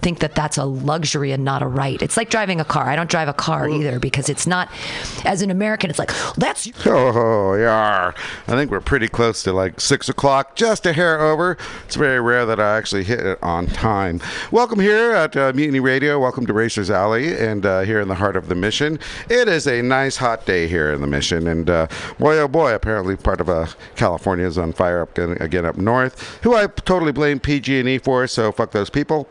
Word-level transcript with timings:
think 0.00 0.20
that 0.20 0.34
that's 0.34 0.56
a 0.56 0.64
luxury 0.64 1.32
and 1.32 1.44
not 1.44 1.62
a 1.62 1.66
right. 1.66 2.00
It's 2.02 2.16
like 2.16 2.30
driving 2.30 2.60
a 2.60 2.64
car. 2.64 2.88
I 2.88 2.96
don't 2.96 3.10
drive 3.10 3.28
a 3.28 3.32
car 3.32 3.68
either 3.68 3.98
because 3.98 4.28
it's 4.28 4.46
not. 4.46 4.70
As 5.24 5.42
an 5.42 5.50
American, 5.50 5.90
it's 5.90 5.98
like 5.98 6.12
that's 6.36 6.68
Oh, 6.86 7.54
yeah. 7.54 8.12
I 8.46 8.52
think 8.52 8.70
we're 8.70 8.80
pretty 8.80 9.08
close 9.08 9.42
to 9.44 9.52
like 9.52 9.80
six 9.80 10.08
o'clock, 10.08 10.56
just 10.56 10.86
a 10.86 10.92
hair 10.92 11.20
over. 11.20 11.56
It's 11.84 11.96
very 11.96 12.20
rare 12.20 12.46
that 12.46 12.60
I 12.60 12.76
actually 12.76 13.04
hit 13.04 13.20
it 13.20 13.38
on 13.42 13.66
time. 13.66 14.20
Welcome 14.50 14.80
here 14.80 15.12
at 15.12 15.36
uh, 15.36 15.52
Mutiny 15.54 15.80
Radio. 15.80 16.18
Welcome 16.18 16.46
to 16.46 16.52
Racers 16.52 16.90
Alley, 16.90 17.36
and 17.38 17.64
uh, 17.64 17.80
here 17.80 18.00
in 18.00 18.08
the 18.08 18.14
heart 18.14 18.36
of 18.36 18.48
the 18.48 18.54
mission. 18.54 18.98
It 19.28 19.48
is 19.48 19.66
a 19.66 19.82
nice 19.82 20.16
hot 20.16 20.46
day 20.46 20.68
here 20.68 20.92
in 20.92 21.00
the 21.00 21.06
mission, 21.06 21.46
and 21.46 21.68
uh, 21.68 21.86
boy, 22.18 22.38
oh 22.38 22.48
boy, 22.48 22.74
apparently 22.74 23.16
part 23.16 23.40
of 23.40 23.48
uh, 23.48 23.66
California 23.96 24.46
is 24.46 24.58
on 24.58 24.72
fire 24.72 25.02
up 25.02 25.16
again, 25.16 25.36
again 25.40 25.64
up 25.64 25.76
north. 25.76 26.38
Who 26.42 26.54
I 26.54 26.66
totally 26.66 27.12
blame 27.12 27.40
PG&E 27.40 27.98
for, 27.98 28.26
so 28.26 28.52
fuck 28.52 28.72
those 28.72 28.90
people. 28.90 29.28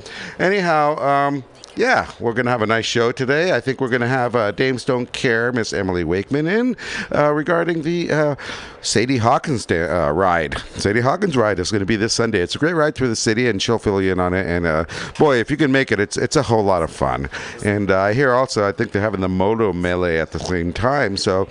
Anyhow. 0.58 0.98
Um, 0.98 1.44
yeah, 1.76 2.10
we're 2.20 2.34
going 2.34 2.46
to 2.46 2.52
have 2.52 2.64
a 2.64 2.66
nice 2.66 2.86
show 2.86 3.12
today. 3.12 3.56
I 3.56 3.60
think 3.60 3.80
we're 3.80 3.90
going 3.90 4.02
to 4.02 4.08
have 4.08 4.36
uh, 4.36 4.52
Dames 4.52 4.84
Don't 4.84 5.12
Care, 5.14 5.52
Miss 5.52 5.74
Emily 5.74 6.04
Wakeman, 6.04 6.48
in 6.48 6.76
uh, 7.14 7.32
regarding 7.32 7.84
the 7.84 8.12
uh, 8.12 8.36
Sadie 8.82 9.18
Hawkins 9.18 9.66
da- 9.68 10.08
uh, 10.08 10.12
ride. 10.12 10.58
Sadie 10.76 11.02
Hawkins 11.02 11.38
ride 11.38 11.60
is 11.60 11.70
going 11.70 11.82
to 11.82 11.86
be 11.86 11.96
this 11.96 12.14
Sunday. 12.14 12.40
It's 12.40 12.56
a 12.56 12.58
great 12.58 12.74
ride 12.74 12.96
through 12.96 13.10
the 13.10 13.16
city, 13.16 13.48
and 13.48 13.62
she'll 13.62 13.78
fill 13.78 14.02
you 14.02 14.12
in 14.12 14.20
on 14.20 14.34
it. 14.34 14.48
And 14.48 14.66
uh, 14.66 14.86
boy, 15.20 15.38
if 15.38 15.52
you 15.52 15.58
can 15.58 15.72
make 15.72 15.92
it, 15.92 16.00
it's 16.00 16.18
it's 16.18 16.36
a 16.36 16.42
whole 16.42 16.64
lot 16.64 16.82
of 16.82 16.90
fun. 16.90 17.30
And 17.64 17.92
uh, 17.92 18.00
I 18.02 18.14
hear 18.14 18.34
also, 18.34 18.68
I 18.68 18.72
think 18.72 18.92
they're 18.92 19.02
having 19.02 19.22
the 19.22 19.30
Moto 19.30 19.72
Melee 19.72 20.20
at 20.20 20.32
the 20.32 20.40
same 20.40 20.74
time. 20.74 21.16
So 21.16 21.48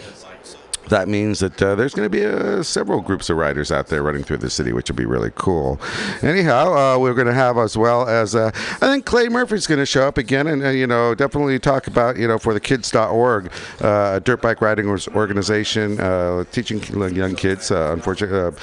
that 0.89 1.09
means 1.09 1.41
that 1.41 1.61
uh, 1.61 1.75
there's 1.75 1.95
going 1.95 2.07
to 2.07 2.11
be 2.11 2.25
uh, 2.25 2.63
several 2.63 3.01
groups 3.01 3.31
of 3.31 3.37
riders 3.37 3.71
out 3.73 3.89
there 3.89 4.03
running 4.03 4.23
through 4.23 4.39
the 4.39 4.51
city, 4.51 4.73
which 4.73 4.89
will 4.89 4.97
be 4.97 5.07
really 5.07 5.31
cool. 5.35 5.81
Anyhow, 6.23 6.73
uh, 6.75 6.99
we're 6.99 7.15
going 7.15 7.27
to 7.27 7.35
have 7.35 7.59
as 7.59 7.77
well 7.77 8.09
as 8.09 8.35
uh, 8.35 8.51
I 8.55 8.89
think 8.89 9.05
Clay 9.05 9.29
Murphy's 9.29 9.67
going 9.67 9.79
to 9.79 9.87
show 9.87 10.07
up 10.07 10.19
again, 10.19 10.47
and 10.47 10.65
uh, 10.65 10.69
you 10.71 10.87
know 10.87 11.15
definitely 11.15 11.59
talk 11.59 11.87
about 11.87 12.17
you 12.17 12.29
know 12.29 12.39
for 12.39 12.55
the 12.55 12.61
kids.org, 12.61 13.51
uh, 13.83 14.13
a 14.15 14.21
dirt 14.21 14.43
bike 14.43 14.61
riding 14.61 14.89
organization 14.89 16.01
uh, 16.01 16.45
teaching 16.53 16.83
young 17.15 17.35
kids. 17.35 17.71
Unfortunately. 17.71 18.57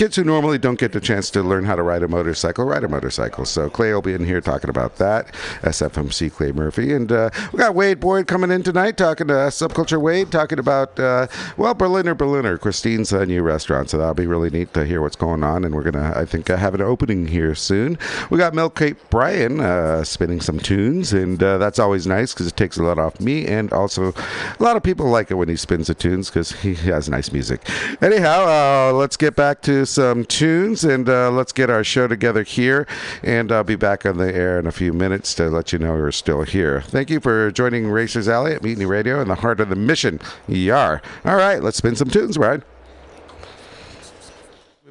Kids 0.00 0.16
who 0.16 0.24
normally 0.24 0.56
don't 0.56 0.78
get 0.78 0.92
the 0.92 1.00
chance 1.00 1.28
to 1.28 1.42
learn 1.42 1.62
how 1.64 1.76
to 1.76 1.82
ride 1.82 2.02
a 2.02 2.08
motorcycle, 2.08 2.64
ride 2.64 2.84
a 2.84 2.88
motorcycle. 2.88 3.44
So 3.44 3.68
Clay 3.68 3.92
will 3.92 4.00
be 4.00 4.14
in 4.14 4.24
here 4.24 4.40
talking 4.40 4.70
about 4.70 4.96
that. 4.96 5.26
SFMC 5.60 6.32
Clay 6.32 6.52
Murphy, 6.52 6.94
and 6.94 7.12
uh, 7.12 7.28
we 7.52 7.58
got 7.58 7.74
Wade 7.74 8.00
Boyd 8.00 8.26
coming 8.26 8.50
in 8.50 8.62
tonight, 8.62 8.96
talking 8.96 9.26
to 9.26 9.34
Subculture 9.34 10.00
Wade, 10.00 10.32
talking 10.32 10.58
about 10.58 10.98
uh, 10.98 11.26
well 11.58 11.74
Berliner 11.74 12.14
Berliner, 12.14 12.56
Christine's 12.56 13.12
uh, 13.12 13.26
new 13.26 13.42
restaurant. 13.42 13.90
So 13.90 13.98
that'll 13.98 14.14
be 14.14 14.26
really 14.26 14.48
neat 14.48 14.72
to 14.72 14.86
hear 14.86 15.02
what's 15.02 15.16
going 15.16 15.44
on, 15.44 15.66
and 15.66 15.74
we're 15.74 15.82
gonna 15.82 16.14
I 16.16 16.24
think 16.24 16.48
uh, 16.48 16.56
have 16.56 16.74
an 16.74 16.80
opening 16.80 17.26
here 17.26 17.54
soon. 17.54 17.98
We 18.30 18.38
got 18.38 18.54
Milk 18.54 18.76
Crate 18.76 18.96
Brian 19.10 19.60
uh, 19.60 20.02
spinning 20.04 20.40
some 20.40 20.60
tunes, 20.60 21.12
and 21.12 21.42
uh, 21.42 21.58
that's 21.58 21.78
always 21.78 22.06
nice 22.06 22.32
because 22.32 22.46
it 22.46 22.56
takes 22.56 22.78
a 22.78 22.82
lot 22.82 22.98
off 22.98 23.20
me, 23.20 23.46
and 23.46 23.70
also 23.70 24.14
a 24.58 24.62
lot 24.62 24.76
of 24.76 24.82
people 24.82 25.08
like 25.08 25.30
it 25.30 25.34
when 25.34 25.50
he 25.50 25.56
spins 25.56 25.88
the 25.88 25.94
tunes 25.94 26.30
because 26.30 26.52
he 26.52 26.72
has 26.74 27.10
nice 27.10 27.32
music. 27.32 27.68
Anyhow, 28.00 28.92
let's 28.92 29.18
get 29.18 29.36
back 29.36 29.60
to 29.62 29.84
some 29.90 30.24
tunes 30.24 30.84
and 30.84 31.08
uh, 31.08 31.30
let's 31.30 31.52
get 31.52 31.68
our 31.70 31.84
show 31.84 32.06
together 32.08 32.42
here. 32.42 32.86
And 33.22 33.50
I'll 33.52 33.64
be 33.64 33.76
back 33.76 34.06
on 34.06 34.18
the 34.18 34.34
air 34.34 34.58
in 34.58 34.66
a 34.66 34.72
few 34.72 34.92
minutes 34.92 35.34
to 35.34 35.48
let 35.48 35.72
you 35.72 35.78
know 35.78 35.92
we're 35.92 36.12
still 36.12 36.42
here. 36.42 36.80
Thank 36.82 37.10
you 37.10 37.20
for 37.20 37.50
joining 37.50 37.90
Racers 37.90 38.28
Alley 38.28 38.52
at 38.54 38.62
Mutiny 38.62 38.86
Radio 38.86 39.20
in 39.20 39.28
the 39.28 39.34
heart 39.36 39.60
of 39.60 39.68
the 39.68 39.76
mission. 39.76 40.20
Yar. 40.48 41.02
All 41.24 41.36
right, 41.36 41.62
let's 41.62 41.76
spin 41.78 41.96
some 41.96 42.08
tunes, 42.08 42.36
Brian. 42.38 42.62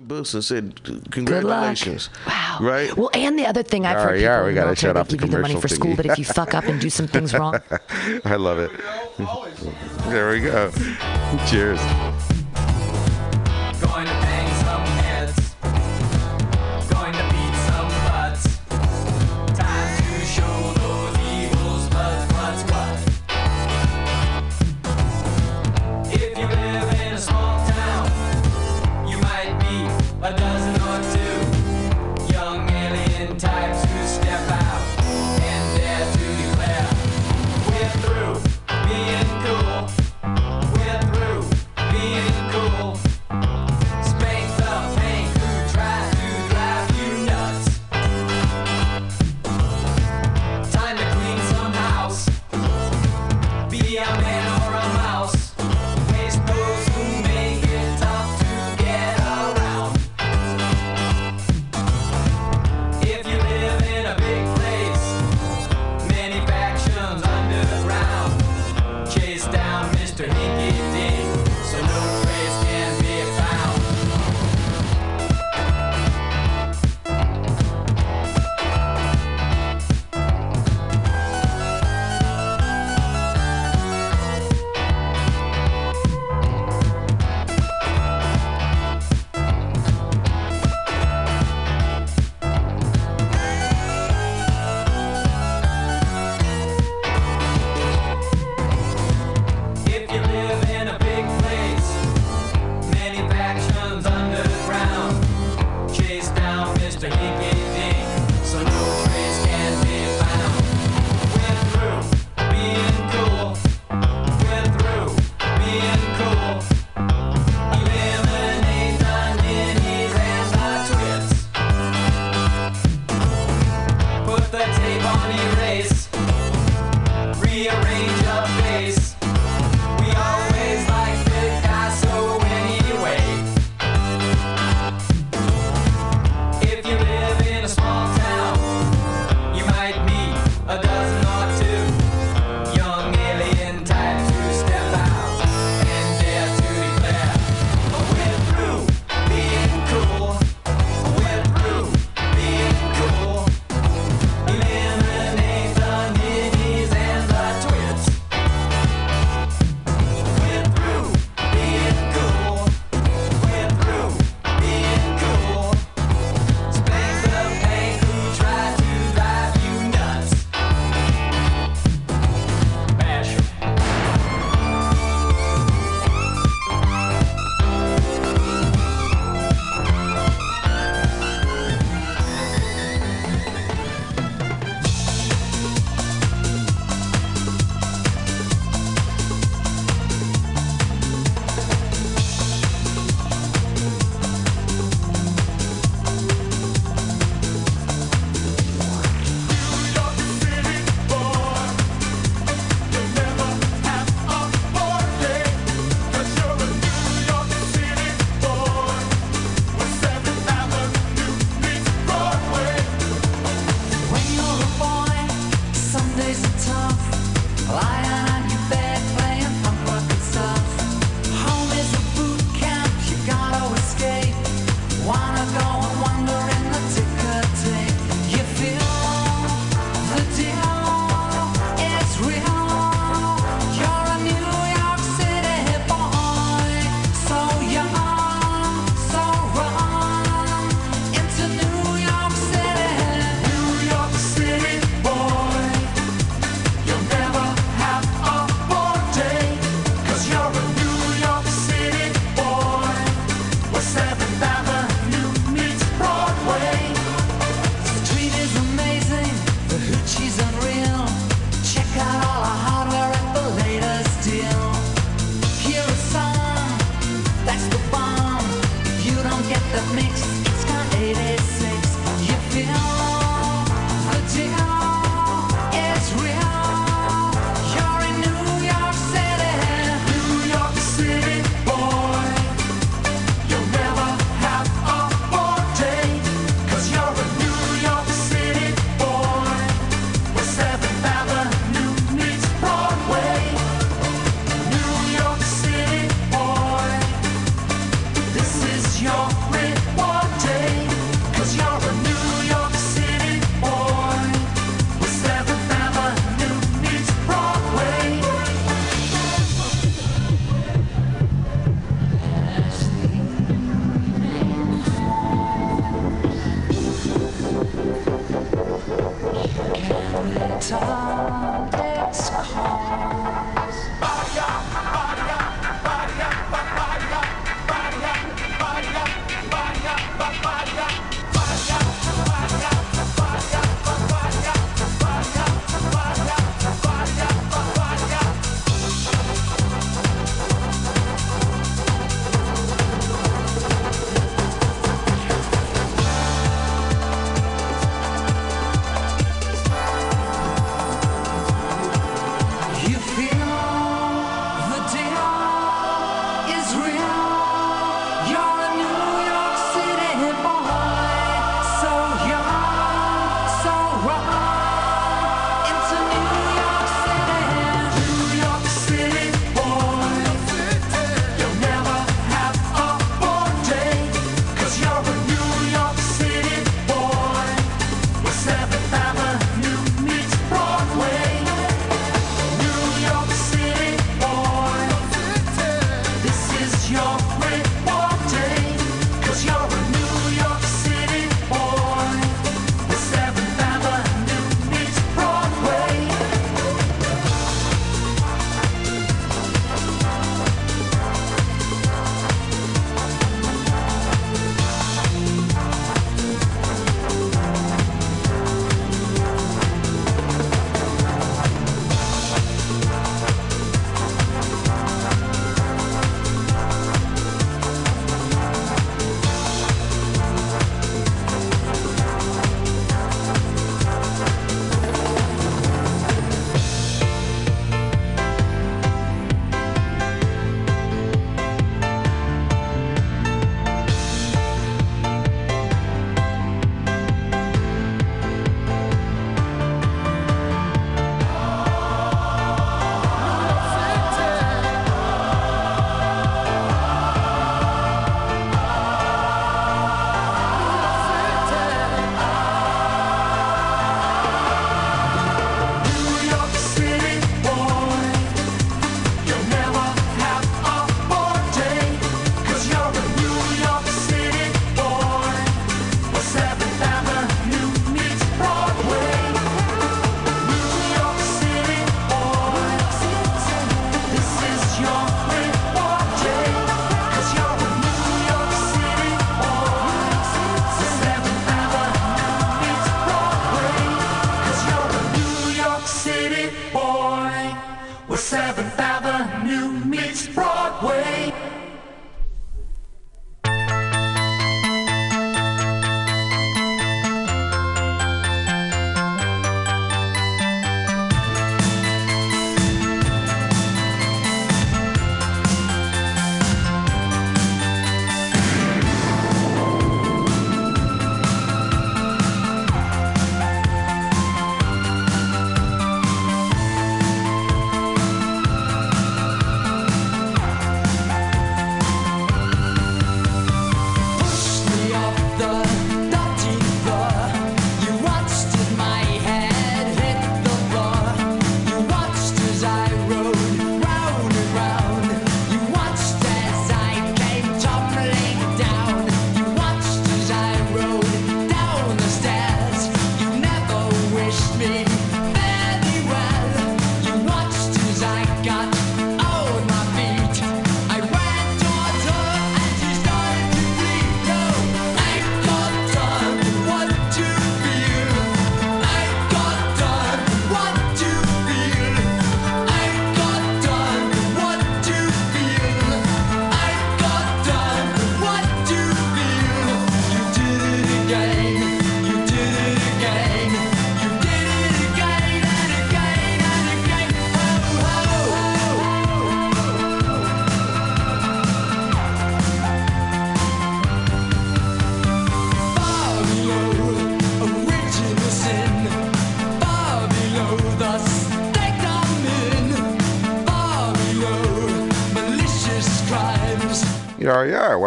Books 0.02 0.34
and 0.34 0.44
said, 0.44 0.82
"Congratulations!" 1.12 2.10
Wow. 2.26 2.58
Right? 2.62 2.98
Well, 2.98 3.12
and 3.14 3.38
the 3.38 3.46
other 3.46 3.62
thing 3.62 3.86
I've 3.86 3.94
Yar, 3.94 4.02
heard 4.02 4.14
people 4.16 4.24
yar, 4.24 4.40
in 4.40 4.46
we 4.48 4.52
the 4.54 4.56
gotta 4.56 4.66
military, 4.68 4.90
shut 4.90 4.94
they 4.96 5.00
off 5.02 5.08
the 5.08 5.18
give 5.18 5.22
you 5.22 5.28
the 5.28 5.38
money 5.42 5.54
commercial 5.54 5.62
for 5.62 5.68
school, 5.68 5.96
but 5.96 6.06
if 6.08 6.18
you 6.18 6.26
fuck 6.26 6.56
up 6.56 6.64
and 6.64 6.82
do 6.82 6.90
some 6.90 7.06
things 7.06 7.32
wrong, 7.32 7.60
I 8.26 8.36
love 8.36 8.58
it. 8.58 8.72
There 10.10 10.32
we 10.32 10.40
go. 10.40 10.72
Cheers. 11.48 11.80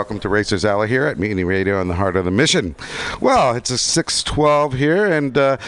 Welcome 0.02 0.11
to 0.22 0.28
Racers 0.28 0.64
Alley 0.64 0.88
here 0.88 1.04
at 1.04 1.18
Mutiny 1.18 1.44
Radio 1.44 1.80
in 1.80 1.88
the 1.88 1.94
heart 1.94 2.16
of 2.16 2.24
the 2.24 2.30
mission. 2.30 2.74
Well, 3.20 3.54
it's 3.54 3.70
a 3.70 3.78
612 3.78 4.74
here, 4.74 5.06
and 5.06 5.36
uh, 5.36 5.58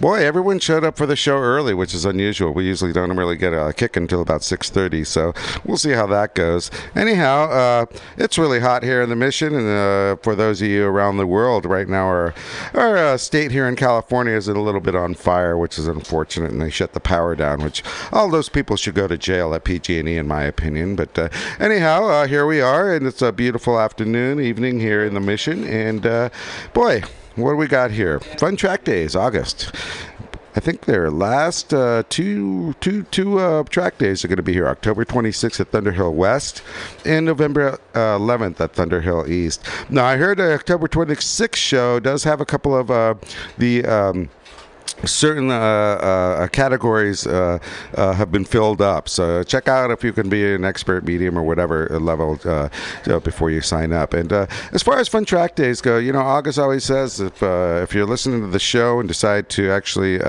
boy, 0.00 0.24
everyone 0.24 0.58
showed 0.58 0.84
up 0.84 0.96
for 0.96 1.06
the 1.06 1.16
show 1.16 1.36
early, 1.38 1.74
which 1.74 1.94
is 1.94 2.04
unusual. 2.04 2.52
We 2.52 2.64
usually 2.64 2.92
don't 2.92 3.14
really 3.16 3.36
get 3.36 3.52
a 3.52 3.72
kick 3.72 3.96
until 3.96 4.22
about 4.22 4.42
6.30, 4.42 5.06
so 5.06 5.32
we'll 5.64 5.76
see 5.76 5.92
how 5.92 6.06
that 6.06 6.34
goes. 6.34 6.70
Anyhow, 6.94 7.50
uh, 7.50 7.86
it's 8.16 8.38
really 8.38 8.60
hot 8.60 8.82
here 8.82 9.02
in 9.02 9.10
the 9.10 9.16
mission, 9.16 9.54
and 9.54 9.68
uh, 9.68 10.16
for 10.22 10.34
those 10.34 10.62
of 10.62 10.68
you 10.68 10.86
around 10.86 11.16
the 11.16 11.26
world 11.26 11.64
right 11.64 11.88
now, 11.88 12.06
our, 12.06 12.34
our 12.74 12.96
uh, 12.96 13.16
state 13.16 13.50
here 13.50 13.66
in 13.66 13.76
California 13.76 14.34
is 14.34 14.48
a 14.48 14.54
little 14.54 14.80
bit 14.80 14.94
on 14.94 15.14
fire, 15.14 15.58
which 15.58 15.78
is 15.78 15.88
unfortunate, 15.88 16.52
and 16.52 16.62
they 16.62 16.70
shut 16.70 16.92
the 16.92 17.00
power 17.00 17.34
down, 17.34 17.62
which 17.62 17.82
all 18.12 18.30
those 18.30 18.48
people 18.48 18.76
should 18.76 18.94
go 18.94 19.08
to 19.08 19.18
jail 19.18 19.54
at 19.54 19.64
PG&E, 19.64 20.16
in 20.16 20.28
my 20.28 20.44
opinion. 20.44 20.94
But 20.94 21.18
uh, 21.18 21.28
anyhow, 21.58 22.06
uh, 22.06 22.26
here 22.26 22.46
we 22.46 22.60
are, 22.60 22.94
and 22.94 23.06
it's 23.06 23.22
a 23.22 23.32
beautiful 23.32 23.78
afternoon, 23.80 23.95
evening 24.00 24.80
here 24.80 25.04
in 25.04 25.14
the 25.14 25.20
mission, 25.20 25.64
and 25.64 26.06
uh, 26.06 26.28
boy, 26.72 27.02
what 27.36 27.50
do 27.50 27.56
we 27.56 27.66
got 27.66 27.90
here? 27.90 28.20
Fun 28.20 28.56
track 28.56 28.84
days, 28.84 29.14
August. 29.14 29.72
I 30.56 30.60
think 30.60 30.86
their 30.86 31.10
last 31.10 31.74
uh, 31.74 32.02
two 32.08 32.72
two 32.80 33.02
two 33.04 33.38
uh, 33.38 33.62
track 33.64 33.98
days 33.98 34.24
are 34.24 34.28
going 34.28 34.36
to 34.36 34.42
be 34.42 34.54
here: 34.54 34.66
October 34.68 35.04
26th 35.04 35.60
at 35.60 35.70
Thunderhill 35.70 36.14
West 36.14 36.62
and 37.04 37.26
November 37.26 37.78
uh, 37.94 38.18
11th 38.18 38.58
at 38.60 38.72
Thunderhill 38.72 39.28
East. 39.28 39.62
Now, 39.90 40.06
I 40.06 40.16
heard 40.16 40.38
the 40.38 40.54
October 40.54 40.88
26th 40.88 41.56
show 41.56 42.00
does 42.00 42.24
have 42.24 42.40
a 42.40 42.46
couple 42.46 42.74
of 42.76 42.90
uh, 42.90 43.14
the. 43.58 43.84
Um, 43.84 44.30
certain 45.04 45.50
uh, 45.50 45.54
uh, 45.54 46.48
categories 46.48 47.26
uh, 47.26 47.58
uh, 47.94 48.12
have 48.14 48.32
been 48.32 48.44
filled 48.44 48.80
up. 48.80 49.08
So 49.08 49.42
check 49.42 49.68
out 49.68 49.90
if 49.90 50.02
you 50.02 50.12
can 50.12 50.28
be 50.28 50.54
an 50.54 50.64
expert, 50.64 51.04
medium, 51.04 51.38
or 51.38 51.42
whatever 51.42 51.88
level 52.00 52.36
before 53.20 53.50
you 53.50 53.60
sign 53.60 53.92
up. 53.92 54.14
And 54.14 54.32
as 54.32 54.82
far 54.82 54.98
as 54.98 55.08
fun 55.08 55.24
track 55.24 55.54
days 55.54 55.80
go, 55.80 55.98
you 55.98 56.12
know, 56.12 56.20
August 56.20 56.58
always 56.58 56.84
says 56.84 57.20
if 57.20 57.42
if 57.42 57.94
you're 57.94 58.06
listening 58.06 58.40
to 58.40 58.48
the 58.48 58.58
show 58.58 58.98
and 59.00 59.08
decide 59.08 59.48
to 59.50 59.70
actually 59.70 60.20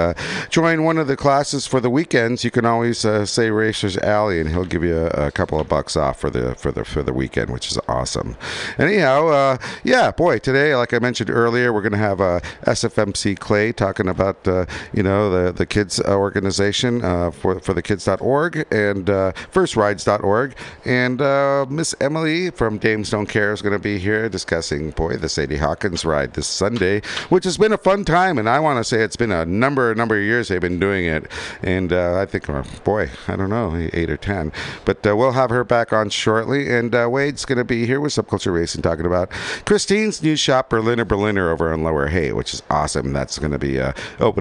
join 0.49 0.83
one 0.83 0.97
of 0.97 1.07
the 1.07 1.17
classes 1.17 1.67
for 1.67 1.79
the 1.79 1.89
weekends, 1.89 2.43
you 2.43 2.51
can 2.51 2.65
always 2.65 2.99
say 3.29 3.49
Racers 3.51 3.97
Alley, 3.97 4.39
and 4.39 4.49
he'll 4.49 4.65
give 4.65 4.83
you 4.83 4.97
a, 4.97 5.27
a 5.27 5.31
couple 5.31 5.59
of 5.59 5.67
bucks 5.67 5.95
off 5.95 6.19
for 6.19 6.29
the 6.29 6.55
for 6.55 6.71
the 6.71 6.83
for 6.83 7.03
the 7.03 7.13
weekend, 7.13 7.49
which 7.49 7.71
is 7.71 7.79
awesome. 7.87 8.35
Anyhow, 8.77 9.27
uh, 9.27 9.57
yeah, 9.83 10.11
boy, 10.11 10.39
today, 10.39 10.75
like 10.75 10.93
I 10.93 10.99
mentioned 10.99 11.29
earlier, 11.29 11.71
we're 11.73 11.81
going 11.81 11.91
to 11.91 11.97
have 11.97 12.21
uh, 12.21 12.39
SFMC 12.63 13.37
Clay 13.39 13.71
talking 13.71 14.07
about 14.07 14.47
uh, 14.47 14.56
you 14.93 15.03
know 15.03 15.29
the 15.29 15.51
the 15.51 15.65
kids 15.65 15.99
uh, 15.99 16.15
organization 16.15 17.03
uh, 17.03 17.31
for 17.31 17.59
for 17.59 17.73
the 17.73 17.81
kids.org 17.81 18.65
and 18.71 19.09
uh, 19.09 19.31
firstrides.org, 19.51 20.55
and 20.85 21.21
uh, 21.21 21.65
Miss 21.69 21.95
Emily 21.99 22.49
from 22.51 22.77
Dames 22.77 23.09
Don't 23.09 23.27
Care 23.27 23.53
is 23.53 23.61
going 23.61 23.73
to 23.73 23.79
be 23.79 23.97
here 23.99 24.29
discussing 24.29 24.91
boy 24.91 25.17
the 25.17 25.29
Sadie 25.29 25.57
Hawkins 25.57 26.05
ride 26.05 26.33
this 26.33 26.47
Sunday, 26.47 27.01
which 27.29 27.43
has 27.43 27.57
been 27.57 27.73
a 27.73 27.77
fun 27.77 28.05
time, 28.05 28.37
and 28.37 28.49
I 28.49 28.59
want 28.59 28.77
to 28.77 28.83
say 28.83 29.01
it's 29.03 29.15
been 29.15 29.31
a 29.31 29.45
number 29.45 29.93
number 29.95 30.17
of 30.17 30.23
years 30.23 30.47
they've 30.47 30.61
been 30.61 30.79
doing 30.79 31.05
it, 31.05 31.29
and 31.61 31.91
uh, 31.91 32.19
I 32.19 32.25
think 32.25 32.49
uh, 32.49 32.63
boy 32.83 33.09
I 33.27 33.35
don't 33.35 33.49
know 33.49 33.75
eight 33.93 34.09
or 34.09 34.17
ten, 34.17 34.51
but 34.85 35.05
uh, 35.05 35.15
we'll 35.15 35.33
have 35.33 35.49
her 35.49 35.63
back 35.63 35.93
on 35.93 36.09
shortly, 36.09 36.69
and 36.71 36.93
uh, 36.93 37.07
Wade's 37.09 37.45
going 37.45 37.57
to 37.57 37.63
be 37.63 37.85
here 37.85 37.99
with 37.99 38.13
Subculture 38.13 38.53
Racing 38.53 38.81
talking 38.81 39.05
about 39.05 39.29
Christine's 39.65 40.21
new 40.21 40.35
shop 40.35 40.69
Berliner 40.69 41.05
Berliner 41.05 41.49
over 41.49 41.71
on 41.73 41.83
Lower 41.83 42.07
Haight, 42.07 42.35
which 42.35 42.53
is 42.53 42.63
awesome. 42.69 43.13
That's 43.13 43.39
going 43.39 43.51
to 43.51 43.59
be 43.59 43.79
uh, 43.79 43.93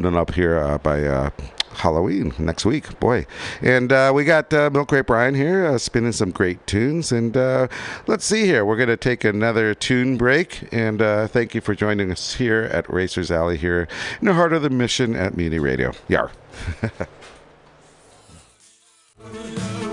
opening 0.07 0.21
up 0.21 0.35
here 0.35 0.59
uh, 0.59 0.79
by. 0.79 1.05
Uh, 1.05 1.31
Halloween 1.81 2.33
next 2.39 2.65
week, 2.65 2.99
boy. 3.01 3.27
And 3.61 3.93
uh, 3.93 4.11
we 4.15 4.25
got 4.25 4.51
uh, 4.55 4.71
Milk 4.73 4.89
Crate 4.89 5.05
Brian 5.05 5.35
here 5.35 5.79
spinning 5.79 6.13
some 6.13 6.31
great 6.31 6.67
tunes. 6.67 7.13
And 7.13 7.37
let's 8.07 8.25
see 8.25 8.47
here. 8.47 8.65
We're 8.65 8.79
going 8.79 8.89
to 8.89 8.97
take 8.97 9.25
another 9.25 9.75
tune 9.75 10.17
break. 10.17 10.73
And 10.73 11.01
thank 11.31 11.55
you 11.55 11.61
for 11.61 11.75
joining 11.75 12.11
us 12.11 12.37
here 12.37 12.63
at 12.73 12.89
Racers 12.89 13.31
Alley 13.31 13.59
here 13.59 13.89
in 14.23 14.27
the 14.27 14.33
heart 14.33 14.55
of 14.55 14.63
the 14.63 14.71
mission 14.71 15.15
at 15.15 15.37
Mutiny 15.37 15.59
Radio. 15.59 15.93
Yar. 16.09 16.31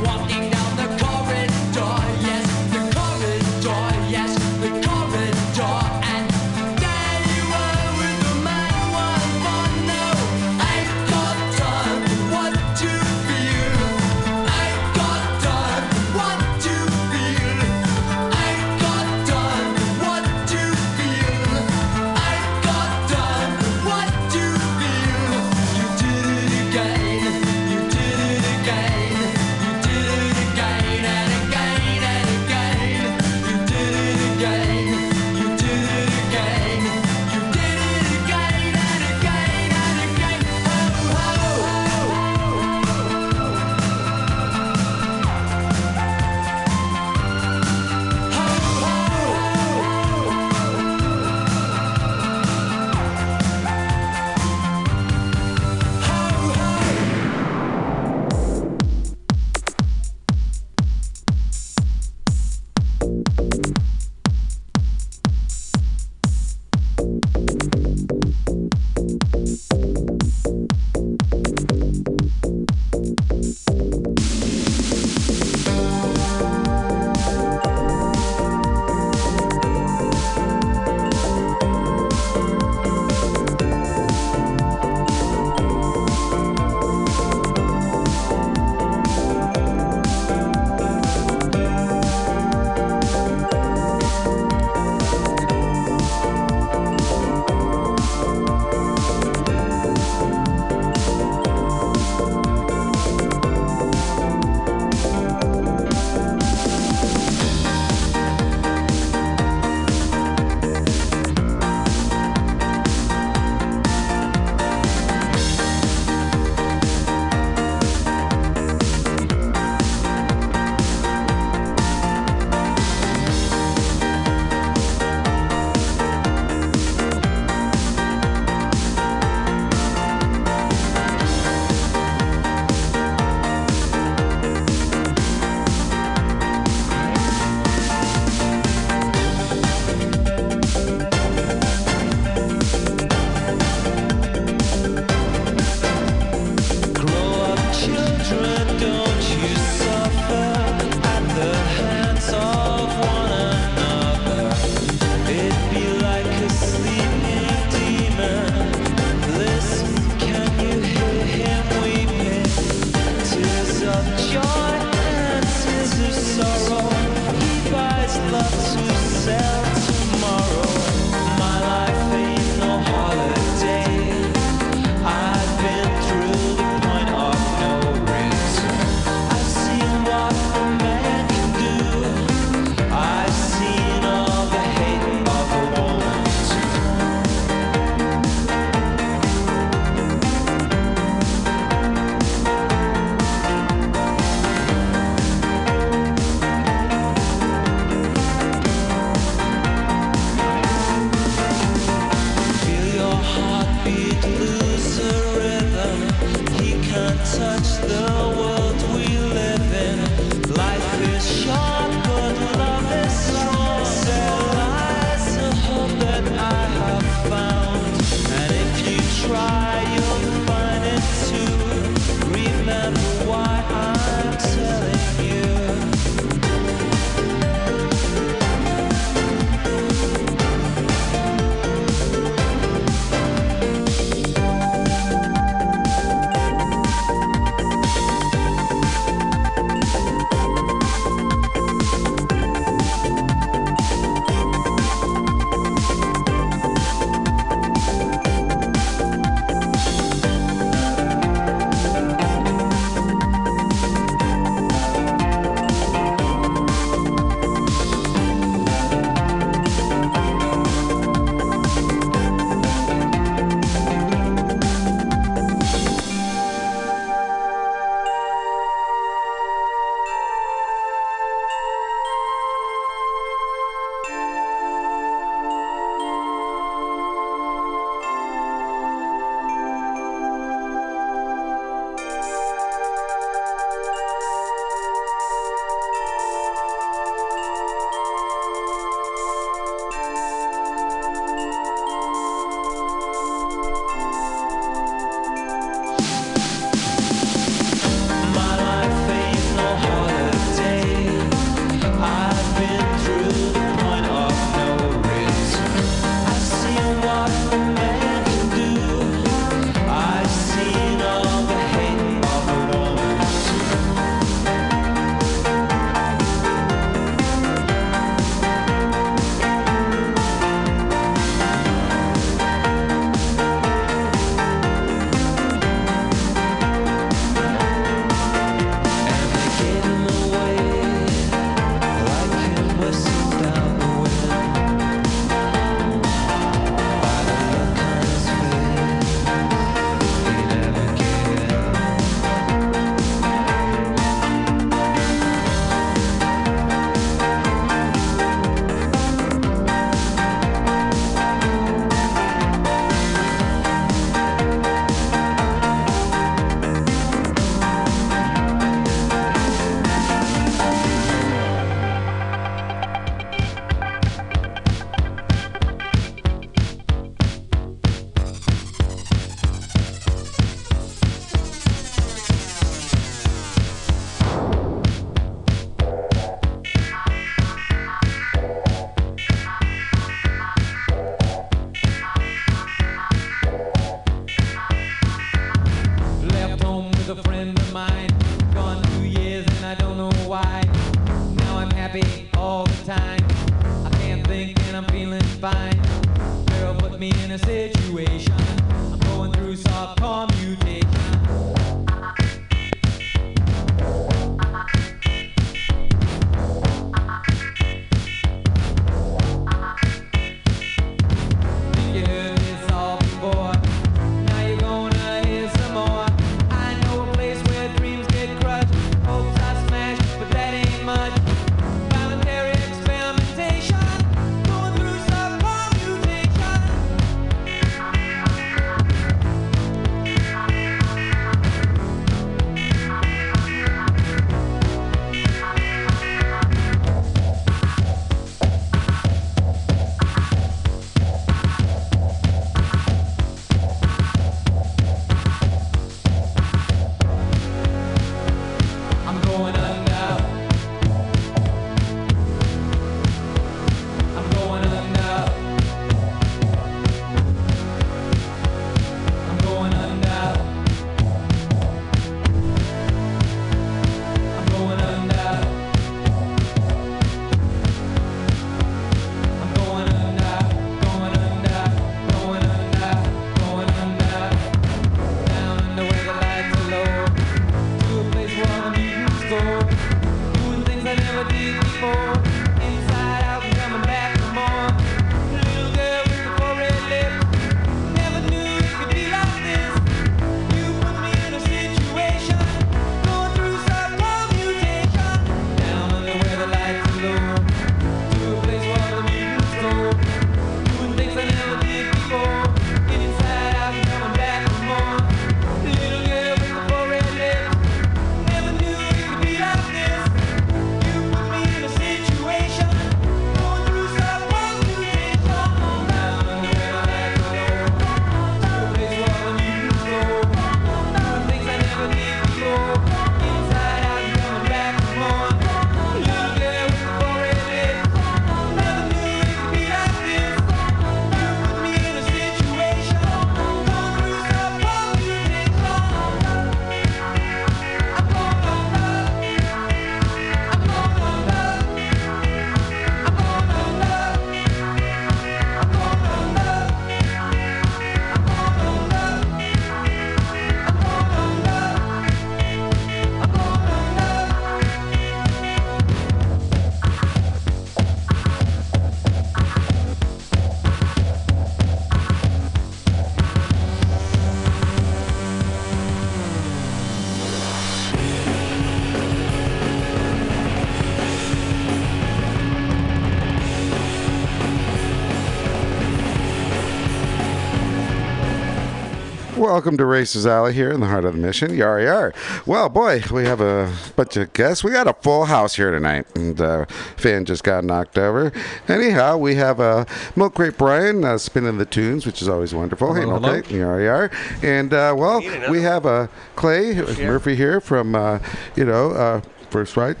Welcome 579.54 579.76
to 579.76 579.86
Racers 579.86 580.26
Alley 580.26 580.52
here 580.52 580.72
in 580.72 580.80
the 580.80 580.88
heart 580.88 581.04
of 581.04 581.14
the 581.14 581.20
mission. 581.20 581.54
Yar 581.54 581.80
yar. 581.80 582.12
Well, 582.44 582.68
boy, 582.68 583.04
we 583.12 583.24
have 583.26 583.40
a 583.40 583.72
bunch 583.94 584.16
of 584.16 584.32
guests. 584.32 584.64
We 584.64 584.72
got 584.72 584.88
a 584.88 584.94
full 584.94 585.26
house 585.26 585.54
here 585.54 585.70
tonight, 585.70 586.06
and 586.16 586.40
uh, 586.40 586.64
fan 586.96 587.24
just 587.24 587.44
got 587.44 587.62
knocked 587.62 587.96
over. 587.96 588.32
Anyhow, 588.66 589.16
we 589.16 589.36
have 589.36 589.60
uh, 589.60 589.84
Milk 590.16 590.34
Crate 590.34 590.58
Brian 590.58 591.04
uh, 591.04 591.18
spinning 591.18 591.58
the 591.58 591.66
tunes, 591.66 592.04
which 592.04 592.20
is 592.20 592.28
always 592.28 592.52
wonderful. 592.52 592.94
hey, 592.94 593.04
Milk 593.04 593.22
Crate. 593.22 593.48
Yar 593.48 593.80
yar. 593.80 594.10
And 594.42 594.74
uh, 594.74 594.92
well, 594.98 595.20
we 595.48 595.62
have 595.62 595.86
uh, 595.86 596.08
Clay 596.34 596.74
Murphy 596.74 597.36
here 597.36 597.60
from 597.60 597.94
uh, 597.94 598.18
you 598.56 598.64
know 598.64 598.90
uh, 598.90 599.20
First 599.50 599.76
Rides. 599.76 600.00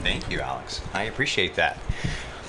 Thank 0.00 0.30
you, 0.30 0.40
Alex. 0.40 0.82
I 0.92 1.04
appreciate 1.04 1.54
that. 1.54 1.78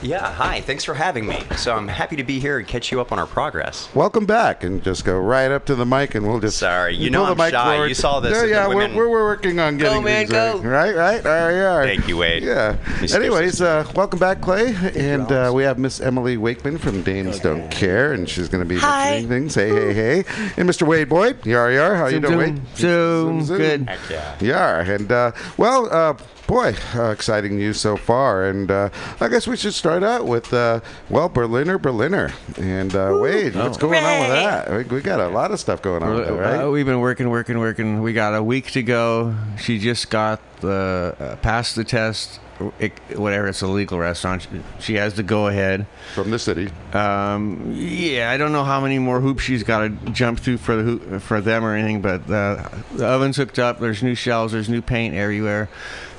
Yeah, 0.03 0.31
hi. 0.31 0.61
Thanks 0.61 0.83
for 0.83 0.93
having 0.93 1.25
me. 1.25 1.41
So 1.55 1.73
I'm 1.75 1.87
happy 1.87 2.17
to 2.17 2.23
be 2.23 2.39
here 2.39 2.59
and 2.59 2.67
catch 2.67 2.91
you 2.91 3.01
up 3.01 3.11
on 3.11 3.17
our 3.17 3.25
progress. 3.25 3.89
Welcome 3.95 4.27
back, 4.27 4.63
and 4.63 4.83
just 4.83 5.03
go 5.03 5.17
right 5.19 5.49
up 5.49 5.65
to 5.65 5.75
the 5.75 5.87
mic, 5.87 6.13
and 6.13 6.27
we'll 6.27 6.39
just. 6.39 6.59
Sorry, 6.59 6.95
you 6.95 7.09
know 7.09 7.25
the 7.25 7.31
I'm 7.31 7.37
mic 7.37 7.51
shy. 7.51 7.71
forward. 7.73 7.87
You 7.87 7.93
saw 7.95 8.19
this 8.19 8.31
Yeah, 8.33 8.37
at 8.37 8.41
the 8.43 8.49
yeah, 8.49 8.67
we're, 8.67 8.75
women- 8.75 8.95
we're, 8.95 9.09
we're 9.09 9.23
working 9.23 9.59
on 9.59 9.77
getting 9.77 10.03
man, 10.03 10.27
things 10.27 10.29
go. 10.29 10.59
right. 10.59 10.95
Right, 10.95 10.95
right. 10.95 11.25
All 11.25 11.31
right, 11.49 11.65
all 11.71 11.77
right. 11.79 11.87
Thank 11.97 12.07
you, 12.07 12.17
Wade. 12.17 12.43
Yeah. 12.43 12.77
Mr. 12.99 13.15
Anyways, 13.15 13.59
uh, 13.59 13.91
welcome 13.95 14.19
back, 14.19 14.39
Clay, 14.39 14.75
and 14.95 15.31
uh, 15.31 15.51
we 15.53 15.63
have 15.63 15.79
Miss 15.79 15.99
Emily 15.99 16.37
Wakeman 16.37 16.77
from 16.77 17.01
Dames 17.01 17.39
Don't 17.39 17.69
Care, 17.71 18.13
and 18.13 18.29
she's 18.29 18.49
going 18.49 18.63
to 18.63 18.69
be 18.69 18.77
Hi. 18.77 19.21
mentioning 19.25 19.29
things. 19.49 19.55
Hey, 19.55 19.69
hey, 19.69 19.93
hey, 19.93 20.17
and 20.57 20.69
Mr. 20.69 20.85
Wade 20.87 21.09
Boyd. 21.09 21.43
Yar, 21.43 21.71
yar. 21.71 21.95
How 21.95 22.05
you 22.05 22.19
doing, 22.19 22.61
zoom, 22.75 23.37
Wade? 23.37 23.45
zoom. 23.47 23.57
Good. 23.57 23.89
Heck 23.89 24.09
yeah. 24.11 24.35
Yar, 24.41 24.79
and 24.81 25.11
uh, 25.11 25.31
well, 25.57 25.87
uh, 25.91 26.13
boy, 26.47 26.73
uh, 26.95 27.11
exciting 27.11 27.57
news 27.57 27.79
so 27.79 27.97
far, 27.97 28.45
and 28.45 28.71
uh, 28.71 28.89
I 29.19 29.27
guess 29.27 29.45
we 29.45 29.57
should 29.57 29.73
start 29.73 30.01
out 30.01 30.25
with 30.25 30.53
uh, 30.53 30.79
well, 31.09 31.29
Berliner, 31.29 31.77
Berliner, 31.77 32.31
and 32.57 32.95
uh, 32.95 33.19
Wade. 33.21 33.55
What's 33.55 33.77
going 33.77 34.03
on 34.03 34.19
with 34.21 34.29
that? 34.29 34.71
We, 34.71 34.83
we 34.95 35.01
got 35.01 35.19
a 35.19 35.27
lot 35.27 35.51
of 35.51 35.59
stuff 35.59 35.81
going 35.81 36.01
on, 36.01 36.15
with 36.15 36.27
that, 36.27 36.33
right? 36.33 36.63
Uh, 36.63 36.71
we've 36.71 36.85
been 36.85 37.01
working, 37.01 37.29
working, 37.29 37.59
working. 37.59 38.01
We 38.01 38.13
got 38.13 38.33
a 38.33 38.41
week 38.41 38.71
to 38.71 38.81
go. 38.81 39.35
She 39.59 39.77
just 39.77 40.09
got 40.09 40.39
the 40.61 41.15
uh, 41.19 41.35
passed 41.37 41.75
the 41.75 41.83
test. 41.83 42.39
It, 42.79 42.91
whatever, 43.15 43.49
it's 43.49 43.61
a 43.61 43.67
legal 43.67 43.99
restaurant. 43.99 44.41
She, 44.41 44.49
she 44.79 44.93
has 44.95 45.13
to 45.15 45.23
go 45.23 45.45
ahead. 45.45 45.85
From 46.15 46.31
the 46.31 46.39
city. 46.39 46.71
Um, 46.91 47.71
yeah, 47.75 48.31
I 48.31 48.37
don't 48.37 48.51
know 48.51 48.63
how 48.63 48.81
many 48.81 48.97
more 48.97 49.19
hoops 49.19 49.43
she's 49.43 49.61
got 49.61 49.81
to 49.81 49.89
jump 50.11 50.39
through 50.39 50.57
for 50.57 50.75
the 50.75 50.81
hoop, 50.81 51.21
for 51.21 51.39
them 51.39 51.63
or 51.63 51.75
anything, 51.75 52.01
but 52.01 52.21
uh, 52.31 52.67
the 52.95 53.05
oven's 53.05 53.37
hooked 53.37 53.59
up. 53.59 53.79
There's 53.79 54.01
new 54.01 54.15
shelves. 54.15 54.53
There's 54.53 54.69
new 54.69 54.81
paint 54.81 55.13
everywhere. 55.13 55.69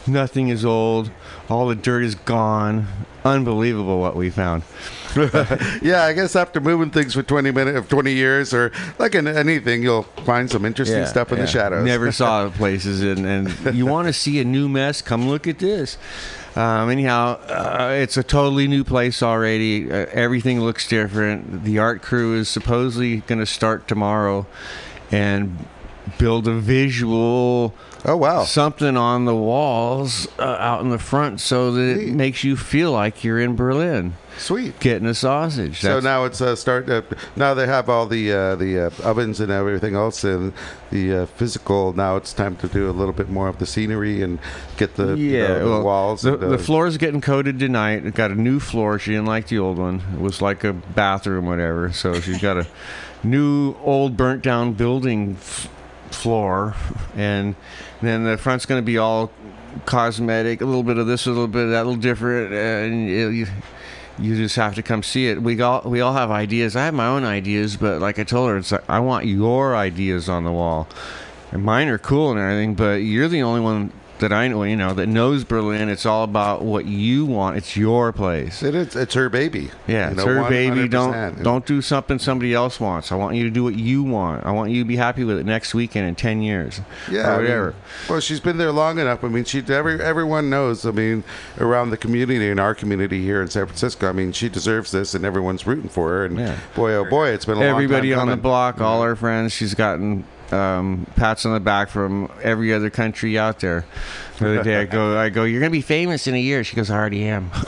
Nothing 0.08 0.48
is 0.48 0.64
old. 0.64 1.10
All 1.48 1.68
the 1.68 1.74
dirt 1.74 2.02
is 2.02 2.14
gone. 2.14 2.86
Unbelievable 3.24 4.00
what 4.00 4.16
we 4.16 4.30
found. 4.30 4.62
yeah, 5.16 6.04
I 6.04 6.12
guess 6.12 6.36
after 6.36 6.60
moving 6.60 6.90
things 6.90 7.14
for 7.14 7.22
20 7.22 7.50
minutes, 7.50 7.78
of 7.78 7.88
20 7.88 8.12
years, 8.12 8.54
or 8.54 8.72
like 8.98 9.14
in 9.14 9.26
anything, 9.26 9.82
you'll 9.82 10.02
find 10.24 10.50
some 10.50 10.64
interesting 10.64 11.04
stuff 11.06 11.32
in 11.32 11.38
the 11.38 11.46
shadows. 11.46 11.84
Never 11.84 12.12
saw 12.12 12.48
places, 12.50 13.02
and, 13.02 13.26
and 13.26 13.74
you 13.76 13.86
want 13.86 14.06
to 14.06 14.12
see 14.12 14.40
a 14.40 14.44
new 14.44 14.68
mess? 14.68 15.02
Come 15.02 15.28
look 15.28 15.46
at 15.46 15.58
this. 15.58 15.98
Um, 16.56 16.90
anyhow, 16.90 17.38
uh, 17.48 17.90
it's 17.92 18.16
a 18.16 18.22
totally 18.22 18.66
new 18.66 18.84
place 18.84 19.22
already. 19.22 19.90
Uh, 19.90 20.06
everything 20.10 20.60
looks 20.60 20.88
different. 20.88 21.64
The 21.64 21.78
art 21.78 22.02
crew 22.02 22.36
is 22.36 22.48
supposedly 22.48 23.18
going 23.18 23.38
to 23.38 23.46
start 23.46 23.86
tomorrow 23.86 24.46
and 25.10 25.66
build 26.18 26.48
a 26.48 26.54
visual 26.54 27.74
Oh 28.04 28.16
wow! 28.16 28.44
something 28.44 28.96
on 28.96 29.24
the 29.24 29.34
walls 29.34 30.28
uh, 30.38 30.42
out 30.42 30.80
in 30.82 30.88
the 30.90 30.98
front 31.00 31.40
so 31.40 31.72
that 31.72 31.96
Neat. 31.96 32.08
it 32.08 32.14
makes 32.14 32.44
you 32.44 32.56
feel 32.56 32.92
like 32.92 33.24
you're 33.24 33.40
in 33.40 33.56
Berlin 33.56 34.14
Sweet. 34.38 34.78
getting 34.78 35.08
a 35.08 35.14
sausage. 35.14 35.80
So 35.80 35.88
That's- 35.88 36.04
now 36.04 36.24
it's 36.24 36.40
uh, 36.40 36.54
start. 36.54 36.88
Uh, 36.88 37.02
now 37.34 37.54
they 37.54 37.66
have 37.66 37.88
all 37.88 38.06
the 38.06 38.32
uh, 38.32 38.54
the 38.54 38.86
uh, 38.86 38.90
ovens 39.02 39.40
and 39.40 39.50
everything 39.50 39.96
else, 39.96 40.22
and 40.22 40.52
the 40.92 41.12
uh, 41.12 41.26
physical. 41.26 41.92
Now 41.92 42.14
it's 42.14 42.32
time 42.32 42.54
to 42.58 42.68
do 42.68 42.88
a 42.88 42.92
little 42.92 43.12
bit 43.12 43.28
more 43.30 43.48
of 43.48 43.58
the 43.58 43.66
scenery 43.66 44.22
and 44.22 44.38
get 44.76 44.94
the, 44.94 45.16
you 45.16 45.38
know, 45.38 45.58
the 45.58 45.64
well, 45.70 45.82
walls. 45.82 46.22
The, 46.22 46.34
and, 46.34 46.44
uh, 46.44 46.48
the 46.50 46.58
floor's 46.58 46.98
getting 46.98 47.20
coated 47.20 47.58
tonight. 47.58 48.06
It 48.06 48.14
got 48.14 48.30
a 48.30 48.36
new 48.36 48.60
floor. 48.60 49.00
She 49.00 49.10
didn't 49.10 49.26
like 49.26 49.48
the 49.48 49.58
old 49.58 49.76
one. 49.78 50.02
It 50.14 50.20
was 50.20 50.40
like 50.40 50.62
a 50.62 50.72
bathroom, 50.72 51.46
whatever. 51.46 51.92
So 51.92 52.20
she's 52.20 52.40
got 52.40 52.58
a 52.58 52.66
new, 53.24 53.74
old, 53.82 54.16
burnt 54.16 54.42
down 54.44 54.74
building 54.74 55.36
f- 55.40 55.68
floor, 56.14 56.74
and 57.16 57.54
then 58.00 58.24
the 58.24 58.36
front's 58.36 58.66
going 58.66 58.80
to 58.80 58.86
be 58.86 58.98
all 58.98 59.30
cosmetic. 59.86 60.60
A 60.60 60.64
little 60.64 60.82
bit 60.82 60.98
of 60.98 61.06
this, 61.06 61.26
a 61.26 61.30
little 61.30 61.48
bit 61.48 61.64
of 61.64 61.70
that, 61.70 61.82
a 61.82 61.84
little 61.84 62.00
different, 62.00 62.52
and 62.52 63.08
you. 63.08 63.28
you 63.28 63.46
you 64.20 64.34
just 64.34 64.56
have 64.56 64.74
to 64.74 64.82
come 64.82 65.04
see 65.04 65.28
it. 65.28 65.40
We 65.40 65.60
all 65.60 65.82
we 65.84 66.00
all 66.00 66.12
have 66.12 66.30
ideas. 66.30 66.74
I 66.74 66.86
have 66.86 66.94
my 66.94 67.06
own 67.06 67.22
ideas, 67.22 67.76
but 67.76 68.00
like 68.00 68.18
I 68.18 68.24
told 68.24 68.50
her, 68.50 68.56
it's 68.56 68.72
like 68.72 68.82
I 68.90 68.98
want 68.98 69.26
your 69.26 69.76
ideas 69.76 70.28
on 70.28 70.42
the 70.42 70.50
wall. 70.50 70.88
And 71.52 71.62
mine 71.62 71.88
are 71.88 71.98
cool 71.98 72.32
and 72.32 72.40
everything, 72.40 72.74
but 72.74 73.02
you're 73.02 73.28
the 73.28 73.42
only 73.42 73.60
one 73.60 73.92
that 74.20 74.32
I 74.32 74.48
know, 74.48 74.62
you 74.64 74.76
know, 74.76 74.94
that 74.94 75.06
knows 75.06 75.44
Berlin. 75.44 75.88
It's 75.88 76.04
all 76.06 76.24
about 76.24 76.62
what 76.62 76.84
you 76.86 77.24
want. 77.26 77.56
It's 77.56 77.76
your 77.76 78.12
place. 78.12 78.62
it 78.62 78.74
is. 78.74 78.96
It's 78.96 79.14
her 79.14 79.28
baby. 79.28 79.70
Yeah, 79.86 80.06
You 80.06 80.16
it's 80.16 80.24
know, 80.24 80.42
her 80.42 80.48
baby. 80.48 80.88
100%. 80.88 80.90
Don't 80.90 81.42
don't 81.42 81.66
do 81.66 81.80
something 81.82 82.18
somebody 82.18 82.54
else 82.54 82.80
wants. 82.80 83.12
I 83.12 83.14
want 83.16 83.36
you 83.36 83.44
to 83.44 83.50
do 83.50 83.64
what 83.64 83.74
you 83.74 84.02
want. 84.02 84.44
I 84.46 84.50
want 84.50 84.70
you 84.70 84.82
to 84.82 84.88
be 84.88 84.96
happy 84.96 85.24
with 85.24 85.38
it 85.38 85.46
next 85.46 85.74
weekend 85.74 86.06
in 86.08 86.14
ten 86.14 86.42
years. 86.42 86.80
Yeah, 87.10 87.20
or 87.20 87.24
I 87.24 87.36
mean, 87.36 87.42
whatever. 87.44 87.74
well, 88.08 88.20
she's 88.20 88.40
been 88.40 88.58
there 88.58 88.72
long 88.72 88.98
enough. 88.98 89.22
I 89.24 89.28
mean, 89.28 89.44
she 89.44 89.62
every 89.68 90.00
everyone 90.00 90.50
knows. 90.50 90.84
I 90.86 90.90
mean, 90.90 91.24
around 91.58 91.90
the 91.90 91.96
community 91.96 92.48
in 92.48 92.58
our 92.58 92.74
community 92.74 93.22
here 93.22 93.40
in 93.42 93.48
San 93.48 93.66
Francisco. 93.66 94.08
I 94.08 94.12
mean, 94.12 94.32
she 94.32 94.48
deserves 94.48 94.90
this, 94.90 95.14
and 95.14 95.24
everyone's 95.24 95.66
rooting 95.66 95.88
for 95.88 96.08
her. 96.10 96.24
And 96.24 96.38
Yeah. 96.38 96.56
boy, 96.74 96.92
oh 96.94 97.04
boy, 97.04 97.28
it's 97.30 97.44
been 97.44 97.58
a 97.58 97.62
Everybody 97.62 98.10
long 98.10 98.18
time 98.18 98.20
on 98.20 98.26
the 98.28 98.32
coming. 98.32 98.42
block, 98.42 98.80
all 98.80 99.02
her 99.02 99.16
friends. 99.16 99.52
She's 99.52 99.74
gotten 99.74 100.24
um, 100.52 101.06
pats 101.16 101.44
on 101.46 101.52
the 101.52 101.60
back 101.60 101.88
from 101.88 102.30
every 102.42 102.72
other 102.72 102.90
country 102.90 103.38
out 103.38 103.60
there. 103.60 103.84
The 104.38 104.50
other 104.60 104.62
day, 104.62 104.76
I 104.76 104.84
go, 104.84 105.18
I 105.18 105.28
go, 105.30 105.44
you're 105.44 105.60
gonna 105.60 105.70
be 105.70 105.80
famous 105.82 106.26
in 106.26 106.34
a 106.34 106.40
year. 106.40 106.62
She 106.64 106.76
goes, 106.76 106.90
I 106.90 106.96
already 106.96 107.24
am. 107.26 107.50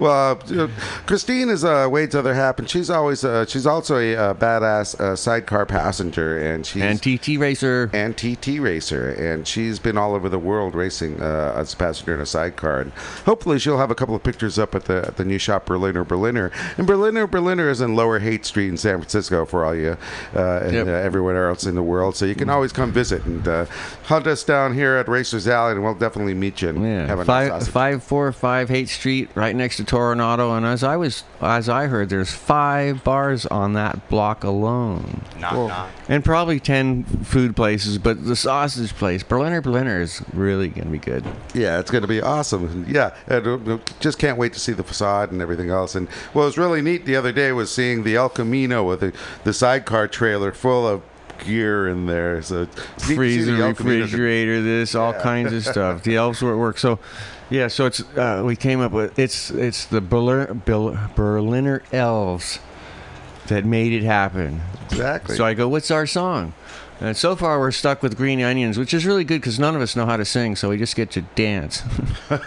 Well, 0.00 0.40
uh, 0.50 0.68
Christine 1.06 1.48
is 1.50 1.64
uh, 1.64 1.88
Wade's 1.90 2.14
other 2.14 2.34
half, 2.34 2.58
and 2.58 2.68
she's 2.68 2.90
always 2.90 3.24
uh, 3.24 3.44
she's 3.46 3.66
also 3.66 3.96
a 3.98 4.16
uh, 4.16 4.34
badass 4.34 4.98
uh, 4.98 5.14
sidecar 5.16 5.66
passenger, 5.66 6.38
and 6.38 6.64
she's 6.66 6.82
and 6.82 7.00
TT 7.02 7.38
racer. 7.38 7.90
and 7.92 8.16
TT 8.16 8.58
racer, 8.60 9.10
and 9.10 9.46
she's 9.46 9.78
been 9.78 9.96
all 9.98 10.14
over 10.14 10.28
the 10.28 10.38
world 10.38 10.74
racing 10.74 11.20
uh, 11.20 11.54
as 11.56 11.72
a 11.74 11.76
passenger 11.76 12.14
in 12.14 12.20
a 12.20 12.26
sidecar. 12.26 12.80
And 12.80 12.92
hopefully, 13.24 13.58
she'll 13.58 13.78
have 13.78 13.90
a 13.90 13.94
couple 13.94 14.14
of 14.14 14.22
pictures 14.22 14.58
up 14.58 14.74
at 14.74 14.84
the 14.84 15.04
at 15.06 15.16
the 15.16 15.24
new 15.24 15.38
shop 15.38 15.66
Berliner 15.66 16.04
Berliner. 16.04 16.50
And 16.76 16.86
Berliner 16.86 17.26
Berliner 17.26 17.68
is 17.70 17.80
in 17.80 17.94
Lower 17.94 18.18
Haight 18.18 18.44
Street 18.46 18.68
in 18.68 18.76
San 18.76 18.98
Francisco 18.98 19.44
for 19.44 19.64
all 19.64 19.74
you 19.74 19.96
uh, 20.34 20.60
and 20.62 20.72
Yep. 20.72 20.86
uh, 20.86 20.90
everywhere 20.90 21.48
else 21.48 21.64
in 21.66 21.74
the 21.74 21.82
world. 21.82 22.16
So 22.16 22.24
you 22.24 22.34
can 22.34 22.48
always 22.50 22.72
come 22.72 22.90
visit 22.92 23.24
and 23.24 23.46
uh, 23.46 23.64
hunt 24.04 24.26
us 24.26 24.44
down 24.44 24.74
here 24.74 24.96
at 24.96 25.08
Racers 25.08 25.37
Alley, 25.46 25.72
and 25.72 25.84
we'll 25.84 25.94
definitely 25.94 26.34
meet 26.34 26.62
you 26.62 26.70
and 26.70 26.82
Yeah, 26.82 27.06
have 27.06 27.20
a 27.20 27.24
five 27.24 27.48
sausage. 27.50 27.72
five 27.72 28.02
four 28.02 28.32
five 28.32 28.68
Haight 28.70 28.88
Street, 28.88 29.28
right 29.34 29.54
next 29.54 29.76
to 29.76 29.84
Toronado. 29.84 30.56
And 30.56 30.64
as 30.66 30.82
I 30.82 30.96
was, 30.96 31.22
as 31.40 31.68
I 31.68 31.86
heard, 31.86 32.08
there's 32.08 32.32
five 32.32 33.04
bars 33.04 33.46
on 33.46 33.74
that 33.74 34.08
block 34.08 34.42
alone, 34.42 35.20
Knock, 35.38 35.52
knock. 35.68 35.90
and 36.08 36.24
probably 36.24 36.58
ten 36.58 37.04
food 37.04 37.54
places. 37.54 37.98
But 37.98 38.24
the 38.24 38.34
sausage 38.36 38.94
place, 38.94 39.22
Berliner 39.22 39.60
Berliner, 39.60 40.00
is 40.00 40.22
really 40.32 40.68
gonna 40.68 40.90
be 40.90 40.98
good. 40.98 41.24
Yeah, 41.54 41.78
it's 41.78 41.90
going 41.90 42.02
to 42.02 42.08
be 42.08 42.20
awesome. 42.22 42.84
Yeah, 42.88 43.14
and, 43.26 43.70
uh, 43.70 43.78
just 44.00 44.18
can't 44.18 44.38
wait 44.38 44.52
to 44.54 44.60
see 44.60 44.72
the 44.72 44.82
facade 44.82 45.30
and 45.32 45.40
everything 45.42 45.70
else. 45.70 45.94
And 45.94 46.08
what 46.32 46.44
was 46.44 46.56
really 46.58 46.80
neat 46.82 47.04
the 47.04 47.16
other 47.16 47.32
day 47.32 47.52
was 47.52 47.70
seeing 47.70 48.02
the 48.04 48.16
El 48.16 48.28
Camino 48.30 48.84
with 48.84 49.00
the, 49.00 49.12
the 49.44 49.52
sidecar 49.52 50.08
trailer 50.08 50.52
full 50.52 50.86
of 50.88 51.02
gear 51.44 51.88
in 51.88 52.06
there. 52.06 52.42
So 52.42 52.66
freezer, 52.98 53.56
the 53.56 53.62
refrigerator, 53.62 54.62
this, 54.62 54.94
all 54.94 55.12
kinds 55.12 55.52
of 55.52 55.64
stuff. 55.64 56.02
The 56.02 56.16
elves 56.16 56.42
were 56.42 56.52
at 56.52 56.58
work. 56.58 56.78
So, 56.78 56.98
yeah, 57.50 57.68
so 57.68 57.86
it's 57.86 58.00
uh, 58.16 58.42
we 58.44 58.56
came 58.56 58.80
up 58.80 58.92
with 58.92 59.18
it's 59.18 59.50
it's 59.50 59.86
the 59.86 60.00
Berliner, 60.00 60.54
Berliner 60.54 61.82
elves 61.92 62.58
that 63.46 63.64
made 63.64 63.92
it 63.92 64.04
happen. 64.04 64.60
Exactly. 64.90 65.36
So 65.36 65.44
I 65.44 65.54
go, 65.54 65.68
what's 65.68 65.90
our 65.90 66.06
song? 66.06 66.52
And 67.00 67.16
so 67.16 67.36
far 67.36 67.60
we're 67.60 67.70
stuck 67.70 68.02
with 68.02 68.16
Green 68.16 68.42
Onions, 68.42 68.76
which 68.76 68.92
is 68.92 69.06
really 69.06 69.24
good 69.24 69.40
because 69.40 69.58
none 69.58 69.76
of 69.76 69.82
us 69.82 69.94
know 69.94 70.06
how 70.06 70.16
to 70.16 70.24
sing, 70.24 70.56
so 70.56 70.70
we 70.70 70.78
just 70.78 70.96
get 70.96 71.10
to 71.12 71.22
dance. 71.22 71.82
All 72.30 72.38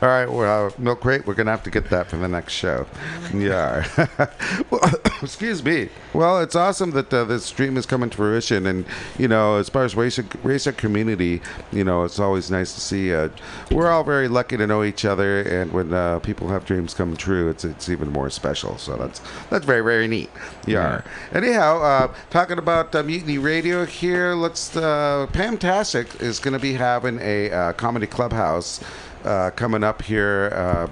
right, 0.00 0.26
well, 0.26 0.66
uh, 0.66 0.70
Milk 0.78 1.00
Crate, 1.00 1.26
we're 1.26 1.34
going 1.34 1.46
to 1.46 1.52
have 1.52 1.64
to 1.64 1.70
get 1.70 1.90
that 1.90 2.08
for 2.08 2.16
the 2.16 2.28
next 2.28 2.52
show. 2.52 2.86
Yeah. 3.32 3.86
well, 4.70 4.80
excuse 5.22 5.62
me. 5.62 5.88
Well, 6.12 6.40
it's 6.40 6.56
awesome 6.56 6.90
that 6.92 7.14
uh, 7.14 7.24
this 7.24 7.48
dream 7.52 7.76
is 7.76 7.86
coming 7.86 8.10
to 8.10 8.16
fruition. 8.16 8.66
And, 8.66 8.84
you 9.18 9.28
know, 9.28 9.56
as 9.56 9.68
far 9.68 9.84
as 9.84 9.94
racer, 9.94 10.24
racer 10.42 10.72
community, 10.72 11.40
you 11.70 11.84
know, 11.84 12.02
it's 12.02 12.18
always 12.18 12.50
nice 12.50 12.74
to 12.74 12.80
see. 12.80 13.14
Uh, 13.14 13.28
we're 13.70 13.88
all 13.88 14.02
very 14.02 14.26
lucky 14.26 14.56
to 14.56 14.66
know 14.66 14.82
each 14.82 15.04
other. 15.04 15.42
And 15.42 15.72
when 15.72 15.94
uh, 15.94 16.18
people 16.18 16.48
have 16.48 16.64
dreams 16.64 16.92
come 16.92 17.16
true, 17.16 17.48
it's 17.48 17.64
it's 17.64 17.88
even 17.88 18.10
more 18.12 18.30
special. 18.30 18.78
So 18.78 18.96
that's 18.96 19.20
that's 19.48 19.64
very, 19.64 19.82
very 19.82 20.08
neat. 20.08 20.30
Yeah. 20.66 21.02
Anyhow, 21.32 21.80
uh, 21.82 22.14
talking 22.30 22.58
about 22.58 22.92
uh, 22.94 23.04
Mutiny 23.04 23.38
Radio 23.38 23.79
here, 23.86 24.34
let's. 24.34 24.76
Uh, 24.76 25.26
Pam 25.32 25.58
Tasek 25.58 26.20
is 26.20 26.38
going 26.38 26.54
to 26.54 26.60
be 26.60 26.74
having 26.74 27.18
a 27.20 27.50
uh, 27.50 27.72
comedy 27.72 28.06
clubhouse 28.06 28.82
uh, 29.24 29.50
coming 29.50 29.84
up 29.84 30.02
here. 30.02 30.88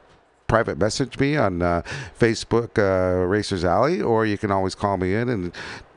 Private 0.48 0.78
message 0.78 1.20
me 1.20 1.36
on 1.38 1.62
uh, 1.62 1.82
Facebook, 2.20 2.78
uh, 2.78 3.26
Racers 3.26 3.66
Alley, 3.66 4.02
or 4.02 4.26
you 4.26 4.38
can 4.38 4.52
always 4.52 4.76
call 4.76 4.98
me 4.98 5.16
in 5.16 5.28
and 5.28 5.52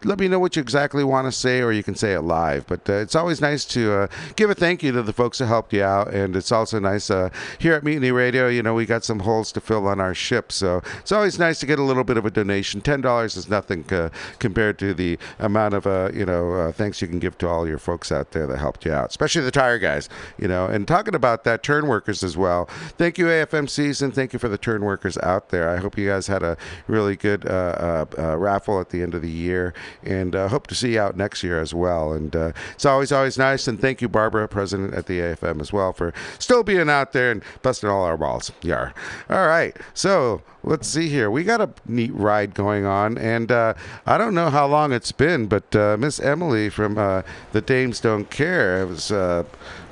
let 0.05 0.19
me 0.19 0.29
know 0.29 0.39
what 0.39 0.57
you 0.57 0.63
exactly 0.63 1.03
want 1.05 1.27
to 1.27 1.33
say, 1.33 1.61
or 1.61 1.73
you 1.73 1.83
can 1.83 1.95
say 1.95 2.13
it 2.13 2.21
live. 2.21 2.67
But 2.67 2.89
uh, 2.89 2.95
it's 2.95 3.15
always 3.15 3.41
nice 3.41 3.65
to 3.67 3.93
uh, 3.93 4.07
give 4.37 4.51
a 4.51 4.55
thank 4.55 4.83
you 4.83 4.93
to 4.93 5.03
the 5.03 5.13
folks 5.13 5.39
that 5.39 5.47
helped 5.47 5.73
you 5.73 5.83
out, 5.83 6.13
and 6.13 6.37
it's 6.37 6.53
also 6.53 6.79
nice 6.79 7.11
uh, 7.11 7.31
here 7.59 7.75
at 7.75 7.85
Mutiny 7.85 8.11
Radio. 8.11 8.49
You 8.49 8.63
know, 8.63 8.75
we 8.75 8.87
got 8.87 9.05
some 9.05 9.21
holes 9.21 9.53
to 9.53 9.61
fill 9.61 9.87
on 9.89 10.01
our 10.01 10.15
ship, 10.15 10.53
so 10.53 10.83
it's 10.99 11.13
always 11.13 11.39
nice 11.39 11.59
to 11.61 11.67
get 11.67 11.79
a 11.79 11.83
little 11.83 12.05
bit 12.05 12.17
of 12.17 12.27
a 12.27 12.31
donation. 12.31 12.81
Ten 12.81 13.01
dollars 13.01 13.37
is 13.37 13.49
nothing 13.49 13.85
uh, 13.93 14.11
compared 14.39 14.79
to 14.81 14.95
the 14.95 15.19
amount 15.39 15.75
of 15.75 15.87
uh, 15.87 16.11
you 16.13 16.27
know 16.27 16.53
uh, 16.55 16.73
thanks 16.73 17.01
you 17.01 17.09
can 17.09 17.19
give 17.19 17.39
to 17.39 17.49
all 17.49 17.67
your 17.67 17.79
folks 17.79 18.13
out 18.13 18.33
there 18.33 18.47
that 18.47 18.59
helped 18.59 18.85
you 18.85 18.93
out, 18.93 19.11
especially 19.11 19.43
the 19.43 19.51
tire 19.51 19.79
guys. 19.79 20.09
You 20.39 20.49
know, 20.49 20.67
and 20.67 20.87
talking 20.87 21.15
about 21.15 21.45
that, 21.45 21.63
turn 21.63 21.87
workers 21.87 22.23
as 22.23 22.37
well. 22.37 22.67
Thank 22.97 23.19
you, 23.19 23.27
AFMCs, 23.27 24.03
and 24.03 24.15
Thank 24.19 24.33
you 24.33 24.41
for 24.41 24.49
the 24.49 24.59
turn 24.59 24.85
workers 24.85 25.17
out 25.19 25.51
there. 25.51 25.69
I 25.69 25.77
hope 25.77 25.97
you 25.97 26.09
guys 26.09 26.27
had 26.27 26.43
a 26.43 26.57
really 26.89 27.15
good 27.15 27.45
raffle 27.45 28.81
at 28.81 28.91
the 28.91 29.01
end 29.01 29.15
of 29.15 29.23
the 29.23 29.31
year, 29.31 29.73
and 30.03 30.35
uh, 30.35 30.49
hope 30.49 30.67
to 30.69 30.75
see 30.75 30.95
you 30.95 31.01
out 31.01 31.17
next 31.17 31.43
year 31.43 31.61
as 31.61 31.75
well. 31.75 32.13
And 32.13 32.35
uh, 32.35 32.53
it's 32.73 32.85
always 32.85 33.13
always 33.13 33.39
nice. 33.39 33.69
And 33.69 33.81
thank 33.81 34.01
you, 34.01 34.09
Barbara, 34.09 34.49
president 34.49 34.95
at 34.95 35.07
the 35.07 35.19
AFM 35.21 35.61
as 35.61 35.73
well, 35.73 35.93
for 35.93 36.13
still 36.39 36.63
being 36.63 36.89
out 36.89 37.13
there 37.13 37.31
and 37.31 37.43
busting 37.63 37.89
all 37.89 38.05
our 38.05 38.17
balls. 38.17 38.53
Yar. 38.63 38.95
All 39.31 39.47
right, 39.47 39.77
so. 39.95 40.43
Let's 40.65 40.89
see 40.89 41.09
here. 41.09 41.31
We 41.31 41.45
got 41.45 41.61
a 41.61 41.71
neat 41.87 42.13
ride 42.13 42.53
going 42.53 42.85
on, 42.85 43.17
and 43.17 43.51
uh, 43.51 43.75
I 44.05 44.19
don't 44.19 44.35
know 44.35 44.51
how 44.51 44.67
long 44.67 44.93
it's 44.93 45.13
been, 45.13 45.47
but 45.47 45.75
uh, 45.75 45.97
Miss 45.99 46.19
Emily 46.19 46.69
from 46.69 46.99
uh, 46.99 47.23
the 47.53 47.61
Dames 47.61 48.01
Don't 48.01 48.29
Care. 48.29 48.83
It 48.83 48.87
was, 48.87 49.13
uh, 49.13 49.45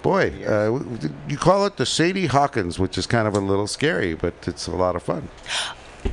boy, 0.02 0.34
uh, 0.44 0.80
you 1.28 1.38
call 1.38 1.66
it 1.66 1.76
the 1.76 1.86
Sadie 1.86 2.26
Hawkins, 2.26 2.78
which 2.80 2.98
is 2.98 3.06
kind 3.06 3.28
of 3.28 3.34
a 3.34 3.40
little 3.40 3.68
scary, 3.68 4.14
but 4.14 4.34
it's 4.46 4.66
a 4.66 4.74
lot 4.74 4.96
of 4.96 5.04
fun. 5.04 5.28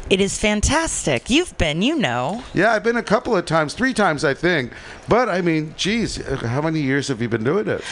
It 0.09 0.19
is 0.21 0.37
fantastic. 0.37 1.29
You've 1.29 1.57
been, 1.57 1.81
you 1.81 1.95
know. 1.97 2.43
Yeah, 2.53 2.71
I've 2.73 2.83
been 2.83 2.97
a 2.97 3.03
couple 3.03 3.35
of 3.35 3.45
times, 3.45 3.73
three 3.73 3.93
times, 3.93 4.23
I 4.23 4.33
think. 4.33 4.71
But 5.07 5.29
I 5.29 5.41
mean, 5.41 5.73
geez, 5.77 6.17
how 6.41 6.61
many 6.61 6.81
years 6.81 7.07
have 7.07 7.21
you 7.21 7.29
been 7.29 7.43
doing 7.43 7.67
it? 7.67 7.83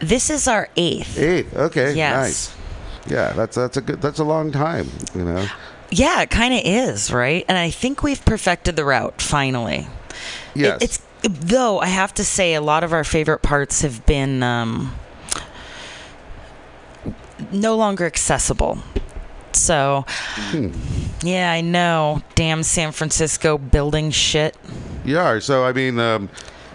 This 0.00 0.30
is 0.30 0.48
our 0.48 0.68
eighth. 0.76 1.18
Eight. 1.18 1.46
Okay. 1.54 1.94
Yes. 1.94 2.16
Nice. 2.16 2.56
Yeah, 3.12 3.32
that's 3.32 3.56
that's 3.56 3.76
a 3.76 3.80
good 3.80 4.00
that's 4.00 4.18
a 4.20 4.24
long 4.24 4.52
time. 4.52 4.88
You 5.14 5.24
know. 5.24 5.46
Yeah, 5.90 6.22
it 6.22 6.30
kind 6.30 6.54
of 6.54 6.60
is, 6.64 7.12
right? 7.12 7.44
And 7.48 7.58
I 7.58 7.70
think 7.70 8.02
we've 8.02 8.24
perfected 8.24 8.76
the 8.76 8.84
route 8.84 9.20
finally. 9.20 9.86
It- 10.54 10.60
Yes. 10.60 10.78
it's 10.82 11.00
though 11.22 11.78
I 11.80 11.86
have 11.86 12.12
to 12.14 12.24
say 12.24 12.54
a 12.54 12.60
lot 12.60 12.84
of 12.84 12.92
our 12.92 13.04
favorite 13.04 13.42
parts 13.42 13.82
have 13.82 14.04
been 14.06 14.42
um, 14.42 14.94
no 17.50 17.76
longer 17.76 18.04
accessible. 18.06 18.78
So, 19.56 20.04
Hmm. 20.50 20.70
yeah, 21.22 21.50
I 21.52 21.60
know. 21.60 22.22
Damn 22.34 22.62
San 22.62 22.92
Francisco 22.92 23.58
building 23.58 24.10
shit. 24.10 24.56
Yeah. 25.04 25.38
So 25.40 25.64
I 25.64 25.72
mean, 25.72 25.98
um, 25.98 26.28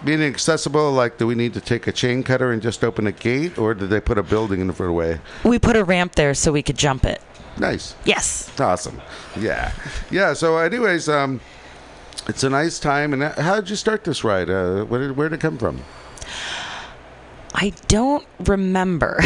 being 0.04 0.22
accessible, 0.22 0.92
like, 0.92 1.18
do 1.18 1.26
we 1.26 1.34
need 1.34 1.54
to 1.54 1.60
take 1.60 1.86
a 1.86 1.92
chain 1.92 2.22
cutter 2.22 2.52
and 2.52 2.62
just 2.62 2.84
open 2.84 3.06
a 3.06 3.12
gate, 3.12 3.58
or 3.58 3.74
did 3.74 3.90
they 3.90 4.00
put 4.00 4.16
a 4.18 4.22
building 4.22 4.60
in 4.60 4.66
the 4.68 4.72
front 4.72 4.92
way? 4.94 5.20
We 5.44 5.58
put 5.58 5.76
a 5.76 5.82
ramp 5.84 6.14
there 6.14 6.34
so 6.34 6.52
we 6.52 6.62
could 6.62 6.78
jump 6.78 7.04
it. 7.04 7.20
Nice. 7.58 7.94
Yes. 8.04 8.48
Awesome. 8.60 9.00
Yeah. 9.36 9.72
Yeah. 10.10 10.34
So, 10.34 10.58
anyways, 10.58 11.08
um, 11.08 11.40
it's 12.28 12.44
a 12.44 12.50
nice 12.50 12.78
time. 12.78 13.12
And 13.12 13.22
how 13.24 13.56
did 13.56 13.70
you 13.70 13.76
start 13.76 14.04
this 14.04 14.22
ride? 14.22 14.48
Uh, 14.48 14.84
where 14.84 15.00
did 15.00 15.16
where 15.16 15.28
did 15.28 15.36
it 15.36 15.42
come 15.42 15.58
from? 15.58 15.80
I 17.60 17.72
don't 17.88 18.24
remember. 18.38 19.18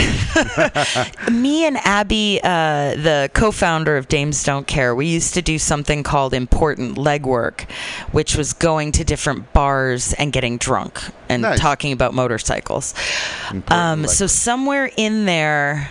Me 1.30 1.66
and 1.66 1.76
Abby, 1.76 2.40
uh, 2.42 2.94
the 2.94 3.30
co 3.34 3.52
founder 3.52 3.98
of 3.98 4.08
Dames 4.08 4.42
Don't 4.42 4.66
Care, 4.66 4.94
we 4.94 5.04
used 5.06 5.34
to 5.34 5.42
do 5.42 5.58
something 5.58 6.02
called 6.02 6.32
important 6.32 6.96
legwork, 6.96 7.70
which 8.10 8.34
was 8.34 8.54
going 8.54 8.90
to 8.92 9.04
different 9.04 9.52
bars 9.52 10.14
and 10.14 10.32
getting 10.32 10.56
drunk 10.56 10.98
and 11.28 11.42
Nice. 11.42 11.60
talking 11.60 11.92
about 11.92 12.14
motorcycles. 12.14 12.94
Um, 13.68 14.06
so, 14.06 14.26
somewhere 14.26 14.90
in 14.96 15.26
there. 15.26 15.90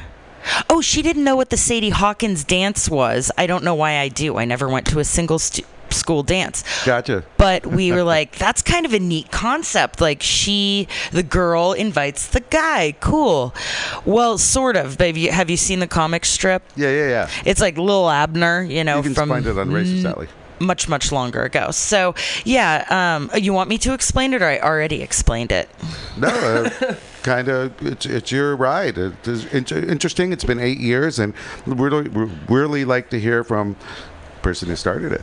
Oh, 0.67 0.81
she 0.81 1.03
didn't 1.03 1.23
know 1.23 1.35
what 1.35 1.51
the 1.51 1.57
Sadie 1.57 1.91
Hawkins 1.91 2.43
dance 2.43 2.89
was. 2.89 3.31
I 3.37 3.45
don't 3.45 3.63
know 3.63 3.75
why 3.75 3.99
I 3.99 4.07
do. 4.07 4.37
I 4.37 4.45
never 4.45 4.67
went 4.67 4.87
to 4.87 4.97
a 4.97 5.05
single 5.05 5.37
stu- 5.37 5.61
school 5.93 6.23
dance 6.23 6.63
Gotcha. 6.85 7.23
but 7.37 7.65
we 7.65 7.91
were 7.91 8.03
like 8.17 8.37
that's 8.37 8.61
kind 8.61 8.85
of 8.85 8.93
a 8.93 8.99
neat 8.99 9.31
concept 9.31 10.01
like 10.01 10.21
she 10.21 10.87
the 11.11 11.23
girl 11.23 11.73
invites 11.73 12.27
the 12.27 12.39
guy 12.41 12.93
cool 12.99 13.53
well 14.05 14.37
sort 14.37 14.75
of 14.75 14.97
but 14.97 15.07
have 15.07 15.17
you, 15.17 15.31
have 15.31 15.49
you 15.49 15.57
seen 15.57 15.79
the 15.79 15.87
comic 15.87 16.25
strip 16.25 16.63
Yeah. 16.75 16.89
Yeah. 16.89 17.09
Yeah. 17.09 17.29
it's 17.45 17.61
like 17.61 17.77
Lil 17.77 18.09
Abner 18.09 18.63
you 18.63 18.83
know 18.83 18.97
You 18.97 19.03
can 19.03 19.13
from 19.15 19.29
find 19.29 19.45
it 19.45 19.57
on 19.57 19.71
Racers 19.71 20.05
Alley. 20.05 20.27
much 20.59 20.87
much 20.87 21.11
longer 21.11 21.41
ago 21.43 21.71
so 21.71 22.13
yeah 22.45 22.85
um, 22.89 23.29
you 23.39 23.51
want 23.53 23.69
me 23.69 23.77
to 23.79 23.93
explain 23.93 24.33
it 24.33 24.41
or 24.41 24.47
i 24.47 24.59
already 24.59 25.01
explained 25.01 25.51
it 25.51 25.67
No, 26.17 26.27
uh, 26.27 26.95
kind 27.23 27.47
of. 27.47 27.71
It's 27.85 28.05
it's 28.05 28.31
your 28.31 28.55
ride. 28.55 28.97
It 28.97 29.27
is 29.27 29.45
interesting. 29.53 30.33
It's 30.33 30.43
been 30.43 30.59
eight 30.59 30.79
years, 30.79 31.19
and 31.19 31.33
really 31.65 32.09
we 32.09 32.29
really 32.49 32.83
like 32.83 33.09
to 33.11 33.19
hear 33.19 33.43
from 33.43 33.75
the 34.35 34.41
person 34.41 34.67
who 34.69 34.75
started 34.75 35.11
it. 35.13 35.21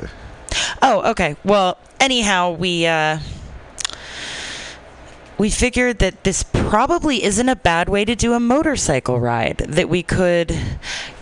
Oh, 0.83 1.11
okay. 1.11 1.37
Well, 1.45 1.79
anyhow, 2.01 2.53
we 2.53 2.87
uh, 2.87 3.19
we 5.39 5.51
figured 5.51 5.99
that 6.01 6.25
this 6.25 6.43
probably 6.43 7.23
isn't 7.23 7.49
a 7.49 7.57
bad 7.57 7.89
way 7.89 8.05
to 8.05 8.15
do 8.15 8.35
a 8.35 8.41
motorcycle 8.41 9.21
ride. 9.21 9.59
That 9.59 9.89
we 9.89 10.03
could 10.03 10.57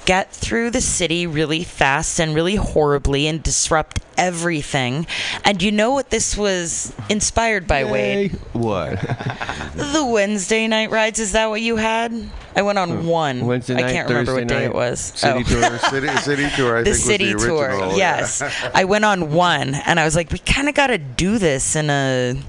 get 0.07 0.33
through 0.33 0.71
the 0.71 0.81
city 0.81 1.27
really 1.27 1.65
fast 1.65 2.19
and 2.21 2.35
really 2.35 2.55
horribly 2.55 3.27
and 3.27 3.43
disrupt 3.43 4.01
everything. 4.17 5.07
And 5.45 5.61
you 5.61 5.71
know 5.71 5.91
what 5.91 6.11
this 6.11 6.37
was 6.37 6.95
inspired 7.11 7.67
by, 7.67 7.85
Wade? 7.85 8.33
What? 8.53 8.99
The 9.77 10.07
Wednesday 10.07 10.67
night 10.69 10.91
rides. 10.91 11.19
Is 11.21 11.33
that 11.33 11.49
what 11.51 11.61
you 11.61 11.77
had? 11.77 12.31
I 12.55 12.63
went 12.63 12.79
on 12.79 12.91
oh, 12.91 13.03
one. 13.03 13.45
Wednesday 13.47 13.75
night, 13.75 13.85
I 13.85 13.93
can't 13.93 14.09
remember 14.09 14.33
Thursday 14.33 14.43
what 14.43 14.49
day 14.49 14.55
night, 14.61 14.65
it 14.65 14.75
was. 14.75 15.01
City 15.01 15.45
Oh. 15.47 15.61
tour. 15.61 15.79
City 15.79 16.09
City 16.23 16.49
Tour, 16.57 16.77
I 16.79 16.83
the 16.83 16.93
think, 16.93 17.05
city 17.05 17.35
was 17.35 17.43
the 17.43 17.49
tour. 17.49 17.71
Oh, 17.71 17.75
original. 17.75 17.99
Yes, 17.99 18.43
I 18.75 18.85
went 18.85 19.05
on 19.05 19.35
one, 19.35 19.75
and 19.75 20.01
I 20.01 20.05
was 20.07 20.17
like, 20.17 20.33
we 20.33 20.39
kind 20.39 20.69
of 20.71 20.75
got 20.75 20.87
to 20.87 20.97
do 20.97 21.37
this 21.37 21.77
in 21.77 21.91
a 21.91 22.41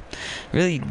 really 0.53 0.81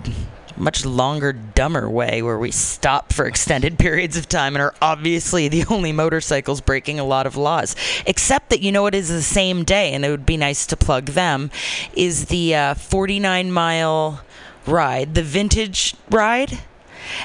much 0.58 0.84
longer, 0.84 1.32
dumber 1.32 1.88
way, 1.88 2.22
where 2.22 2.38
we 2.38 2.50
stop 2.50 3.12
for 3.12 3.26
extended 3.26 3.78
periods 3.78 4.16
of 4.16 4.28
time 4.28 4.54
and 4.54 4.62
are 4.62 4.74
obviously 4.80 5.48
the 5.48 5.64
only 5.70 5.92
motorcycles 5.92 6.60
breaking 6.60 6.98
a 6.98 7.04
lot 7.04 7.26
of 7.26 7.36
laws. 7.36 7.76
Except 8.06 8.50
that 8.50 8.60
you 8.60 8.72
know 8.72 8.86
it 8.86 8.94
is 8.94 9.08
the 9.08 9.22
same 9.22 9.64
day, 9.64 9.92
and 9.92 10.04
it 10.04 10.10
would 10.10 10.26
be 10.26 10.36
nice 10.36 10.66
to 10.66 10.76
plug 10.76 11.06
them. 11.06 11.50
Is 11.94 12.26
the 12.26 12.54
uh, 12.54 12.74
49 12.74 13.50
mile 13.52 14.22
ride 14.66 15.14
the 15.14 15.22
vintage 15.22 15.94
ride? 16.10 16.60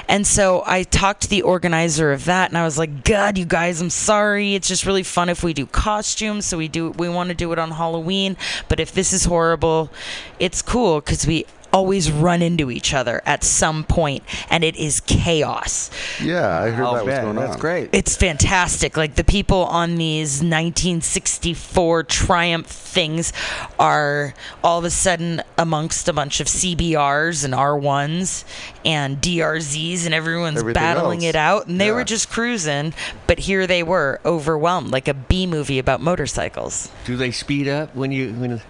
And 0.08 0.26
so 0.26 0.62
I 0.66 0.84
talked 0.84 1.22
to 1.22 1.28
the 1.28 1.42
organizer 1.42 2.12
of 2.12 2.24
that, 2.26 2.50
and 2.50 2.58
I 2.58 2.64
was 2.64 2.78
like, 2.78 3.04
"God, 3.04 3.36
you 3.36 3.44
guys, 3.44 3.80
I'm 3.80 3.90
sorry. 3.90 4.54
It's 4.54 4.68
just 4.68 4.86
really 4.86 5.02
fun 5.02 5.28
if 5.28 5.42
we 5.42 5.52
do 5.52 5.66
costumes. 5.66 6.46
So 6.46 6.58
we 6.58 6.68
do. 6.68 6.90
We 6.90 7.08
want 7.08 7.28
to 7.28 7.34
do 7.34 7.52
it 7.52 7.58
on 7.58 7.72
Halloween. 7.72 8.36
But 8.68 8.80
if 8.80 8.92
this 8.92 9.12
is 9.12 9.24
horrible, 9.24 9.90
it's 10.38 10.62
cool 10.62 11.00
because 11.00 11.26
we 11.26 11.46
always 11.72 12.10
run 12.10 12.42
into 12.42 12.70
each 12.70 12.92
other 12.94 13.22
at 13.26 13.42
some 13.44 13.84
point, 13.84 14.22
and 14.50 14.62
it 14.64 14.76
is 14.76 15.00
chaos. 15.00 15.90
Yeah, 16.22 16.60
I 16.60 16.70
heard 16.70 16.84
I'll 16.84 16.94
that 16.94 17.04
was 17.06 17.14
going 17.18 17.36
That's 17.36 17.38
on. 17.38 17.50
That's 17.50 17.56
great. 17.60 17.90
It's 17.92 18.16
fantastic. 18.16 18.96
Like 18.96 19.14
the 19.14 19.24
people 19.24 19.64
on 19.64 19.96
these 19.96 20.42
1964 20.42 22.04
Triumph 22.04 22.66
things 22.66 23.32
are 23.78 24.34
all 24.62 24.78
of 24.78 24.84
a 24.84 24.90
sudden 24.90 25.42
amongst 25.56 26.08
a 26.08 26.12
bunch 26.12 26.40
of 26.40 26.46
CBRs 26.46 27.44
and 27.44 27.54
R1s 27.54 28.44
and 28.84 29.20
DRZs, 29.20 30.04
and 30.04 30.14
everyone's 30.14 30.58
Everything 30.58 30.74
battling 30.80 31.20
else. 31.24 31.28
it 31.30 31.36
out. 31.36 31.66
And 31.68 31.80
they 31.80 31.86
Yeah. 31.86 31.92
were 31.92 32.04
just 32.04 32.28
cruising, 32.30 32.92
but 33.26 33.40
here 33.40 33.66
they 33.66 33.82
were 33.82 34.20
overwhelmed, 34.24 34.90
like 34.90 35.08
a 35.08 35.14
B 35.14 35.46
movie 35.46 35.78
about 35.78 36.00
motorcycles. 36.00 36.88
Do 37.04 37.16
they 37.16 37.30
speed 37.30 37.68
up 37.68 37.94
when 37.94 38.12
you 38.12 38.32
when? 38.34 38.60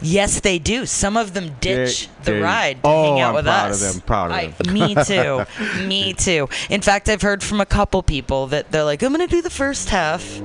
Yes, 0.00 0.40
they 0.40 0.58
do. 0.58 0.86
Some 0.86 1.16
of 1.16 1.34
them 1.34 1.56
ditch 1.60 2.08
They- 2.22 2.29
the 2.29 2.29
they- 2.34 2.40
ride 2.40 2.82
to 2.82 2.88
Oh, 2.88 3.02
hang 3.14 3.20
out 3.20 3.28
I'm 3.30 3.34
with 3.36 3.44
proud 3.44 3.66
of 3.66 3.72
us. 3.82 3.92
them, 3.92 4.00
proud 4.02 4.30
of 4.30 4.36
I- 4.36 4.46
them. 4.48 4.72
Me 4.74 4.94
too. 5.04 5.44
me 5.86 6.12
too. 6.12 6.48
In 6.68 6.80
fact, 6.80 7.08
I've 7.08 7.22
heard 7.22 7.42
from 7.42 7.60
a 7.60 7.66
couple 7.66 8.02
people 8.02 8.46
that 8.48 8.70
they're 8.72 8.84
like, 8.84 9.02
"I'm 9.02 9.12
going 9.14 9.26
to 9.26 9.34
do 9.34 9.42
the 9.42 9.50
first 9.50 9.90
half 9.90 10.40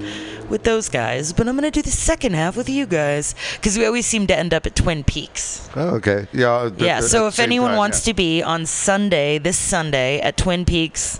with 0.49 0.63
those 0.63 0.89
guys, 0.89 1.33
but 1.33 1.47
I'm 1.47 1.55
going 1.55 1.63
to 1.71 1.71
do 1.71 1.81
the 1.81 1.89
second 1.91 2.35
half 2.35 2.55
with 2.55 2.69
you 2.69 2.85
guys," 2.85 3.33
because 3.55 3.77
we 3.77 3.85
always 3.85 4.05
seem 4.05 4.27
to 4.27 4.37
end 4.37 4.53
up 4.53 4.65
at 4.65 4.75
Twin 4.75 5.03
Peaks. 5.03 5.69
Oh, 5.75 5.95
okay. 5.95 6.27
Yeah. 6.33 6.51
Uh, 6.51 6.69
th- 6.69 6.81
Yeah. 6.81 6.99
So 7.01 7.27
if 7.27 7.39
anyone 7.39 7.69
time, 7.71 7.77
wants 7.77 8.05
yeah. 8.05 8.11
to 8.11 8.15
be 8.15 8.43
on 8.43 8.65
Sunday, 8.65 9.37
this 9.39 9.57
Sunday 9.57 10.19
at 10.21 10.37
Twin 10.37 10.65
Peaks, 10.65 11.19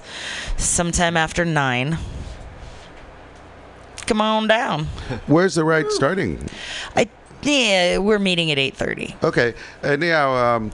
sometime 0.57 1.17
after 1.17 1.43
nine. 1.45 1.97
Come 4.05 4.21
on 4.21 4.47
down. 4.47 4.85
Where's 5.25 5.55
the 5.55 5.63
ride 5.63 5.89
starting? 5.91 6.47
I 6.95 7.09
yeah, 7.45 7.97
we're 7.99 8.19
meeting 8.19 8.51
at 8.51 8.57
eight 8.57 8.75
thirty. 8.75 9.15
Okay, 9.23 9.53
and 9.81 10.01
now 10.01 10.35
um, 10.35 10.71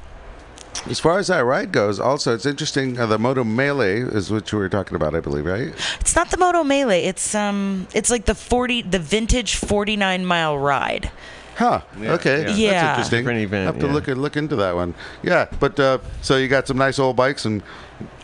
as 0.89 0.99
far 0.99 1.19
as 1.19 1.27
that 1.27 1.41
ride 1.41 1.71
goes, 1.71 1.99
also 1.99 2.33
it's 2.33 2.45
interesting. 2.45 2.99
Uh, 2.99 3.05
the 3.05 3.19
Moto 3.19 3.43
Melee 3.43 3.99
is 3.99 4.31
what 4.31 4.51
you 4.51 4.57
were 4.57 4.69
talking 4.69 4.95
about, 4.95 5.13
I 5.13 5.19
believe, 5.19 5.45
right? 5.45 5.73
It's 5.99 6.15
not 6.15 6.31
the 6.31 6.37
Moto 6.37 6.63
Melee. 6.63 7.03
It's 7.03 7.35
um, 7.35 7.87
it's 7.93 8.09
like 8.09 8.25
the 8.25 8.35
forty, 8.35 8.81
the 8.81 8.99
vintage 8.99 9.55
forty 9.55 9.95
nine 9.95 10.25
mile 10.25 10.57
ride. 10.57 11.11
Huh. 11.61 11.81
Yeah, 11.99 12.13
okay. 12.13 12.51
yeah. 12.55 12.71
That's 12.71 12.89
interesting. 12.89 13.19
Different 13.19 13.39
event, 13.41 13.65
Have 13.67 13.79
to 13.81 13.85
yeah. 13.85 13.93
look 13.93 14.07
look 14.07 14.35
into 14.35 14.55
that 14.55 14.73
one. 14.73 14.95
Yeah, 15.21 15.45
but 15.59 15.79
uh, 15.79 15.99
so 16.23 16.37
you 16.37 16.47
got 16.47 16.67
some 16.67 16.77
nice 16.77 16.97
old 16.97 17.15
bikes 17.15 17.45
and 17.45 17.61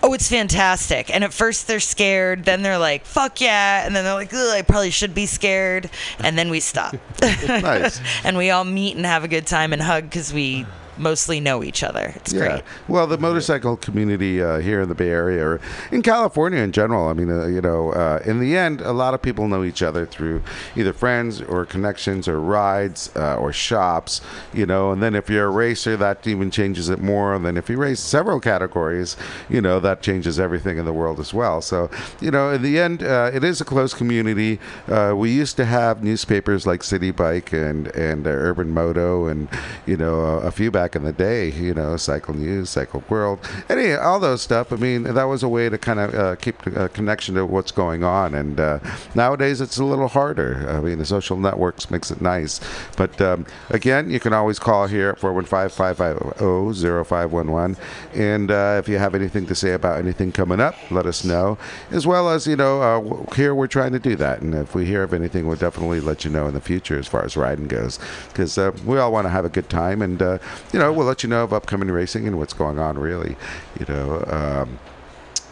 Oh, 0.02 0.14
it's 0.14 0.28
fantastic. 0.28 1.14
And 1.14 1.24
at 1.24 1.32
first 1.32 1.68
they're 1.68 1.80
scared, 1.80 2.46
then 2.46 2.64
they're 2.64 2.80
like, 2.80 3.06
"Fuck 3.06 3.40
yeah!" 3.40 3.86
And 3.86 3.96
then 3.96 4.06
they're 4.06 4.16
like, 4.16 4.34
Ugh, 4.34 4.56
"I 4.56 4.64
probably 4.64 4.90
should 4.90 5.14
be 5.14 5.28
scared." 5.28 5.88
And 6.18 6.36
then 6.36 6.50
we 6.50 6.60
stop. 6.60 6.96
Nice. 7.22 8.02
and 8.24 8.38
we 8.38 8.50
all 8.50 8.64
meet 8.64 8.96
and 8.96 9.06
have 9.06 9.24
a 9.24 9.28
good 9.28 9.46
time 9.46 9.72
and 9.72 9.84
hug 9.84 10.06
because 10.06 10.34
we 10.34 10.66
mostly 10.98 11.40
know 11.40 11.64
each 11.64 11.84
other. 11.84 12.14
It's 12.16 12.34
yeah. 12.34 12.40
great. 12.40 12.64
Well, 12.88 13.08
the 13.08 13.18
motorcycle 13.18 13.78
community 13.78 14.42
uh, 14.42 14.60
here 14.60 14.82
in 14.82 14.90
the 14.90 14.96
Bay 14.96 15.10
Area, 15.10 15.46
or 15.46 15.62
in 15.92 16.02
California 16.02 16.60
in 16.60 16.72
general, 16.72 17.08
I 17.08 17.14
mean, 17.14 17.30
uh, 17.30 17.48
you 17.48 17.62
know, 17.62 17.92
uh, 17.92 18.22
in 18.26 18.40
the 18.40 18.58
end, 18.58 18.82
a 18.82 18.92
lot 18.92 19.14
of 19.14 19.22
people 19.22 19.48
know 19.48 19.64
each 19.64 19.82
other 19.82 20.06
through 20.06 20.42
either 20.76 20.94
friends 20.94 21.42
or 21.42 21.66
connections 21.66 22.28
or 22.28 22.40
rides 22.40 23.12
uh, 23.16 23.36
or 23.38 23.52
shops, 23.54 24.22
you 24.54 24.66
know. 24.66 24.92
And 24.92 25.02
then 25.02 25.16
if 25.16 25.30
you're 25.30 25.48
a 25.48 25.50
racer, 25.50 25.98
that 25.98 26.26
even 26.26 26.52
changes 26.52 26.90
it 26.90 27.00
more. 27.00 27.34
And 27.34 27.46
then 27.46 27.58
if 27.58 27.70
you 27.70 27.78
race 27.78 28.00
several 28.00 28.40
categories, 28.40 29.18
you 29.50 29.62
know, 29.62 29.80
that 29.80 30.02
changes 30.02 30.40
everything 30.40 30.78
in 30.78 30.86
the 30.86 30.94
world 30.94 31.20
as 31.20 31.34
well. 31.34 31.62
So, 31.62 31.90
you 32.20 32.32
know, 32.32 32.52
in 32.52 32.62
the 32.62 32.80
end, 32.80 33.04
uh, 33.04 33.32
it 33.34 33.44
is 33.44 33.62
a 33.62 33.66
close 33.66 33.94
community. 33.94 34.60
Uh, 34.88 35.14
we 35.16 35.32
used 35.32 35.58
to 35.58 35.66
have 35.66 36.04
newspapers 36.04 36.66
like 36.66 36.84
City 36.84 37.12
Bike 37.12 37.54
and 37.54 37.88
and 37.88 38.26
uh, 38.28 38.30
Urban 38.30 38.70
Moto, 38.72 39.28
and 39.28 39.48
you 39.86 39.98
know, 39.98 40.22
a, 40.22 40.38
a 40.48 40.52
few 40.52 40.72
back 40.72 40.87
in 40.96 41.04
the 41.04 41.14
day. 41.14 41.52
You 41.52 41.74
know, 41.74 41.98
Cycle 41.98 42.34
News, 42.34 42.70
Cycle 42.70 43.04
World, 43.10 43.40
any 43.70 43.94
all 43.94 44.20
those 44.20 44.42
stuff. 44.42 44.72
I 44.72 44.78
mean, 44.78 45.04
that 45.04 45.26
was 45.26 45.44
a 45.44 45.50
way 45.50 45.70
to 45.70 45.78
kind 45.78 46.00
of 46.00 46.16
uh, 46.16 46.36
keep 46.36 46.66
a 46.68 46.90
connection 46.90 47.36
to 47.36 47.46
what's 47.46 47.72
going 47.72 48.04
on. 48.04 48.34
And 48.34 48.60
uh, 48.60 48.80
nowadays, 49.16 49.62
it's 49.62 49.78
a 49.78 49.84
little 49.84 50.08
harder. 50.08 50.68
I 50.70 50.80
mean, 50.80 50.98
the 51.00 51.06
social 51.06 51.38
networks 51.38 51.92
makes 51.92 52.12
it 52.12 52.22
nice. 52.22 52.60
But 52.96 53.20
um, 53.22 53.46
again, 53.70 54.10
you 54.10 54.20
can 54.20 54.34
always 54.34 54.60
call 54.60 54.88
here 54.88 55.10
at 55.10 55.20
415-550-0511. 55.20 57.78
And 58.14 58.52
uh, 58.52 58.76
if 58.80 58.90
you 58.90 58.98
have 58.98 59.16
anything 59.16 59.46
to 59.48 59.56
say 59.56 59.72
about 59.74 60.00
anything 60.00 60.32
coming 60.32 60.60
up, 60.60 60.76
let 60.92 61.06
us 61.06 61.24
know. 61.24 61.58
As 61.92 62.06
well 62.08 62.30
as, 62.30 62.48
you 62.48 62.56
know, 62.56 62.82
uh, 62.82 63.26
here 63.34 63.54
we're 63.56 63.68
trying 63.68 63.92
to 63.94 64.00
do 64.00 64.16
that. 64.16 64.42
And 64.42 64.56
if 64.56 64.76
we 64.76 64.86
hear 64.86 65.04
of 65.04 65.14
anything, 65.14 65.48
we'll 65.48 65.58
definitely 65.58 66.00
let 66.00 66.26
you 66.26 66.32
know 66.32 66.48
in 66.48 66.54
the 66.54 66.62
future 66.62 66.98
as 66.98 67.08
far 67.08 67.24
as 67.24 67.38
riding 67.38 67.68
goes. 67.68 68.00
Because 68.30 68.58
uh, 68.58 68.72
we 68.86 68.98
all 68.98 69.12
want 69.12 69.26
to 69.26 69.30
have 69.30 69.46
a 69.46 69.50
good 69.50 69.70
time. 69.70 70.02
And, 70.02 70.22
uh, 70.22 70.40
you 70.78 70.84
know, 70.84 70.94
we'll 70.94 71.08
let 71.08 71.24
you 71.24 71.30
know 71.30 71.44
of 71.44 71.54
upcoming 71.54 71.90
racing 71.90 72.28
and 72.28 72.38
what's 72.38 72.54
going 72.54 72.78
on, 72.78 73.00
really. 73.00 73.36
You 73.80 73.88
know, 73.88 74.24
um, 74.28 74.78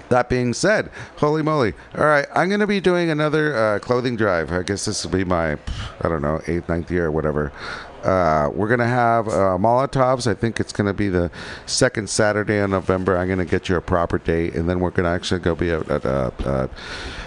that 0.09 0.29
being 0.29 0.53
said, 0.53 0.91
holy 1.15 1.41
moly. 1.41 1.73
All 1.97 2.05
right, 2.05 2.27
I'm 2.35 2.47
going 2.47 2.59
to 2.59 2.67
be 2.67 2.79
doing 2.79 3.09
another 3.09 3.55
uh, 3.57 3.79
clothing 3.79 4.15
drive. 4.17 4.51
I 4.51 4.61
guess 4.61 4.85
this 4.85 5.03
will 5.03 5.11
be 5.11 5.23
my, 5.23 5.53
I 5.53 6.09
don't 6.09 6.21
know, 6.21 6.41
eighth, 6.45 6.69
ninth 6.69 6.91
year 6.91 7.07
or 7.07 7.11
whatever. 7.11 7.51
Uh, 8.05 8.49
we're 8.53 8.67
going 8.67 8.79
to 8.79 8.85
have 8.85 9.27
uh, 9.27 9.57
Molotovs. 9.57 10.27
I 10.27 10.35
think 10.35 10.59
it's 10.59 10.71
going 10.71 10.87
to 10.87 10.93
be 10.93 11.09
the 11.09 11.31
second 11.65 12.09
Saturday 12.09 12.59
in 12.59 12.71
November. 12.71 13.17
I'm 13.17 13.27
going 13.27 13.39
to 13.39 13.45
get 13.45 13.67
you 13.67 13.75
a 13.75 13.81
proper 13.81 14.19
date, 14.19 14.53
and 14.53 14.69
then 14.69 14.79
we're 14.79 14.91
going 14.91 15.05
to 15.05 15.09
actually 15.09 15.39
go 15.39 15.55
be 15.55 15.71
at 15.71 15.89
uh, 15.89 16.31
uh, 16.45 16.67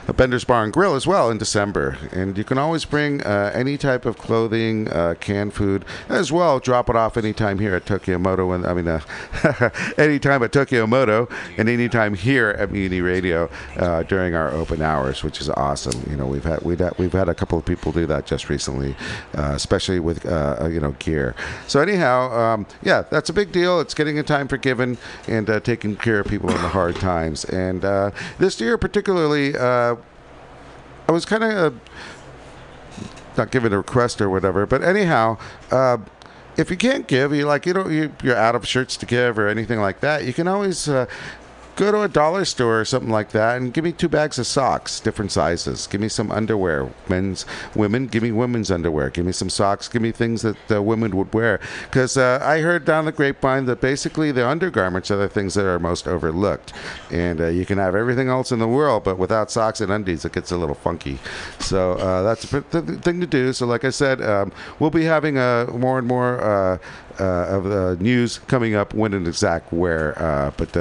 a 0.09 0.12
Bender's 0.14 0.45
Bar 0.45 0.64
and 0.64 0.72
Grill 0.72 0.95
as 0.95 1.07
well 1.07 1.31
in 1.31 1.37
December. 1.37 1.99
And 2.12 2.39
you 2.39 2.45
can 2.45 2.57
always 2.57 2.87
bring 2.87 3.22
uh, 3.22 3.53
any 3.55 3.76
type 3.76 4.07
of 4.07 4.16
clothing, 4.16 4.89
uh, 4.89 5.14
canned 5.20 5.53
food, 5.53 5.85
as 6.09 6.33
well. 6.33 6.59
Drop 6.61 6.89
it 6.89 6.97
off 6.97 7.16
anytime 7.18 7.59
here 7.59 7.74
at 7.74 7.85
Tokyo 7.85 8.16
Moto, 8.16 8.53
and 8.53 8.66
I 8.66 8.72
mean, 8.72 8.89
uh, 8.89 9.70
anytime 9.99 10.43
at 10.43 10.53
Tokyo 10.53 10.87
Moto, 10.87 11.29
and 11.59 11.68
anytime 11.68 12.14
here 12.14 12.51
at 12.51 12.72
Mutiny 12.72 13.03
Radio 13.03 13.51
uh, 13.76 14.03
during 14.05 14.35
our 14.35 14.51
open 14.51 14.81
hours, 14.81 15.22
which 15.22 15.41
is 15.41 15.51
awesome. 15.51 16.03
You 16.11 16.16
know, 16.16 16.26
we've 16.26 16.45
had 16.45 16.62
we've 16.62 16.79
had, 16.79 16.97
we've 16.99 17.12
had 17.12 17.29
a 17.29 17.35
couple 17.35 17.59
of 17.59 17.66
people 17.66 17.93
do 17.93 18.07
that 18.07 18.24
just 18.24 18.49
recently, 18.49 18.97
uh, 19.37 19.53
especially 19.55 20.01
with 20.01 20.24
uh, 20.24 20.57
uh, 20.61 20.68
you 20.69 20.81
know 20.81 20.93
gear. 20.99 21.35
So 21.66 21.81
anyhow, 21.81 22.31
um, 22.33 22.66
yeah, 22.83 23.03
that's 23.11 23.31
a 23.31 23.33
big 23.33 23.53
deal. 23.53 23.81
It's 23.81 23.95
getting 23.95 24.19
a 24.19 24.23
time 24.23 24.49
for 24.49 24.57
giving 24.57 24.99
and 25.27 25.49
uh, 25.49 25.61
taking 25.61 25.97
care 25.97 26.21
of 26.21 26.27
people 26.27 26.51
in 26.51 26.57
the 26.57 26.69
hard 26.69 26.97
times. 26.97 27.45
And 27.45 27.85
uh, 27.85 28.11
this 28.39 28.61
year, 28.61 28.79
particularly, 28.79 29.57
uh, 29.57 29.97
I 31.09 31.12
was 31.12 31.25
kind 31.25 31.45
of. 31.45 31.81
Not 33.37 33.53
giving 33.53 33.73
a 33.73 33.77
request 33.77 34.21
or 34.21 34.29
whatever. 34.29 34.66
But 34.66 34.83
anyhow, 34.83 35.39
uh, 35.71 35.99
if 36.57 36.73
you 36.73 36.77
can't 36.77 37.07
give, 37.07 37.33
you 37.33 37.47
like 37.47 37.66
you 37.66 37.73
don't 37.73 37.93
you, 37.93 38.12
you're 38.21 38.37
out 38.37 38.57
of 38.57 38.66
shirts 38.66 38.97
to 38.97 39.07
give 39.07 39.39
or 39.39 39.47
anything 39.47 39.81
like 39.81 40.01
that, 40.01 40.25
you 40.25 40.33
can 40.33 40.49
always. 40.49 40.89
Uh, 40.89 41.07
Go 41.79 41.93
to 41.93 42.03
a 42.03 42.09
dollar 42.09 42.45
store 42.45 42.81
or 42.81 42.85
something 42.85 43.09
like 43.09 43.31
that 43.31 43.57
and 43.57 43.72
give 43.72 43.85
me 43.85 43.93
two 43.93 44.09
bags 44.09 44.37
of 44.37 44.49
socks, 44.49 44.99
different 44.99 45.31
sizes. 45.31 45.87
Give 45.87 46.01
me 46.01 46.09
some 46.09 46.33
underwear, 46.33 46.91
men's, 47.09 47.47
women. 47.76 48.09
Give 48.09 48.24
me 48.24 48.33
women's 48.33 48.72
underwear. 48.72 49.11
Give 49.11 49.24
me 49.24 49.31
some 49.31 49.49
socks. 49.49 49.87
Give 49.87 50.03
me 50.03 50.11
things 50.11 50.43
that 50.43 50.83
women 50.83 51.16
would 51.16 51.33
wear. 51.33 51.61
Because 51.85 52.16
uh, 52.16 52.41
I 52.43 52.62
heard 52.62 52.85
down 52.85 53.05
the 53.05 53.12
grapevine 53.12 53.66
that 53.66 53.81
basically 53.81 54.33
the 54.33 54.45
undergarments 54.45 55.09
are 55.12 55.16
the 55.16 55.29
things 55.29 55.55
that 55.55 55.66
are 55.66 55.79
most 55.79 56.09
overlooked. 56.09 56.72
And 57.12 57.41
uh, 57.41 57.47
you 57.47 57.64
can 57.64 57.79
have 57.79 57.95
everything 57.95 58.29
else 58.29 58.51
in 58.51 58.59
the 58.59 58.66
world, 58.66 59.05
but 59.05 59.16
without 59.16 59.49
socks 59.49 59.81
and 59.81 59.93
undies, 59.93 60.24
it 60.24 60.33
gets 60.33 60.51
a 60.51 60.57
little 60.57 60.74
funky. 60.74 61.20
So 61.61 61.93
uh, 61.93 62.22
that's 62.24 62.53
a 62.53 62.61
p- 62.61 62.81
th- 62.81 63.01
thing 63.03 63.20
to 63.20 63.26
do. 63.29 63.53
So, 63.53 63.66
like 63.66 63.85
I 63.85 63.91
said, 63.91 64.20
um, 64.20 64.51
we'll 64.81 64.91
be 64.91 65.05
having 65.05 65.39
uh, 65.39 65.66
more 65.72 65.97
and 65.99 66.09
more 66.09 66.41
uh, 66.41 66.79
of 67.20 67.62
the 67.62 67.97
news 68.01 68.39
coming 68.49 68.74
up 68.74 68.95
when 68.95 69.14
and 69.14 69.29
exact 69.29 69.72
where. 69.72 70.14
But 70.57 70.72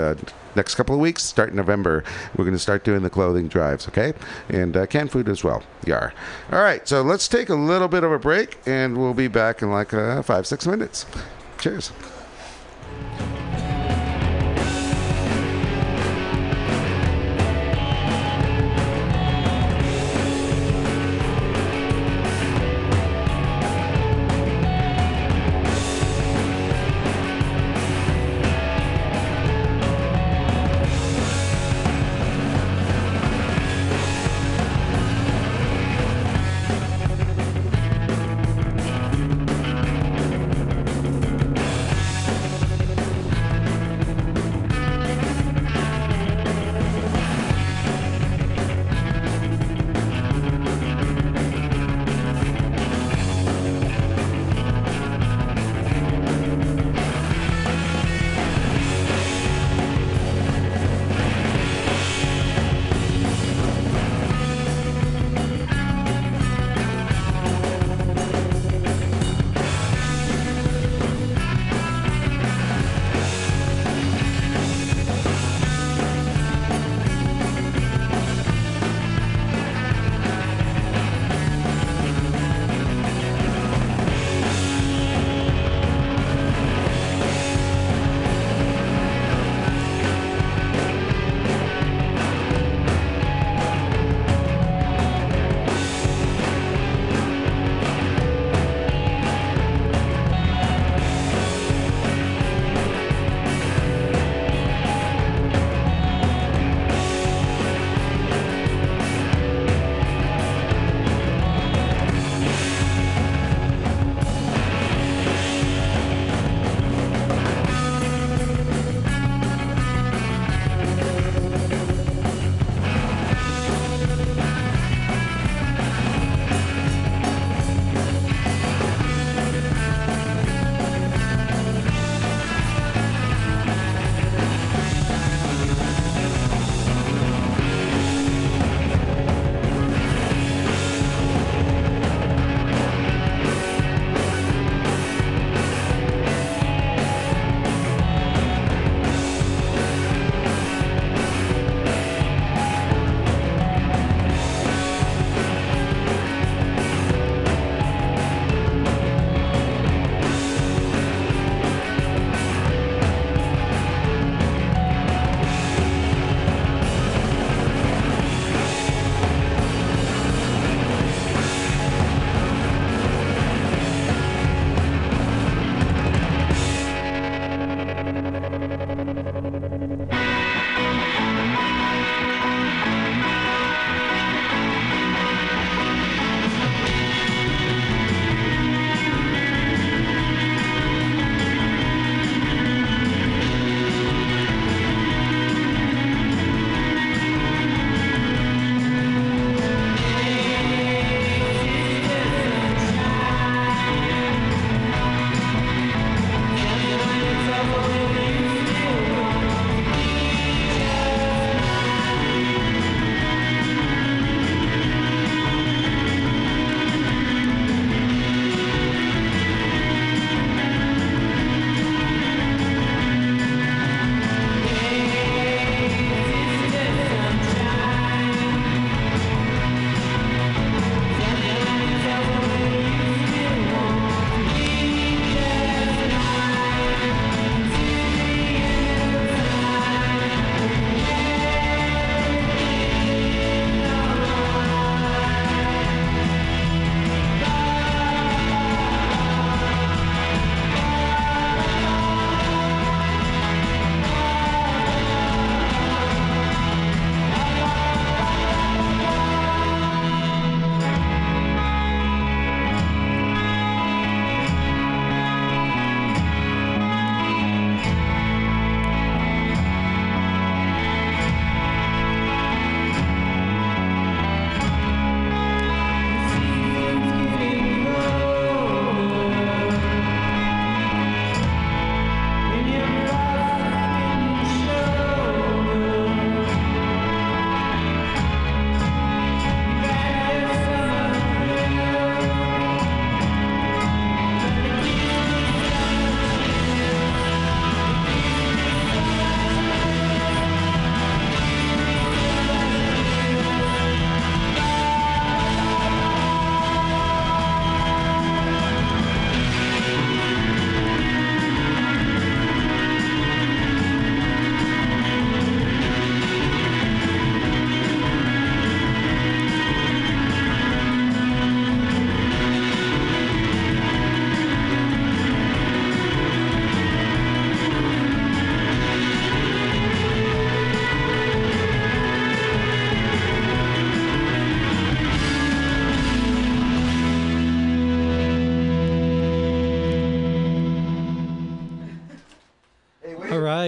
next 0.57 0.75
couple 0.75 0.93
of 0.93 1.01
weeks, 1.01 1.23
start 1.23 1.53
November, 1.53 2.03
we're 2.35 2.43
going 2.43 2.55
to 2.55 2.59
start 2.59 2.83
doing 2.83 3.03
the 3.03 3.09
clothing 3.09 3.47
drives, 3.47 3.87
okay? 3.87 4.13
And 4.49 4.75
uh, 4.75 4.85
canned 4.87 5.11
food 5.11 5.29
as 5.29 5.43
well. 5.43 5.63
Yar. 5.85 6.13
All 6.51 6.61
right, 6.61 6.85
so 6.87 7.01
let's 7.01 7.27
take 7.27 7.49
a 7.49 7.55
little 7.55 7.87
bit 7.87 8.03
of 8.03 8.11
a 8.11 8.19
break, 8.19 8.57
and 8.65 8.97
we'll 8.97 9.13
be 9.13 9.27
back 9.29 9.61
in 9.61 9.71
like 9.71 9.93
uh, 9.93 10.21
five, 10.21 10.45
six 10.45 10.67
minutes. 10.67 11.05
Cheers. 11.59 11.91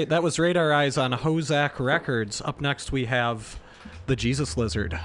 That 0.10 0.24
was 0.24 0.39
Radar 0.39 0.74
Eyes 0.74 0.97
on 0.97 1.12
Hozac 1.12 1.80
Records. 1.80 2.41
Up 2.43 2.62
next, 2.62 2.91
we 2.91 3.05
have 3.05 3.60
the 4.07 4.16
Jesus 4.16 4.57
Lizard. 4.57 4.99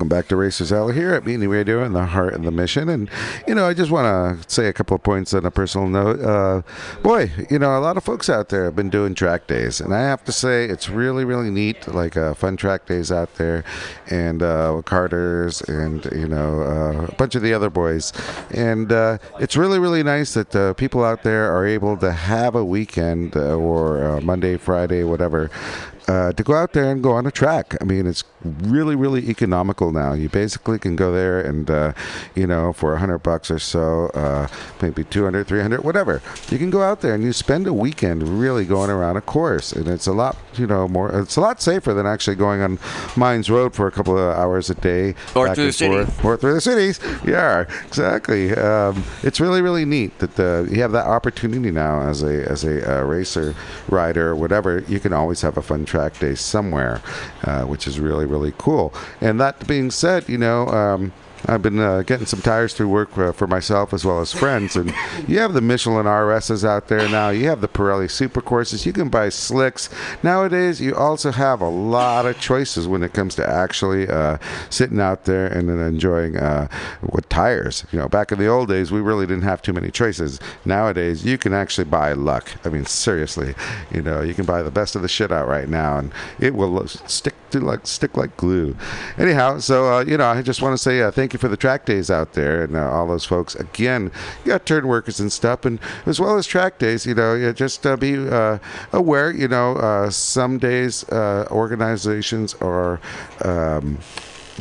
Welcome 0.00 0.08
back 0.16 0.28
to 0.28 0.36
Racers 0.36 0.72
Alley 0.72 0.94
here 0.94 1.12
at 1.12 1.26
Mutiny 1.26 1.46
Radio 1.46 1.84
and 1.84 1.94
the 1.94 2.06
Heart 2.06 2.32
and 2.32 2.46
the 2.46 2.50
Mission. 2.50 2.88
And, 2.88 3.10
you 3.46 3.54
know, 3.54 3.66
I 3.66 3.74
just 3.74 3.90
want 3.90 4.06
to 4.40 4.50
say 4.50 4.66
a 4.66 4.72
couple 4.72 4.94
of 4.94 5.02
points 5.02 5.34
on 5.34 5.44
a 5.44 5.50
personal 5.50 5.88
note. 5.88 6.22
Uh, 6.22 6.62
boy, 7.02 7.30
you 7.50 7.58
know, 7.58 7.78
a 7.78 7.80
lot 7.80 7.98
of 7.98 8.04
folks 8.04 8.30
out 8.30 8.48
there 8.48 8.64
have 8.64 8.74
been 8.74 8.88
doing 8.88 9.14
track 9.14 9.46
days. 9.46 9.78
And 9.78 9.94
I 9.94 10.00
have 10.00 10.24
to 10.24 10.32
say, 10.32 10.64
it's 10.64 10.88
really, 10.88 11.26
really 11.26 11.50
neat, 11.50 11.86
like 11.86 12.16
uh, 12.16 12.32
fun 12.32 12.56
track 12.56 12.86
days 12.86 13.12
out 13.12 13.34
there. 13.34 13.62
And 14.08 14.42
uh, 14.42 14.80
Carter's 14.86 15.60
and, 15.68 16.02
you 16.06 16.28
know, 16.28 16.62
uh, 16.62 17.04
a 17.04 17.14
bunch 17.16 17.34
of 17.34 17.42
the 17.42 17.52
other 17.52 17.68
boys. 17.68 18.14
And 18.52 18.90
uh, 18.90 19.18
it's 19.38 19.54
really, 19.54 19.78
really 19.78 20.02
nice 20.02 20.32
that 20.32 20.56
uh, 20.56 20.72
people 20.72 21.04
out 21.04 21.24
there 21.24 21.54
are 21.54 21.66
able 21.66 21.98
to 21.98 22.10
have 22.10 22.54
a 22.54 22.64
weekend 22.64 23.36
or 23.36 24.18
Monday, 24.22 24.56
Friday, 24.56 25.04
whatever 25.04 25.50
uh, 26.10 26.32
to 26.32 26.42
go 26.42 26.54
out 26.54 26.72
there 26.72 26.90
and 26.90 27.02
go 27.02 27.12
on 27.12 27.24
a 27.26 27.30
track. 27.30 27.66
I 27.80 27.84
mean, 27.84 28.04
it's 28.06 28.24
really, 28.44 28.96
really 29.04 29.28
economical 29.28 29.92
now. 29.92 30.12
You 30.22 30.28
basically 30.28 30.78
can 30.78 30.96
go 30.96 31.12
there 31.12 31.40
and, 31.40 31.70
uh, 31.70 31.92
you 32.34 32.46
know, 32.46 32.72
for 32.72 32.94
a 32.94 32.98
hundred 32.98 33.18
bucks 33.18 33.50
or 33.50 33.58
so, 33.58 34.06
uh, 34.24 34.48
maybe 34.82 35.04
200, 35.04 35.46
300, 35.46 35.84
whatever. 35.84 36.20
You 36.50 36.58
can 36.58 36.70
go 36.70 36.82
out 36.82 37.00
there 37.02 37.14
and 37.14 37.22
you 37.22 37.32
spend 37.32 37.66
a 37.66 37.72
weekend 37.72 38.18
really 38.42 38.64
going 38.64 38.90
around 38.90 39.16
a 39.16 39.20
course, 39.20 39.72
and 39.72 39.86
it's 39.88 40.06
a 40.06 40.12
lot, 40.12 40.36
you 40.54 40.66
know, 40.66 40.88
more. 40.88 41.08
It's 41.20 41.36
a 41.36 41.40
lot 41.40 41.62
safer 41.62 41.92
than 41.94 42.06
actually 42.06 42.36
going 42.36 42.60
on 42.60 42.78
Mines 43.16 43.48
Road 43.50 43.74
for 43.74 43.86
a 43.86 43.92
couple 43.92 44.18
of 44.18 44.36
hours 44.36 44.68
a 44.70 44.74
day, 44.74 45.14
Or 45.36 45.46
back 45.46 45.54
through 45.54 45.64
the 45.64 45.68
and 45.68 45.74
city. 45.74 46.04
forth. 46.04 46.24
or 46.24 46.36
through 46.36 46.54
the 46.54 46.60
cities. 46.60 46.98
Yeah, 47.24 47.66
exactly. 47.86 48.52
Um, 48.54 49.04
it's 49.22 49.38
really, 49.40 49.62
really 49.62 49.84
neat 49.84 50.18
that 50.18 50.34
uh, 50.40 50.62
you 50.72 50.80
have 50.82 50.92
that 50.92 51.06
opportunity 51.06 51.70
now 51.70 52.00
as 52.02 52.22
a 52.22 52.34
as 52.50 52.64
a 52.64 52.74
uh, 53.00 53.02
racer, 53.04 53.54
rider, 53.88 54.34
whatever. 54.34 54.82
You 54.88 54.98
can 54.98 55.12
always 55.12 55.40
have 55.42 55.56
a 55.56 55.62
fun 55.62 55.84
track 55.84 55.99
day 56.08 56.34
somewhere, 56.34 57.02
uh, 57.44 57.62
which 57.64 57.86
is 57.86 58.00
really, 58.00 58.26
really 58.26 58.54
cool. 58.58 58.94
And 59.20 59.38
that 59.40 59.66
being 59.66 59.90
said, 59.90 60.28
you 60.28 60.38
know. 60.38 60.66
Um, 60.68 61.12
I've 61.46 61.62
been 61.62 61.78
uh, 61.78 62.02
getting 62.02 62.26
some 62.26 62.40
tires 62.40 62.74
through 62.74 62.88
work 62.88 63.16
uh, 63.16 63.32
for 63.32 63.46
myself 63.46 63.92
as 63.92 64.04
well 64.04 64.20
as 64.20 64.32
friends, 64.32 64.76
and 64.76 64.94
you 65.26 65.38
have 65.38 65.54
the 65.54 65.60
Michelin 65.60 66.06
RSs 66.06 66.64
out 66.64 66.88
there 66.88 67.08
now. 67.08 67.30
You 67.30 67.48
have 67.48 67.60
the 67.60 67.68
Pirelli 67.68 68.06
Supercorsas. 68.06 68.84
You 68.86 68.92
can 68.92 69.08
buy 69.08 69.28
slicks 69.28 69.88
nowadays. 70.22 70.80
You 70.80 70.94
also 70.94 71.30
have 71.32 71.60
a 71.60 71.68
lot 71.68 72.26
of 72.26 72.38
choices 72.40 72.86
when 72.86 73.02
it 73.02 73.12
comes 73.12 73.34
to 73.36 73.48
actually 73.48 74.08
uh, 74.08 74.38
sitting 74.68 75.00
out 75.00 75.24
there 75.24 75.46
and 75.46 75.68
then 75.68 75.78
enjoying 75.78 76.36
uh, 76.36 76.68
what 77.00 77.28
tires. 77.30 77.84
You 77.92 77.98
know, 77.98 78.08
back 78.08 78.32
in 78.32 78.38
the 78.38 78.46
old 78.46 78.68
days, 78.68 78.90
we 78.90 79.00
really 79.00 79.26
didn't 79.26 79.44
have 79.44 79.62
too 79.62 79.72
many 79.72 79.90
choices. 79.90 80.40
Nowadays, 80.64 81.24
you 81.24 81.38
can 81.38 81.52
actually 81.52 81.84
buy 81.84 82.12
luck. 82.12 82.50
I 82.64 82.68
mean, 82.68 82.84
seriously, 82.84 83.54
you 83.92 84.02
know, 84.02 84.20
you 84.20 84.34
can 84.34 84.44
buy 84.44 84.62
the 84.62 84.70
best 84.70 84.96
of 84.96 85.02
the 85.02 85.08
shit 85.08 85.32
out 85.32 85.48
right 85.48 85.68
now, 85.68 85.98
and 85.98 86.12
it 86.38 86.54
will 86.54 86.86
stick 86.86 87.34
to 87.50 87.60
like 87.60 87.86
stick 87.86 88.16
like 88.16 88.36
glue. 88.36 88.76
Anyhow, 89.18 89.58
so 89.58 89.92
uh, 89.92 90.04
you 90.04 90.16
know, 90.16 90.26
I 90.26 90.42
just 90.42 90.62
want 90.62 90.74
to 90.74 90.78
say 90.78 91.00
uh, 91.02 91.10
thank 91.30 91.34
you 91.34 91.38
for 91.38 91.48
the 91.48 91.56
track 91.56 91.84
days 91.84 92.10
out 92.10 92.32
there 92.32 92.64
and 92.64 92.74
uh, 92.74 92.90
all 92.90 93.06
those 93.06 93.24
folks. 93.24 93.54
Again, 93.54 94.10
you 94.44 94.50
got 94.50 94.66
turn 94.66 94.88
workers 94.88 95.20
and 95.20 95.30
stuff, 95.30 95.64
and 95.64 95.78
as 96.04 96.18
well 96.18 96.36
as 96.36 96.44
track 96.44 96.80
days. 96.80 97.06
You 97.06 97.14
know, 97.14 97.52
just 97.52 97.86
uh, 97.86 97.96
be 97.96 98.28
uh, 98.28 98.58
aware. 98.92 99.30
You 99.30 99.46
know, 99.46 99.76
uh, 99.76 100.10
some 100.10 100.58
days 100.58 101.04
uh, 101.08 101.46
organizations 101.48 102.54
are. 102.54 103.00
Um, 103.44 103.98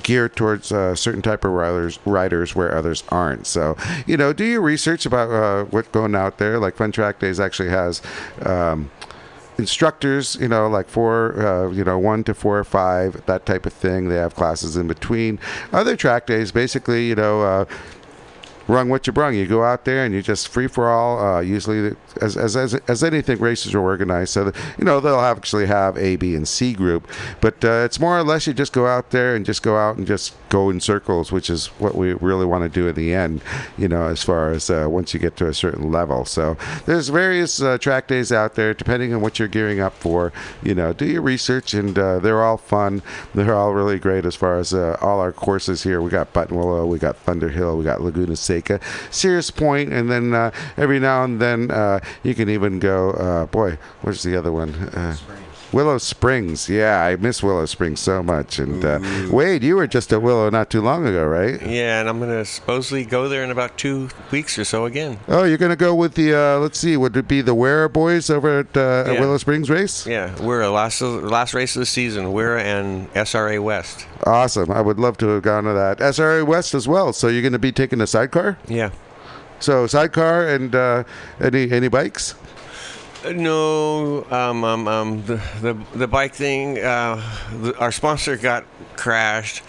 geared 0.03 0.33
towards 0.33 0.71
uh, 0.71 0.95
certain 0.95 1.21
type 1.21 1.43
of 1.43 1.51
riders, 1.51 1.99
riders 2.05 2.55
where 2.55 2.73
others 2.73 3.03
aren't. 3.09 3.45
So, 3.45 3.75
you 4.07 4.15
know, 4.15 4.31
do 4.31 4.45
your 4.45 4.61
research 4.61 5.05
about 5.05 5.29
uh, 5.29 5.65
what's 5.71 5.89
going 5.89 6.15
out 6.15 6.37
there. 6.37 6.57
Like 6.57 6.77
Fun 6.77 6.93
Track 6.93 7.19
Days 7.19 7.37
actually 7.37 7.67
has 7.67 8.01
um, 8.43 8.89
instructors, 9.59 10.35
you 10.41 10.47
know, 10.47 10.67
like 10.67 10.87
four, 10.87 11.39
uh, 11.45 11.69
you 11.69 11.83
know, 11.83 11.99
one 11.99 12.23
to 12.23 12.33
four 12.33 12.57
or 12.57 12.63
five, 12.63 13.23
that 13.27 13.45
type 13.45 13.65
of 13.65 13.73
thing. 13.73 14.09
They 14.09 14.15
have 14.15 14.33
classes 14.33 14.75
in 14.75 14.87
between. 14.87 15.37
Other 15.71 15.95
track 15.95 16.25
days, 16.25 16.51
basically, 16.51 17.07
you 17.07 17.15
know, 17.15 17.43
uh, 17.43 17.65
rung 18.69 18.87
what 18.87 19.07
you 19.07 19.13
brung. 19.13 19.33
You 19.35 19.45
go 19.47 19.63
out 19.63 19.83
there 19.85 20.05
and 20.05 20.13
you 20.13 20.21
just 20.21 20.47
free 20.47 20.67
for 20.67 20.89
all. 20.89 21.19
Uh, 21.19 21.41
usually, 21.41 21.95
as, 22.21 22.37
as 22.37 22.55
as 22.55 22.75
as 22.75 23.03
anything, 23.03 23.39
races 23.39 23.73
are 23.73 23.81
organized, 23.81 24.31
so 24.31 24.45
that, 24.45 24.55
you 24.77 24.85
know 24.85 24.99
they'll 24.99 25.19
actually 25.19 25.65
have 25.65 25.97
A, 25.97 26.15
B, 26.15 26.35
and 26.35 26.47
C 26.47 26.73
group. 26.73 27.07
But 27.41 27.65
uh, 27.65 27.83
it's 27.85 27.99
more 27.99 28.17
or 28.17 28.23
less 28.23 28.47
you 28.47 28.53
just 28.53 28.71
go 28.71 28.87
out 28.87 29.09
there 29.09 29.35
and 29.35 29.45
just 29.45 29.63
go 29.63 29.75
out 29.77 29.97
and 29.97 30.05
just 30.05 30.35
go 30.49 30.69
in 30.69 30.79
circles, 30.79 31.31
which 31.31 31.49
is 31.49 31.67
what 31.79 31.95
we 31.95 32.13
really 32.13 32.45
want 32.45 32.63
to 32.63 32.69
do 32.69 32.87
in 32.87 32.95
the 32.95 33.13
end. 33.13 33.41
You 33.77 33.87
know, 33.87 34.07
as 34.07 34.23
far 34.23 34.51
as 34.51 34.69
uh, 34.69 34.87
once 34.89 35.13
you 35.13 35.19
get 35.19 35.35
to 35.37 35.47
a 35.47 35.53
certain 35.53 35.91
level. 35.91 36.25
So 36.25 36.55
there's 36.85 37.09
various 37.09 37.61
uh, 37.61 37.77
track 37.77 38.07
days 38.07 38.31
out 38.31 38.55
there, 38.55 38.73
depending 38.73 39.13
on 39.13 39.21
what 39.21 39.39
you're 39.39 39.47
gearing 39.47 39.79
up 39.79 39.93
for. 39.95 40.31
You 40.61 40.75
know, 40.75 40.93
do 40.93 41.05
your 41.05 41.21
research, 41.21 41.73
and 41.73 41.97
uh, 41.97 42.19
they're 42.19 42.43
all 42.43 42.57
fun. 42.57 43.01
They're 43.33 43.55
all 43.55 43.73
really 43.73 43.97
great 43.99 44.25
as 44.25 44.35
far 44.35 44.59
as 44.59 44.73
uh, 44.73 44.97
all 45.01 45.19
our 45.19 45.31
courses 45.31 45.83
here. 45.83 46.01
We 46.01 46.09
got 46.09 46.33
Buttonwillow, 46.33 46.87
we 46.87 46.99
got 46.99 47.17
Thunder 47.17 47.49
Hill, 47.49 47.77
we 47.77 47.83
got 47.83 48.01
Laguna 48.01 48.35
Seca, 48.59 48.79
Sears 49.09 49.51
Point, 49.51 49.93
and 49.93 50.09
then 50.11 50.33
uh, 50.33 50.51
every 50.77 50.99
now 50.99 51.23
and 51.23 51.39
then 51.39 51.71
uh, 51.71 51.99
you 52.23 52.35
can 52.35 52.49
even 52.49 52.79
go. 52.79 53.11
Uh, 53.11 53.45
boy, 53.45 53.77
where's 54.01 54.23
the 54.23 54.35
other 54.35 54.51
one? 54.51 54.73
Willow 55.71 55.97
Springs. 55.97 56.69
Yeah, 56.69 57.03
I 57.03 57.15
miss 57.15 57.43
Willow 57.43 57.65
Springs 57.65 57.99
so 57.99 58.23
much. 58.23 58.59
And 58.59 58.83
uh, 58.83 58.99
Wade, 59.31 59.63
you 59.63 59.75
were 59.75 59.87
just 59.87 60.11
at 60.13 60.21
Willow 60.21 60.49
not 60.49 60.69
too 60.69 60.81
long 60.81 61.05
ago, 61.05 61.25
right? 61.25 61.61
Yeah, 61.61 61.99
and 61.99 62.09
I'm 62.09 62.19
gonna 62.19 62.45
supposedly 62.45 63.05
go 63.05 63.29
there 63.29 63.43
in 63.43 63.51
about 63.51 63.77
two 63.77 64.09
weeks 64.31 64.57
or 64.57 64.63
so 64.63 64.85
again. 64.85 65.19
Oh, 65.27 65.43
you're 65.43 65.57
gonna 65.57 65.75
go 65.75 65.93
with 65.93 66.15
the 66.15 66.33
uh, 66.35 66.59
let's 66.59 66.79
see, 66.79 66.97
would 66.97 67.15
it 67.15 67.27
be 67.27 67.41
the 67.41 67.55
Ware 67.55 67.87
boys 67.89 68.29
over 68.29 68.59
at, 68.59 68.75
uh, 68.75 69.03
at 69.11 69.19
Willow 69.19 69.37
Springs 69.37 69.69
race? 69.69 70.05
Yeah, 70.07 70.35
we're 70.41 70.61
a 70.61 70.69
last 70.69 71.01
last 71.01 71.53
race 71.53 71.75
of 71.75 71.81
the 71.81 71.85
season. 71.85 72.31
We're 72.31 72.57
and 72.57 73.11
SRA 73.13 73.61
West. 73.61 74.05
Awesome. 74.25 74.71
I 74.71 74.81
would 74.81 74.99
love 74.99 75.17
to 75.19 75.27
have 75.29 75.43
gone 75.43 75.63
to 75.65 75.73
that. 75.73 75.99
SRA 75.99 76.45
West 76.45 76.73
as 76.73 76.87
well. 76.87 77.13
So 77.13 77.27
you're 77.27 77.43
gonna 77.43 77.59
be 77.59 77.71
taking 77.71 78.01
a 78.01 78.07
sidecar? 78.07 78.57
Yeah. 78.67 78.91
So 79.59 79.87
sidecar 79.87 80.47
and 80.47 80.73
uh, 80.73 81.03
any 81.41 81.71
any 81.71 81.87
bikes? 81.89 82.35
No, 83.25 84.25
um, 84.31 84.63
um, 84.63 84.87
um, 84.87 85.25
the, 85.25 85.41
the 85.61 85.77
the 85.93 86.07
bike 86.07 86.33
thing. 86.33 86.79
Uh, 86.79 87.21
the, 87.51 87.77
our 87.77 87.91
sponsor 87.91 88.37
got 88.37 88.63
crashed, 88.95 89.61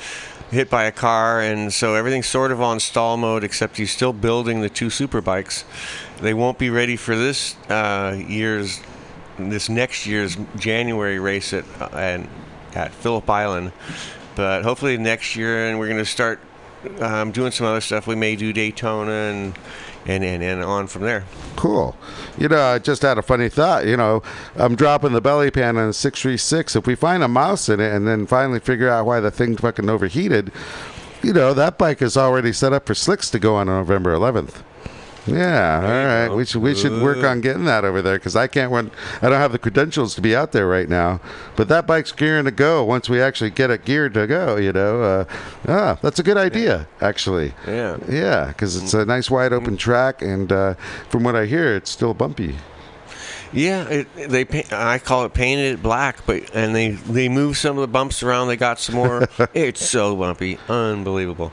hit 0.53 0.71
by 0.71 0.85
a 0.85 0.93
car, 0.93 1.41
and 1.41 1.73
so 1.73 1.97
everything's 1.97 2.29
sort 2.29 2.53
of 2.53 2.61
on 2.61 2.79
stall 2.79 3.17
mode. 3.17 3.43
Except 3.43 3.77
he's 3.77 3.91
still 3.91 4.13
building 4.13 4.61
the 4.61 4.69
two 4.69 4.89
super 4.89 5.21
bikes. 5.21 5.65
They 6.21 6.33
won't 6.33 6.59
be 6.59 6.71
ready 6.71 6.95
for 6.97 7.17
this 7.17 7.57
uh, 7.69 8.17
year's, 8.25 8.81
this 9.37 9.69
next 9.69 10.07
year's 10.07 10.37
January 10.57 11.19
race 11.19 11.53
at 11.53 11.65
uh, 11.81 11.89
at, 11.93 12.29
at 12.75 12.93
Phillip 12.93 13.29
Island. 13.29 13.73
But 14.37 14.63
hopefully 14.63 14.97
next 14.97 15.35
year, 15.35 15.69
and 15.69 15.79
we're 15.79 15.89
going 15.89 15.99
to 15.99 16.05
start 16.05 16.39
um, 17.01 17.33
doing 17.33 17.51
some 17.51 17.67
other 17.67 17.81
stuff. 17.81 18.07
We 18.07 18.15
may 18.15 18.37
do 18.37 18.53
Daytona 18.53 19.11
and 19.11 19.59
and, 20.11 20.25
and, 20.25 20.43
and 20.43 20.63
on 20.63 20.87
from 20.89 21.03
there. 21.03 21.25
Cool. 21.57 21.97
You 22.37 22.49
know, 22.49 22.61
I 22.61 22.79
just 22.79 23.03
had 23.03 23.17
a 23.17 23.23
funny 23.23 23.49
thought. 23.49 23.87
You 23.87 23.97
know, 23.97 24.23
I'm 24.57 24.75
dropping 24.75 25.13
the 25.13 25.21
belly 25.21 25.51
pan 25.51 25.77
on 25.77 25.91
a 25.91 25.93
636. 25.93 26.77
If 26.77 26.87
we 26.87 26.95
find 26.95 27.23
a 27.23 27.29
mouse 27.29 27.69
in 27.69 27.81
it 27.81 27.93
and 27.93 28.07
then 28.07 28.27
finally 28.27 28.61
figure 28.61 28.89
out 28.89 29.07
why 29.07 29.21
the 29.21 29.31
thing 29.31 29.57
fucking 29.57 29.89
overheated, 29.89 30.51
you 31.23 31.33
know, 31.33 31.55
that 31.55 31.79
bike 31.79 32.03
is 32.03 32.17
already 32.17 32.53
set 32.53 32.73
up 32.73 32.87
for 32.87 32.95
slicks 32.95 33.31
to 33.31 33.39
go 33.39 33.55
on 33.55 33.67
November 33.67 34.15
11th. 34.15 34.63
Yeah, 35.31 35.81
all 35.83 36.29
right. 36.29 36.37
We 36.37 36.45
should 36.45 36.63
we 36.63 36.75
should 36.75 37.03
work 37.03 37.25
on 37.25 37.41
getting 37.41 37.65
that 37.65 37.85
over 37.85 38.03
there 38.03 38.17
because 38.19 38.37
I 38.37 38.47
can't 38.47 38.73
run. 38.73 38.91
I 39.23 39.29
don't 39.29 39.39
have 39.39 39.53
the 39.53 39.59
credentials 39.59 40.15
to 40.17 40.21
be 40.21 40.35
out 40.35 40.53
there 40.53 40.67
right 40.67 40.89
now. 40.89 41.21
But 41.57 41.69
that 41.69 41.87
bike's 41.87 42.13
gearing 42.13 42.45
to 42.45 42.51
go 42.51 42.85
once 42.85 43.09
we 43.09 43.21
actually 43.21 43.51
get 43.51 43.71
it 43.71 43.85
geared 43.85 44.15
to 44.15 44.27
go. 44.27 44.57
You 44.57 44.73
know, 44.73 45.03
uh, 45.03 45.25
ah, 45.69 45.99
that's 46.03 46.19
a 46.19 46.23
good 46.23 46.37
idea 46.37 46.89
actually. 47.01 47.55
Yeah. 47.67 47.99
Yeah, 48.09 48.47
because 48.49 48.77
it's 48.77 48.95
a 48.95 49.05
nice 49.05 49.31
wide 49.31 49.53
open 49.53 49.77
track, 49.77 50.23
and 50.23 50.51
uh, 50.51 50.75
from 51.09 51.25
what 51.25 51.37
I 51.37 51.47
hear, 51.47 51.75
it's 51.77 51.91
still 51.91 52.15
bumpy. 52.15 52.57
Yeah, 53.53 53.89
it, 53.89 54.15
they 54.15 54.45
pa- 54.45 54.63
I 54.71 54.99
call 55.01 55.25
it 55.25 55.35
painted 55.35 55.75
it 55.75 55.83
black, 55.83 56.25
but 56.25 56.55
and 56.55 56.75
they 56.75 56.91
they 56.91 57.29
move 57.29 57.57
some 57.57 57.77
of 57.77 57.81
the 57.83 57.89
bumps 57.89 58.23
around. 58.23 58.47
They 58.47 58.57
got 58.57 58.79
some 58.79 58.95
more. 58.95 59.29
it's 59.55 59.85
so 59.85 60.15
bumpy, 60.15 60.59
unbelievable. 60.69 61.53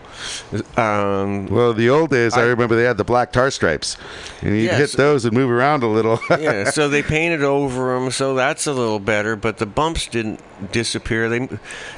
Um, 0.75 1.47
Well, 1.47 1.73
the 1.73 1.89
old 1.89 2.11
days, 2.11 2.33
I, 2.35 2.43
remember 2.43 2.75
they 2.75 2.83
had 2.83 2.97
the 2.97 3.03
black 3.03 3.31
tar 3.31 3.49
stripes, 3.49 3.97
and 4.41 4.59
Yes. 4.61 4.77
hit 4.91 4.97
those 4.97 5.25
and 5.25 5.33
move 5.33 5.49
around 5.49 5.81
a 5.83 5.87
little. 5.87 6.19
yeah, 6.29 6.69
so 6.69 6.87
they 6.87 7.01
painted 7.17 7.43
over 7.43 7.99
them, 7.99 8.11
so 8.11 8.35
that's 8.35 8.67
a 8.67 8.73
little 8.73 8.99
better. 8.99 9.35
But 9.35 9.57
the 9.57 9.65
bumps 9.65 10.07
didn't 10.07 10.39
disappear. 10.71 11.29
They 11.29 11.49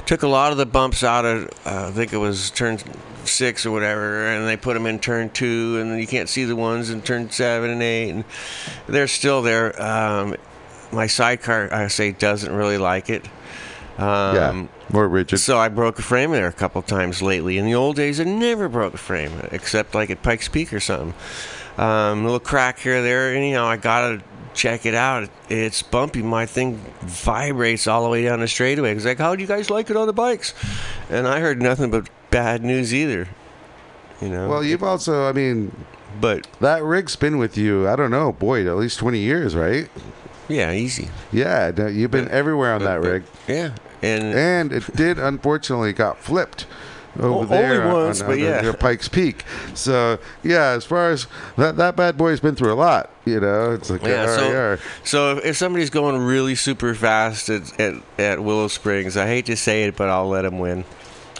took 0.06 0.22
a 0.22 0.28
lot 0.28 0.52
of 0.52 0.58
the 0.58 0.66
bumps 0.66 1.02
out 1.04 1.24
of, 1.24 1.44
uh, 1.66 1.88
I 1.88 1.90
think 1.90 2.12
it 2.12 2.18
was 2.18 2.50
turn 2.50 2.78
six 3.24 3.66
or 3.66 3.70
whatever, 3.70 4.26
and 4.26 4.46
they 4.48 4.56
put 4.56 4.74
them 4.74 4.86
in 4.86 4.98
turn 4.98 5.28
two, 5.30 5.78
and 5.78 6.00
you 6.00 6.06
can't 6.06 6.28
see 6.28 6.44
the 6.44 6.56
ones 6.56 6.88
in 6.90 7.02
turn 7.02 7.30
seven 7.30 7.70
and 7.70 7.82
eight, 7.82 8.10
and 8.10 8.24
they're 8.86 9.06
still 9.06 9.42
there. 9.42 9.80
Um, 9.90 10.36
my 10.92 11.06
sidecar, 11.06 11.72
I 11.72 11.88
say, 11.88 12.12
doesn't 12.12 12.52
really 12.52 12.78
like 12.78 13.10
it. 13.10 13.24
Um, 13.98 14.34
yeah, 14.34 14.66
more 14.92 15.08
rigid. 15.08 15.38
So 15.40 15.58
I 15.58 15.68
broke 15.68 15.98
a 15.98 16.02
frame 16.02 16.30
there 16.32 16.48
a 16.48 16.52
couple 16.52 16.80
times 16.82 17.20
lately. 17.20 17.58
In 17.58 17.66
the 17.66 17.74
old 17.74 17.96
days, 17.96 18.20
I 18.20 18.24
never 18.24 18.68
broke 18.68 18.94
a 18.94 18.98
frame 18.98 19.32
except 19.52 19.94
like 19.94 20.10
at 20.10 20.22
Pikes 20.22 20.48
Peak 20.48 20.72
or 20.72 20.80
something. 20.80 21.14
Um, 21.76 22.24
little 22.24 22.40
crack 22.40 22.78
here 22.78 22.98
or 22.98 23.02
there. 23.02 23.34
Anyhow, 23.34 23.66
I 23.66 23.76
gotta 23.76 24.22
check 24.54 24.86
it 24.86 24.94
out. 24.94 25.28
It's 25.48 25.82
bumpy. 25.82 26.22
My 26.22 26.46
thing 26.46 26.76
vibrates 27.02 27.86
all 27.86 28.02
the 28.02 28.08
way 28.08 28.24
down 28.24 28.40
the 28.40 28.48
straightaway. 28.48 28.94
It's 28.94 29.04
like, 29.04 29.18
how 29.18 29.36
do 29.36 29.42
you 29.42 29.48
guys 29.48 29.70
like 29.70 29.90
it 29.90 29.96
on 29.96 30.06
the 30.06 30.12
bikes? 30.12 30.54
And 31.08 31.28
I 31.28 31.40
heard 31.40 31.62
nothing 31.62 31.90
but 31.90 32.08
bad 32.30 32.64
news 32.64 32.94
either. 32.94 33.28
You 34.20 34.28
know. 34.28 34.48
Well, 34.48 34.64
you've 34.64 34.82
also, 34.82 35.28
I 35.28 35.32
mean, 35.32 35.74
but 36.20 36.46
that 36.60 36.82
rig's 36.82 37.16
been 37.16 37.38
with 37.38 37.56
you. 37.58 37.88
I 37.88 37.96
don't 37.96 38.10
know, 38.10 38.32
boy, 38.32 38.66
at 38.66 38.76
least 38.76 38.98
twenty 38.98 39.18
years, 39.20 39.54
right? 39.54 39.88
Yeah, 40.48 40.72
easy. 40.72 41.10
Yeah, 41.32 41.88
you've 41.88 42.10
been 42.10 42.28
everywhere 42.28 42.74
on 42.74 42.82
that 42.84 43.00
rig. 43.00 43.22
Yeah, 43.46 43.74
and 44.02 44.24
and 44.34 44.72
it 44.72 44.96
did 44.96 45.18
unfortunately 45.18 45.92
got 45.92 46.18
flipped 46.18 46.66
over 47.18 47.42
O- 47.42 47.44
there 47.44 47.82
only 47.82 47.86
on- 47.86 48.04
once, 48.06 48.20
on, 48.20 48.28
but 48.28 48.38
yeah. 48.38 48.72
Pikes 48.72 49.08
Peak. 49.08 49.44
So 49.74 50.18
yeah, 50.42 50.70
as 50.70 50.84
far 50.84 51.10
as 51.10 51.26
that 51.56 51.76
that 51.76 51.94
bad 51.96 52.16
boy's 52.16 52.40
been 52.40 52.54
through 52.56 52.72
a 52.72 52.74
lot. 52.74 53.10
You 53.24 53.38
know, 53.40 53.72
it's 53.72 53.90
like 53.90 54.02
Yeah, 54.02 54.26
so, 54.26 54.78
so 55.04 55.36
if, 55.38 55.44
if 55.44 55.56
somebody's 55.56 55.90
going 55.90 56.16
really 56.20 56.54
super 56.56 56.94
fast 56.94 57.48
at, 57.48 57.78
at, 57.78 57.94
at 58.18 58.42
Willow 58.42 58.66
Springs, 58.68 59.16
I 59.16 59.26
hate 59.26 59.46
to 59.46 59.56
say 59.56 59.84
it, 59.84 59.96
but 59.96 60.08
I'll 60.08 60.28
let 60.28 60.42
them 60.42 60.58
win. 60.58 60.84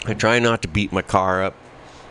I 0.05 0.13
try 0.13 0.39
not 0.39 0.61
to 0.61 0.67
beat 0.67 0.91
my 0.93 1.01
car 1.01 1.43
up. 1.43 1.55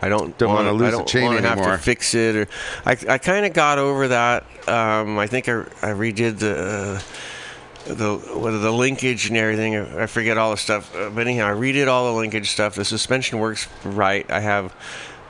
I 0.03 0.09
don't, 0.09 0.37
Don't 0.39 0.49
wanna, 0.49 0.73
wanna 0.73 0.79
lose 0.79 0.89
I 0.89 0.91
the 0.93 0.97
don't 0.99 1.09
chain 1.09 1.25
wanna 1.27 1.43
have 1.43 1.59
anymore. 1.59 1.77
to 1.77 1.83
fix 1.83 2.15
it. 2.15 2.37
Or 2.37 2.47
I, 2.87 2.97
I 3.09 3.19
kind 3.19 3.45
of 3.45 3.53
got 3.53 3.79
over 3.79 4.09
that. 4.09 4.45
Um, 4.69 5.19
I 5.19 5.27
think 5.27 5.49
I, 5.49 5.61
I 5.83 5.93
redid 5.93 6.39
the 6.39 6.57
uh, 6.57 7.95
the 7.95 8.17
what, 8.35 8.51
the 8.53 8.71
linkage 8.71 9.27
and 9.27 9.37
everything. 9.37 9.77
I 9.77 10.07
forget 10.07 10.39
all 10.39 10.51
the 10.53 10.57
stuff. 10.57 10.95
Uh, 10.95 11.11
but 11.11 11.27
anyhow, 11.27 11.49
I 11.49 11.53
redid 11.53 11.89
all 11.89 12.13
the 12.13 12.19
linkage 12.19 12.51
stuff. 12.51 12.75
The 12.75 12.85
suspension 12.85 13.39
works 13.39 13.69
right. 13.85 14.31
I 14.31 14.41
have 14.41 14.75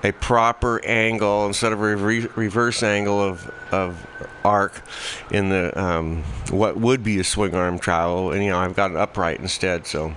a 0.03 0.13
proper 0.13 0.83
angle 0.85 1.47
instead 1.47 1.73
of 1.73 1.81
a 1.83 1.97
re- 1.97 2.29
reverse 2.35 2.83
angle 2.83 3.21
of 3.21 3.51
of 3.73 4.07
arc 4.45 4.83
in 5.31 5.49
the 5.51 5.79
um, 5.81 6.23
what 6.51 6.77
would 6.77 7.03
be 7.03 7.19
a 7.21 7.25
swing 7.25 7.55
arm 7.55 7.79
travel. 7.79 8.33
And 8.33 8.43
you 8.45 8.51
know, 8.51 8.59
I've 8.59 8.75
got 8.77 8.91
an 8.91 8.97
upright 8.97 9.41
instead. 9.41 9.87
So 9.87 10.15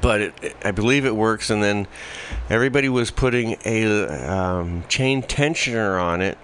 but 0.00 0.20
it, 0.20 0.56
I 0.64 0.70
believe 0.70 1.04
it 1.04 1.14
works. 1.14 1.50
And 1.50 1.62
then 1.62 1.86
everybody 2.50 2.88
was 2.88 3.10
putting 3.10 3.56
a 3.64 4.06
um, 4.28 4.84
chain 4.88 5.22
tensioner 5.22 6.00
on 6.00 6.20
it, 6.20 6.38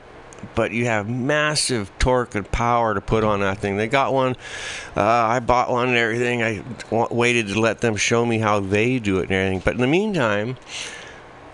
but 0.55 0.73
you 0.73 0.87
have 0.87 1.09
massive 1.09 1.91
torque 1.99 2.35
and 2.35 2.51
power 2.51 2.95
to 2.95 3.01
put 3.01 3.25
on 3.25 3.41
that 3.41 3.59
thing. 3.59 3.77
They 3.77 3.89
got 3.89 4.13
one. 4.13 4.37
Uh, 4.97 5.03
I 5.03 5.41
bought 5.41 5.71
one 5.71 5.89
and 5.89 5.97
everything. 5.97 6.43
I 6.43 6.63
w- 6.91 7.09
waited 7.11 7.49
to 7.49 7.61
let 7.61 7.81
them 7.81 7.97
show 7.97 8.25
me 8.25 8.39
how 8.39 8.61
they 8.61 8.99
do 8.99 9.19
it 9.19 9.25
and 9.25 9.33
everything. 9.33 9.63
But 9.65 9.75
in 9.75 9.81
the 9.81 9.87
meantime, 9.87 10.57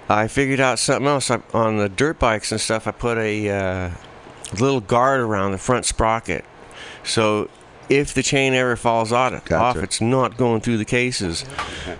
I 0.08 0.28
figured 0.28 0.60
out 0.60 0.78
something 0.78 1.06
else 1.06 1.30
I, 1.30 1.40
on 1.52 1.78
the 1.78 1.88
dirt 1.88 2.18
bikes 2.18 2.52
and 2.52 2.60
stuff. 2.60 2.86
I 2.86 2.92
put 2.92 3.18
a 3.18 3.50
uh, 3.50 3.90
little 4.60 4.80
guard 4.80 5.20
around 5.20 5.52
the 5.52 5.58
front 5.58 5.84
sprocket, 5.84 6.44
so 7.02 7.50
if 7.89 8.14
the 8.14 8.22
chain 8.22 8.55
ever 8.55 8.76
falls 8.76 9.12
off, 9.12 9.45
Gotcha. 9.45 9.80
it's 9.80 10.01
not 10.01 10.37
going 10.37 10.61
through 10.61 10.78
the 10.78 10.84
cases. 10.84 11.45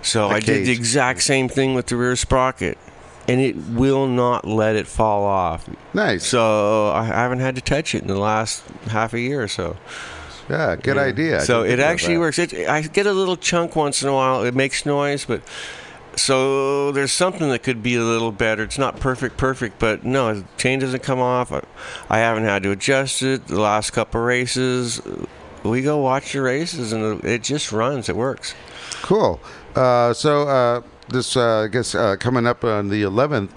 So 0.01 0.29
The 0.29 0.35
I 0.35 0.39
did 0.39 0.65
the 0.67 0.71
exact 0.71 1.21
same 1.23 1.47
thing 1.49 1.73
with 1.75 1.87
the 1.87 1.95
rear 1.95 2.15
sprocket, 2.15 2.77
and 3.27 3.39
it 3.41 3.55
will 3.55 4.07
not 4.07 4.45
let 4.45 4.75
it 4.75 4.87
fall 4.87 5.23
off. 5.25 5.69
Nice. 5.93 6.25
So 6.25 6.91
I 6.91 7.03
haven't 7.05 7.39
had 7.39 7.55
to 7.55 7.61
touch 7.61 7.95
it 7.95 8.01
in 8.01 8.07
the 8.07 8.19
last 8.19 8.63
half 8.89 9.13
a 9.13 9.19
year 9.19 9.41
or 9.43 9.47
so. 9.47 9.77
Yeah, 10.49 10.77
good 10.77 10.97
idea. 10.97 11.41
So 11.41 11.63
it 11.63 11.79
actually 11.79 12.15
that. 12.15 12.19
works. 12.21 12.39
It, 12.39 12.53
I 12.69 12.81
get 12.81 13.05
a 13.05 13.11
little 13.11 13.35
chunk 13.35 13.75
once 13.75 14.01
in 14.01 14.07
a 14.07 14.13
while. 14.13 14.43
It 14.43 14.55
makes 14.55 14.85
noise, 14.85 15.25
but 15.25 15.41
so 16.15 16.91
there's 16.93 17.11
something 17.11 17.49
that 17.49 17.63
could 17.63 17.83
be 17.83 17.95
a 17.95 18.01
little 18.01 18.31
better. 18.31 18.63
It's 18.63 18.77
not 18.77 18.99
perfect, 18.99 19.37
perfect, 19.37 19.77
but 19.77 20.03
no, 20.05 20.33
the 20.35 20.45
chain 20.57 20.79
doesn't 20.79 21.03
come 21.03 21.19
off. 21.19 21.51
I, 21.51 21.61
I 22.09 22.19
haven't 22.19 22.45
had 22.45 22.63
to 22.63 22.71
adjust 22.71 23.21
it. 23.23 23.47
The 23.47 23.59
last 23.59 23.91
couple 23.91 24.21
races, 24.21 25.01
we 25.69 25.81
go 25.81 25.97
watch 25.97 26.33
the 26.33 26.41
races, 26.41 26.93
and 26.93 27.23
it 27.23 27.43
just 27.43 27.71
runs. 27.71 28.09
It 28.09 28.15
works. 28.15 28.53
Cool. 29.01 29.39
Uh, 29.75 30.13
so 30.13 30.47
uh, 30.47 30.81
this, 31.09 31.37
uh, 31.37 31.63
I 31.63 31.67
guess, 31.67 31.95
uh, 31.95 32.15
coming 32.17 32.47
up 32.47 32.63
on 32.63 32.89
the 32.89 33.03
11th, 33.03 33.49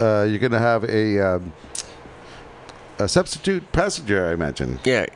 uh, 0.00 0.24
you're 0.24 0.38
going 0.38 0.52
to 0.52 0.58
have 0.58 0.84
a 0.84 1.20
um, 1.20 1.52
a 2.98 3.08
substitute 3.08 3.72
passenger, 3.72 4.28
I 4.28 4.32
imagine. 4.32 4.78
Yeah, 4.84 5.06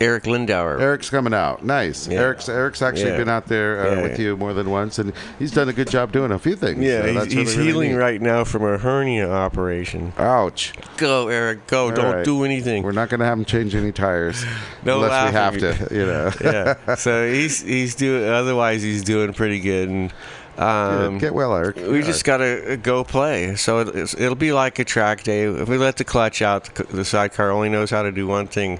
Eric 0.00 0.24
Lindauer. 0.24 0.80
Eric's 0.80 1.08
coming 1.10 1.32
out. 1.34 1.64
Nice. 1.64 2.08
Yeah. 2.08 2.20
Eric's 2.20 2.48
Eric's 2.48 2.82
actually 2.82 3.10
Yeah. 3.12 3.16
been 3.18 3.28
out 3.28 3.46
there 3.46 3.80
uh, 3.86 3.94
Yeah, 3.94 4.02
with 4.02 4.18
you 4.18 4.36
more 4.36 4.52
than 4.52 4.70
once, 4.70 4.98
and 4.98 5.12
he's 5.38 5.52
done 5.52 5.68
a 5.68 5.72
good 5.72 5.88
job 5.88 6.12
doing 6.12 6.32
a 6.32 6.38
few 6.38 6.56
things. 6.56 6.80
Yeah, 6.82 7.02
so 7.02 7.06
he's, 7.24 7.32
he's 7.32 7.34
really, 7.34 7.44
really 7.56 7.66
healing 7.66 7.90
neat. 7.92 7.96
right 7.98 8.22
now 8.22 8.44
from 8.44 8.64
a 8.64 8.78
hernia 8.78 9.30
operation. 9.30 10.12
Ouch. 10.18 10.72
Go, 10.96 11.28
Eric. 11.28 11.66
Go. 11.66 11.86
All 11.86 11.92
Don't 11.92 12.14
right. 12.16 12.24
do 12.24 12.44
anything. 12.44 12.82
We're 12.82 12.92
not 12.92 13.08
going 13.08 13.20
to 13.20 13.26
have 13.26 13.38
him 13.38 13.44
change 13.44 13.74
any 13.74 13.92
tires 13.92 14.44
No 14.84 15.02
unless 15.02 15.28
we 15.28 15.32
have 15.32 15.58
to. 15.58 15.94
You 15.94 16.06
know. 16.06 16.32
yeah. 16.44 16.94
So 16.96 17.28
he's 17.30 17.62
he's 17.62 17.94
doing. 17.94 18.24
Otherwise, 18.28 18.82
he's 18.82 19.02
doing 19.02 19.32
pretty 19.32 19.60
good. 19.60 19.88
And 19.88 20.12
um, 20.58 21.14
Good. 21.14 21.20
Get 21.20 21.34
well, 21.34 21.54
Eric. 21.54 21.76
we 21.76 22.02
just 22.02 22.24
gotta 22.24 22.74
uh, 22.74 22.76
go 22.76 23.04
play. 23.04 23.56
So 23.56 23.80
it, 23.80 24.14
it'll 24.14 24.34
be 24.34 24.52
like 24.52 24.78
a 24.78 24.84
track 24.84 25.22
day. 25.22 25.44
If 25.44 25.68
we 25.68 25.76
let 25.76 25.96
the 25.96 26.04
clutch 26.04 26.42
out, 26.42 26.72
the, 26.74 27.04
sidecar 27.04 27.50
only 27.50 27.68
knows 27.68 27.90
how 27.90 28.02
to 28.02 28.12
do 28.12 28.26
one 28.26 28.46
thing, 28.46 28.78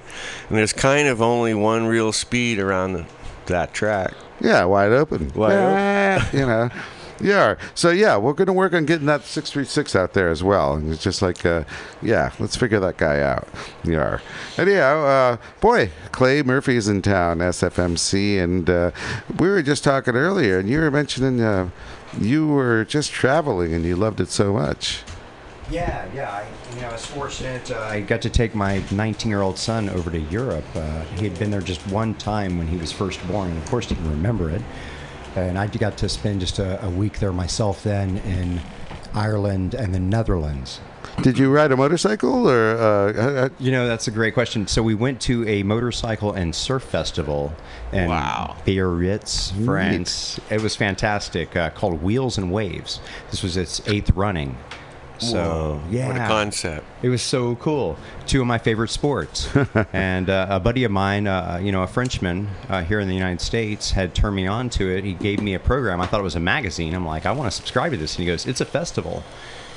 and 0.48 0.58
there's 0.58 0.72
kind 0.72 1.08
of 1.08 1.20
only 1.20 1.54
one 1.54 1.86
real 1.86 2.12
speed 2.12 2.58
around 2.58 2.92
the, 2.92 3.06
that 3.46 3.74
track. 3.74 4.14
Yeah, 4.40 4.64
wide 4.64 4.92
open. 4.92 5.32
Wide 5.34 5.52
yeah, 5.52 6.30
You 6.32 6.46
know. 6.46 6.70
Yeah. 7.20 7.56
So 7.74 7.90
yeah, 7.90 8.16
we're 8.16 8.32
going 8.32 8.46
to 8.46 8.52
work 8.52 8.72
on 8.72 8.86
getting 8.86 9.06
that 9.06 9.22
six 9.22 9.50
three 9.50 9.64
six 9.64 9.94
out 9.94 10.12
there 10.14 10.28
as 10.28 10.42
well. 10.42 10.74
And 10.74 10.92
it's 10.92 11.02
just 11.02 11.22
like, 11.22 11.44
uh, 11.46 11.64
yeah, 12.02 12.32
let's 12.38 12.56
figure 12.56 12.80
that 12.80 12.96
guy 12.96 13.20
out. 13.20 13.48
Yeah. 13.84 14.18
Anyhow, 14.58 15.04
uh, 15.04 15.36
boy, 15.60 15.90
Clay 16.12 16.42
Murphy's 16.42 16.88
in 16.88 17.02
town, 17.02 17.38
SFMC, 17.38 18.42
and 18.42 18.68
uh, 18.68 18.90
we 19.38 19.48
were 19.48 19.62
just 19.62 19.84
talking 19.84 20.16
earlier, 20.16 20.58
and 20.58 20.68
you 20.68 20.80
were 20.80 20.90
mentioning 20.90 21.40
uh, 21.40 21.70
you 22.20 22.48
were 22.48 22.84
just 22.84 23.12
traveling 23.12 23.72
and 23.72 23.84
you 23.84 23.96
loved 23.96 24.20
it 24.20 24.28
so 24.28 24.52
much. 24.52 25.02
Yeah, 25.70 26.06
yeah. 26.14 26.30
I, 26.30 26.74
you 26.74 26.82
know, 26.82 26.88
I 26.88 26.92
was 26.92 27.06
fortunate. 27.06 27.70
Uh, 27.70 27.78
I 27.80 28.00
got 28.00 28.20
to 28.22 28.30
take 28.30 28.54
my 28.54 28.80
19-year-old 28.80 29.58
son 29.58 29.88
over 29.88 30.10
to 30.10 30.20
Europe. 30.20 30.64
Uh, 30.74 31.02
he 31.16 31.26
had 31.26 31.38
been 31.38 31.50
there 31.50 31.62
just 31.62 31.86
one 31.86 32.14
time 32.14 32.58
when 32.58 32.66
he 32.66 32.76
was 32.76 32.92
first 32.92 33.26
born, 33.28 33.48
and 33.50 33.58
of 33.58 33.68
course 33.70 33.86
didn't 33.86 34.08
remember 34.10 34.50
it. 34.50 34.60
And 35.36 35.58
I 35.58 35.66
got 35.66 35.96
to 35.98 36.08
spend 36.08 36.40
just 36.40 36.58
a, 36.58 36.84
a 36.84 36.90
week 36.90 37.18
there 37.18 37.32
myself 37.32 37.82
then 37.82 38.18
in 38.18 38.60
Ireland 39.14 39.74
and 39.74 39.94
the 39.94 39.98
Netherlands. 39.98 40.80
Did 41.22 41.38
you 41.38 41.50
ride 41.50 41.70
a 41.70 41.76
motorcycle 41.76 42.48
or? 42.48 42.76
Uh, 42.76 43.48
You 43.60 43.70
know, 43.70 43.86
that's 43.86 44.08
a 44.08 44.10
great 44.10 44.34
question. 44.34 44.66
So 44.66 44.82
we 44.82 44.94
went 44.94 45.20
to 45.22 45.46
a 45.48 45.62
motorcycle 45.62 46.32
and 46.32 46.54
surf 46.54 46.82
festival 46.82 47.52
in 47.92 48.08
Wow. 48.08 48.56
Biarritz, 48.64 49.52
France. 49.64 50.40
It 50.50 50.60
was 50.62 50.74
fantastic, 50.74 51.54
uh, 51.56 51.70
called 51.70 52.02
Wheels 52.02 52.36
and 52.38 52.50
Waves. 52.50 53.00
This 53.30 53.42
was 53.42 53.56
its 53.56 53.80
eighth 53.86 54.10
running. 54.16 54.56
So 55.18 55.36
Whoa, 55.36 55.80
yeah, 55.90 56.06
what 56.08 56.16
a 56.16 56.26
concept. 56.26 56.84
It 57.02 57.08
was 57.08 57.22
so 57.22 57.54
cool. 57.56 57.96
Two 58.26 58.40
of 58.40 58.46
my 58.46 58.58
favorite 58.58 58.88
sports. 58.90 59.48
and 59.92 60.28
uh, 60.28 60.46
a 60.50 60.60
buddy 60.60 60.84
of 60.84 60.90
mine, 60.90 61.26
uh, 61.26 61.60
you 61.62 61.72
know, 61.72 61.82
a 61.82 61.86
Frenchman 61.86 62.48
uh, 62.68 62.82
here 62.82 63.00
in 63.00 63.08
the 63.08 63.14
United 63.14 63.40
States, 63.40 63.92
had 63.92 64.14
turned 64.14 64.36
me 64.36 64.46
on 64.46 64.68
to 64.70 64.88
it. 64.88 65.04
He 65.04 65.14
gave 65.14 65.40
me 65.40 65.54
a 65.54 65.60
program. 65.60 66.00
I 66.00 66.06
thought 66.06 66.20
it 66.20 66.24
was 66.24 66.36
a 66.36 66.40
magazine. 66.40 66.94
I'm 66.94 67.06
like, 67.06 67.26
I 67.26 67.32
want 67.32 67.50
to 67.50 67.56
subscribe 67.56 67.92
to 67.92 67.96
this. 67.96 68.16
And 68.16 68.24
he 68.24 68.26
goes, 68.26 68.46
It's 68.46 68.60
a 68.60 68.64
festival. 68.66 69.22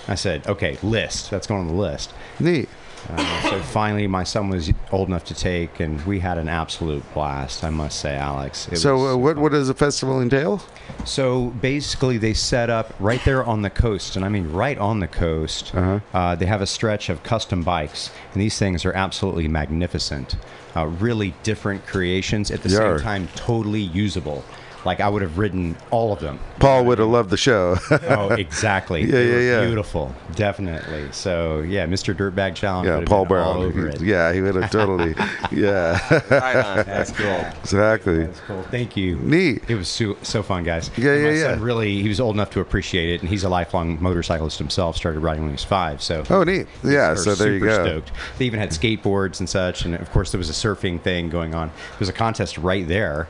I 0.08 0.16
said, 0.16 0.48
Okay, 0.48 0.78
list. 0.82 1.30
That's 1.30 1.48
going 1.48 1.62
on 1.62 1.68
the 1.68 1.74
list. 1.74 2.14
neat. 2.40 2.70
Uh, 3.10 3.42
so 3.50 3.62
finally, 3.62 4.08
my 4.08 4.24
son 4.24 4.50
was 4.50 4.72
old 4.92 5.08
enough 5.08 5.24
to 5.26 5.34
take, 5.34 5.80
and 5.80 6.04
we 6.06 6.20
had 6.20 6.38
an 6.38 6.50
absolute 6.50 7.04
blast. 7.14 7.64
I 7.64 7.70
must 7.70 8.00
say, 8.00 8.16
Alex. 8.16 8.68
It 8.70 8.78
So 8.78 8.96
was 8.98 9.14
uh, 9.14 9.18
what 9.18 9.38
what 9.38 9.52
does 9.52 9.68
the 9.68 9.74
festival 9.74 10.22
entail? 10.22 10.62
so 11.06 11.48
basically, 11.62 12.18
they 12.18 12.34
set 12.34 12.70
up 12.70 12.94
right 13.00 13.22
there 13.24 13.44
on 13.46 13.62
the 13.62 13.70
coast, 13.70 14.16
and 14.16 14.26
I 14.26 14.30
mean 14.30 14.52
right 14.52 14.78
on 14.78 15.00
the 15.00 15.08
coast. 15.08 15.74
Uh-huh. 15.74 16.00
Uh, 16.14 16.36
they 16.36 16.46
have 16.46 16.62
a 16.62 16.68
stretch 16.68 17.10
of 17.10 17.24
custom 17.24 17.64
bikes, 17.64 18.12
and 18.34 18.42
these 18.42 18.58
things 18.58 18.84
are 18.86 18.94
absolutely 18.94 19.48
magnificent. 19.48 20.36
Uh, 20.76 20.86
really 20.88 21.34
different 21.44 21.86
creations 21.88 22.52
at 22.52 22.62
the 22.62 22.70
same 22.70 23.00
time, 23.00 23.28
totally 23.36 23.82
usable. 23.82 24.44
Like 24.88 25.02
I 25.02 25.10
would 25.10 25.22
have 25.22 25.38
ridden 25.38 25.76
all 25.92 26.14
of 26.14 26.20
them. 26.20 26.40
Paul 26.60 26.86
would 26.86 26.98
have 26.98 27.10
loved 27.10 27.30
the 27.30 27.38
show. 27.38 27.76
Oh, 28.10 28.30
exactly. 28.30 29.02
Yeah, 29.02 29.12
They 29.12 29.28
yeah, 29.28 29.34
were 29.34 29.42
yeah. 29.42 29.66
Beautiful, 29.66 30.16
definitely. 30.36 31.12
So 31.12 31.60
yeah, 31.60 31.86
Mr. 31.86 32.16
Dirtbag 32.16 32.56
Challenge. 32.56 32.88
yeah, 32.88 33.04
Paul 33.06 33.26
been 33.26 33.30
Brown. 33.30 33.58
All 33.58 33.64
over 33.64 33.88
it. 33.90 34.00
Yeah, 34.02 34.32
he 34.34 34.42
would 34.42 34.56
have 34.56 34.72
totally. 34.72 35.14
yeah. 35.52 36.00
Right. 36.30 36.86
That's 36.86 37.12
cool. 37.12 37.28
exactly. 37.62 38.26
That's 38.26 38.40
cool. 38.42 38.64
Thank 38.64 38.96
you. 38.96 39.18
Neat. 39.18 39.64
It 39.70 39.76
was 39.76 39.90
so, 39.90 40.16
so 40.24 40.42
fun, 40.42 40.64
guys. 40.64 40.90
Yeah, 40.98 41.14
And 41.14 41.24
my 41.24 41.30
yeah, 41.32 41.42
son 41.44 41.60
yeah. 41.60 41.66
really, 41.66 42.02
he 42.02 42.08
was 42.08 42.20
old 42.20 42.36
enough 42.36 42.50
to 42.52 42.62
appreciate 42.62 43.10
it, 43.16 43.22
and 43.22 43.30
he's 43.30 43.44
a 43.44 43.50
lifelong 43.50 44.02
motorcyclist 44.02 44.58
himself. 44.58 44.96
Started 44.96 45.20
riding 45.20 45.42
when 45.44 45.50
he 45.52 45.56
was 45.56 45.64
five. 45.66 46.02
So. 46.02 46.24
Oh, 46.30 46.44
neat. 46.44 46.68
Yeah, 46.84 47.14
so 47.16 47.36
there 47.36 47.52
you 47.54 47.60
super 47.60 47.78
go. 47.78 47.84
Stoked. 47.86 48.12
They 48.38 48.46
even 48.46 48.60
had 48.60 48.70
skateboards 48.70 49.40
and 49.40 49.50
such, 49.50 49.84
and 49.84 49.96
of 49.96 50.10
course 50.12 50.32
there 50.32 50.40
was 50.40 50.50
a 50.50 50.54
surfing 50.54 51.02
thing 51.02 51.30
going 51.30 51.54
on. 51.54 51.68
There 51.70 52.00
was 52.00 52.10
a 52.10 52.14
contest 52.14 52.58
right 52.58 52.88
there, 52.88 53.28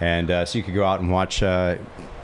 and 0.00 0.30
uh, 0.30 0.44
so 0.44 0.58
you 0.58 0.64
could 0.64 0.74
go 0.74 0.84
out 0.84 1.00
and 1.00 1.10
watch 1.10 1.42
uh, 1.42 1.76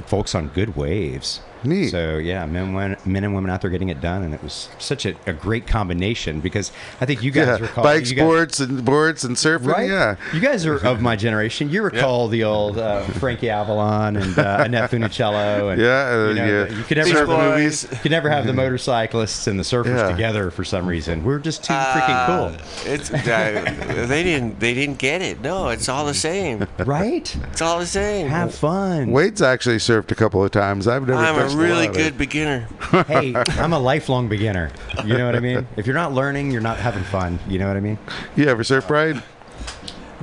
folks 0.06 0.34
on 0.34 0.48
good 0.48 0.76
waves. 0.76 1.40
Neat. 1.64 1.90
So 1.90 2.18
yeah, 2.18 2.46
men, 2.46 2.72
wen- 2.74 2.96
men 3.04 3.24
and 3.24 3.34
women 3.34 3.50
out 3.50 3.60
there 3.60 3.70
getting 3.70 3.88
it 3.88 4.00
done, 4.00 4.22
and 4.22 4.34
it 4.34 4.42
was 4.42 4.68
such 4.78 5.06
a, 5.06 5.14
a 5.26 5.32
great 5.32 5.66
combination 5.66 6.40
because 6.40 6.72
I 7.00 7.06
think 7.06 7.22
you 7.22 7.30
guys 7.30 7.46
Yeah, 7.46 7.66
recall 7.66 7.84
bikes, 7.84 8.12
guys- 8.12 8.24
boards, 8.24 8.60
and 8.60 8.84
boards 8.84 9.24
and 9.24 9.36
surfing. 9.36 9.66
Right? 9.66 9.88
Yeah. 9.88 10.16
You 10.32 10.40
guys 10.40 10.66
are 10.66 10.76
of 10.86 11.00
my 11.00 11.16
generation. 11.16 11.70
You 11.70 11.82
recall 11.90 12.28
the 12.28 12.44
old 12.44 12.78
uh, 12.78 13.02
Frankie 13.04 13.50
Avalon 13.50 14.16
and 14.16 14.38
uh, 14.38 14.62
Annette 14.64 14.90
Funicello. 14.92 15.72
And, 15.72 15.80
Yeah, 15.80 15.86
uh, 16.12 16.28
you, 16.28 16.34
know, 16.34 16.64
yeah. 16.64 16.76
you 16.76 16.82
could 16.84 16.96
never 16.98 17.10
have 17.18 17.28
the 17.28 17.36
movies. 17.38 17.86
You 17.90 17.96
could 17.98 18.10
never 18.10 18.28
have 18.30 18.46
the 18.46 18.52
motorcyclists 18.52 19.46
and 19.46 19.58
the 19.58 19.62
surfers 19.64 19.96
Yeah. 19.98 20.10
together 20.10 20.50
for 20.50 20.64
some 20.64 20.86
reason. 20.86 21.24
We're 21.24 21.38
just 21.38 21.64
too 21.64 21.72
freaking 21.72 22.26
cool. 22.26 22.44
Uh, 22.46 22.92
It's 22.92 23.10
uh, 23.12 24.06
they 24.08 24.22
didn't 24.22 24.60
they 24.60 24.74
didn't 24.74 24.98
get 24.98 25.22
it. 25.22 25.40
No, 25.40 25.68
it's 25.68 25.88
all 25.88 26.04
the 26.06 26.14
same. 26.14 26.66
Right? 26.78 27.34
It's 27.50 27.62
all 27.62 27.78
the 27.78 27.86
same. 27.86 28.28
Have 28.28 28.54
fun. 28.54 29.10
Wade's 29.10 29.42
actually 29.42 29.76
surfed 29.76 30.10
a 30.10 30.14
couple 30.14 30.42
of 30.44 30.50
times. 30.50 30.86
I've 30.86 31.06
never. 31.06 31.18
I'm 31.18 31.36
a 31.38 31.53
really 31.54 31.86
good 31.86 32.14
it. 32.14 32.18
beginner. 32.18 32.68
hey, 33.06 33.34
I'm 33.34 33.72
a 33.72 33.78
lifelong 33.78 34.28
beginner. 34.28 34.70
You 35.04 35.16
know 35.16 35.26
what 35.26 35.36
I 35.36 35.40
mean? 35.40 35.66
If 35.76 35.86
you're 35.86 35.94
not 35.94 36.12
learning, 36.12 36.50
you're 36.50 36.60
not 36.60 36.78
having 36.78 37.04
fun. 37.04 37.38
You 37.48 37.58
know 37.58 37.68
what 37.68 37.76
I 37.76 37.80
mean? 37.80 37.98
You 38.36 38.46
ever 38.46 38.64
surf 38.64 38.88
ride? 38.90 39.22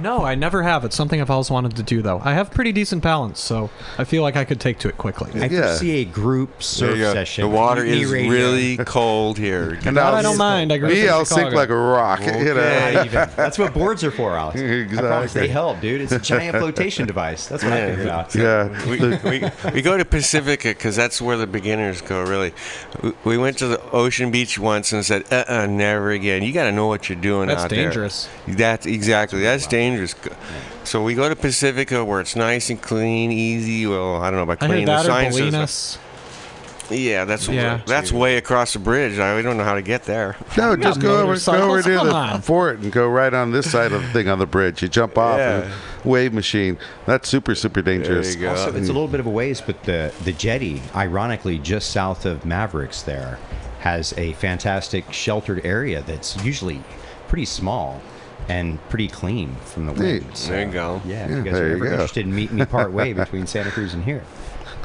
No, 0.02 0.24
I 0.24 0.36
never 0.36 0.64
have. 0.64 0.84
It's 0.86 0.96
something 0.96 1.22
I've 1.22 1.30
always 1.30 1.50
wanted 1.52 1.76
to 1.76 1.84
do, 1.84 2.02
though. 2.02 2.22
I 2.24 2.34
have 2.34 2.52
pretty 2.52 2.72
decent 2.72 3.04
balance, 3.04 3.40
so 3.40 3.70
I 3.98 4.04
feel 4.04 4.22
like 4.24 4.36
I 4.36 4.44
could 4.46 4.60
take 4.60 4.80
to 4.80 4.90
it 4.90 4.98
quickly. 4.98 5.32
I 5.36 5.46
Yeah. 5.46 5.48
can 5.48 5.78
see 5.78 6.02
a 6.02 6.06
group 6.06 6.62
surf 6.64 6.98
you 6.98 7.04
go. 7.04 7.14
session. 7.14 7.44
The 7.44 7.50
water 7.56 7.84
is 7.86 8.10
Radio. 8.12 8.32
really 8.32 8.78
cold 8.78 9.38
here. 9.38 9.78
And 9.86 9.98
That 9.98 10.14
I'll- 10.14 10.22
don't 10.24 10.38
mind. 10.38 10.72
I 10.74 10.78
grew 10.78 10.88
up 10.90 10.94
Me, 10.94 11.04
in 11.04 11.10
I'll 11.10 11.26
sink 11.26 11.54
like 11.54 11.70
a 11.70 11.76
rock. 11.76 12.22
You 12.22 12.32
know. 12.32 12.38
Okay. 12.52 12.92
Not 12.94 13.06
even. 13.06 13.30
That's 13.36 13.58
what 13.60 13.74
boards 13.74 14.04
are 14.04 14.12
for, 14.12 14.36
Alex. 14.38 14.60
I 14.60 14.64
Exactly. 14.64 15.42
they 15.42 15.48
help, 15.48 15.80
dude. 15.82 16.02
It's 16.02 16.12
a 16.12 16.20
giant 16.20 16.58
flotation 16.62 17.06
device. 17.08 17.48
That's 17.48 17.64
what 17.64 17.74
I 17.74 17.78
Yeah. 17.80 17.88
figured 17.90 18.08
out. 18.08 18.36
Yeah. 18.36 18.90
we, 18.90 19.40
we, 19.40 19.72
we 19.74 19.82
go 19.82 19.98
to 19.98 20.06
Pacifica 20.06 20.70
because 20.70 20.96
that's 20.96 21.22
where 21.22 21.38
the 21.38 21.48
beginners 21.48 22.02
go. 22.02 22.24
Really, 22.24 22.54
we, 23.02 23.14
we 23.26 23.38
went 23.38 23.58
to 23.60 23.68
the 23.68 23.82
Ocean 23.92 24.32
Beach 24.32 24.58
once 24.58 24.92
and 24.94 25.06
said, 25.06 25.24
"Uh, 25.32 25.44
uh 25.48 25.66
never 25.68 26.12
again. 26.12 26.44
You 26.44 26.54
got 26.54 26.64
to 26.66 26.72
know 26.72 26.88
what 26.88 27.10
you're 27.10 27.20
doing 27.20 27.48
That's 27.48 27.64
out 27.64 27.70
dangerous. 27.70 28.26
there." 28.26 28.32
That's 28.32 28.46
dangerous. 28.48 28.58
That's 28.62 28.86
exactly 28.86 29.42
that's 29.42 29.68
dangerous. 29.68 29.91
So 30.84 31.04
we 31.04 31.14
go 31.14 31.30
to 31.30 31.36
Pacifica 31.36 32.04
where 32.04 32.20
it's 32.22 32.36
nice 32.36 32.70
and 32.70 32.82
clean, 32.82 33.32
easy. 33.32 33.86
Well, 33.88 34.18
I 34.22 34.30
don't 34.30 34.38
know 34.38 34.44
about 34.44 34.60
clean. 34.60 34.72
heard 34.72 34.88
that 34.88 35.04
the 35.04 35.10
or 35.10 35.32
sign 35.32 35.52
says- 35.52 35.98
Yeah, 36.90 37.24
that's 37.24 37.48
Yeah. 37.48 37.80
that's 37.86 38.12
way 38.12 38.36
across 38.36 38.74
the 38.74 38.80
bridge. 38.80 39.18
I 39.18 39.36
we 39.38 39.42
don't 39.44 39.56
know 39.56 39.64
how 39.64 39.76
to 39.76 39.82
get 39.82 40.04
there. 40.04 40.36
No, 40.58 40.76
just 40.76 41.00
go 41.00 41.08
over, 41.10 41.18
go 41.18 41.22
over 41.22 41.28
motorcycles, 41.28 41.86
near 41.86 41.98
come 41.98 42.08
the 42.08 42.14
on. 42.14 42.42
fort 42.42 42.80
and 42.80 42.92
go 42.92 43.08
right 43.08 43.34
on 43.34 43.52
this 43.54 43.72
side 43.72 43.94
of 43.94 44.02
the 44.02 44.08
thing 44.10 44.28
on 44.28 44.40
the 44.40 44.46
bridge. 44.46 44.82
You 44.82 44.90
jump 44.90 45.18
off 45.18 45.38
Yeah. 45.38 45.62
and 45.62 45.72
wave 46.04 46.34
machine. 46.34 46.78
That's 47.06 47.30
super, 47.30 47.56
super 47.56 47.82
dangerous. 47.82 48.36
you 48.36 48.42
go. 48.42 48.50
Also, 48.50 48.70
it's 48.76 48.90
a 48.90 48.94
little 48.94 49.08
bit 49.08 49.22
of 49.22 49.26
a 49.26 49.30
ways, 49.30 49.62
but 49.66 49.84
the 49.84 50.12
the 50.26 50.34
jetty, 50.34 50.82
ironically, 50.94 51.60
just 51.60 51.92
south 51.92 52.26
of 52.26 52.44
Mavericks, 52.46 53.02
there 53.04 53.38
has 53.80 54.14
a 54.18 54.34
fantastic 54.34 55.14
sheltered 55.14 55.62
area 55.64 56.04
that's 56.06 56.44
usually 56.44 56.82
pretty 57.30 57.46
small 57.46 58.02
and 58.52 58.90
pretty 58.90 59.08
clean 59.08 59.56
from 59.66 59.86
the 59.86 59.94
wind. 59.94 60.26
Neat. 60.28 60.38
So, 60.38 60.52
There 60.52 60.66
you 60.66 60.72
go. 60.72 61.02
Yeah, 61.06 61.26
if 61.26 61.30
Yeah, 61.32 61.38
you 61.38 61.44
guys 61.44 61.54
there 61.54 61.68
are 61.72 61.76
ever 61.76 61.86
interested 61.88 62.26
in 62.26 62.36
meeting 62.36 62.58
me 62.58 62.66
part 62.78 62.92
way 62.92 63.14
between 63.14 63.48
Santa 63.48 63.72
Cruz 63.72 63.94
and 63.94 64.04
here. 64.04 64.24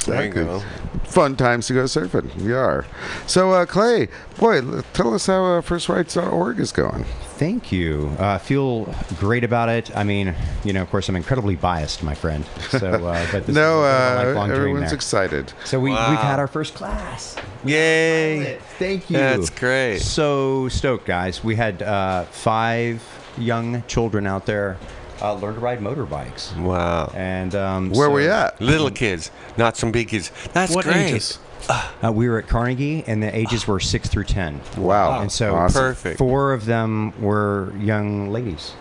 There 0.05 0.23
you 0.23 0.29
Exactly. 0.29 0.45
go. 0.45 0.63
Fun 1.05 1.35
times 1.37 1.67
to 1.67 1.73
go 1.75 1.85
surfing. 1.85 2.33
We 2.37 2.53
are. 2.53 2.85
So, 3.27 3.51
uh, 3.53 3.67
Clay, 3.67 4.09
boy, 4.39 4.61
tell 4.93 5.15
us 5.15 5.27
how 5.27 5.45
uh, 5.45 5.61
FirstRides.org 5.63 6.61
is 6.61 6.71
going. 6.71 7.05
Thank 7.39 7.73
you. 7.73 8.15
I 8.19 8.35
uh, 8.35 8.39
feel 8.39 8.95
great 9.19 9.43
about 9.43 9.69
it. 9.69 9.95
I 9.97 10.05
mean, 10.05 10.35
you 10.65 10.73
know, 10.73 10.83
of 10.83 10.91
course, 10.91 11.09
I'm 11.09 11.17
incredibly 11.17 11.57
biased, 11.57 12.03
my 12.05 12.15
friend. 12.15 12.45
So, 12.71 12.79
uh, 13.07 13.27
but 13.33 13.47
this 13.47 13.55
no, 13.57 13.83
is 13.85 13.91
a 13.91 14.25
bit 14.25 14.31
of 14.31 14.37
a 14.37 14.41
uh, 14.41 14.47
everyone's 14.55 14.85
there. 14.91 14.95
excited. 14.95 15.53
So 15.65 15.81
we, 15.81 15.91
Wow. 15.91 16.11
we've 16.11 16.19
had 16.21 16.39
our 16.39 16.49
first 16.49 16.75
class. 16.75 17.35
Yay! 17.65 18.59
Thank 18.79 19.11
you. 19.11 19.17
That's 19.17 19.51
great. 19.51 19.99
So 20.03 20.69
stoked, 20.69 21.07
guys. 21.07 21.43
We 21.43 21.57
had 21.57 21.83
uh, 21.83 22.25
five 22.27 23.03
young 23.39 23.83
children 23.87 24.27
out 24.27 24.47
there 24.47 24.77
uh, 25.23 25.35
learn 25.35 25.55
to 25.55 25.61
ride 25.61 25.81
motorbikes. 25.81 26.57
Wow. 26.61 27.11
And 27.15 27.55
um, 27.55 27.91
Where 27.91 28.09
so, 28.09 28.13
we 28.13 28.29
at? 28.29 28.61
Little 28.61 28.91
kids, 28.91 29.31
not 29.57 29.77
some 29.77 29.93
big 29.93 30.09
kids. 30.09 30.31
That's 30.53 30.75
What 30.75 30.85
great. 30.85 31.13
ages? 31.13 31.39
Uh, 31.69 32.13
we 32.15 32.29
were 32.29 32.39
at 32.39 32.47
Carnegie, 32.47 33.03
and 33.07 33.23
the 33.23 33.35
ages 33.37 33.67
were 33.67 33.81
six 33.81 34.09
through 34.09 34.25
ten. 34.25 34.61
Wow. 34.77 35.21
And 35.21 35.33
so 35.33 35.55
Awesome. 35.55 35.81
Perfect. 35.81 36.19
four 36.19 36.53
of 36.53 36.65
them 36.67 37.19
were 37.21 37.73
young 37.79 38.31
ladies. 38.31 38.73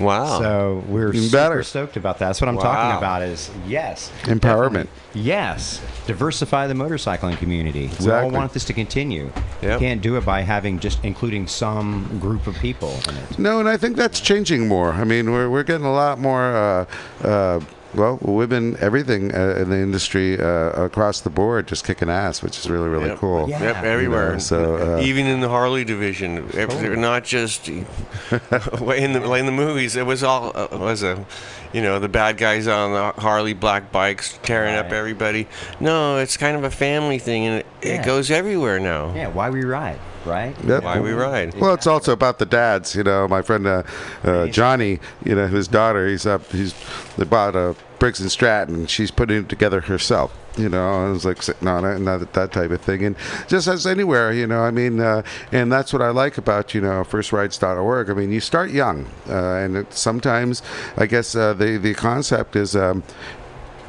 Wow. 0.00 0.38
So 0.40 0.84
we're 0.88 1.08
Even 1.10 1.22
super 1.28 1.36
better. 1.36 1.62
stoked 1.62 1.96
about 1.96 2.18
that. 2.18 2.26
That's 2.28 2.40
what 2.40 2.48
I'm 2.48 2.56
Wow. 2.56 2.62
talking 2.62 2.98
about. 2.98 3.22
Is 3.22 3.50
yes, 3.66 4.10
Empowerment. 4.22 4.88
Yes, 5.14 5.80
diversify 6.06 6.66
the 6.68 6.74
motorcycling 6.74 7.36
community. 7.38 7.90
We 8.00 8.10
all 8.10 8.30
want 8.30 8.52
this 8.52 8.64
to 8.66 8.72
continue. 8.72 9.30
Yep. 9.62 9.80
You 9.80 9.86
can't 9.86 10.00
do 10.02 10.16
it 10.16 10.24
by 10.24 10.42
having 10.42 10.78
just 10.78 11.04
including 11.04 11.46
some 11.46 12.18
group 12.20 12.46
of 12.46 12.54
people 12.56 12.90
in 13.08 13.16
it. 13.16 13.38
No, 13.38 13.60
and 13.60 13.68
I 13.68 13.76
think 13.76 13.96
that's 13.96 14.20
changing 14.20 14.68
more. 14.68 14.92
I 14.92 15.04
mean, 15.04 15.32
we're, 15.32 15.50
we're 15.50 15.64
getting 15.64 15.86
a 15.86 15.92
lot 15.92 16.18
more, 16.18 16.54
uh, 16.56 16.84
uh, 17.26 17.60
well, 17.94 18.18
women, 18.22 18.76
everything 18.80 19.34
uh, 19.34 19.56
in 19.60 19.70
the 19.70 19.78
industry 19.78 20.38
uh, 20.40 20.70
across 20.84 21.20
the 21.20 21.30
board 21.30 21.66
just 21.66 21.84
kicking 21.84 22.08
ass, 22.08 22.42
which 22.42 22.58
is 22.58 22.70
really, 22.70 22.88
really 22.88 23.08
Yep. 23.08 23.18
cool. 23.18 23.48
Yeah. 23.48 23.62
Yep, 23.62 23.76
everywhere. 23.84 24.26
You 24.28 24.32
know, 24.34 24.38
so, 24.38 24.76
uh, 24.98 25.00
even 25.02 25.26
in 25.26 25.40
the 25.40 25.48
Harley 25.48 25.84
division, 25.84 26.38
ev- 26.54 26.70
they're 26.80 26.96
not 26.96 27.24
just 27.24 27.68
in 27.68 27.82
the 29.12 29.32
in 29.34 29.46
the 29.46 29.52
movies. 29.52 29.96
It 29.96 30.06
was 30.06 30.22
all 30.22 30.52
uh, 30.54 30.68
was 30.72 31.02
a, 31.02 31.24
you 31.72 31.82
know, 31.82 31.98
the 31.98 32.08
bad 32.08 32.36
guys 32.36 32.66
on 32.68 32.92
the 32.92 33.20
Harley 33.20 33.54
black 33.54 33.90
bikes 33.92 34.38
tearing 34.42 34.74
up 34.76 34.92
everybody. 34.92 35.48
No, 35.80 36.18
it's 36.18 36.36
kind 36.36 36.56
of 36.56 36.64
a 36.64 36.70
family 36.70 37.18
thing, 37.18 37.46
and 37.46 37.58
it, 37.60 37.66
Yeah. 37.82 38.02
it 38.02 38.04
goes 38.04 38.30
everywhere 38.30 38.78
now. 38.80 39.12
Yeah, 39.14 39.28
why 39.28 39.50
we 39.50 39.64
ride, 39.64 39.98
right? 40.24 40.56
Yep. 40.64 40.82
Why 40.82 41.00
we 41.00 41.12
ride? 41.12 41.54
Well, 41.54 41.74
it's 41.74 41.86
also 41.86 42.12
about 42.12 42.38
the 42.38 42.46
dads. 42.46 42.94
You 42.94 43.02
know, 43.04 43.28
my 43.28 43.42
friend 43.42 43.66
uh, 43.66 43.82
uh, 44.24 44.46
Johnny. 44.48 44.98
You 45.24 45.34
know, 45.34 45.46
his 45.46 45.68
daughter. 45.68 46.06
He's 46.08 46.26
up. 46.26 46.50
He's 46.50 46.74
they 47.16 47.24
bought 47.24 47.56
a 47.56 47.76
Briggs 47.98 48.20
and 48.20 48.32
Stratton. 48.32 48.74
and 48.74 48.90
She's 48.90 49.10
putting 49.10 49.38
it 49.38 49.48
together 49.48 49.82
herself. 49.82 50.36
You 50.56 50.68
know, 50.68 51.06
and 51.06 51.14
it's 51.14 51.24
like 51.24 51.40
sitting 51.42 51.68
on 51.68 51.84
it 51.84 51.94
and 51.94 52.06
that, 52.08 52.32
that 52.32 52.52
type 52.52 52.72
of 52.72 52.80
thing. 52.80 53.04
And 53.04 53.16
just 53.46 53.68
as 53.68 53.86
anywhere, 53.86 54.32
you 54.32 54.48
know, 54.48 54.62
I 54.62 54.72
mean, 54.72 54.98
uh, 54.98 55.22
and 55.52 55.70
that's 55.70 55.92
what 55.92 56.02
I 56.02 56.10
like 56.10 56.38
about 56.38 56.74
you 56.74 56.80
know 56.80 57.04
FirstRides.org. 57.04 58.10
I 58.10 58.14
mean, 58.14 58.32
you 58.32 58.40
start 58.40 58.70
young, 58.70 59.06
uh, 59.28 59.54
and 59.54 59.76
it, 59.76 59.92
sometimes 59.92 60.62
I 60.96 61.06
guess 61.06 61.36
uh, 61.36 61.54
the 61.54 61.76
the 61.76 61.94
concept 61.94 62.56
is. 62.56 62.74
Um, 62.74 63.04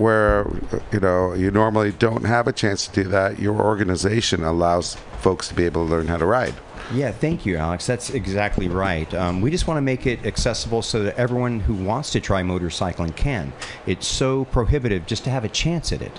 where 0.02 0.46
you 0.92 1.00
know 1.00 1.34
you 1.34 1.52
normally 1.52 1.92
don't 1.92 2.26
have 2.26 2.48
a 2.48 2.54
chance 2.54 2.88
to 2.88 3.04
do 3.04 3.10
that, 3.10 3.40
your 3.40 3.62
organization 3.62 4.44
allows 4.44 4.96
folks 5.20 5.48
to 5.50 5.54
be 5.54 5.66
able 5.66 5.86
to 5.86 5.92
learn 5.92 6.08
how 6.08 6.18
to 6.18 6.26
ride. 6.26 6.56
Yeah, 6.94 7.12
thank 7.12 7.46
you, 7.46 7.56
Alex. 7.58 7.86
That's 7.86 8.10
exactly 8.10 8.68
right. 8.68 9.12
Um, 9.14 9.40
we 9.40 9.50
just 9.52 9.68
want 9.68 9.78
to 9.78 9.82
make 9.82 10.06
it 10.06 10.26
accessible 10.26 10.82
so 10.82 11.04
that 11.04 11.16
everyone 11.18 11.62
who 11.62 11.74
wants 11.74 12.10
to 12.12 12.20
try 12.20 12.42
motorcycling 12.42 13.16
can. 13.16 13.54
It's 13.86 14.08
so 14.08 14.46
prohibitive 14.46 15.06
just 15.06 15.24
to 15.24 15.30
have 15.30 15.46
a 15.46 15.50
chance 15.50 15.94
at 15.94 16.02
it. 16.02 16.12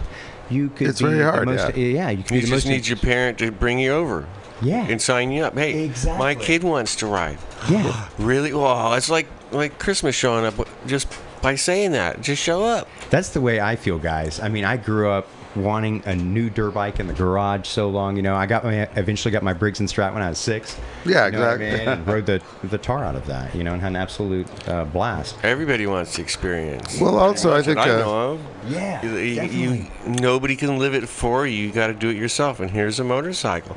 You 0.49 0.71
could 0.71 0.89
It's 0.89 1.03
be 1.03 1.09
very 1.09 1.23
hard, 1.23 1.47
Most, 1.47 1.77
yeah. 1.77 2.11
you 2.11 2.23
can 2.23 2.37
You 2.37 2.41
be 2.43 2.47
just 2.49 2.53
most 2.53 2.67
need 2.67 2.87
your 2.87 2.97
parent 2.99 3.39
to 3.39 3.51
bring 3.51 3.79
you 3.79 3.93
over. 3.93 4.27
Yeah. 4.63 4.87
And 4.87 5.03
sign 5.03 5.33
you 5.33 5.45
up. 5.45 5.55
Hey, 5.59 5.85
exactly. 5.85 6.19
my 6.19 6.35
kid 6.37 6.63
wants 6.63 6.97
to 6.97 7.07
ride. 7.07 7.39
Yeah. 7.69 8.09
Really? 8.19 8.53
Wow, 8.55 8.93
it's 8.95 9.11
like 9.11 9.27
like 9.51 9.79
Christmas 9.79 10.15
showing 10.15 10.45
up 10.47 10.55
just 10.87 11.09
by 11.43 11.57
saying 11.57 11.93
that. 11.93 12.21
Just 12.23 12.43
show 12.43 12.65
up. 12.65 12.89
That's 13.13 13.29
the 13.29 13.41
way 13.43 13.61
I 13.61 13.77
feel, 13.77 13.99
guys. 13.99 14.41
I 14.41 14.49
mean, 14.49 14.65
I 14.65 14.77
grew 14.79 15.11
up 15.11 15.29
wanting 15.55 16.03
a 16.07 16.17
new 16.17 16.49
dirt 16.49 16.73
bike 16.73 16.99
in 16.99 17.07
the 17.07 17.13
garage 17.13 17.69
so 17.69 17.91
long. 17.91 18.17
You 18.17 18.23
know, 18.23 18.35
I 18.35 18.47
got 18.47 18.65
my 18.65 18.89
eventually 18.97 19.31
got 19.31 19.43
my 19.43 19.53
Briggs 19.53 19.81
and 19.81 19.89
Strat 19.89 20.15
when 20.15 20.23
I 20.23 20.31
was 20.31 20.39
six. 20.39 20.81
Yeah, 21.05 21.27
You 21.27 21.33
know 21.33 21.41
what 21.41 21.49
I 21.49 21.53
exactly. 21.57 21.79
mean? 21.79 21.89
And 21.89 22.07
rode 22.15 22.25
the 22.25 22.41
the 22.65 22.79
tar 22.79 23.05
out 23.05 23.15
of 23.15 23.27
that. 23.27 23.55
You 23.55 23.65
know, 23.65 23.75
and 23.75 23.83
had 23.83 23.89
an 23.89 23.97
absolute 23.97 24.47
uh, 24.67 24.87
blast. 24.87 25.37
Everybody 25.43 25.87
wants 25.87 26.15
to 26.15 26.23
experience. 26.23 26.99
Well, 26.99 27.19
also 27.19 27.55
I 27.55 27.61
think 27.61 27.77
what 27.77 27.89
I 27.91 27.95
uh, 27.97 27.99
know 27.99 28.31
of. 28.33 28.41
Yeah, 28.67 29.05
You- 29.05 29.17
you- 29.19 29.43
you- 29.43 29.87
nobody 30.07 30.57
can 30.57 30.79
live 30.79 30.95
it 30.95 31.07
for 31.07 31.47
you. 31.47 31.67
You 31.67 31.71
got 31.71 31.89
to 31.89 31.95
do 31.95 32.09
it 32.09 32.17
yourself. 32.17 32.59
And 32.61 32.71
here's 32.71 32.99
a 32.99 33.05
motorcycle. 33.05 33.77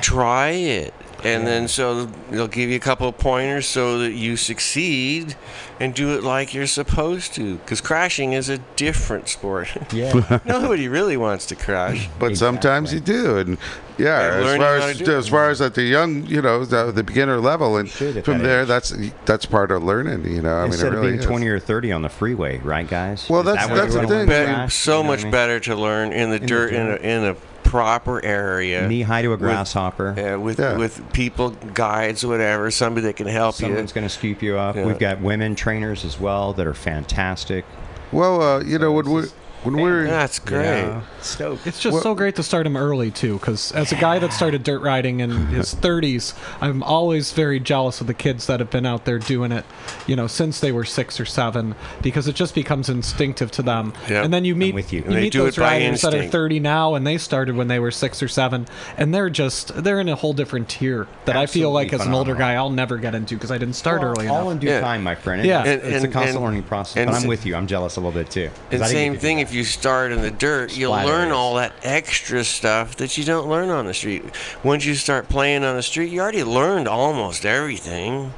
Try 0.00 0.50
it. 0.50 0.94
And 1.24 1.46
then 1.46 1.68
so 1.68 2.06
they'll 2.30 2.48
give 2.48 2.70
you 2.70 2.76
a 2.76 2.80
couple 2.80 3.08
of 3.08 3.18
pointers 3.18 3.66
so 3.66 3.98
that 3.98 4.12
you 4.12 4.36
succeed 4.36 5.36
and 5.78 5.94
do 5.94 6.14
it 6.16 6.22
like 6.22 6.52
you're 6.54 6.66
supposed 6.66 7.34
to. 7.34 7.56
Because 7.56 7.80
crashing 7.80 8.32
is 8.32 8.48
a 8.48 8.58
different 8.76 9.28
sport. 9.28 9.68
Yeah. 9.92 10.38
Nobody 10.44 10.88
really 10.88 11.16
wants 11.16 11.46
to 11.46 11.56
crash. 11.56 12.08
but 12.18 12.36
sometimes 12.36 12.92
you 12.94 13.00
do, 13.00 13.38
and 13.38 13.58
yeah, 13.98 14.40
Yeah, 14.40 14.46
as 14.52 14.56
far 14.56 14.76
as 14.76 14.98
to 14.98 15.04
do 15.04 15.12
it. 15.12 15.18
as 15.18 15.28
far 15.28 15.50
as 15.50 15.60
at 15.60 15.74
the 15.74 15.82
young, 15.82 16.24
you 16.26 16.40
know, 16.40 16.64
the, 16.64 16.92
the 16.92 17.02
beginner 17.02 17.38
level, 17.40 17.76
and 17.76 17.88
Should 17.88 18.24
from 18.24 18.38
that 18.38 18.44
there, 18.44 18.62
age. 18.62 18.68
that's 18.68 18.94
that's 19.26 19.46
part 19.46 19.70
of 19.72 19.82
learning. 19.82 20.24
You 20.32 20.42
know, 20.42 20.54
I 20.54 20.62
mean, 20.62 20.72
Instead 20.72 20.92
it 20.94 20.96
really 20.96 21.06
of 21.08 21.12
being 21.12 21.20
is. 21.20 21.26
20 21.26 21.48
or 21.48 21.58
30 21.58 21.92
on 21.92 22.02
the 22.02 22.08
freeway, 22.08 22.58
right, 22.58 22.88
guys? 22.88 23.28
Well, 23.28 23.40
Is 23.40 23.46
that's- 23.46 23.66
that 23.66 23.72
where 23.72 23.82
that's 23.82 23.94
the 23.94 24.00
thing. 24.06 24.28
wants 24.28 24.32
crash? 24.32 24.74
so 24.74 24.98
You 24.98 25.02
know 25.02 25.08
much 25.10 25.20
I 25.20 25.22
mean? 25.24 25.32
better 25.32 25.60
to 25.60 25.74
learn 25.76 26.12
in 26.12 26.30
the 26.30 26.38
the 26.38 26.46
dirt 26.46 26.72
in 26.72 26.80
a, 26.86 26.90
dirt. 26.92 27.00
in 27.02 27.24
a 27.24 27.36
proper 27.70 28.24
area. 28.24 28.86
Knee 28.88 29.02
high 29.02 29.22
to 29.22 29.28
a 29.28 29.30
with- 29.30 29.40
grasshopper. 29.40 30.38
With 30.38 30.58
Yeah. 30.58 30.76
with 30.76 31.12
people, 31.12 31.50
guides, 31.50 32.26
whatever, 32.26 32.70
somebody 32.70 33.06
that 33.06 33.16
can 33.16 33.28
help 33.28 33.54
Someone's 33.54 33.60
you. 33.60 33.66
Someone's 33.76 33.92
going 33.92 34.06
to 34.06 34.08
scoop 34.12 34.42
you 34.42 34.56
up. 34.58 34.74
Yeah. 34.74 34.86
We've 34.86 34.98
got 34.98 35.20
women 35.20 35.54
trainers 35.54 36.04
as 36.04 36.18
well 36.18 36.52
that 36.54 36.66
are 36.66 36.74
fantastic. 36.74 37.64
Well, 38.12 38.42
uh, 38.42 38.60
you 38.64 38.78
know, 38.78 38.90
when 38.90 39.08
we 39.08 39.22
when 39.62 39.76
we're 39.76 40.04
That's 40.06 40.38
great. 40.38 40.64
Yeah. 40.64 41.02
Stoked. 41.20 41.66
It's 41.66 41.80
just 41.80 42.02
so 42.02 42.14
great 42.14 42.36
to 42.36 42.42
start 42.42 42.66
him 42.66 42.76
early 42.76 43.10
too, 43.10 43.34
because 43.38 43.72
as 43.72 43.92
a 43.92 43.96
guy 43.96 44.18
that 44.18 44.32
started 44.32 44.62
dirt 44.62 44.80
riding 44.80 45.20
in 45.20 45.30
his 45.48 45.74
30s, 45.76 46.34
I'm 46.62 46.82
always 46.82 47.32
very 47.32 47.60
jealous 47.60 48.00
of 48.00 48.06
the 48.06 48.14
kids 48.14 48.46
that 48.46 48.60
have 48.60 48.70
been 48.70 48.86
out 48.86 49.04
there 49.04 49.18
doing 49.18 49.52
it, 49.52 49.64
you 50.06 50.16
know, 50.16 50.26
since 50.26 50.60
they 50.60 50.72
were 50.72 50.84
six 50.84 51.20
or 51.20 51.26
seven, 51.26 51.74
because 52.00 52.26
it 52.26 52.34
just 52.36 52.54
becomes 52.54 52.88
instinctive 52.88 53.50
to 53.52 53.62
them. 53.62 53.92
Yep. 54.08 54.24
And 54.24 54.32
then 54.34 54.44
you 54.46 54.54
meet 54.56 54.74
with 54.74 54.92
you. 54.92 55.00
you 55.00 55.04
And 55.06 55.14
they 55.14 55.20
meet 55.22 55.32
do 55.32 55.40
those 55.42 55.58
it 55.58 55.60
by 55.60 55.78
riders 55.78 56.00
that 56.02 56.14
are 56.14 56.26
30 56.26 56.60
now, 56.60 56.94
and 56.94 57.06
they 57.06 57.18
started 57.18 57.54
when 57.56 57.68
they 57.68 57.78
were 57.78 57.90
six 57.90 58.22
or 58.22 58.28
seven, 58.28 58.66
and 58.96 59.14
they're 59.14 59.30
just 59.30 59.82
they're 59.84 60.00
in 60.00 60.08
a 60.08 60.16
whole 60.16 60.32
different 60.32 60.68
tier 60.70 61.06
that 61.26 61.36
I 61.36 61.44
feel 61.46 61.70
like 61.70 61.88
Absolutely 61.92 62.02
as 62.04 62.08
an 62.08 62.14
older 62.14 62.34
guy 62.34 62.54
I'll 62.54 62.70
never 62.70 62.96
get 62.96 63.14
into 63.14 63.34
because 63.34 63.50
I 63.50 63.58
didn't 63.58 63.74
start 63.74 64.00
Well, 64.00 64.10
early 64.12 64.28
all 64.28 64.42
enough. 64.42 64.52
in 64.52 64.58
due 64.60 64.68
Yeah. 64.68 64.80
time, 64.80 65.02
my 65.02 65.14
friend. 65.14 65.44
Yeah. 65.44 65.64
It's, 65.64 65.84
And- 65.84 66.04
a 66.04 66.08
constant 66.08 66.36
and- 66.36 66.44
learning 66.44 66.62
process. 66.62 66.96
and 66.96 67.10
but 67.10 67.20
I'm 67.20 67.26
with 67.28 67.44
you. 67.44 67.54
I'm 67.56 67.66
jealous 67.66 67.96
a 67.96 68.00
little 68.00 68.12
bit 68.18 68.30
too. 68.30 68.48
And 68.70 68.82
same 68.86 69.12
get 69.12 69.18
to 69.20 69.20
do 69.20 69.26
thing, 69.26 69.36
that. 69.38 69.49
If 69.50 69.56
you 69.56 69.64
start 69.64 70.12
in 70.12 70.22
the 70.22 70.30
dirt, 70.30 70.76
you'll 70.76 70.92
learn 70.92 71.32
all 71.32 71.56
that 71.56 71.72
extra 71.82 72.44
stuff 72.44 72.94
that 72.98 73.18
you 73.18 73.24
don't 73.24 73.48
learn 73.48 73.68
on 73.68 73.84
the 73.84 73.92
street. 73.92 74.22
Once 74.62 74.84
you 74.84 74.94
start 74.94 75.28
playing 75.28 75.64
on 75.64 75.74
the 75.74 75.82
street, 75.82 76.12
you 76.12 76.20
already 76.20 76.44
learned 76.44 76.86
almost 76.86 77.44
everything. 77.44 78.32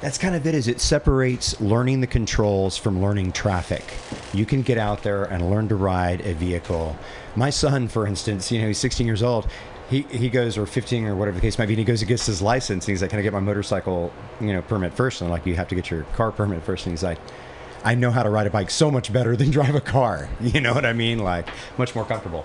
That's 0.00 0.16
kind 0.16 0.34
of 0.34 0.46
it. 0.46 0.54
Is 0.54 0.66
it 0.66 0.80
separates 0.80 1.60
learning 1.60 2.00
the 2.00 2.06
controls 2.06 2.78
from 2.78 3.02
learning 3.02 3.32
traffic. 3.32 3.84
You 4.32 4.46
can 4.46 4.62
get 4.62 4.78
out 4.78 5.02
there 5.02 5.24
and 5.24 5.50
learn 5.50 5.68
to 5.68 5.76
ride 5.76 6.22
a 6.22 6.32
vehicle. 6.32 6.96
My 7.34 7.50
son, 7.50 7.86
for 7.86 8.06
instance, 8.06 8.50
you 8.50 8.58
know, 8.58 8.68
he's 8.68 8.78
16 8.78 9.06
years 9.06 9.22
old. 9.22 9.46
He, 9.90 10.02
he 10.10 10.30
goes 10.30 10.56
or 10.56 10.64
15 10.64 11.04
or 11.04 11.16
whatever 11.16 11.34
the 11.34 11.42
case 11.42 11.58
might 11.58 11.66
be. 11.66 11.74
And 11.74 11.80
he 11.80 11.84
goes 11.84 12.00
and 12.00 12.08
gets 12.08 12.24
his 12.24 12.40
license. 12.40 12.86
And 12.86 12.92
he's 12.92 13.02
like, 13.02 13.10
"Can 13.10 13.18
I 13.18 13.22
get 13.22 13.34
my 13.34 13.40
motorcycle, 13.40 14.10
you 14.40 14.54
know, 14.54 14.62
permit 14.62 14.94
first? 14.94 15.20
And 15.20 15.28
I'm 15.28 15.32
like, 15.32 15.44
"You 15.44 15.54
have 15.56 15.68
to 15.68 15.74
get 15.74 15.90
your 15.90 16.04
car 16.14 16.32
permit 16.32 16.62
first. 16.62 16.86
And 16.86 16.94
he's 16.94 17.02
like, 17.02 17.18
"I 17.84 17.94
know 17.94 18.10
how 18.10 18.22
to 18.22 18.30
ride 18.30 18.46
a 18.46 18.50
bike 18.50 18.70
so 18.70 18.90
much 18.90 19.12
better 19.12 19.36
than 19.36 19.50
drive 19.58 19.74
a 19.74 19.80
car." 19.80 20.28
You 20.40 20.60
know 20.60 20.74
what 20.74 20.86
I 20.86 20.92
mean? 20.92 21.18
Like 21.18 21.48
much 21.78 21.94
more 21.94 22.04
comfortable. 22.04 22.44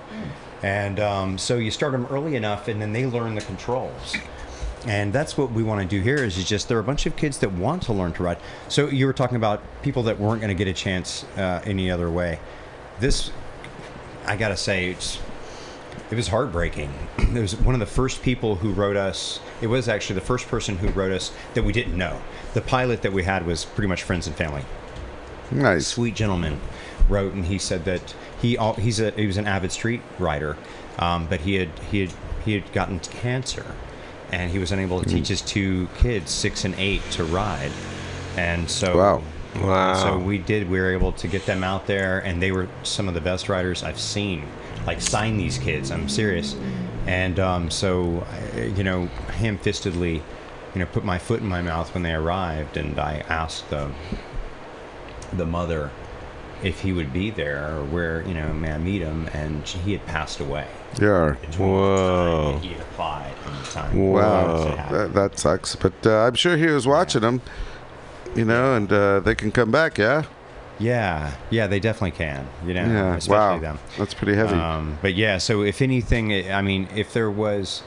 And 0.63 0.99
um, 0.99 1.37
so 1.37 1.57
you 1.57 1.71
start 1.71 1.91
them 1.91 2.05
early 2.07 2.35
enough, 2.35 2.67
and 2.67 2.81
then 2.81 2.93
they 2.93 3.05
learn 3.05 3.35
the 3.35 3.41
controls. 3.41 4.15
And 4.87 5.13
that's 5.13 5.37
what 5.37 5.51
we 5.51 5.61
want 5.63 5.81
to 5.81 5.87
do 5.87 6.01
here 6.01 6.15
is, 6.15 6.37
is 6.37 6.47
just 6.47 6.67
there 6.67 6.77
are 6.77 6.81
a 6.81 6.83
bunch 6.83 7.05
of 7.05 7.15
kids 7.15 7.37
that 7.39 7.51
want 7.51 7.83
to 7.83 7.93
learn 7.93 8.13
to 8.13 8.23
ride. 8.23 8.37
So 8.67 8.87
you 8.87 9.05
were 9.05 9.13
talking 9.13 9.35
about 9.35 9.61
people 9.83 10.03
that 10.03 10.19
weren't 10.19 10.41
going 10.41 10.55
to 10.55 10.55
get 10.55 10.67
a 10.67 10.73
chance 10.73 11.23
uh, 11.37 11.61
any 11.65 11.91
other 11.91 12.09
way. 12.09 12.39
This, 12.99 13.31
I 14.25 14.37
got 14.37 14.49
to 14.49 14.57
say, 14.57 14.89
it's, 14.89 15.19
it 16.09 16.15
was 16.15 16.27
heartbreaking. 16.27 16.91
It 17.31 17.39
was 17.39 17.55
one 17.55 17.73
of 17.73 17.79
the 17.79 17.85
first 17.85 18.21
people 18.23 18.55
who 18.55 18.73
wrote 18.73 18.97
us. 18.97 19.39
It 19.61 19.67
was 19.67 19.87
actually 19.87 20.15
the 20.15 20.25
first 20.25 20.49
person 20.49 20.77
who 20.77 20.89
wrote 20.89 21.13
us 21.13 21.31
that 21.53 21.63
we 21.63 21.71
didn't 21.71 21.97
know. 21.97 22.19
The 22.53 22.59
pilot 22.59 23.03
that 23.03 23.13
we 23.13 23.23
had 23.23 23.45
was 23.45 23.63
pretty 23.63 23.87
much 23.87 24.03
friends 24.03 24.27
and 24.27 24.35
family. 24.35 24.65
Nice. 25.51 25.87
Sweet 25.87 26.15
gentleman 26.15 26.59
wrote, 27.09 27.33
and 27.33 27.45
he 27.45 27.57
said 27.57 27.85
that 27.85 28.15
he 28.41 28.57
al- 28.57 28.73
he's 28.73 28.99
a 28.99 29.11
he 29.11 29.27
was 29.27 29.37
an 29.37 29.47
avid 29.47 29.71
street 29.71 30.01
rider, 30.19 30.57
um, 30.99 31.27
but 31.27 31.41
he 31.41 31.55
had 31.55 31.69
he 31.91 32.01
had 32.01 32.13
he 32.45 32.53
had 32.53 32.71
gotten 32.73 32.99
cancer, 32.99 33.75
and 34.31 34.51
he 34.51 34.59
was 34.59 34.71
unable 34.71 35.01
to 35.01 35.07
teach 35.07 35.27
his 35.27 35.41
two 35.41 35.87
kids, 35.97 36.31
six 36.31 36.63
and 36.65 36.75
eight, 36.77 37.01
to 37.11 37.23
ride, 37.23 37.71
and 38.37 38.69
so 38.69 38.97
Wow. 38.97 39.23
Wow. 39.61 39.95
So 39.95 40.17
we 40.17 40.37
did. 40.37 40.69
We 40.69 40.79
were 40.79 40.93
able 40.93 41.11
to 41.11 41.27
get 41.27 41.45
them 41.45 41.63
out 41.63 41.85
there, 41.85 42.19
and 42.19 42.41
they 42.41 42.51
were 42.51 42.69
some 42.83 43.09
of 43.09 43.13
the 43.13 43.21
best 43.21 43.49
riders 43.49 43.83
I've 43.83 43.99
seen. 43.99 44.47
Like 44.87 45.01
sign 45.01 45.37
these 45.37 45.57
kids. 45.57 45.91
I'm 45.91 46.07
serious. 46.07 46.55
And 47.05 47.39
um, 47.39 47.69
so, 47.69 48.25
you 48.55 48.83
know, 48.83 49.07
ham-fistedly, 49.39 50.21
you 50.73 50.79
know, 50.79 50.85
put 50.85 51.03
my 51.03 51.17
foot 51.17 51.41
in 51.41 51.47
my 51.47 51.61
mouth 51.61 51.93
when 51.93 52.03
they 52.03 52.13
arrived, 52.13 52.77
and 52.77 52.97
I 52.97 53.23
asked 53.27 53.69
the 53.69 53.91
the 55.33 55.45
mother 55.45 55.91
if 56.63 56.81
he 56.81 56.93
would 56.93 57.11
be 57.11 57.31
there 57.31 57.75
or 57.75 57.83
where, 57.85 58.21
you 58.27 58.33
know, 58.33 58.53
may 58.53 58.71
I 58.73 58.77
meet 58.77 59.01
him, 59.01 59.27
and 59.33 59.67
he 59.67 59.93
had 59.93 60.05
passed 60.05 60.39
away. 60.39 60.67
Yeah. 61.01 61.33
Whoa. 61.57 62.59
He 62.61 62.69
had 62.69 62.81
applied 62.81 63.33
in 63.47 63.53
the 63.63 63.69
time. 63.69 64.09
Wow, 64.09 64.67
it 64.67 64.91
that, 64.91 65.13
that 65.13 65.39
sucks. 65.39 65.75
But 65.75 65.93
uh, 66.05 66.27
I'm 66.27 66.35
sure 66.35 66.57
he 66.57 66.67
was 66.67 66.85
watching 66.85 67.21
them, 67.21 67.41
you 68.35 68.45
know, 68.45 68.75
and 68.75 68.91
uh, 68.91 69.21
they 69.21 69.33
can 69.33 69.51
come 69.51 69.71
back. 69.71 69.97
Yeah. 69.97 70.25
Yeah, 70.79 71.35
yeah, 71.51 71.67
they 71.67 71.79
definitely 71.79 72.11
can. 72.11 72.47
You 72.65 72.73
know, 72.73 72.85
Yeah, 72.85 73.15
especially 73.15 73.55
wow. 73.55 73.59
them. 73.59 73.79
That's 73.97 74.13
pretty 74.13 74.35
heavy. 74.35 74.53
Um, 74.55 74.97
but 75.01 75.13
yeah, 75.13 75.37
so 75.37 75.61
if 75.63 75.81
anything, 75.81 76.51
I 76.51 76.61
mean, 76.61 76.87
if 76.95 77.13
there 77.13 77.29
was 77.29 77.83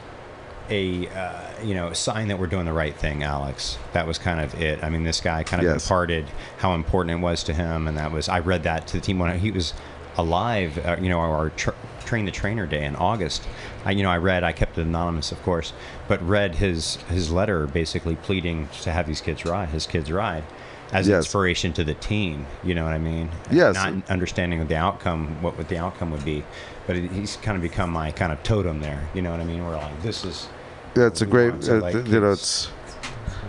a 0.71 1.09
uh, 1.09 1.44
you 1.63 1.75
know 1.75 1.93
sign 1.93 2.29
that 2.29 2.39
we're 2.39 2.47
doing 2.47 2.65
the 2.67 2.73
right 2.73 2.95
thing, 2.95 3.23
Alex, 3.23 3.79
that 3.93 4.07
was 4.07 4.19
kind 4.19 4.41
of 4.41 4.61
it. 4.61 4.83
I 4.83 4.91
mean, 4.91 5.05
this 5.05 5.21
guy 5.21 5.43
kind 5.43 5.63
of 5.63 5.69
Yes. 5.69 5.85
imparted 5.85 6.27
how 6.59 6.75
important 6.75 7.19
it 7.19 7.23
was 7.23 7.43
to 7.45 7.53
him, 7.55 7.87
and 7.89 7.97
that 7.99 8.13
was 8.13 8.29
I 8.29 8.41
read 8.41 8.63
that 8.65 8.87
to 8.89 8.95
the 8.95 9.01
team 9.01 9.19
when 9.19 9.39
he 9.39 9.51
was 9.51 9.73
alive. 10.17 10.79
Uh, 10.85 10.97
you 11.01 11.09
know, 11.09 11.19
our 11.21 11.51
tr- 11.51 11.71
train 12.05 12.25
the 12.25 12.31
trainer 12.31 12.67
day 12.67 12.85
in 12.85 12.97
August. 12.97 13.47
I, 13.85 13.91
you 13.93 14.03
know, 14.03 14.11
I 14.11 14.19
read. 14.19 14.45
I 14.45 14.53
kept 14.53 14.79
it 14.79 14.83
anonymous, 14.83 15.33
of 15.33 15.43
course, 15.43 15.73
but 16.09 16.23
read 16.27 16.57
his 16.57 16.97
his 17.09 17.31
letter 17.33 17.67
basically 17.67 18.17
pleading 18.17 18.69
to 18.83 18.93
have 18.93 19.07
these 19.07 19.21
kids 19.21 19.45
ride, 19.45 19.71
his 19.71 19.87
kids 19.87 20.11
ride. 20.13 20.45
As 20.93 21.09
Yes. 21.09 21.25
inspiration 21.25 21.73
to 21.73 21.83
the 21.83 21.95
team, 21.95 22.47
you 22.63 22.73
know 22.75 22.85
what 22.85 22.93
I 22.93 22.99
mean? 22.99 23.31
Yes. 23.51 23.75
Not 23.75 24.09
understanding 24.09 24.65
the 24.65 24.77
outcome, 24.77 25.43
what 25.43 25.57
would 25.59 25.67
the 25.69 25.79
outcome 25.79 26.13
would 26.13 26.25
be, 26.25 26.45
but 26.87 26.95
it, 26.95 27.11
he's 27.11 27.37
kind 27.39 27.57
of 27.57 27.63
become 27.63 27.91
my 27.91 28.13
kind 28.13 28.31
of 28.31 28.41
totem 28.45 28.79
there. 28.81 29.09
You 29.13 29.23
know 29.23 29.33
what 29.33 29.41
I 29.41 29.45
mean? 29.45 29.65
We're 29.65 29.77
like, 29.77 30.03
this 30.03 30.25
is 30.25 30.47
That's 30.95 31.23
a 31.23 31.27
great, 31.27 31.61
to, 31.63 31.79
uh, 31.79 31.81
like, 31.81 31.95
you 31.95 32.21
know, 32.21 32.33
it's 32.33 32.71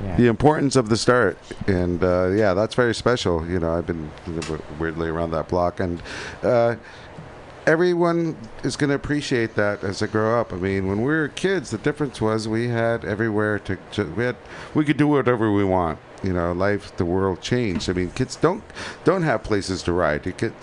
yeah. 0.03 0.17
the 0.17 0.27
importance 0.27 0.75
of 0.75 0.89
the 0.89 0.97
start, 0.97 1.37
and 1.67 2.03
uh, 2.03 2.29
yeah, 2.29 2.53
that's 2.53 2.75
very 2.75 2.95
special. 2.95 3.45
You 3.47 3.59
know, 3.59 3.73
I've 3.73 3.85
been 3.85 4.09
weirdly 4.79 5.09
around 5.09 5.31
that 5.31 5.47
block, 5.47 5.79
and 5.79 6.01
uh, 6.43 6.75
everyone 7.65 8.35
is 8.63 8.75
going 8.75 8.89
to 8.89 8.95
appreciate 8.95 9.55
that 9.55 9.83
as 9.83 9.99
they 9.99 10.07
grow 10.07 10.39
up. 10.39 10.53
I 10.53 10.57
mean, 10.57 10.87
when 10.87 10.99
we 10.99 11.05
were 11.05 11.27
kids, 11.29 11.71
the 11.71 11.77
difference 11.77 12.21
was 12.21 12.47
we 12.47 12.67
had 12.69 13.05
everywhere 13.05 13.59
to, 13.59 13.77
to 13.93 14.05
we 14.05 14.23
had 14.25 14.35
we 14.73 14.85
could 14.85 14.97
do 14.97 15.07
whatever 15.07 15.51
we 15.51 15.63
want. 15.63 15.99
You 16.23 16.33
know, 16.33 16.53
life, 16.53 16.95
the 16.97 17.05
world 17.05 17.41
changed. 17.41 17.89
I 17.89 17.93
mean, 17.93 18.09
kids 18.11 18.35
don't 18.35 18.63
don't 19.03 19.21
have 19.23 19.43
places 19.43 19.83
to 19.83 19.91
ride. 19.91 20.25
You 20.25 20.31
get 20.31 20.53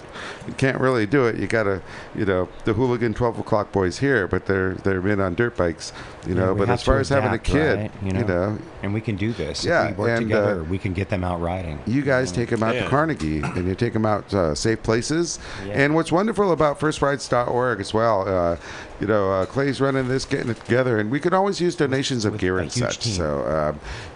you 0.47 0.53
can't 0.55 0.81
really 0.81 1.07
do 1.07 1.27
it. 1.27 1.37
You 1.37 1.47
gotta, 1.47 1.83
you 2.15 2.25
know, 2.25 2.49
the 2.65 2.73
hooligan 2.73 3.15
twelve 3.15 3.39
o'clock 3.39 3.71
boys 3.71 3.99
here, 3.99 4.27
but 4.27 4.47
they're 4.47 4.75
they're 4.75 5.07
in 5.07 5.21
on 5.21 5.35
dirt 5.35 5.57
bikes. 5.57 5.93
You 6.27 6.35
know, 6.35 6.53
we 6.55 6.61
but 6.61 6.71
as 6.71 6.83
far 6.83 6.95
to 6.97 7.01
as 7.01 7.09
having 7.11 7.33
a 7.33 7.39
kid, 7.39 7.79
right? 7.79 7.91
you 8.03 8.13
know, 8.13 8.59
and 8.83 8.95
we 8.95 9.01
can 9.01 9.17
do 9.17 9.33
this. 9.33 9.65
Yeah, 9.65 9.89
if 9.89 9.97
we 9.99 10.05
work 10.05 10.11
and, 10.19 10.27
together, 10.29 10.61
uh, 10.61 10.65
we 10.65 10.79
can 10.79 10.93
get 10.93 11.09
them 11.11 11.23
out 11.25 11.41
riding. 11.41 11.79
you 11.87 12.03
guys 12.03 12.33
take 12.33 12.49
them 12.51 12.63
out 12.63 12.75
Yeah. 12.75 12.85
to 12.85 12.89
Carnegie 12.89 13.41
and 13.43 13.67
you 13.69 13.75
take 13.75 13.93
them 13.93 14.07
out 14.07 14.33
uh, 14.33 14.55
safe 14.55 14.83
places. 14.83 15.39
Yeah. 15.67 15.75
And 15.75 15.95
what's 15.95 16.11
wonderful 16.13 16.53
about 16.53 16.79
FirstRides.org 16.81 17.81
as 17.81 17.93
well, 17.93 18.29
uh, 18.29 18.57
you 19.03 19.09
know, 19.09 19.33
uh, 19.33 19.45
Clay's 19.47 19.81
running 19.81 20.07
this, 20.07 20.25
getting 20.25 20.49
it 20.49 20.61
together, 20.61 20.97
and 21.01 21.11
we 21.11 21.19
could 21.19 21.35
always 21.35 21.61
use 21.61 21.75
donations 21.75 22.25
of 22.25 22.35
With 22.35 22.41
gear 22.41 22.61
and 22.61 22.71
such. 22.71 23.01
team. 23.01 23.15
So, 23.15 23.45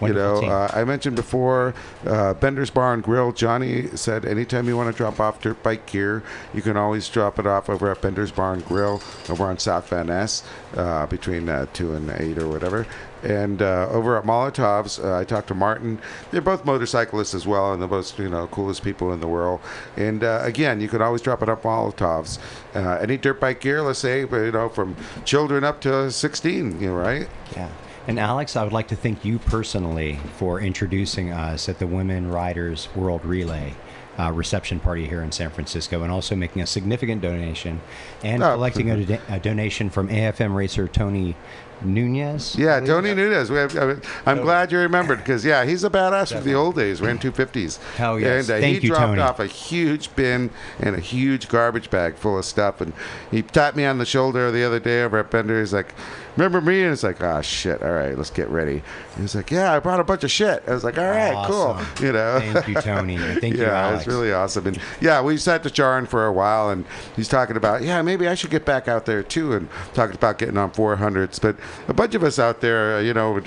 um, 0.01 0.07
you 0.07 0.13
know, 0.13 0.37
uh, 0.37 0.71
I 0.73 0.85
mentioned 0.85 1.17
before, 1.17 1.73
uh, 2.05 2.35
Bender's 2.35 2.69
Bar 2.69 2.93
and 2.93 3.03
Grill. 3.03 3.33
Johnny 3.33 3.87
said 3.97 4.23
anytime 4.23 4.65
you 4.65 4.77
want 4.77 4.89
to 4.89 4.95
drop 4.97 5.19
off 5.19 5.41
dirt 5.41 5.61
bike 5.61 5.85
gear, 5.87 6.23
you 6.53 6.61
can 6.61 6.77
always 6.77 7.09
drop 7.09 7.37
it 7.37 7.45
off 7.45 7.69
over 7.69 7.91
at 7.91 8.01
Bender's 8.01 8.31
Bar 8.31 8.53
and 8.53 8.65
Grill 8.65 9.01
over 9.27 9.43
on 9.43 9.59
South 9.59 9.89
Van 9.89 10.07
Ness 10.07 10.45
uh, 10.77 11.05
between 11.07 11.49
uh, 11.49 11.65
two 11.73 11.93
and 11.93 12.09
eight 12.11 12.37
or 12.37 12.47
whatever. 12.47 12.87
And 13.23 13.61
uh, 13.61 13.87
over 13.89 14.17
at 14.17 14.23
Molotov's, 14.25 14.99
uh, 14.99 15.17
I 15.17 15.23
talked 15.23 15.47
to 15.47 15.53
Martin. 15.55 15.99
They're 16.31 16.41
both 16.41 16.65
motorcyclists 16.65 17.33
as 17.33 17.47
well, 17.47 17.73
and 17.73 17.81
the 17.81 17.87
most 17.87 18.19
you 18.19 18.29
know 18.29 18.47
coolest 18.47 18.83
people 18.83 19.11
in 19.13 19.19
the 19.19 19.27
world. 19.27 19.59
And 19.95 20.23
uh, 20.23 20.39
again, 20.43 20.79
you 20.81 20.87
can 20.87 21.01
always 21.01 21.21
drop 21.21 21.41
it 21.41 21.49
up 21.49 21.63
Molotov's. 21.63 22.39
Uh, 22.75 22.97
any 23.01 23.17
dirt 23.17 23.39
bike 23.39 23.59
gear, 23.61 23.81
let's 23.81 23.99
say, 23.99 24.23
but, 24.23 24.37
you 24.37 24.51
know, 24.51 24.69
from 24.69 24.95
children 25.25 25.63
up 25.63 25.81
to 25.81 26.11
16, 26.11 26.79
you 26.79 26.87
know, 26.87 26.93
right? 26.95 27.27
Yeah. 27.55 27.69
And 28.07 28.19
Alex, 28.19 28.55
I 28.55 28.63
would 28.63 28.71
like 28.71 28.87
to 28.89 28.95
thank 28.95 29.25
you 29.25 29.39
personally 29.39 30.19
for 30.37 30.61
introducing 30.61 31.31
us 31.31 31.67
at 31.67 31.79
the 31.79 31.87
Women 31.87 32.29
Riders 32.31 32.87
World 32.95 33.25
Relay 33.25 33.73
uh, 34.19 34.31
reception 34.31 34.79
party 34.79 35.07
here 35.07 35.21
in 35.21 35.31
San 35.31 35.49
Francisco, 35.49 36.01
and 36.03 36.11
also 36.11 36.35
making 36.35 36.61
a 36.61 36.65
significant 36.67 37.21
donation 37.21 37.81
and 38.23 38.41
Oh. 38.41 38.53
collecting 38.53 38.89
a, 38.91 39.05
do- 39.05 39.17
a 39.29 39.39
donation 39.39 39.89
from 39.89 40.07
AFM 40.09 40.55
racer 40.55 40.87
Tony 40.87 41.35
Nunez. 41.81 42.55
Yeah, 42.57 42.79
Tony 42.79 43.13
Nunez. 43.13 43.49
We 43.49 43.57
have, 43.57 43.75
I 43.77 43.85
mean, 43.85 44.01
I'm 44.25 44.41
glad 44.41 44.71
you 44.71 44.79
remembered 44.79 45.19
because 45.19 45.45
yeah, 45.45 45.65
he's 45.65 45.83
a 45.83 45.89
badass 45.89 46.33
from 46.33 46.43
the 46.43 46.53
old 46.53 46.75
days. 46.75 47.01
Ran 47.01 47.17
250s. 47.19 47.79
Hell 47.95 48.19
yes. 48.19 48.49
And 48.49 48.57
uh, 48.57 48.61
Thank 48.61 48.77
he 48.81 48.87
you, 48.87 48.93
dropped 48.93 49.03
Tony. 49.11 49.21
off 49.21 49.39
a 49.39 49.47
huge 49.47 50.15
bin 50.15 50.49
and 50.79 50.95
a 50.95 50.99
huge 50.99 51.47
garbage 51.49 51.89
bag 51.89 52.15
full 52.15 52.37
of 52.37 52.45
stuff, 52.45 52.81
and 52.81 52.93
he 53.31 53.41
tapped 53.41 53.77
me 53.77 53.85
on 53.85 53.97
the 53.97 54.05
shoulder 54.05 54.51
the 54.51 54.63
other 54.63 54.79
day 54.79 55.03
over 55.03 55.17
at 55.19 55.29
Bender. 55.31 55.59
He's 55.59 55.73
like, 55.73 55.93
"Remember 56.35 56.61
me?" 56.61 56.83
And 56.83 56.93
it's 56.93 57.03
like, 57.03 57.21
"Ah, 57.23 57.41
shit. 57.41 57.81
All 57.83 57.91
right, 57.91 58.17
let's 58.17 58.29
get 58.31 58.49
ready." 58.49 58.81
And 59.15 59.21
he's 59.21 59.35
like, 59.35 59.51
"Yeah, 59.51 59.73
I 59.73 59.79
brought 59.79 59.99
a 59.99 60.03
bunch 60.03 60.23
of 60.23 60.31
shit." 60.31 60.63
I 60.67 60.71
was 60.71 60.83
like, 60.83 60.97
"All 60.97 61.05
right, 61.09 61.33
Awesome. 61.33 61.85
cool." 61.85 62.05
You 62.05 62.13
know. 62.13 62.39
Thank 62.39 62.67
you, 62.67 62.75
Tony. 62.75 63.17
Thank 63.39 63.55
you, 63.55 63.61
yeah, 63.63 63.87
Alex. 63.87 63.99
it's 64.01 64.07
really 64.07 64.31
awesome. 64.33 64.67
And 64.67 64.79
yeah, 65.01 65.21
we 65.21 65.37
sat 65.37 65.63
to 65.63 65.69
Jaron 65.69 66.07
for 66.07 66.25
a 66.25 66.31
while, 66.33 66.69
and 66.69 66.85
he's 67.15 67.27
talking 67.27 67.55
about, 67.57 67.81
yeah, 67.83 68.01
maybe 68.01 68.27
I 68.27 68.35
should 68.35 68.49
get 68.51 68.65
back 68.65 68.87
out 68.87 69.05
there 69.05 69.23
too, 69.23 69.53
and 69.53 69.67
talking 69.93 70.15
about 70.15 70.37
getting 70.37 70.57
on 70.57 70.71
400s. 70.71 71.39
But 71.41 71.55
a 71.87 71.93
bunch 71.93 72.15
of 72.15 72.23
us 72.23 72.39
out 72.39 72.61
there, 72.61 72.97
uh, 72.97 73.01
you 73.01 73.13
know, 73.13 73.39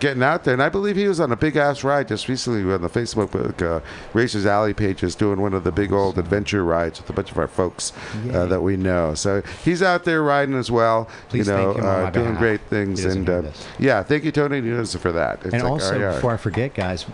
getting 0.00 0.22
out 0.22 0.44
there, 0.44 0.52
and 0.52 0.62
I 0.62 0.68
believe 0.68 0.96
he 0.96 1.08
was 1.08 1.20
on 1.20 1.32
a 1.32 1.36
big 1.36 1.56
ass 1.56 1.82
ride 1.84 2.08
just 2.08 2.28
recently 2.28 2.60
on 2.72 2.82
the 2.82 2.88
Facebook 2.88 3.62
uh, 3.62 3.80
Racers 4.12 4.46
Alley 4.46 4.74
pages, 4.74 5.14
doing 5.14 5.40
one 5.40 5.54
of 5.54 5.64
the 5.64 5.72
big 5.72 5.92
old 5.92 6.18
adventure 6.18 6.64
rides 6.64 7.00
with 7.00 7.08
a 7.10 7.12
bunch 7.12 7.30
of 7.30 7.38
our 7.38 7.48
folks 7.48 7.92
uh, 8.32 8.46
that 8.46 8.60
we 8.60 8.76
know. 8.76 9.14
So 9.14 9.42
he's 9.64 9.82
out 9.82 10.04
there 10.04 10.22
riding 10.22 10.54
as 10.54 10.70
well. 10.70 11.08
Please 11.28 11.46
you 11.46 11.52
know, 11.52 11.72
thank 11.72 11.78
him 11.78 11.84
on 11.84 12.06
uh, 12.06 12.10
doing 12.10 12.26
behalf. 12.26 12.38
great 12.38 12.60
things, 12.62 13.04
and 13.04 13.28
uh, 13.28 13.42
yeah, 13.78 14.02
thank 14.02 14.24
you, 14.24 14.32
Tony 14.32 14.60
Nunez, 14.60 14.94
for 14.96 15.12
that. 15.12 15.44
It's 15.44 15.54
and 15.54 15.62
like, 15.62 15.72
also, 15.72 15.86
all 15.86 15.92
right, 15.92 16.00
all 16.00 16.06
right. 16.08 16.14
before 16.16 16.34
I 16.34 16.38
forget, 16.38 16.74
guys, 16.74 17.06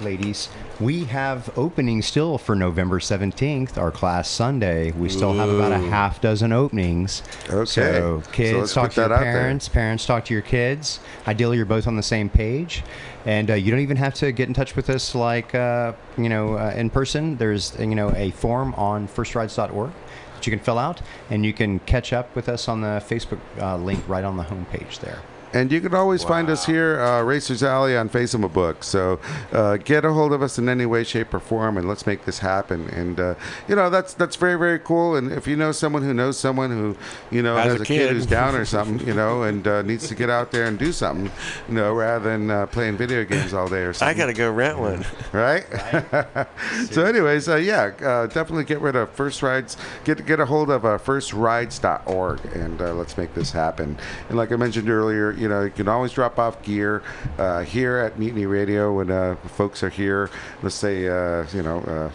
ladies, 0.00 0.48
we 0.80 1.04
have 1.04 1.56
openings 1.58 2.06
still 2.06 2.38
for 2.38 2.56
November 2.56 2.98
17th, 2.98 3.76
our 3.76 3.90
class 3.90 4.28
Sunday. 4.30 4.92
We 4.92 5.08
still 5.10 5.34
have 5.34 5.48
about 5.50 5.72
a 5.72 5.78
half 5.78 6.20
dozen 6.20 6.52
openings. 6.52 7.22
Okay. 7.48 7.64
So 7.66 8.22
So 8.24 8.30
kids 8.32 8.58
let's 8.58 8.72
talk 8.74 8.90
to 8.92 9.00
your 9.02 9.08
that 9.08 9.14
out 9.14 9.20
there. 9.20 9.32
parents, 9.32 9.68
parents 9.68 10.06
talk 10.06 10.24
to 10.26 10.32
your 10.32 10.42
kids. 10.42 11.00
Ideally, 11.26 11.58
you're 11.58 11.66
both 11.66 11.86
on 11.86 11.96
the 11.96 12.02
same 12.02 12.30
page. 12.30 12.82
And 13.26 13.50
uh, 13.50 13.54
you 13.54 13.70
don't 13.70 13.80
even 13.80 13.98
have 13.98 14.14
to 14.14 14.32
get 14.32 14.48
in 14.48 14.54
touch 14.54 14.74
with 14.74 14.88
us 14.88 15.14
like, 15.14 15.54
uh, 15.54 15.92
you 16.16 16.30
know, 16.30 16.54
uh, 16.54 16.72
in 16.74 16.88
person. 16.88 17.36
There's, 17.36 17.78
you 17.78 17.94
know, 17.94 18.10
a 18.16 18.30
form 18.30 18.72
on 18.74 19.06
firstrides.org 19.06 19.90
that 20.34 20.46
you 20.46 20.50
can 20.50 20.60
fill 20.60 20.78
out, 20.78 21.02
and 21.28 21.44
you 21.44 21.52
can 21.52 21.80
catch 21.80 22.14
up 22.14 22.34
with 22.34 22.48
us 22.48 22.66
on 22.66 22.80
the 22.80 23.04
Facebook 23.06 23.38
uh, 23.60 23.76
link 23.76 24.02
right 24.08 24.24
on 24.24 24.38
the 24.38 24.44
homepage 24.44 25.00
there. 25.00 25.18
And 25.52 25.72
you 25.72 25.80
can 25.80 25.94
always 25.94 26.22
find 26.22 26.48
us 26.48 26.64
here, 26.66 27.00
uh, 27.00 27.22
Racers 27.22 27.62
Alley 27.62 27.96
on 27.96 28.08
Facebook. 28.08 28.84
So 28.84 29.18
uh, 29.52 29.76
get 29.78 30.04
a 30.04 30.12
hold 30.12 30.32
of 30.32 30.42
us 30.42 30.58
in 30.58 30.68
any 30.68 30.86
way, 30.86 31.04
shape, 31.04 31.34
or 31.34 31.40
form, 31.40 31.76
and 31.76 31.88
let's 31.88 32.06
make 32.06 32.24
this 32.24 32.38
happen. 32.38 32.88
And 32.90 33.18
uh, 33.18 33.34
you 33.68 33.74
know 33.74 33.90
that's 33.90 34.14
that's 34.14 34.36
very 34.36 34.56
very 34.58 34.78
cool. 34.78 35.16
And 35.16 35.32
if 35.32 35.46
you 35.46 35.56
know 35.56 35.72
someone 35.72 36.02
who 36.02 36.14
knows 36.14 36.38
someone 36.38 36.70
who 36.70 36.96
you 37.30 37.42
know 37.42 37.56
Has 37.56 37.72
has, 37.72 37.80
a 37.80 37.84
kid. 37.84 37.98
kid. 37.98 38.12
who's 38.12 38.26
down 38.26 38.54
or 38.54 38.64
something, 38.64 39.06
you 39.06 39.14
know, 39.14 39.42
and 39.42 39.66
uh, 39.66 39.82
needs 39.82 40.08
to 40.08 40.14
get 40.14 40.30
out 40.30 40.52
there 40.52 40.66
and 40.66 40.78
do 40.78 40.92
something, 40.92 41.30
you 41.68 41.74
know, 41.74 41.92
rather 41.94 42.30
than 42.30 42.50
uh, 42.50 42.66
playing 42.66 42.96
video 42.96 43.24
games 43.24 43.52
all 43.52 43.68
day 43.68 43.82
or 43.82 43.92
something. 43.94 44.16
I 44.16 44.18
gotta 44.18 44.32
go 44.34 44.50
rent 44.50 44.78
one. 44.78 45.04
right? 45.32 45.64
so, 46.90 47.04
anyways, 47.04 47.48
uh, 47.48 47.56
yeah, 47.56 47.92
uh, 48.02 48.26
definitely 48.26 48.64
get 48.64 48.80
rid 48.80 48.96
of 48.96 49.10
First 49.10 49.42
Rides. 49.42 49.76
Get 50.04 50.24
get 50.26 50.38
a 50.40 50.46
hold 50.46 50.70
of 50.70 50.84
uh, 50.84 50.98
firstrides.org 50.98 52.44
and 52.54 52.80
uh, 52.80 52.94
let's 52.94 53.16
make 53.16 53.34
this 53.34 53.50
happen. 53.50 53.98
And 54.28 54.38
like 54.38 54.52
I 54.52 54.56
mentioned 54.56 54.88
earlier, 54.88 55.32
you 55.40 55.48
know, 55.48 55.62
you 55.64 55.70
can 55.70 55.88
always 55.88 56.12
drop 56.12 56.38
off 56.38 56.62
gear 56.62 57.02
uh, 57.38 57.62
here 57.62 57.96
at 57.96 58.18
Mutiny 58.18 58.44
Radio 58.44 58.92
when 58.92 59.10
uh, 59.10 59.36
folks 59.46 59.82
are 59.82 59.88
here. 59.88 60.30
Let's 60.62 60.74
say, 60.74 61.08
uh, 61.08 61.46
you 61.54 61.62
know. 61.62 62.12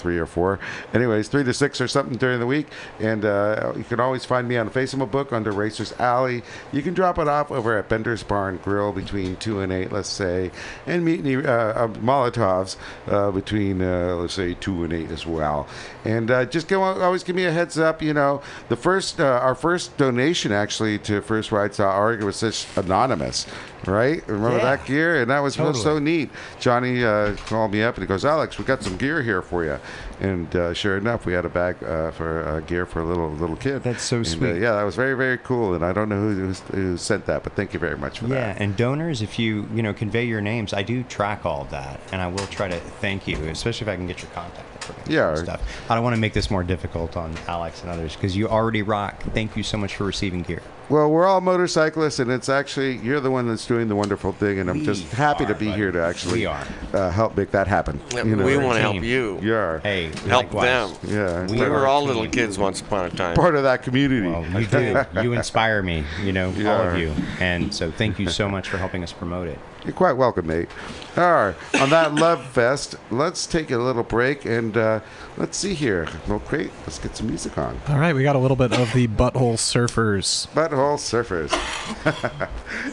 Three 0.00 0.18
or 0.18 0.26
four. 0.26 0.58
Anyways, 0.94 1.28
three 1.28 1.44
to 1.44 1.52
six 1.52 1.80
or 1.80 1.86
something 1.88 2.16
during 2.16 2.40
the 2.40 2.46
week. 2.46 2.66
And 2.98 3.24
uh, 3.24 3.72
you 3.76 3.84
can 3.84 4.00
always 4.00 4.24
find 4.24 4.48
me 4.48 4.56
on 4.56 4.70
Facebook 4.70 5.10
book 5.10 5.32
under 5.32 5.52
Racers 5.52 5.92
Alley. 6.00 6.42
You 6.72 6.82
can 6.82 6.94
drop 6.94 7.18
it 7.18 7.28
off 7.28 7.50
over 7.50 7.76
at 7.78 7.88
Bender's 7.88 8.22
Barn 8.22 8.58
Grill 8.64 8.92
between 8.92 9.36
two 9.36 9.60
and 9.60 9.72
eight, 9.72 9.92
let's 9.92 10.08
say, 10.08 10.50
and 10.86 11.04
Mutiny 11.04 11.36
uh, 11.36 11.40
uh, 11.50 11.88
Molotovs 11.88 12.76
uh, 13.08 13.30
between 13.30 13.82
uh, 13.82 14.16
let's 14.16 14.34
say 14.34 14.54
two 14.54 14.84
and 14.84 14.92
eight 14.92 15.10
as 15.10 15.26
well. 15.26 15.68
And 16.04 16.30
uh, 16.30 16.46
just 16.46 16.66
go 16.68 16.82
always 16.82 17.22
give 17.22 17.36
me 17.36 17.44
a 17.44 17.52
heads 17.52 17.78
up. 17.78 18.00
You 18.02 18.14
know, 18.14 18.40
the 18.68 18.76
first 18.76 19.20
uh, 19.20 19.24
our 19.42 19.54
first 19.54 19.96
donation 19.98 20.50
actually 20.52 20.98
to 21.00 21.20
FirstRides.org 21.20 22.22
was 22.22 22.40
just 22.40 22.74
anonymous. 22.76 23.46
Right? 23.86 24.22
Remember 24.28 24.58
Yeah. 24.58 24.76
that 24.76 24.84
gear? 24.84 25.22
And 25.22 25.30
that 25.30 25.40
was 25.40 25.56
Totally. 25.56 25.82
so 25.82 25.98
neat. 25.98 26.28
Johnny 26.58 27.02
uh, 27.02 27.34
called 27.46 27.72
me 27.72 27.82
up 27.82 27.94
and 27.94 28.02
he 28.02 28.06
goes, 28.06 28.26
Alex, 28.26 28.58
we 28.58 28.64
got 28.66 28.82
some 28.82 28.98
gear 28.98 29.22
here 29.22 29.40
for 29.40 29.64
you. 29.64 29.78
And 30.20 30.54
uh, 30.54 30.74
sure 30.74 30.98
enough, 30.98 31.24
we 31.24 31.32
had 31.32 31.44
a 31.46 31.48
bag 31.48 31.82
uh, 31.82 32.10
for 32.10 32.46
uh, 32.46 32.60
gear 32.60 32.84
for 32.84 33.00
a 33.00 33.04
little 33.04 33.30
little 33.30 33.56
kid. 33.56 33.82
That's 33.82 34.02
so 34.02 34.18
And, 34.18 34.26
uh, 34.26 34.28
sweet. 34.28 34.60
yeah, 34.60 34.72
that 34.72 34.82
was 34.82 34.94
very 34.94 35.14
very 35.14 35.38
cool. 35.38 35.74
And 35.74 35.84
I 35.84 35.92
don't 35.92 36.08
know 36.08 36.20
who, 36.20 36.34
who, 36.52 36.52
who 36.76 36.96
sent 36.96 37.24
that, 37.26 37.42
but 37.42 37.54
thank 37.56 37.72
you 37.72 37.80
very 37.80 37.96
much 37.96 38.18
for 38.18 38.26
Yeah, 38.26 38.34
that. 38.34 38.56
Yeah, 38.56 38.62
and 38.62 38.76
donors, 38.76 39.22
if 39.22 39.38
you 39.38 39.66
you 39.74 39.82
know 39.82 39.94
convey 39.94 40.24
your 40.26 40.40
names, 40.42 40.72
I 40.74 40.82
do 40.82 41.02
track 41.04 41.46
all 41.46 41.62
of 41.62 41.70
that, 41.70 41.98
and 42.12 42.20
I 42.20 42.26
will 42.28 42.46
try 42.48 42.68
to 42.68 42.78
thank 42.78 43.26
you, 43.26 43.36
especially 43.46 43.86
if 43.86 43.88
I 43.92 43.96
can 43.96 44.06
get 44.06 44.20
your 44.22 44.30
contact 44.32 44.66
information 44.90 45.12
Yeah. 45.12 45.28
and 45.30 45.38
stuff. 45.38 45.62
I 45.90 45.94
don't 45.94 46.04
want 46.04 46.14
to 46.16 46.20
make 46.20 46.32
this 46.32 46.50
more 46.50 46.62
difficult 46.62 47.16
on 47.16 47.34
Alex 47.48 47.82
and 47.82 47.90
others 47.90 48.14
because 48.14 48.36
you 48.36 48.48
already 48.48 48.82
rock. 48.82 49.22
Thank 49.34 49.56
you 49.56 49.62
so 49.62 49.76
much 49.78 49.94
for 49.96 50.04
receiving 50.04 50.42
gear. 50.42 50.62
Well, 50.88 51.08
we're 51.08 51.24
all 51.26 51.40
motorcyclists, 51.40 52.18
and 52.18 52.32
it's 52.32 52.48
actually 52.48 52.96
you're 52.96 53.20
the 53.20 53.30
one 53.30 53.46
that's 53.46 53.64
doing 53.64 53.86
the 53.86 53.94
wonderful 53.94 54.32
thing, 54.32 54.58
and 54.58 54.68
I'm 54.68 54.80
We 54.80 54.84
just 54.84 55.04
happy 55.12 55.46
to 55.46 55.54
be 55.54 55.66
buddy. 55.66 55.76
here 55.78 55.92
to 55.92 56.02
actually 56.02 56.40
We 56.40 56.46
are. 56.46 56.66
Uh, 56.92 57.10
help 57.10 57.36
make 57.36 57.52
that 57.52 57.68
happen. 57.68 58.00
Yeah, 58.12 58.24
you 58.24 58.34
know, 58.34 58.44
we 58.44 58.56
want 58.56 58.74
to 58.74 58.80
help 58.80 58.96
you. 59.00 59.38
Yeah, 59.40 59.78
Hey, 59.80 60.06
Help 60.26 60.52
likewise. 60.52 60.98
them. 60.98 61.10
yeah. 61.14 61.46
We 61.46 61.60
We 61.60 61.68
were 61.68 61.86
all 61.86 62.00
team. 62.00 62.08
little 62.08 62.26
kids 62.26 62.58
once 62.58 62.80
upon 62.80 63.06
a 63.06 63.10
time. 63.10 63.36
part 63.36 63.54
of 63.54 63.62
that 63.62 63.84
community. 63.84 64.26
Well, 64.28 64.44
you 64.60 64.66
do. 64.66 65.04
you 65.22 65.32
inspire 65.32 65.80
me. 65.80 66.02
You 66.24 66.32
know, 66.32 66.46
all 66.48 66.88
of 66.88 66.98
you, 66.98 67.12
and 67.38 67.72
so 67.72 67.92
thank 67.92 68.18
you 68.18 68.28
so 68.28 68.48
much 68.48 68.68
for 68.68 68.76
helping 68.76 69.04
us 69.04 69.12
promote 69.12 69.46
it. 69.46 69.60
You're 69.84 69.94
quite 69.94 70.12
welcome, 70.12 70.46
mate. 70.46 70.68
All 71.16 71.32
right, 71.32 71.54
on 71.80 71.90
that 71.90 72.14
love 72.16 72.44
fest, 72.46 72.96
let's 73.10 73.46
take 73.46 73.70
a 73.70 73.78
little 73.78 74.02
break 74.02 74.44
and 74.44 74.76
uh, 74.76 75.00
let's 75.36 75.56
see 75.56 75.74
here. 75.74 76.06
Well, 76.28 76.40
great. 76.40 76.70
Let's 76.82 76.98
get 76.98 77.16
some 77.16 77.28
music 77.28 77.56
on. 77.58 77.80
All 77.88 77.98
right, 77.98 78.14
we 78.14 78.22
got 78.22 78.36
a 78.36 78.38
little 78.38 78.56
bit 78.56 78.72
of 78.72 78.92
the 78.92 79.08
Butthole 79.08 79.54
Surfers. 79.54 80.48
Butthole 80.48 80.98
Surfers. 80.98 81.50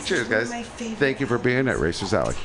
Cheers, 0.05 0.27
guys. 0.27 0.67
Thank 0.97 1.19
you 1.19 1.25
for 1.27 1.37
being 1.37 1.67
at 1.67 1.79
Racers 1.79 2.13
Alley. 2.13 2.35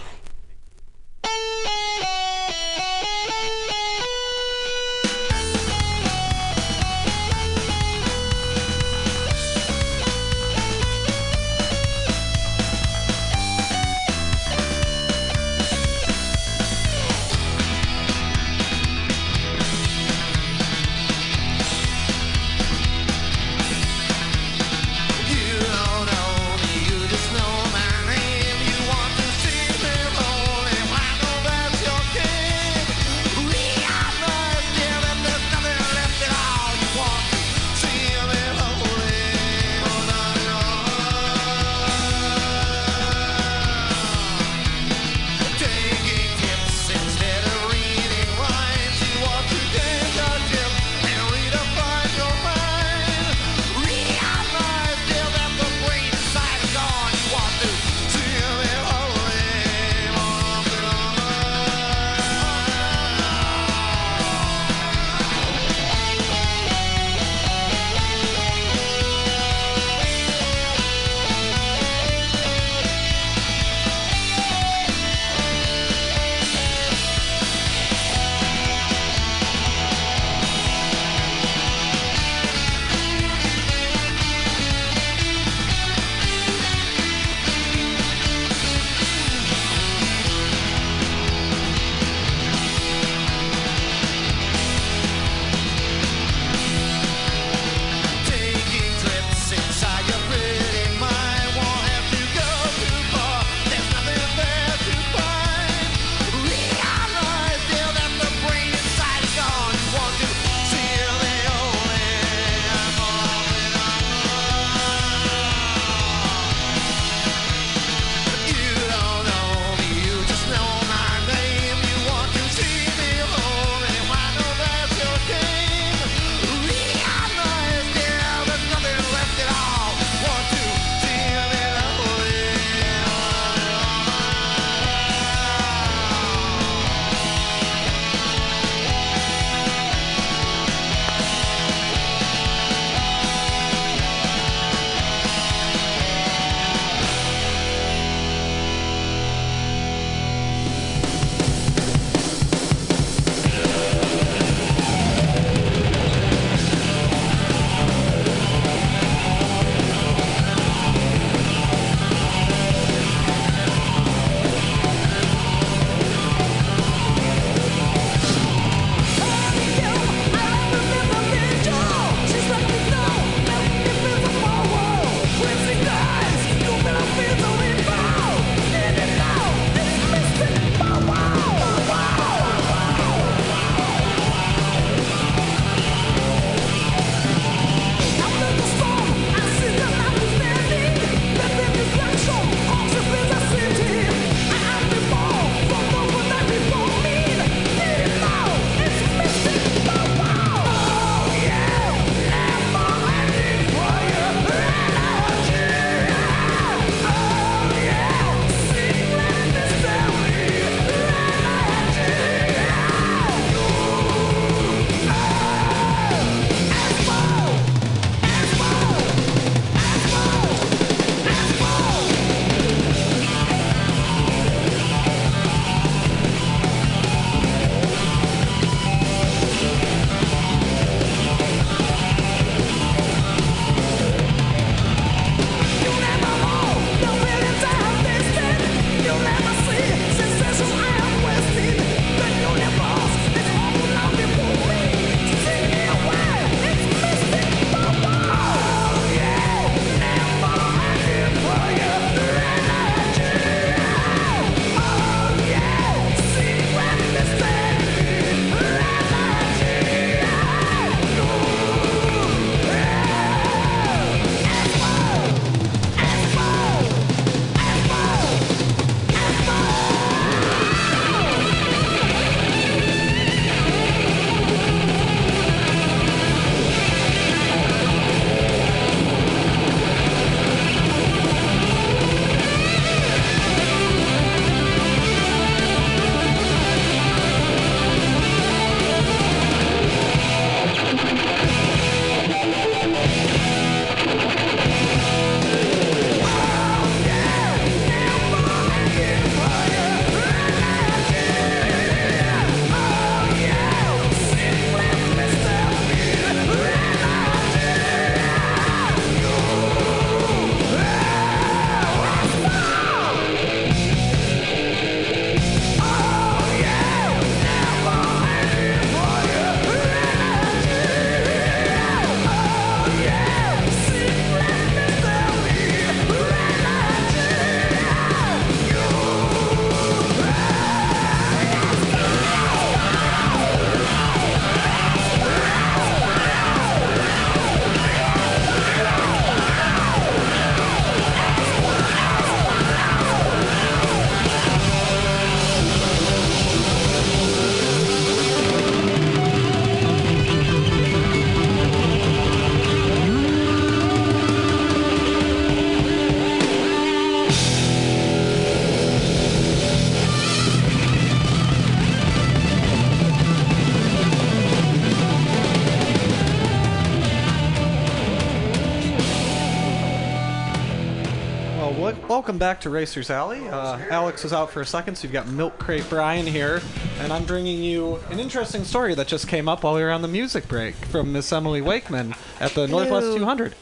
Welcome 372.32 372.38
back 372.38 372.62
to 372.62 372.70
Racers 372.70 373.10
Alley. 373.10 373.46
Uh, 373.46 373.76
Alex 373.90 374.24
is 374.24 374.32
out 374.32 374.50
for 374.50 374.62
a 374.62 374.64
second, 374.64 374.96
so 374.96 375.02
you've 375.02 375.12
got 375.12 375.28
Milk 375.28 375.58
Crate 375.58 375.84
Brian 375.90 376.26
here, 376.26 376.62
and 376.98 377.12
I'm 377.12 377.26
bringing 377.26 377.62
you 377.62 377.96
an 378.08 378.18
interesting 378.18 378.64
story 378.64 378.94
that 378.94 379.06
just 379.06 379.28
came 379.28 379.50
up 379.50 379.64
while 379.64 379.74
we 379.74 379.82
were 379.82 379.90
on 379.90 380.00
the 380.00 380.08
music 380.08 380.48
break 380.48 380.74
from 380.74 381.12
Miss 381.12 381.30
Emily 381.30 381.60
Wakeman 381.60 382.14
at 382.40 382.52
the 382.52 382.66
Northwest 382.66 383.04
Hello. 383.04 383.18
200. 383.18 383.54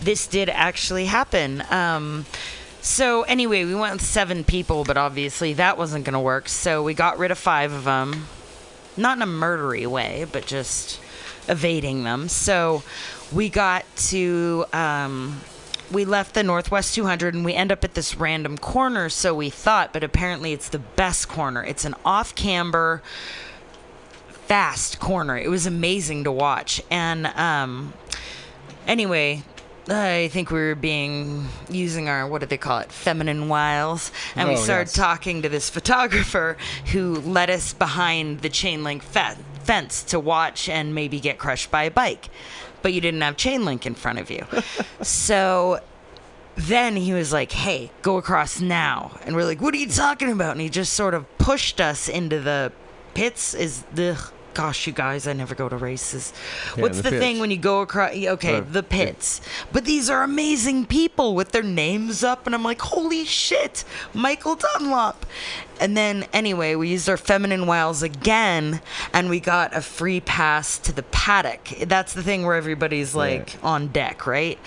this 0.00 0.26
did 0.26 0.48
actually 0.48 1.04
happen. 1.04 1.62
Um, 1.70 2.26
so 2.80 3.22
anyway, 3.22 3.64
we 3.64 3.76
went 3.76 3.92
with 3.92 4.02
seven 4.02 4.42
people, 4.42 4.82
but 4.82 4.96
obviously 4.96 5.52
that 5.52 5.78
wasn't 5.78 6.04
going 6.04 6.14
to 6.14 6.20
work. 6.20 6.48
So 6.48 6.82
we 6.82 6.94
got 6.94 7.16
rid 7.16 7.30
of 7.30 7.38
five 7.38 7.70
of 7.70 7.84
them, 7.84 8.26
not 8.96 9.18
in 9.18 9.22
a 9.22 9.26
murdery 9.26 9.86
way, 9.86 10.26
but 10.32 10.46
just 10.46 10.98
evading 11.46 12.02
them. 12.02 12.26
So 12.26 12.82
we 13.32 13.48
got 13.48 13.84
to. 14.08 14.64
Um, 14.72 15.42
we 15.90 16.04
left 16.04 16.34
the 16.34 16.42
Northwest 16.42 16.94
200 16.94 17.34
and 17.34 17.44
we 17.44 17.54
end 17.54 17.72
up 17.72 17.82
at 17.84 17.94
this 17.94 18.14
random 18.16 18.58
corner, 18.58 19.08
so 19.08 19.34
we 19.34 19.50
thought, 19.50 19.92
but 19.92 20.04
apparently 20.04 20.52
it's 20.52 20.68
the 20.68 20.78
best 20.78 21.28
corner. 21.28 21.64
It's 21.64 21.84
an 21.84 21.94
off 22.04 22.34
camber, 22.34 23.02
fast 24.46 24.98
corner. 25.00 25.36
It 25.36 25.48
was 25.48 25.66
amazing 25.66 26.24
to 26.24 26.32
watch. 26.32 26.82
And 26.90 27.26
um, 27.28 27.92
anyway, 28.86 29.42
I 29.88 30.28
think 30.32 30.50
we 30.50 30.58
were 30.58 30.74
being 30.74 31.48
using 31.70 32.08
our 32.08 32.26
what 32.26 32.40
do 32.40 32.46
they 32.46 32.58
call 32.58 32.80
it, 32.80 32.92
feminine 32.92 33.48
wiles, 33.48 34.10
and 34.36 34.48
we 34.48 34.54
Oh, 34.56 34.58
started 34.58 34.88
yes. 34.88 34.92
talking 34.94 35.42
to 35.42 35.48
this 35.48 35.70
photographer 35.70 36.56
who 36.92 37.14
led 37.20 37.48
us 37.50 37.72
behind 37.72 38.40
the 38.40 38.50
chain 38.50 38.84
link 38.84 39.02
fe- 39.02 39.36
fence 39.64 40.02
to 40.04 40.20
watch 40.20 40.68
and 40.68 40.94
maybe 40.94 41.20
get 41.20 41.38
crushed 41.38 41.70
by 41.70 41.84
a 41.84 41.90
bike, 41.90 42.28
but 42.82 42.92
you 42.92 43.00
didn't 43.00 43.20
have 43.20 43.36
chain 43.36 43.64
link 43.64 43.86
in 43.86 43.94
front 43.94 44.18
of 44.18 44.30
you, 44.30 44.46
so. 45.02 45.80
Then 46.56 46.96
he 46.96 47.12
was 47.12 47.32
like, 47.32 47.52
"Hey, 47.52 47.92
go 48.02 48.16
across 48.16 48.60
now," 48.60 49.12
and 49.24 49.36
we're 49.36 49.44
like, 49.44 49.60
"What 49.60 49.74
are 49.74 49.76
you 49.76 49.86
talking 49.86 50.32
about?" 50.32 50.50
And 50.50 50.60
he 50.60 50.68
just 50.68 50.92
sort 50.92 51.14
of 51.14 51.24
pushed 51.38 51.80
us 51.80 52.08
into 52.08 52.40
the 52.40 52.72
pits. 53.14 53.54
Is 53.54 53.84
the 53.94 54.18
gosh, 54.58 54.88
you 54.88 54.92
guys, 54.92 55.28
I 55.28 55.34
never 55.34 55.54
go 55.54 55.68
to 55.68 55.76
races. 55.76 56.32
Yeah, 56.74 56.82
What's 56.82 57.00
the 57.00 57.10
the, 57.10 57.18
thing 57.20 57.38
when 57.38 57.52
you 57.52 57.56
go 57.56 57.80
across? 57.80 58.10
Okay, 58.12 58.58
the 58.58 58.82
pits. 58.82 59.40
But 59.72 59.84
these 59.84 60.10
are 60.10 60.24
amazing 60.24 60.86
people 60.86 61.36
with 61.36 61.52
their 61.52 61.62
names 61.62 62.24
up, 62.24 62.44
and 62.44 62.56
I'm 62.56 62.64
like, 62.64 62.80
holy 62.80 63.24
shit, 63.24 63.84
Michael 64.12 64.56
Dunlop. 64.56 65.24
And 65.80 65.96
then, 65.96 66.26
anyway, 66.32 66.74
we 66.74 66.88
used 66.88 67.08
our 67.08 67.16
feminine 67.16 67.66
wiles 67.66 68.02
again, 68.02 68.80
and 69.12 69.30
we 69.30 69.40
got 69.40 69.76
a 69.76 69.80
free 69.80 70.20
pass 70.20 70.78
to 70.78 70.92
the 70.92 71.02
paddock. 71.04 71.68
That's 71.86 72.14
the 72.14 72.22
thing 72.22 72.44
where 72.44 72.56
everybody's 72.56 73.14
like 73.14 73.56
on 73.62 73.88
deck, 73.88 74.26
right? 74.26 74.58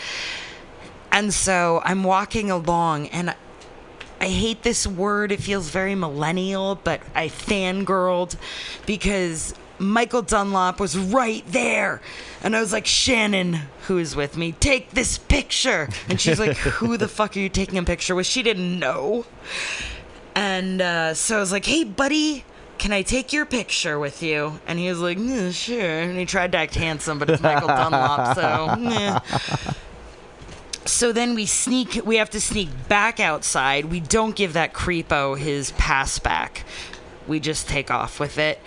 And 1.12 1.34
so 1.34 1.82
I'm 1.84 2.04
walking 2.04 2.50
along, 2.50 3.08
and 3.08 3.36
I 4.22 4.28
hate 4.28 4.64
this 4.64 4.86
word. 4.86 5.32
It 5.32 5.42
feels 5.42 5.70
very 5.70 5.96
millennial, 5.96 6.76
but 6.76 7.02
I 7.16 7.28
fangirled 7.28 8.36
because 8.86 9.56
Michael 9.82 10.22
Dunlop 10.22 10.80
was 10.80 10.98
right 10.98 11.44
there. 11.48 12.02
And 12.44 12.56
I 12.56 12.62
was 12.62 12.72
like, 12.72 12.86
Shannon, 12.86 13.62
who 13.88 13.98
is 13.98 14.16
with 14.16 14.38
me, 14.38 14.52
take 14.54 14.92
this 14.92 15.18
picture. 15.18 15.90
And 16.08 16.22
she's 16.22 16.40
like, 16.40 16.56
Who 16.58 16.98
the 16.98 17.08
fuck 17.08 17.36
are 17.36 17.40
you 17.40 17.50
taking 17.50 17.78
a 17.78 17.84
picture 17.84 18.16
with? 18.16 18.28
She 18.28 18.44
didn't 18.44 18.80
know. 18.80 19.26
And 20.36 20.82
uh, 20.82 21.14
so 21.14 21.38
I 21.38 21.40
was 21.40 21.52
like, 21.52 21.66
Hey, 21.66 21.84
buddy. 21.84 22.45
Can 22.78 22.91
I 22.91 23.03
take 23.03 23.32
your 23.32 23.45
picture 23.45 23.99
with 23.99 24.24
you? 24.24 24.60
And 24.66 24.80
he 24.80 24.90
was 24.90 24.99
like, 24.99 25.20
"Yeah, 25.20 25.52
sure. 25.52 25.80
And 25.80 26.18
he 26.18 26.26
tried 26.26 26.52
to 26.53 26.58
act 26.58 26.74
handsome, 26.74 27.20
but 27.20 27.30
it's 27.30 27.40
Michael 27.40 27.68
Dunlop, 27.68 28.36
so 28.36 28.76
meh. 28.80 29.20
So 30.86 31.12
then 31.12 31.36
we 31.36 31.45
sneak. 31.45 32.03
We 32.03 32.16
have 32.16 32.32
to 32.32 32.41
sneak 32.41 32.70
back 32.88 33.20
outside. 33.20 33.86
We 33.86 33.99
don't 33.99 34.36
give 34.36 34.53
that 34.53 34.74
creepo 34.74 35.38
his 35.38 35.74
pass 35.74 36.18
back. 36.18 36.64
We 37.28 37.40
just 37.40 37.70
take 37.70 37.91
off 37.91 38.20
with 38.20 38.40
it. 38.40 38.60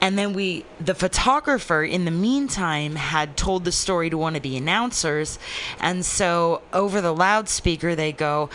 And 0.00 0.18
then 0.18 0.32
we, 0.32 0.64
the 0.80 0.94
photographer, 0.94 1.84
in 1.84 2.06
the 2.06 2.10
meantime, 2.10 2.96
had 2.96 3.36
told 3.36 3.64
the 3.64 3.72
story 3.72 4.08
to 4.10 4.16
one 4.16 4.34
of 4.34 4.42
the 4.42 4.56
announcers, 4.56 5.38
and 5.78 6.04
so 6.04 6.62
over 6.72 7.00
the 7.00 7.12
loudspeaker 7.12 7.94
they 7.94 8.10
go, 8.10 8.48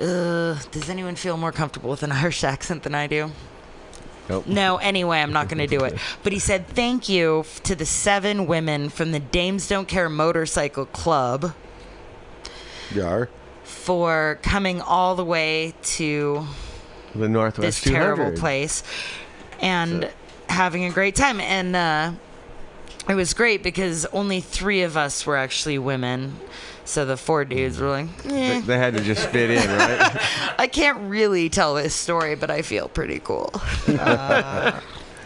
"Does 0.00 0.88
anyone 0.88 1.14
feel 1.14 1.36
more 1.36 1.52
comfortable 1.52 1.90
with 1.90 2.02
an 2.02 2.12
Irish 2.22 2.42
accent 2.42 2.82
than 2.82 2.94
I 2.94 3.06
do?" 3.06 3.30
Nope. 4.28 4.46
No, 4.46 4.76
anyway, 4.76 5.18
I'm 5.18 5.32
not 5.32 5.48
going 5.48 5.58
to 5.58 5.66
do 5.66 5.82
it. 5.84 5.98
But 6.22 6.32
he 6.32 6.38
said 6.38 6.68
thank 6.68 7.08
you 7.08 7.44
to 7.64 7.74
the 7.74 7.84
seven 7.86 8.46
women 8.46 8.88
from 8.88 9.10
the 9.10 9.18
Dames 9.18 9.66
Don't 9.68 9.88
Care 9.88 10.08
Motorcycle 10.08 10.86
Club 10.86 11.52
Yar. 12.94 13.28
for 13.64 14.38
coming 14.42 14.80
all 14.80 15.16
the 15.16 15.24
way 15.24 15.74
to 15.82 16.46
The 17.14 17.28
Northwest 17.28 17.82
this 17.82 17.92
terrible 17.92 18.30
place 18.38 18.84
and 19.60 20.08
having 20.48 20.84
a 20.84 20.90
great 20.90 21.16
time. 21.16 21.40
And 21.40 21.74
uh, 21.74 22.12
it 23.08 23.14
was 23.14 23.34
great 23.34 23.64
because 23.64 24.06
only 24.12 24.40
three 24.40 24.82
of 24.82 24.96
us 24.96 25.26
were 25.26 25.36
actually 25.36 25.78
women. 25.78 26.38
So 26.90 27.04
the 27.04 27.16
four 27.16 27.44
dudes 27.44 27.78
were 27.78 27.88
like, 27.88 28.22
They, 28.24 28.56
eh. 28.56 28.60
they 28.62 28.76
had 28.76 28.94
to 28.94 29.00
just 29.00 29.28
fit 29.28 29.48
in, 29.50 29.58
right? 29.70 30.16
I 30.58 30.66
can't 30.66 30.98
really 31.08 31.48
tell 31.48 31.74
this 31.74 31.94
story, 31.94 32.34
but 32.34 32.50
I 32.50 32.62
feel 32.62 32.88
pretty 32.88 33.20
cool. 33.20 33.52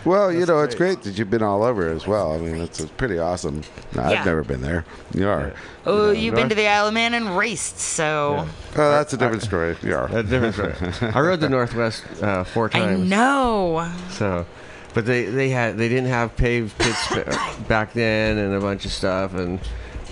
Well, 0.04 0.30
you 0.30 0.44
know, 0.44 0.60
it's 0.60 0.74
great 0.74 1.00
that 1.04 1.16
you've 1.16 1.30
been 1.30 1.42
all 1.42 1.62
over 1.62 1.88
as 1.90 2.06
well. 2.06 2.34
I 2.34 2.36
mean, 2.36 2.56
it's, 2.56 2.78
it's 2.78 2.90
pretty 2.92 3.18
awesome. 3.18 3.62
No, 3.94 4.02
Yeah. 4.02 4.20
I've 4.20 4.26
never 4.26 4.44
been 4.44 4.60
there. 4.60 4.84
You 5.14 5.28
are. 5.28 5.54
Oh, 5.86 6.10
you've 6.10 6.34
been 6.34 6.50
to 6.50 6.54
the 6.54 6.66
Isle 6.68 6.88
of 6.88 6.92
Man 6.92 7.14
and 7.14 7.38
raced, 7.38 7.78
so 7.78 8.46
Oh, 8.76 8.90
that's 8.90 9.14
a 9.14 9.16
different 9.16 9.42
story. 9.42 9.76
Yeah. 9.82 10.06
A 10.12 10.22
different 10.22 10.54
story. 10.56 11.10
I 11.10 11.20
rode 11.20 11.40
the 11.40 11.48
Northwest 11.48 12.04
uh, 12.22 12.44
four 12.44 12.66
I 12.74 12.80
times. 12.80 13.08
know. 13.08 13.90
So, 14.10 14.44
but 14.92 15.06
they 15.06 15.24
they 15.24 15.48
had 15.48 15.78
they 15.78 15.88
didn't 15.88 16.10
have 16.10 16.36
paved 16.36 16.76
pits 16.78 17.08
back 17.68 17.94
then 17.94 18.36
and 18.36 18.54
a 18.54 18.60
bunch 18.60 18.84
of 18.84 18.92
stuff 18.92 19.32
and. 19.32 19.58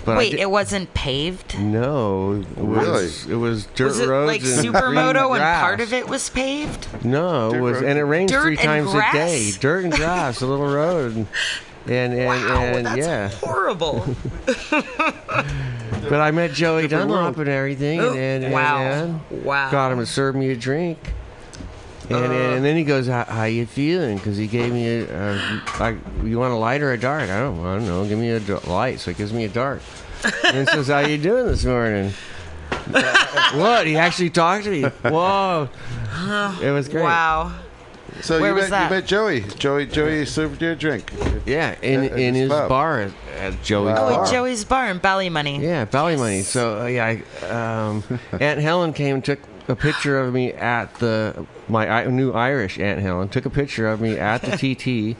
But 0.05 0.17
Wait, 0.17 0.31
did- 0.31 0.39
it 0.41 0.51
wasn't 0.51 0.93
paved? 0.93 1.57
no, 1.57 2.33
it 2.57 2.57
was, 2.57 3.25
it 3.27 3.35
was 3.35 3.67
dirt 3.67 3.85
was 3.85 3.99
it 4.01 4.09
roads 4.09 4.27
like 4.27 4.41
and 4.41 4.49
Supermoto 4.75 5.29
green 5.29 5.41
and 5.41 5.61
part 5.61 5.79
of 5.79 5.93
it 5.93 6.09
was 6.09 6.29
paved? 6.29 6.87
No, 7.05 7.49
it 7.49 7.53
Dirt 7.53 7.61
was, 7.61 7.73
roads 7.75 7.85
and 7.85 7.99
it 7.99 8.03
rained 8.03 8.29
Dirt 8.29 8.41
three 8.41 8.57
and 8.57 8.65
times 8.65 8.93
a 8.93 9.11
day. 9.13 9.51
Dirt 9.59 9.85
and 9.85 9.93
grass, 9.93 10.41
a 10.41 10.45
little 10.45 10.67
road, 10.67 11.15
and 11.15 11.27
and 11.85 12.13
and, 12.13 12.25
Wow, 12.27 12.61
and 12.63 12.85
that's 12.85 12.97
yeah. 12.97 13.29
horrible. 13.29 14.05
But 16.09 16.19
I 16.19 16.31
met 16.31 16.51
Joey 16.51 16.83
Different 16.83 17.09
Dunlop 17.09 17.37
world. 17.37 17.47
and 17.47 17.49
everything, 17.49 17.99
and, 18.01 18.17
and, 18.17 18.43
oh, 18.43 18.47
and, 18.47 18.53
Wow. 18.53 18.77
and 18.81 19.45
Wow. 19.45 19.71
got 19.71 19.91
him 19.93 19.99
to 19.99 20.05
serve 20.05 20.35
me 20.35 20.49
a 20.49 20.55
drink. 20.55 20.99
And, 22.09 22.17
and, 22.25 22.33
and 22.33 22.65
then 22.65 22.75
he 22.75 22.83
goes, 22.83 23.07
"How, 23.07 23.23
how 23.23 23.43
you 23.45 23.65
feeling?" 23.65 24.17
Because 24.17 24.35
he 24.37 24.47
gave 24.47 24.73
me 24.73 24.87
a, 24.87 25.33
a 25.35 25.61
like, 25.79 25.95
you 26.23 26.37
want 26.37 26.53
a 26.53 26.57
light 26.57 26.81
or 26.81 26.91
a 26.91 26.97
dark? 26.99 27.23
I 27.29 27.39
don't, 27.39 27.59
I 27.65 27.75
don't 27.77 27.85
know. 27.85 28.05
Give 28.05 28.19
me 28.19 28.29
a 28.29 28.39
d- 28.39 28.53
light. 28.67 28.99
So 28.99 29.11
he 29.11 29.15
gives 29.17 29.31
me 29.33 29.45
a 29.45 29.49
dark. 29.49 29.81
and 30.53 30.67
says, 30.67 30.87
"How 30.89 30.99
you 30.99 31.17
doing 31.29 31.47
this 31.47 31.63
morning?" 31.65 32.11
what? 33.53 33.87
He 33.87 33.95
actually 33.97 34.29
talked 34.29 34.65
to 34.65 34.69
me. 34.71 34.81
Whoa! 34.83 35.69
It 36.61 36.71
was 36.71 36.89
great. 36.89 37.03
Wow. 37.03 37.53
So 38.21 38.39
Where 38.39 38.49
you, 38.49 38.55
was 38.55 38.63
met, 38.65 38.69
that? 38.69 38.83
you 38.91 38.95
met 38.97 39.05
Joey. 39.07 39.41
Joey 39.41 39.85
Joey 39.87 40.25
served 40.25 40.61
you 40.61 40.71
a 40.71 40.75
drink. 40.75 41.11
Yeah, 41.45 41.75
in 41.81 42.03
At- 42.03 42.11
at 42.11 42.19
in 42.19 42.35
his 42.35 42.51
his 42.51 42.59
bar 42.69 43.01
at, 43.01 43.11
at 43.39 43.63
Joey's 43.63 43.95
Wow. 43.95 44.07
Oh, 44.07 44.15
bar. 44.15 44.25
at 44.25 44.31
Joey's 44.31 44.63
Bar 44.65 44.89
in 44.91 44.99
Ballymoney. 44.99 45.59
Yeah, 45.61 45.85
Ballymoney. 45.85 46.43
So 46.43 46.81
uh, 46.81 46.85
yeah, 46.85 47.17
I, 47.41 47.45
um, 47.47 48.03
Aunt 48.39 48.59
Helen 48.59 48.93
came 48.93 49.15
and 49.15 49.25
took 49.25 49.39
a 49.67 49.75
picture 49.75 50.19
of 50.19 50.33
me 50.33 50.51
at 50.53 50.95
the 50.95 51.45
my 51.67 52.05
new 52.05 52.31
Irish 52.31 52.79
Aunt 52.79 52.99
Helen 52.99 53.29
took 53.29 53.45
a 53.45 53.49
picture 53.49 53.87
of 53.87 54.01
me 54.01 54.17
at 54.17 54.41
the 54.41 55.15
TT. 55.15 55.17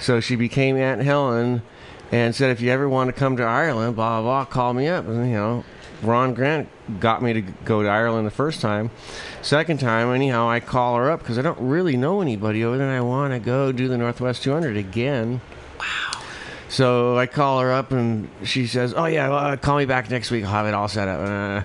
So 0.00 0.20
she 0.20 0.36
became 0.36 0.76
Aunt 0.76 1.02
Helen 1.02 1.62
and 2.10 2.34
said, 2.34 2.50
if 2.50 2.60
you 2.60 2.70
ever 2.70 2.88
want 2.88 3.08
to 3.08 3.12
come 3.12 3.36
to 3.36 3.42
Ireland, 3.42 3.96
blah 3.96 4.20
blah, 4.20 4.44
blah 4.44 4.44
call 4.44 4.74
me 4.74 4.88
up. 4.88 5.06
And 5.06 5.28
you 5.28 5.34
know, 5.36 5.64
Ron 6.02 6.34
Grant 6.34 6.68
got 7.00 7.22
me 7.22 7.32
to 7.32 7.40
go 7.40 7.82
to 7.82 7.88
Ireland 7.88 8.26
the 8.26 8.32
first 8.32 8.60
time. 8.60 8.90
Second 9.42 9.80
time, 9.80 10.12
anyhow, 10.12 10.48
I 10.48 10.60
call 10.60 10.96
her 10.96 11.10
up 11.10 11.20
because 11.20 11.38
I 11.38 11.42
don't 11.42 11.58
really 11.60 11.96
know 11.96 12.20
anybody 12.20 12.64
over 12.64 12.76
there. 12.76 12.88
and 12.88 12.96
I 12.96 13.00
want 13.00 13.32
to 13.32 13.38
go 13.38 13.72
do 13.72 13.88
the 13.88 13.96
Northwest 13.96 14.42
200 14.42 14.76
again. 14.76 15.40
So 16.68 17.16
I 17.16 17.26
call 17.26 17.60
her 17.60 17.72
up 17.72 17.92
and 17.92 18.28
she 18.42 18.66
says, 18.66 18.94
"Oh 18.96 19.04
yeah, 19.04 19.28
well, 19.28 19.56
call 19.56 19.76
me 19.78 19.84
back 19.84 20.10
next 20.10 20.30
week. 20.32 20.44
I'll 20.44 20.50
have 20.50 20.66
it 20.66 20.74
all 20.74 20.88
set 20.88 21.06
up." 21.06 21.20
Uh, 21.20 21.62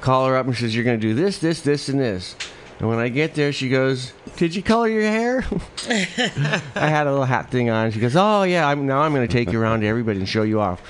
call 0.00 0.26
her 0.26 0.36
up 0.36 0.46
and 0.46 0.56
says, 0.56 0.74
"You're 0.74 0.84
going 0.84 0.98
to 1.00 1.06
do 1.06 1.14
this, 1.14 1.38
this, 1.38 1.60
this, 1.62 1.88
and 1.88 1.98
this." 2.00 2.36
And 2.78 2.88
when 2.90 2.98
I 2.98 3.08
get 3.08 3.34
there, 3.34 3.52
she 3.52 3.68
goes, 3.70 4.12
"Did 4.36 4.54
you 4.54 4.62
color 4.62 4.88
your 4.88 5.02
hair?" 5.02 5.44
I 5.88 6.88
had 6.88 7.06
a 7.06 7.10
little 7.10 7.24
hat 7.24 7.50
thing 7.50 7.70
on. 7.70 7.90
She 7.90 8.00
goes, 8.00 8.16
"Oh 8.16 8.42
yeah, 8.42 8.68
I'm, 8.68 8.86
now 8.86 9.00
I'm 9.00 9.14
going 9.14 9.26
to 9.26 9.32
take 9.32 9.50
you 9.52 9.60
around 9.60 9.80
to 9.80 9.86
everybody 9.86 10.18
and 10.18 10.28
show 10.28 10.42
you 10.42 10.60
off." 10.60 10.82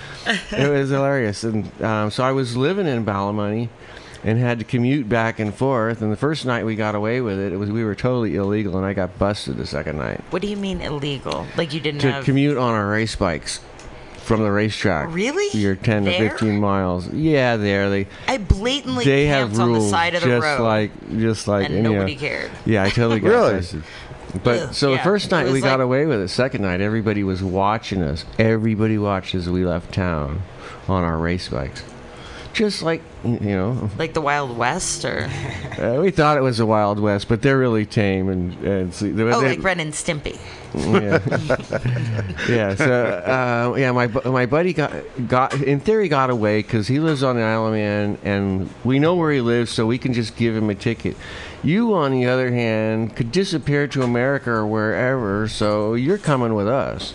It 0.53 0.69
was 0.69 0.91
hilarious. 0.91 1.45
And 1.45 1.83
um, 1.83 2.11
so 2.11 2.25
I 2.25 2.33
was 2.33 2.57
living 2.57 2.87
in 2.87 3.05
Ballymoney 3.05 3.69
and 4.25 4.39
had 4.41 4.59
to 4.59 4.65
commute 4.65 5.09
back 5.09 5.39
and 5.39 5.55
forth. 5.55 6.03
And 6.03 6.11
the 6.11 6.17
first 6.17 6.45
night 6.45 6.65
we 6.67 6.75
got 6.75 6.97
away 6.97 7.21
with 7.21 7.39
it, 7.39 7.53
it 7.53 7.57
was 7.57 7.71
we 7.71 7.85
were 7.85 7.95
totally 7.95 8.35
illegal, 8.35 8.77
and 8.77 8.85
I 8.85 8.93
got 8.93 9.17
busted 9.19 9.57
the 9.57 9.67
second 9.67 9.99
night 9.99 10.21
What 10.31 10.43
do 10.43 10.49
you 10.49 10.57
mean 10.57 10.81
illegal? 10.81 11.47
Like 11.57 11.73
you 11.73 11.79
didn't 11.79 12.01
to 12.01 12.11
have? 12.11 12.25
commute 12.25 12.57
on 12.57 12.75
our 12.75 12.91
race 12.91 13.15
bikes. 13.15 13.61
From 14.27 14.43
the 14.43 14.51
racetrack. 14.51 15.13
Really? 15.15 15.49
You're 15.59 15.77
10 15.77 16.05
There? 16.05 16.19
to 16.19 16.31
15 16.31 16.59
miles. 16.61 17.09
Yeah, 17.13 17.57
there 17.57 17.89
they 17.89 18.09
I 18.27 18.39
blatantly 18.39 19.05
they 19.05 19.27
camped 19.27 19.53
have 19.53 19.61
on 19.61 19.73
the 19.73 19.79
rules 19.79 19.91
side 19.91 20.15
of 20.17 20.23
the 20.23 20.27
just 20.29 20.45
road. 20.45 20.61
like 20.63 21.19
just 21.19 21.47
like 21.49 21.67
and 21.67 21.77
any, 21.77 21.87
uh, 21.87 21.91
nobody 21.93 22.17
cared. 22.17 22.51
Yeah, 22.65 22.83
I 22.83 22.91
totally 22.91 23.21
got 23.21 23.29
Really? 23.29 23.53
tested. 23.55 23.85
But 24.43 24.59
Ugh, 24.61 24.75
so 24.75 24.91
the 24.91 24.97
yeah, 24.97 25.05
first 25.05 25.31
night 25.31 25.47
we 25.47 25.53
was 25.53 25.63
got 25.63 25.81
away 25.81 26.05
with 26.07 26.21
it. 26.21 26.29
Second 26.29 26.63
night, 26.63 26.81
everybody 26.81 27.23
was 27.23 27.43
watching 27.43 28.03
us. 28.03 28.25
Everybody 28.39 28.99
watched 28.99 29.35
as 29.37 29.49
we 29.49 29.65
left 29.65 29.95
town 29.95 30.43
on 30.89 31.05
our 31.05 31.17
race 31.17 31.49
bikes. 31.49 31.85
Just 32.53 32.83
like 32.83 33.03
you 33.35 33.57
know, 33.57 33.91
Like 33.99 34.15
the 34.15 34.21
Wild 34.21 34.57
West, 34.57 35.05
or 35.05 35.29
uh, 35.79 36.01
we 36.01 36.11
thought 36.11 36.37
it 36.37 36.43
was 36.43 36.59
the 36.59 36.67
Wild 36.67 36.99
West, 36.99 37.29
but 37.29 37.43
they're 37.43 37.59
really 37.59 37.87
tame 37.87 38.29
and 38.29 38.55
and 38.65 38.93
they, 38.93 39.23
oh, 39.23 39.41
like 39.41 39.63
Ren 39.63 39.81
and 39.81 39.93
Stimpy. 39.93 40.39
yeah. 40.75 41.21
yeah. 42.49 42.75
So 42.75 43.73
uh, 43.73 43.77
yeah, 43.77 43.93
my 43.93 44.07
my 44.09 44.47
buddy 44.47 44.73
got 44.73 44.93
got 45.29 45.55
in 45.55 45.81
theory 45.81 46.09
got 46.09 46.31
away 46.31 46.63
because 46.63 46.89
he 46.89 47.01
lives 47.01 47.23
on 47.23 47.37
the 47.37 47.43
Isle 47.43 47.67
of 47.67 47.73
Man, 47.73 48.19
and 48.25 48.71
we 48.85 48.99
know 48.99 49.15
where 49.15 49.33
he 49.33 49.41
lives, 49.41 49.71
so 49.71 49.87
we 49.87 49.99
can 49.99 50.13
just 50.13 50.37
give 50.37 50.57
him 50.57 50.71
a 50.71 50.75
ticket. 50.75 51.17
You, 51.63 51.95
on 51.95 52.13
the 52.13 52.27
other 52.27 52.53
hand, 52.53 53.17
could 53.17 53.33
disappear 53.33 53.89
to 53.89 54.03
America 54.03 54.51
or 54.51 54.67
wherever, 54.67 55.49
so 55.49 55.95
you're 55.95 56.19
coming 56.19 56.55
with 56.55 56.69
us. 56.69 57.13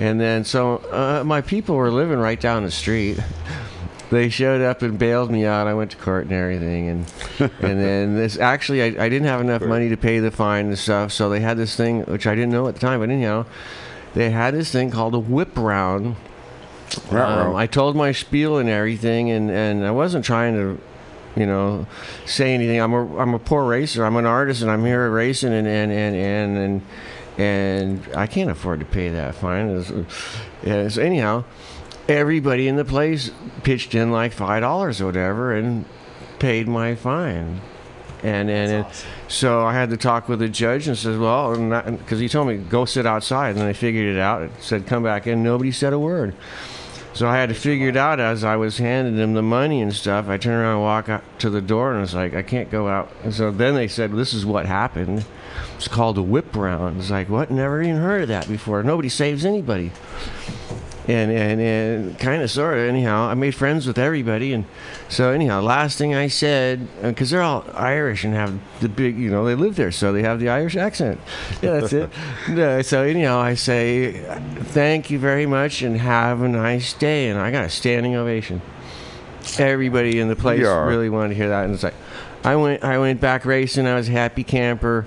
And 0.00 0.18
then 0.18 0.44
so 0.44 0.78
uh, 0.90 1.22
my 1.24 1.42
people 1.42 1.76
were 1.76 1.90
living 1.90 2.18
right 2.18 2.40
down 2.40 2.64
the 2.64 2.70
street. 2.70 3.18
They 4.10 4.28
showed 4.28 4.60
up 4.60 4.82
and 4.82 4.98
bailed 4.98 5.30
me 5.30 5.46
out. 5.46 5.68
I 5.68 5.74
went 5.74 5.92
to 5.92 5.96
court 5.96 6.24
and 6.24 6.32
everything, 6.32 6.88
and 6.88 7.12
and 7.60 7.80
then 7.80 8.16
this 8.16 8.38
actually 8.38 8.82
I, 8.82 9.04
I 9.04 9.08
didn't 9.08 9.28
have 9.28 9.40
enough 9.40 9.62
money 9.62 9.88
to 9.88 9.96
pay 9.96 10.18
the 10.18 10.30
fine 10.32 10.66
and 10.66 10.78
stuff, 10.78 11.12
so 11.12 11.28
they 11.30 11.40
had 11.40 11.56
this 11.56 11.76
thing 11.76 12.02
which 12.02 12.26
I 12.26 12.34
didn't 12.34 12.50
know 12.50 12.66
at 12.66 12.74
the 12.74 12.80
time, 12.80 13.00
but 13.00 13.08
anyhow, 13.10 13.46
they 14.14 14.30
had 14.30 14.54
this 14.54 14.72
thing 14.72 14.90
called 14.90 15.14
a 15.14 15.18
whip 15.18 15.56
round. 15.56 16.16
Um, 17.46 17.54
I 17.54 17.68
told 17.68 17.94
my 17.94 18.10
spiel 18.10 18.58
and 18.58 18.68
everything, 18.68 19.30
and, 19.30 19.48
and 19.48 19.86
I 19.86 19.92
wasn't 19.92 20.24
trying 20.24 20.54
to, 20.54 20.80
you 21.36 21.46
know, 21.46 21.86
say 22.26 22.52
anything. 22.52 22.80
I'm 22.80 22.92
a 22.92 23.16
I'm 23.16 23.32
a 23.34 23.38
poor 23.38 23.64
racer. 23.64 24.04
I'm 24.04 24.16
an 24.16 24.26
artist, 24.26 24.60
and 24.62 24.70
I'm 24.72 24.84
here 24.84 25.08
racing, 25.08 25.52
and 25.52 25.68
and 25.68 25.92
and 25.92 26.16
and 26.16 26.58
and, 26.58 26.82
and 27.38 28.16
I 28.16 28.26
can't 28.26 28.50
afford 28.50 28.80
to 28.80 28.86
pay 28.86 29.08
that 29.10 29.36
fine. 29.36 29.68
It's- 30.64 30.98
anyhow, 30.98 31.44
everybody 32.10 32.68
in 32.68 32.76
the 32.76 32.84
place 32.84 33.30
pitched 33.62 33.94
in 33.94 34.10
like 34.10 34.32
five 34.32 34.60
dollars 34.60 35.00
or 35.00 35.06
whatever, 35.06 35.54
and 35.54 35.84
paid 36.38 36.68
my 36.68 36.94
fine. 36.94 37.60
And 38.22 38.50
and, 38.50 38.70
and 38.70 38.86
so 39.28 39.64
I 39.64 39.72
had 39.72 39.90
to 39.90 39.96
talk 39.96 40.28
with 40.28 40.40
the 40.40 40.48
judge 40.48 40.86
and 40.88 40.98
says, 40.98 41.16
well, 41.16 41.56
because 41.90 42.20
he 42.20 42.28
told 42.28 42.48
me 42.48 42.58
go 42.58 42.84
sit 42.84 43.06
outside, 43.06 43.50
and 43.50 43.58
then 43.58 43.66
I 43.66 43.72
figured 43.72 44.14
it 44.14 44.20
out. 44.20 44.42
It 44.42 44.50
said 44.60 44.86
come 44.86 45.02
back 45.02 45.26
in. 45.26 45.42
Nobody 45.42 45.72
said 45.72 45.92
a 45.92 45.98
word. 45.98 46.34
So 47.12 47.26
I 47.26 47.36
had 47.36 47.48
to 47.48 47.56
figure 47.56 47.88
it 47.88 47.96
out 47.96 48.20
as 48.20 48.44
I 48.44 48.54
was 48.54 48.78
handing 48.78 49.16
them 49.16 49.34
the 49.34 49.42
money 49.42 49.82
and 49.82 49.92
stuff. 49.92 50.28
I 50.28 50.36
turned 50.36 50.62
around 50.62 50.74
and 50.74 50.82
walk 50.82 51.08
out 51.08 51.24
to 51.40 51.50
the 51.50 51.60
door, 51.60 51.90
and 51.90 51.98
I 51.98 52.00
was 52.02 52.14
like, 52.14 52.34
I 52.34 52.42
can't 52.42 52.70
go 52.70 52.88
out. 52.88 53.10
And 53.24 53.34
so 53.34 53.50
then 53.50 53.74
they 53.74 53.88
said, 53.88 54.12
this 54.12 54.32
is 54.32 54.46
what 54.46 54.64
happened. 54.66 55.24
It's 55.74 55.88
called 55.88 56.18
a 56.18 56.22
whip 56.22 56.54
round. 56.54 57.00
It's 57.00 57.10
like, 57.10 57.28
what? 57.28 57.50
Never 57.50 57.82
even 57.82 57.96
heard 57.96 58.22
of 58.22 58.28
that 58.28 58.46
before. 58.46 58.84
Nobody 58.84 59.08
saves 59.08 59.44
anybody. 59.44 59.90
And 61.08 61.32
and, 61.32 61.60
and 61.60 62.18
kind 62.18 62.42
of 62.42 62.50
sort 62.50 62.74
of 62.74 62.80
anyhow, 62.88 63.26
I 63.28 63.34
made 63.34 63.54
friends 63.54 63.86
with 63.86 63.98
everybody, 63.98 64.52
and 64.52 64.64
so 65.08 65.30
anyhow, 65.30 65.60
last 65.60 65.96
thing 65.98 66.14
I 66.14 66.28
said, 66.28 66.86
uh, 67.02 67.08
because 67.08 67.30
they're 67.30 67.42
all 67.42 67.64
Irish 67.74 68.22
and 68.22 68.34
have 68.34 68.58
the 68.80 68.88
big, 68.88 69.18
you 69.18 69.30
know, 69.30 69.44
they 69.44 69.54
live 69.54 69.76
there, 69.76 69.90
so 69.90 70.12
they 70.12 70.22
have 70.22 70.40
the 70.40 70.50
Irish 70.50 70.76
accent. 70.76 71.18
Yeah, 71.62 71.80
that's 71.80 71.92
it. 71.92 72.10
No, 72.48 72.82
so 72.82 73.02
anyhow, 73.02 73.38
I 73.38 73.54
say, 73.54 74.12
thank 74.60 75.10
you 75.10 75.18
very 75.18 75.46
much, 75.46 75.82
and 75.82 75.96
have 75.96 76.42
a 76.42 76.48
nice 76.48 76.92
day, 76.92 77.28
and 77.28 77.40
I 77.40 77.50
got 77.50 77.64
a 77.64 77.70
standing 77.70 78.14
ovation. 78.14 78.60
Everybody 79.58 80.20
in 80.20 80.28
the 80.28 80.36
place 80.36 80.60
Yeah. 80.60 80.84
really 80.86 81.08
wanted 81.08 81.30
to 81.30 81.34
hear 81.34 81.48
that, 81.48 81.64
and 81.64 81.74
it's 81.74 81.82
like, 81.82 81.94
I 82.44 82.56
went, 82.56 82.84
I 82.84 82.98
went 82.98 83.20
back 83.20 83.44
racing. 83.44 83.86
I 83.86 83.94
was 83.94 84.08
a 84.08 84.12
happy 84.12 84.44
camper. 84.44 85.06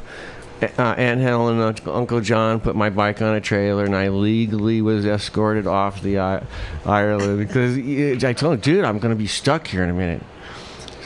Uh, 0.78 0.96
Aunt 0.98 1.20
Helen 1.20 1.60
and 1.60 1.88
Uncle 1.88 2.22
John 2.22 2.60
put 2.60 2.76
my 2.76 2.90
bike 2.90 3.22
on 3.22 3.36
a 3.36 3.42
trailer, 3.42 3.84
and 3.84 3.96
I 3.96 4.10
legally 4.10 4.82
was 4.82 5.06
escorted 5.06 5.68
off 5.68 6.02
the 6.02 6.20
I- 6.20 6.44
Ireland 6.86 7.40
because 7.40 8.24
I 8.24 8.34
told 8.34 8.56
him, 8.56 8.60
dude, 8.62 8.86
I'm 8.86 9.00
going 9.00 9.14
to 9.14 9.18
be 9.18 9.28
stuck 9.28 9.68
here 9.68 9.84
in 9.84 9.90
a 9.90 9.94
minute. 9.94 10.24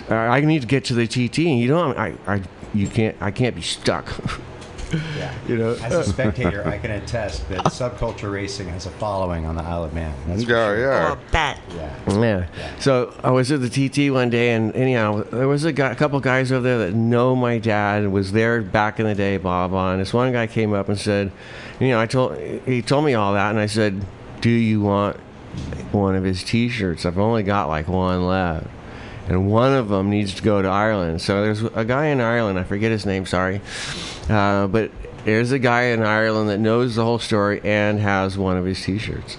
Uh, 0.09 0.15
I 0.15 0.41
need 0.41 0.61
to 0.61 0.67
get 0.67 0.85
to 0.85 0.93
the 0.93 1.07
TT, 1.07 1.39
you 1.39 1.67
know, 1.67 1.93
I, 1.93 2.13
I, 2.25 2.41
you 2.73 2.87
can't, 2.87 3.15
I 3.21 3.31
can't 3.31 3.55
be 3.55 3.61
stuck. 3.61 4.07
Yeah. 5.17 5.33
You 5.47 5.57
know, 5.57 5.71
As 5.81 5.93
a 5.93 5.99
uh, 5.99 6.03
spectator, 6.03 6.65
I 6.67 6.77
can 6.77 6.91
attest 6.91 7.47
that 7.49 7.65
subculture 7.65 8.31
racing 8.31 8.67
has 8.69 8.85
a 8.85 8.91
following 8.91 9.45
on 9.45 9.55
the 9.55 9.63
Isle 9.63 9.83
of 9.85 9.93
Man. 9.93 10.13
That's 10.27 10.43
for 10.43 10.51
Yeah, 10.51 10.65
sure. 10.67 10.79
yeah. 10.79 11.15
Oh, 11.15 11.31
bet. 11.31 11.59
Yeah. 11.75 12.47
Yeah. 12.57 12.79
So 12.79 13.13
I 13.23 13.31
was 13.31 13.51
at 13.51 13.59
the 13.61 13.69
TT 13.69 14.11
one 14.13 14.29
day, 14.29 14.51
and 14.51 14.75
anyhow, 14.75 15.23
there 15.23 15.47
was 15.47 15.65
a, 15.65 15.71
guy, 15.73 15.91
a 15.91 15.95
couple 15.95 16.19
guys 16.19 16.51
over 16.51 16.61
there 16.63 16.77
that 16.79 16.93
know 16.93 17.35
my 17.35 17.57
dad 17.57 18.07
was 18.09 18.31
there 18.31 18.61
back 18.61 18.99
in 18.99 19.05
the 19.05 19.15
day, 19.15 19.37
blah 19.37 19.67
blah. 19.67 19.91
And 19.93 20.01
this 20.01 20.13
one 20.13 20.31
guy 20.31 20.47
came 20.47 20.73
up 20.73 20.87
and 20.89 20.97
said, 20.99 21.31
you 21.79 21.89
know, 21.89 21.99
I 21.99 22.05
told 22.05 22.37
he 22.37 22.81
told 22.81 23.05
me 23.05 23.13
all 23.13 23.33
that, 23.33 23.49
and 23.49 23.59
I 23.59 23.65
said, 23.65 24.05
do 24.41 24.49
you 24.49 24.81
want 24.81 25.17
one 25.91 26.15
of 26.15 26.23
his 26.23 26.43
T-shirts? 26.43 27.05
I've 27.05 27.17
only 27.17 27.43
got 27.43 27.67
like 27.67 27.87
one 27.87 28.25
left. 28.27 28.67
And 29.29 29.51
one 29.51 29.73
of 29.73 29.89
them 29.89 30.09
needs 30.09 30.33
to 30.35 30.41
go 30.41 30.61
to 30.61 30.67
Ireland. 30.69 31.21
So 31.21 31.41
there's 31.43 31.61
a 31.61 31.83
guy 31.83 32.05
in 32.05 32.21
Ireland. 32.21 32.57
I 32.57 32.63
forget 32.63 32.91
his 32.91 33.05
name. 33.05 33.25
Sorry, 33.25 33.59
uh, 34.29 34.67
but 34.67 34.91
there's 35.25 35.51
a 35.51 35.59
guy 35.59 35.83
in 35.83 36.01
Ireland 36.03 36.49
that 36.49 36.59
knows 36.59 36.95
the 36.95 37.03
whole 37.03 37.19
story 37.19 37.61
and 37.63 37.99
has 37.99 38.37
one 38.37 38.57
of 38.57 38.65
his 38.65 38.81
T-shirts. 38.81 39.37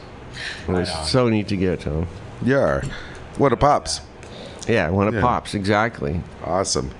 It 0.66 0.70
was 0.72 0.90
so 1.10 1.28
neat 1.28 1.48
to 1.48 1.56
get 1.56 1.80
to 1.80 1.90
him. 1.90 2.06
Yeah. 2.42 2.82
What 3.38 3.52
a 3.52 3.56
pops. 3.56 4.00
Yeah, 4.68 4.90
one 4.90 5.08
of 5.08 5.14
Yeah. 5.14 5.20
pops 5.22 5.54
exactly. 5.54 6.20
Awesome. 6.44 6.90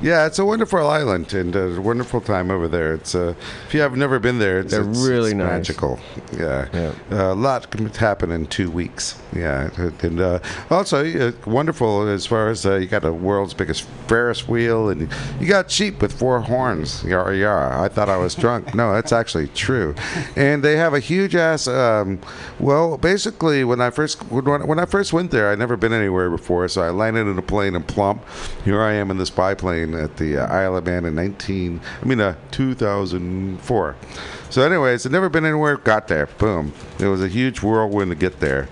Yeah, 0.00 0.26
it's 0.26 0.38
a 0.38 0.44
wonderful 0.44 0.86
island 0.88 1.32
and 1.34 1.54
a 1.56 1.80
wonderful 1.80 2.20
time 2.20 2.50
over 2.50 2.68
there. 2.68 2.94
It's 2.94 3.14
uh, 3.14 3.34
if 3.66 3.74
you 3.74 3.80
have 3.80 3.96
never 3.96 4.18
been 4.18 4.38
there, 4.38 4.60
it's, 4.60 4.72
They're 4.72 4.82
it's- 4.82 5.06
really 5.06 5.30
it's 5.30 5.38
nice. 5.38 5.48
magical. 5.68 5.98
Yeah, 6.38 6.68
Yeah. 6.72 6.92
Uh, 7.10 7.32
a 7.32 7.34
lot 7.34 7.70
can 7.70 7.86
happen 7.86 8.30
in 8.32 8.46
two 8.46 8.70
weeks. 8.70 9.18
Yeah, 9.34 9.70
and 10.02 10.20
uh, 10.20 10.38
also 10.70 11.04
uh, 11.28 11.32
wonderful 11.46 12.06
as 12.08 12.26
far 12.26 12.48
as 12.50 12.66
uh, 12.66 12.76
you 12.76 12.86
got 12.86 13.02
the 13.02 13.12
world's 13.12 13.54
biggest 13.54 13.84
Ferris 14.06 14.46
wheel 14.46 14.90
and 14.90 15.08
you 15.40 15.46
got 15.46 15.70
sheep 15.70 16.02
with 16.02 16.12
four 16.12 16.40
horns. 16.40 17.02
Yeah, 17.04 17.30
yeah. 17.30 17.80
I 17.82 17.88
thought 17.88 18.10
I 18.10 18.18
was 18.18 18.34
drunk. 18.34 18.74
No, 18.74 18.92
that's 18.92 19.12
actually 19.12 19.48
true. 19.48 19.94
And 20.36 20.62
they 20.62 20.76
have 20.76 20.92
a 20.92 21.00
huge 21.00 21.34
ass. 21.34 21.66
Um, 21.66 22.20
well, 22.60 22.98
basically, 22.98 23.64
when 23.64 23.80
I 23.80 23.88
first 23.90 24.18
when, 24.30 24.44
when 24.66 24.78
I 24.78 24.84
first 24.84 25.12
went 25.14 25.30
there, 25.30 25.50
I'd 25.50 25.58
never 25.58 25.76
been 25.78 25.92
anywhere 25.94 26.28
before, 26.28 26.68
so 26.68 26.82
I 26.82 26.90
landed 26.90 27.26
in 27.26 27.38
a 27.38 27.42
plane 27.42 27.74
and 27.74 27.86
plump. 27.86 28.22
Here 28.64 28.82
I 28.82 28.92
am 28.92 29.10
in 29.10 29.16
this 29.16 29.30
biplane 29.30 29.61
at 29.64 30.16
the 30.16 30.38
uh, 30.38 30.46
Isle 30.46 30.76
of 30.76 30.86
Man 30.86 31.04
in 31.04 31.14
19. 31.14 31.80
I 32.00 32.04
mean, 32.04 32.20
uh, 32.20 32.36
2004. 32.50 33.96
So, 34.50 34.62
anyways, 34.62 35.06
I'd 35.06 35.12
never 35.12 35.28
been 35.28 35.44
anywhere. 35.44 35.76
Got 35.76 36.08
there, 36.08 36.26
boom. 36.26 36.72
It 36.98 37.06
was 37.06 37.22
a 37.22 37.28
huge 37.28 37.62
whirlwind 37.62 38.10
to 38.10 38.16
get 38.16 38.40
there. 38.40 38.68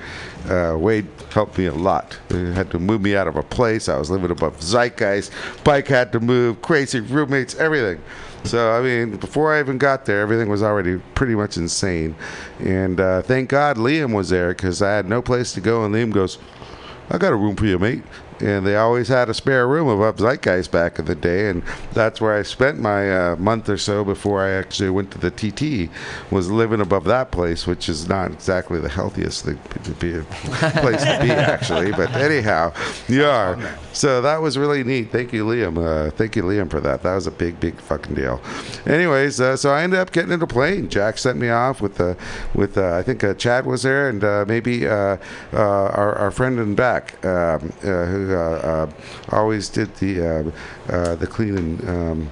Uh, 0.49 0.77
Wade 0.77 1.07
helped 1.33 1.59
me 1.59 1.67
a 1.67 1.73
lot. 1.75 2.19
He 2.29 2.53
had 2.53 2.71
to 2.73 2.79
move 2.79 3.03
me 3.03 3.15
out 3.15 3.29
of 3.29 3.37
a 3.37 3.43
place. 3.43 3.89
I 3.89 3.97
was 3.99 4.11
living 4.11 4.31
above 4.31 4.61
zeitgeist. 4.61 5.31
Bike 5.65 5.89
had 5.89 6.13
to 6.13 6.21
move. 6.21 6.61
Crazy 6.63 7.01
roommates, 7.01 7.55
everything. 7.55 8.03
So 8.45 8.73
I 8.73 8.83
mean, 8.83 9.17
before 9.17 9.55
I 9.55 9.61
even 9.61 9.79
got 9.79 10.07
there, 10.07 10.21
everything 10.23 10.49
was 10.49 10.63
already 10.63 10.99
pretty 11.15 11.35
much 11.35 11.57
insane. 11.57 12.17
And 12.59 12.99
uh, 12.99 13.23
thank 13.23 13.51
God 13.51 13.77
Liam 13.77 14.15
was 14.15 14.31
there 14.31 14.49
because 14.49 14.83
I 14.83 14.91
had 14.91 15.07
no 15.07 15.21
place 15.23 15.53
to 15.53 15.61
go. 15.61 15.85
And 15.85 15.95
Liam 15.95 16.11
goes, 16.11 16.39
"I 17.11 17.19
got 17.19 17.33
a 17.33 17.37
room 17.37 17.55
for 17.55 17.67
you, 17.67 17.79
mate." 17.79 18.03
And 18.41 18.67
they 18.67 18.77
always 18.77 19.09
had 19.09 19.29
a 19.29 19.35
spare 19.35 19.67
room 19.69 19.89
of 19.89 20.01
above 20.01 20.17
Zeitgeist 20.17 20.71
back 20.71 20.99
in 20.99 21.05
the 21.05 21.15
day, 21.15 21.51
and 21.51 21.63
that's 21.93 22.21
where 22.21 22.37
I 22.37 22.43
spent 22.43 22.79
my 22.79 23.33
uh, 23.33 23.37
month 23.37 23.69
or 23.69 23.77
so 23.77 24.05
before 24.05 24.43
I 24.43 24.51
actually 24.51 24.91
went 24.91 25.11
to 25.13 25.19
the 25.19 25.31
TT. 25.31 25.91
Was 26.31 26.51
living 26.51 26.81
above 26.81 27.05
that 27.05 27.31
place, 27.31 27.67
which 27.67 27.89
is 27.89 28.09
not 28.09 28.33
exactly 28.33 28.81
the 28.81 28.89
healthiest 28.89 29.45
thing 29.45 29.59
to 29.85 29.91
be 29.93 30.15
a 30.15 30.23
place 30.81 31.03
to 31.03 31.19
be, 31.23 31.31
actually. 31.31 31.93
But 31.93 32.13
anyhow, 32.13 32.73
yeah. 33.09 33.77
So 33.93 34.23
that 34.23 34.41
was 34.41 34.57
really 34.57 34.85
neat. 34.85 35.11
Thank 35.11 35.33
you, 35.33 35.45
Liam. 35.45 35.79
Uh, 35.79 36.11
thank 36.11 36.37
you, 36.37 36.43
Liam, 36.43 36.71
for 36.71 36.81
that. 36.81 37.03
That 37.03 37.15
was 37.15 37.27
a 37.27 37.31
big, 37.31 37.59
big 37.61 37.81
fucking 37.81 38.15
deal. 38.15 38.41
Anyways, 38.87 39.41
uh, 39.41 39.57
so 39.57 39.71
I 39.71 39.83
ended 39.83 39.99
up 39.99 40.13
getting 40.13 40.33
into 40.33 40.45
a 40.45 40.49
plane. 40.49 40.89
Jack 40.89 41.19
sent 41.19 41.39
me 41.39 41.49
off 41.51 41.81
with 41.81 42.01
uh, 42.01 42.15
with 42.55 42.79
uh, 42.79 42.97
I 42.97 43.03
think 43.03 43.23
uh, 43.25 43.35
Chad 43.35 43.67
was 43.67 43.83
there, 43.83 44.09
and 44.09 44.23
uh, 44.23 44.45
maybe 44.47 44.87
uh, 44.87 45.17
uh, 45.53 45.57
our, 45.57 46.15
our 46.15 46.31
friend 46.31 46.59
in 46.59 46.75
back 46.75 47.25
um, 47.25 47.73
uh, 47.83 48.07
who 48.07 48.30
uh, 48.31 48.37
uh, 48.39 48.91
always 49.31 49.69
did 49.69 49.95
the 49.97 50.53
uh, 50.89 51.15
the 51.17 51.27
cleaning. 51.27 51.87
Um, 51.89 52.31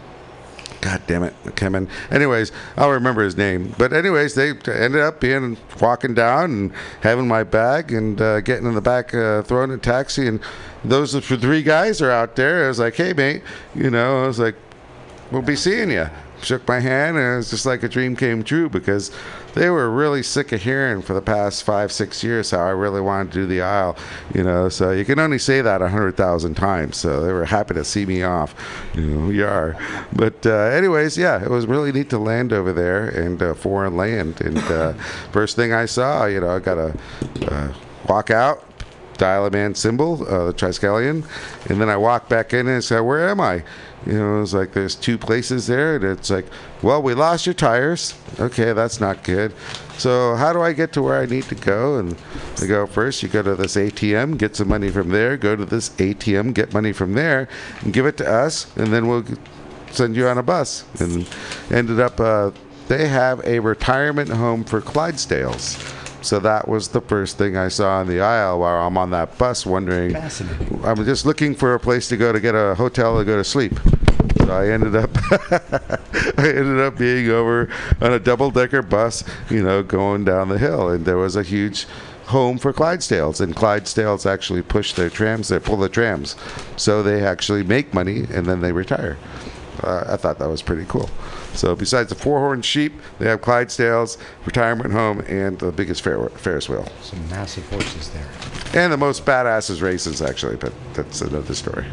God 0.81 1.03
damn 1.09 1.25
it, 1.25 1.35
Kemen. 1.45 1.89
Anyways, 2.11 2.53
I'll 2.77 2.91
remember 2.91 3.25
his 3.25 3.37
name. 3.37 3.75
But 3.79 3.93
anyways, 3.93 4.35
they 4.35 4.51
ended 4.51 5.01
up 5.01 5.21
being 5.21 5.57
walking 5.81 6.15
down 6.15 6.51
and 6.53 6.73
having 7.01 7.27
my 7.27 7.43
bag 7.43 7.93
and 7.93 8.21
uh, 8.21 8.41
getting 8.41 8.67
in 8.67 8.75
the 8.75 8.81
back, 8.81 9.13
uh, 9.13 9.43
throwing 9.43 9.73
a 9.73 9.79
taxi. 9.79 10.29
And 10.29 10.41
those 10.85 11.15
three 11.15 11.63
guys 11.63 12.01
are 12.01 12.13
out 12.13 12.37
there. 12.37 12.65
I 12.65 12.69
was 12.69 12.79
like, 12.79 12.95
hey, 12.95 13.13
mate, 13.13 13.43
you 13.75 13.91
know, 13.91 14.23
I 14.23 14.27
was 14.29 14.39
like, 14.39 14.55
we'll 15.33 15.43
be 15.43 15.57
seeing 15.57 15.91
you. 15.91 16.09
Shook 16.43 16.69
my 16.69 16.79
hand, 16.79 17.17
and 17.17 17.35
it 17.35 17.37
was 17.39 17.51
just 17.51 17.67
like 17.67 17.83
a 17.83 17.89
dream 17.89 18.15
came 18.15 18.45
true 18.45 18.69
because 18.69 19.11
they 19.59 19.71
were 19.71 19.91
really 19.91 20.23
sick 20.23 20.53
of 20.53 20.63
hearing 20.63 21.03
for 21.03 21.15
the 21.15 21.21
past 21.21 21.65
five, 21.65 21.91
six 21.91 22.23
years 22.23 22.53
how 22.53 22.61
I 22.61 22.71
really 22.71 23.01
wanted 23.01 23.33
to 23.33 23.41
do 23.41 23.47
the 23.47 23.61
aisle. 23.61 23.97
You 24.33 24.45
know, 24.45 24.69
so 24.69 24.93
you 24.93 25.05
can 25.05 25.19
only 25.19 25.39
say 25.39 25.61
that 25.61 25.83
a 25.83 25.89
hundred 25.89 26.17
thousand 26.17 26.55
times. 26.55 26.97
So 26.97 27.25
they 27.25 27.33
were 27.33 27.45
happy 27.45 27.75
to 27.75 27.85
see 27.85 28.07
me 28.07 28.23
off. 28.23 28.55
You 28.95 29.03
know, 29.03 29.31
yar. 29.31 29.77
But 30.13 30.47
uh, 30.47 30.53
anyways, 30.53 31.19
yeah, 31.19 31.43
it 31.43 31.51
was 31.51 31.67
really 31.67 31.91
neat 31.91 32.09
to 32.11 32.19
land 32.19 32.53
over 32.53 32.73
there 32.73 33.09
and 33.09 33.43
uh, 33.43 33.55
foreign 33.55 33.97
land. 33.97 34.41
And 34.41 34.59
uh, 34.59 34.93
first 35.33 35.57
thing 35.57 35.73
I 35.73 35.87
saw, 35.87 36.27
you 36.27 36.41
know, 36.41 36.51
I 36.51 36.61
got 36.61 36.75
to 36.77 37.53
uh, 37.53 37.75
walk 38.09 38.31
out 38.31 38.65
dial 39.19 39.47
a 39.47 39.51
man 39.51 39.75
symbol, 39.75 40.27
uh, 40.27 40.47
the 40.47 40.55
Triskelion, 40.55 41.25
and 41.69 41.81
then 41.81 41.89
I 41.89 41.97
walk 41.97 42.29
back 42.29 42.55
in 42.55 42.67
and 42.69 42.83
say, 42.83 43.01
"Where 43.01 43.29
am 43.29 43.41
I?" 43.41 43.65
You 44.07 44.15
know, 44.15 44.43
it's 44.43 44.55
like 44.55 44.73
there's 44.73 44.95
two 44.95 45.19
places 45.19 45.67
there, 45.67 45.97
and 45.97 46.05
it's 46.05 46.31
like, 46.31 46.47
"Well, 46.83 47.03
we 47.03 47.15
lost 47.15 47.47
your 47.47 47.55
tires. 47.55 48.15
Okay, 48.41 48.73
that's 48.73 49.01
not 49.01 49.25
good. 49.25 49.53
So 49.99 50.37
how 50.37 50.53
do 50.53 50.63
I 50.63 50.73
get 50.73 50.93
to 50.93 51.03
where 51.03 51.19
I 51.19 51.27
need 51.27 51.45
to 51.45 51.55
go?" 51.55 51.99
And 51.99 52.17
they 52.57 52.67
go 52.67 52.87
first. 52.87 53.23
You 53.23 53.29
go 53.29 53.43
to 53.43 53.57
this 53.57 53.77
ATM, 53.77 54.39
get 54.39 54.57
some 54.57 54.69
money 54.69 54.91
from 54.91 55.11
there. 55.11 55.37
Go 55.37 55.57
to 55.57 55.65
this 55.65 55.91
ATM, 55.99 56.53
get 56.55 56.73
money 56.73 56.93
from 56.93 57.13
there, 57.15 57.49
and 57.83 57.93
give 57.93 58.07
it 58.07 58.17
to 58.19 58.31
us, 58.31 58.67
and 58.77 58.89
then 58.89 59.09
we'll 59.09 59.25
send 59.91 60.17
you 60.17 60.29
on 60.29 60.39
a 60.39 60.43
bus. 60.43 60.85
And 61.01 61.27
ended 61.71 62.01
up, 62.01 62.21
uh, 62.21 62.53
they 62.89 63.09
have 63.09 63.45
a 63.45 63.59
retirement 63.59 64.31
home 64.31 64.65
for 64.65 64.81
Clydesdales. 64.81 65.98
So 66.23 66.41
that 66.41 66.69
was 66.69 66.89
the 66.89 67.01
first 67.01 67.39
thing 67.39 67.57
I 67.57 67.69
saw 67.69 68.01
in 68.01 68.09
the 68.09 68.21
aisle 68.21 68.61
while 68.61 68.87
I'm 68.87 68.99
on 68.99 69.11
that 69.11 69.39
bus 69.39 69.65
wondering. 69.65 70.13
Fascinating. 70.13 70.85
I'm 70.85 71.05
just 71.05 71.25
looking 71.25 71.55
for 71.55 71.75
a 71.75 71.81
place 71.81 72.09
to 72.09 72.17
go 72.17 72.33
to 72.33 72.41
get 72.41 72.55
a 72.55 72.75
hotel 72.75 73.19
to 73.19 73.25
go 73.25 73.37
to 73.37 73.45
sleep. 73.45 73.79
So 74.39 74.51
I 74.51 74.69
ended 74.69 74.97
up 74.97 75.11
I 76.39 76.49
ended 76.49 76.81
up 76.81 76.99
being 76.99 77.31
over 77.31 77.69
on 78.01 78.13
a 78.13 78.19
double 78.19 78.51
decker 78.51 78.83
bus, 78.83 79.23
you 79.51 79.63
know, 79.63 79.83
going 79.83 80.25
down 80.25 80.49
the 80.49 80.59
hill 80.59 80.89
and 80.89 81.05
there 81.05 81.19
was 81.19 81.37
a 81.37 81.43
huge 81.43 81.87
home 82.27 82.59
for 82.59 82.73
Clydesdales 82.73 83.41
and 83.41 83.55
Clydesdales 83.55 84.27
actually 84.27 84.63
push 84.63 84.93
their 84.93 85.11
trams, 85.11 85.49
they 85.49 85.59
pull 85.59 85.77
the 85.77 85.89
trams. 85.89 86.37
So 86.77 87.03
they 87.03 87.25
actually 87.25 87.63
make 87.63 87.95
money 87.95 88.27
and 88.31 88.47
then 88.47 88.61
they 88.61 88.73
retire. 88.73 89.17
Uh, 89.83 90.05
I 90.09 90.17
thought 90.17 90.39
that 90.39 90.49
was 90.49 90.63
pretty 90.63 90.85
cool. 90.87 91.09
So 91.55 91.75
besides 91.75 92.09
the 92.09 92.15
four 92.15 92.39
horned 92.41 92.65
sheep, 92.65 92.93
they 93.19 93.27
have 93.27 93.41
Clydesdales, 93.41 94.19
retirement 94.45 94.93
home, 94.93 95.21
and 95.21 95.59
the 95.59 95.73
biggest 95.73 96.03
Fer- 96.03 96.29
Ferris 96.31 96.69
wheel. 96.69 96.89
Some 97.03 97.29
massive 97.29 97.69
horses 97.71 98.11
there. 98.11 98.27
And 98.75 98.93
the 98.93 98.97
most 98.97 99.25
badasses 99.25 99.81
races, 99.83 100.21
actually, 100.21 100.57
but 100.57 100.73
that's 100.95 101.21
another 101.21 101.55
story. 101.55 101.87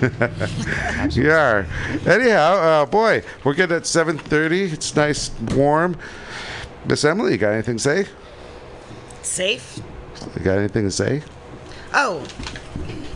yeah. 1.10 1.66
Anyhow, 2.06 2.54
uh, 2.54 2.86
boy, 2.86 3.22
we're 3.44 3.54
getting 3.54 3.76
at 3.76 3.82
7.30. 3.82 4.72
It's 4.72 4.96
nice, 4.96 5.30
warm. 5.54 5.96
Miss 6.84 7.04
Emily, 7.04 7.32
you 7.32 7.38
got 7.38 7.52
anything 7.52 7.76
to 7.76 7.82
say? 7.82 8.06
Safe? 9.22 9.80
You 10.36 10.42
got 10.42 10.58
anything 10.58 10.84
to 10.84 10.90
say? 10.90 11.22
Oh, 11.94 12.26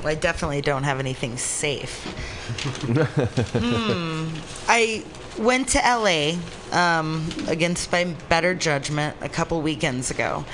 I 0.07 0.15
definitely 0.15 0.61
don't 0.61 0.85
have 0.85 1.01
anything 1.01 1.37
safe. 1.37 2.05
hmm. 3.53 4.29
I 4.69 5.05
went 5.39 5.69
to 5.69 5.79
LA 5.79 6.37
um, 6.73 7.29
against 7.49 7.93
my 7.93 8.05
better 8.29 8.55
judgment 8.55 9.17
a 9.21 9.29
couple 9.29 9.61
weekends 9.63 10.11
ago 10.11 10.45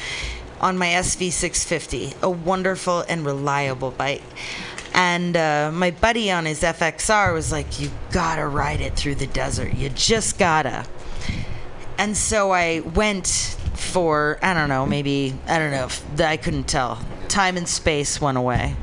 on 0.60 0.78
my 0.78 0.88
SV650, 0.88 2.22
a 2.22 2.30
wonderful 2.30 3.00
and 3.08 3.26
reliable 3.26 3.90
bike. 3.90 4.22
And 4.94 5.36
uh, 5.36 5.70
my 5.72 5.90
buddy 5.90 6.30
on 6.30 6.44
his 6.44 6.62
FXR 6.62 7.32
was 7.32 7.50
like, 7.50 7.80
You 7.80 7.90
gotta 8.10 8.46
ride 8.46 8.80
it 8.80 8.94
through 8.94 9.16
the 9.16 9.26
desert. 9.26 9.74
You 9.74 9.88
just 9.88 10.38
gotta. 10.38 10.86
And 11.98 12.16
so 12.16 12.52
I 12.52 12.80
went 12.80 13.56
for, 13.74 14.38
I 14.42 14.54
don't 14.54 14.68
know, 14.68 14.86
maybe, 14.86 15.34
I 15.46 15.58
don't 15.58 15.70
know, 15.70 16.24
I 16.24 16.36
couldn't 16.36 16.64
tell. 16.64 16.98
Time 17.28 17.56
and 17.56 17.68
space 17.68 18.20
went 18.20 18.38
away. 18.38 18.76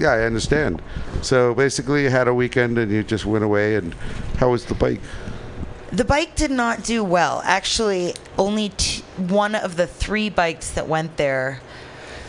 Yeah, 0.00 0.12
I 0.12 0.22
understand. 0.22 0.80
So 1.20 1.54
basically, 1.54 2.04
you 2.04 2.08
had 2.08 2.26
a 2.26 2.32
weekend 2.32 2.78
and 2.78 2.90
you 2.90 3.02
just 3.02 3.26
went 3.26 3.44
away. 3.44 3.74
And 3.74 3.92
how 4.38 4.50
was 4.50 4.64
the 4.64 4.74
bike? 4.74 5.00
The 5.92 6.06
bike 6.06 6.34
did 6.36 6.50
not 6.50 6.82
do 6.82 7.04
well. 7.04 7.42
Actually, 7.44 8.14
only 8.38 8.70
t- 8.70 9.02
one 9.18 9.54
of 9.54 9.76
the 9.76 9.86
three 9.86 10.30
bikes 10.30 10.70
that 10.70 10.88
went 10.88 11.18
there 11.18 11.60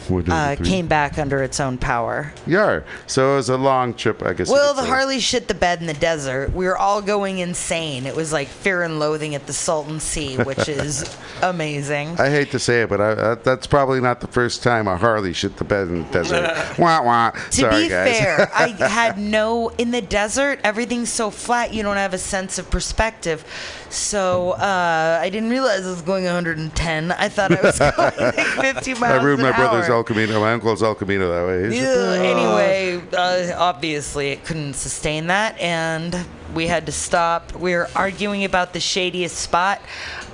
uh, 0.10 0.56
came 0.64 0.88
back 0.88 1.18
under 1.18 1.42
its 1.44 1.60
own 1.60 1.78
power. 1.78 2.34
Yeah. 2.46 2.82
So 3.08 3.34
it 3.34 3.36
was 3.38 3.50
a 3.50 3.58
long 3.58 3.94
trip, 3.94 4.24
I 4.24 4.34
guess. 4.34 4.50
Well, 4.50 4.74
the. 4.74 4.92
Harley 4.92 5.20
shit 5.20 5.48
the 5.48 5.54
bed 5.54 5.80
in 5.80 5.88
the 5.88 5.94
desert. 5.94 6.54
We 6.54 6.66
were 6.66 6.78
all 6.78 7.02
going 7.02 7.40
insane. 7.40 8.06
It 8.06 8.16
was 8.16 8.34
like 8.34 8.48
fear 8.48 8.84
and 8.84 9.00
loathing 9.00 9.36
at 9.36 9.48
the 9.48 9.54
Salton 9.54 10.00
Sea, 10.00 10.38
which 10.38 10.68
is 10.70 11.18
amazing. 11.42 12.20
I 12.20 12.30
hate 12.30 12.52
to 12.52 12.60
say 12.60 12.82
it, 12.82 12.90
but 12.90 13.00
I, 13.00 13.16
that, 13.16 13.44
that's 13.44 13.68
probably 13.68 14.02
not 14.02 14.20
the 14.20 14.28
first 14.28 14.64
time 14.64 14.88
a 14.88 14.98
Harley 14.98 15.34
shit 15.34 15.58
the 15.58 15.64
bed 15.64 15.88
in 15.88 16.04
the 16.04 16.10
desert. 16.10 16.44
wah 16.80 17.04
wah. 17.04 17.32
To 17.32 17.52
Sorry, 17.52 17.84
be 17.84 17.90
guys. 17.90 18.20
fair, 18.20 18.52
I 18.54 18.68
had 18.88 19.18
no 19.18 19.70
in 19.78 19.92
the 19.92 20.02
desert. 20.02 20.60
Everything's 20.64 21.10
so 21.10 21.30
flat, 21.30 21.74
you 21.74 21.84
don't 21.84 21.98
have 21.98 22.14
a 22.14 22.18
sense 22.18 22.58
of 22.58 22.70
perspective. 22.70 23.46
So 23.90 24.52
uh, 24.52 25.20
I 25.22 25.30
didn't 25.30 25.50
realize 25.50 25.86
I 25.86 25.90
was 25.90 26.02
going 26.02 26.24
110. 26.24 27.12
I 27.12 27.30
thought 27.30 27.52
I 27.52 27.62
was 27.62 27.80
going 27.80 27.94
like 27.98 28.36
50 28.76 28.94
miles 28.96 29.04
I 29.04 29.24
ruined 29.24 29.42
my 29.44 29.52
brother's 29.52 29.90
hour. 29.90 29.91
El 29.92 30.04
Camino, 30.04 30.40
my 30.40 30.54
uncle's 30.54 30.82
El 30.82 30.96
Camino 30.96 31.30
that 31.30 31.46
way. 31.46 31.70
He's 31.70 31.80
just, 31.80 31.96
Ew, 31.96 32.02
"Oh." 32.02 32.14
anyway, 32.14 33.02
uh, 33.16 33.56
obviously 33.58 34.30
it 34.30 34.46
couldn't 34.46 34.74
sustain 34.74 35.28
that, 35.28 35.60
and 35.60 36.26
we 36.56 36.68
had 36.68 36.86
to 36.88 36.92
stop. 36.92 37.54
We 37.56 37.76
were 37.76 37.90
arguing 37.96 38.44
about 38.44 38.74
the 38.74 38.80
shadiest 38.80 39.38
spot. 39.38 39.82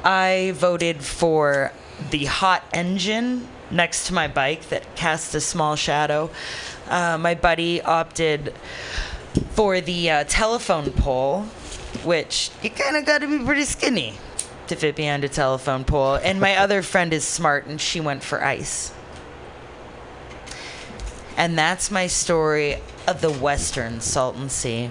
I 0.03 0.53
voted 0.55 1.03
for 1.03 1.71
the 2.11 2.25
hot 2.25 2.63
engine 2.73 3.47
next 3.71 4.07
to 4.07 4.13
my 4.13 4.27
bike 4.27 4.69
that 4.69 4.95
cast 4.95 5.35
a 5.35 5.41
small 5.41 5.75
shadow. 5.75 6.29
Uh, 6.87 7.17
my 7.17 7.35
buddy 7.35 7.81
opted 7.81 8.53
for 9.51 9.81
the 9.81 10.09
uh, 10.09 10.23
telephone 10.25 10.91
pole, 10.91 11.41
which 12.03 12.49
you 12.63 12.69
kind 12.69 12.95
of 12.95 13.05
got 13.05 13.21
to 13.21 13.27
be 13.27 13.43
pretty 13.43 13.63
skinny 13.63 14.13
to 14.67 14.75
fit 14.75 14.95
behind 14.95 15.23
a 15.23 15.29
telephone 15.29 15.83
pole. 15.83 16.15
And 16.15 16.39
my 16.39 16.55
other 16.63 16.81
friend 16.81 17.13
is 17.13 17.25
smart, 17.25 17.65
and 17.65 17.79
she 17.79 17.99
went 17.99 18.23
for 18.23 18.43
ice. 18.43 18.91
And 21.37 21.57
that's 21.57 21.91
my 21.91 22.07
story 22.07 22.77
of 23.07 23.21
the 23.21 23.31
Western 23.31 24.01
Salton 24.01 24.49
Sea. 24.49 24.89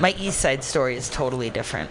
My 0.00 0.14
East 0.18 0.40
Side 0.40 0.64
story 0.64 0.96
is 0.96 1.10
totally 1.10 1.50
different. 1.50 1.90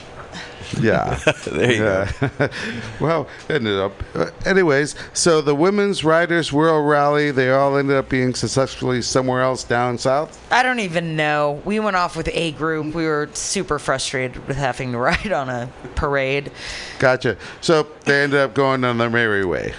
Yeah. 0.80 1.19
There 1.52 1.72
you 1.72 1.78
go. 1.80 2.49
well, 3.02 3.28
ended 3.49 3.78
up. 3.78 3.91
Uh, 4.15 4.28
anyways, 4.45 4.95
so 5.14 5.41
the 5.41 5.53
Women's 5.53 6.03
Riders 6.03 6.53
World 6.53 6.88
Relay, 6.88 7.32
they 7.32 7.52
all 7.52 7.78
ended 7.78 7.98
up 7.98 8.07
being 8.10 8.34
successfully 8.34 9.02
somewhere 9.02 9.41
else 9.41 9.64
down 9.64 9.98
south. 9.98 10.40
I 10.52 10.64
don't 10.64 10.80
even 10.80 11.15
know. 11.15 11.61
We 11.65 11.80
went 11.80 11.98
off 11.98 12.15
with 12.15 12.30
a 12.32 12.52
group. 12.53 12.95
We 12.95 13.06
were 13.06 13.30
super 13.34 13.80
frustrated 13.80 14.48
with 14.48 14.56
having 14.56 14.94
to 14.94 14.98
ride 14.99 15.32
on 15.32 15.49
a 15.49 15.69
parade. 15.95 16.52
Gotcha. 16.99 17.38
So 17.60 17.88
they 18.06 18.23
ended 18.23 18.40
up 18.40 18.53
going 18.53 18.84
on 18.86 18.98
their 18.98 19.10
merry 19.10 19.44
way. 19.45 19.73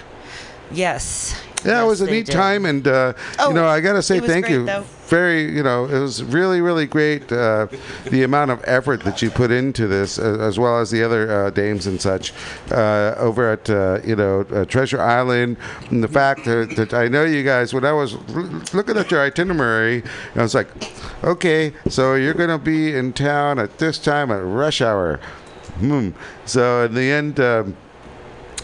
Yes. 0.71 1.35
Yeah, 1.65 1.83
it 1.83 1.85
was 1.87 2.01
a 2.01 2.05
neat 2.05 2.25
did. 2.25 2.33
time, 2.33 2.65
and 2.65 2.87
uh, 2.87 3.13
Oh, 3.39 3.49
you 3.49 3.53
know, 3.55 3.65
I 3.67 3.79
gotta 3.79 4.01
say 4.01 4.19
thank 4.19 4.45
great, 4.45 4.55
you. 4.55 4.65
though. 4.65 4.83
Very, 5.07 5.53
you 5.53 5.61
know, 5.63 5.85
it 5.85 5.99
was 5.99 6.23
really, 6.23 6.59
really 6.61 6.85
great. 6.87 7.31
Uh, 7.31 7.67
the 8.09 8.23
amount 8.23 8.51
of 8.51 8.63
effort 8.65 9.03
that 9.03 9.21
you 9.21 9.29
put 9.29 9.51
into 9.51 9.85
this, 9.87 10.17
uh, 10.17 10.37
as 10.39 10.57
well 10.57 10.79
as 10.79 10.89
the 10.91 11.03
other 11.03 11.29
uh, 11.45 11.49
dames 11.51 11.85
and 11.87 12.01
such, 12.01 12.33
uh, 12.71 13.13
over 13.17 13.51
at 13.51 13.69
uh, 13.69 13.99
you 14.03 14.15
know 14.15 14.41
uh, 14.51 14.65
Treasure 14.65 15.01
Island, 15.01 15.57
and 15.91 16.03
the 16.03 16.07
fact 16.07 16.45
that, 16.45 16.75
that 16.77 16.93
I 16.93 17.07
know 17.09 17.23
you 17.25 17.43
guys. 17.43 17.73
When 17.73 17.85
I 17.85 17.91
was 17.91 18.13
l- 18.13 18.61
looking 18.73 18.97
at 18.97 19.11
your 19.11 19.21
itinerary, 19.21 20.03
I 20.35 20.41
was 20.41 20.55
like, 20.55 20.67
okay, 21.23 21.73
so 21.89 22.15
you're 22.15 22.33
gonna 22.33 22.57
be 22.57 22.95
in 22.95 23.13
town 23.13 23.59
at 23.59 23.77
this 23.77 23.99
time 23.99 24.31
at 24.31 24.43
rush 24.43 24.81
hour. 24.81 25.19
Hmm. 25.79 26.09
So 26.45 26.85
in 26.85 26.93
the 26.95 27.11
end. 27.11 27.39
Um, 27.39 27.75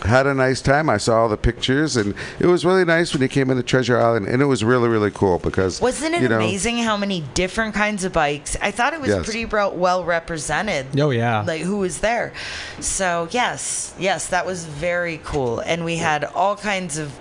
had 0.03 0.27
a 0.27 0.33
nice 0.33 0.61
time. 0.61 0.89
I 0.89 0.97
saw 0.97 1.21
all 1.21 1.29
the 1.29 1.37
pictures, 1.37 1.95
and 1.97 2.13
it 2.39 2.47
was 2.47 2.65
really 2.65 2.85
nice 2.85 3.13
when 3.13 3.21
you 3.21 3.27
came 3.27 3.49
into 3.49 3.63
Treasure 3.63 3.99
Island, 3.99 4.27
and 4.27 4.41
it 4.41 4.45
was 4.45 4.63
really, 4.63 4.87
really 4.89 5.11
cool 5.11 5.39
because 5.39 5.81
Wasn't 5.81 6.15
it 6.15 6.21
you 6.21 6.29
know, 6.29 6.37
amazing 6.37 6.77
how 6.79 6.97
many 6.97 7.21
different 7.33 7.73
kinds 7.75 8.03
of 8.03 8.13
bikes? 8.13 8.55
I 8.61 8.71
thought 8.71 8.93
it 8.93 9.01
was 9.01 9.09
Yes. 9.09 9.23
pretty 9.25 9.45
bro- 9.45 9.69
well 9.71 10.03
represented. 10.03 10.99
Oh, 10.99 11.09
yeah. 11.09 11.41
Like 11.45 11.61
who 11.61 11.77
was 11.77 11.99
there. 11.99 12.33
So, 12.79 13.27
yes, 13.31 13.93
yes, 13.99 14.27
that 14.27 14.45
was 14.45 14.65
very 14.65 15.19
cool. 15.23 15.59
And 15.59 15.83
we 15.85 15.97
had 15.97 16.23
all 16.23 16.55
kinds 16.55 16.97
of 16.97 17.11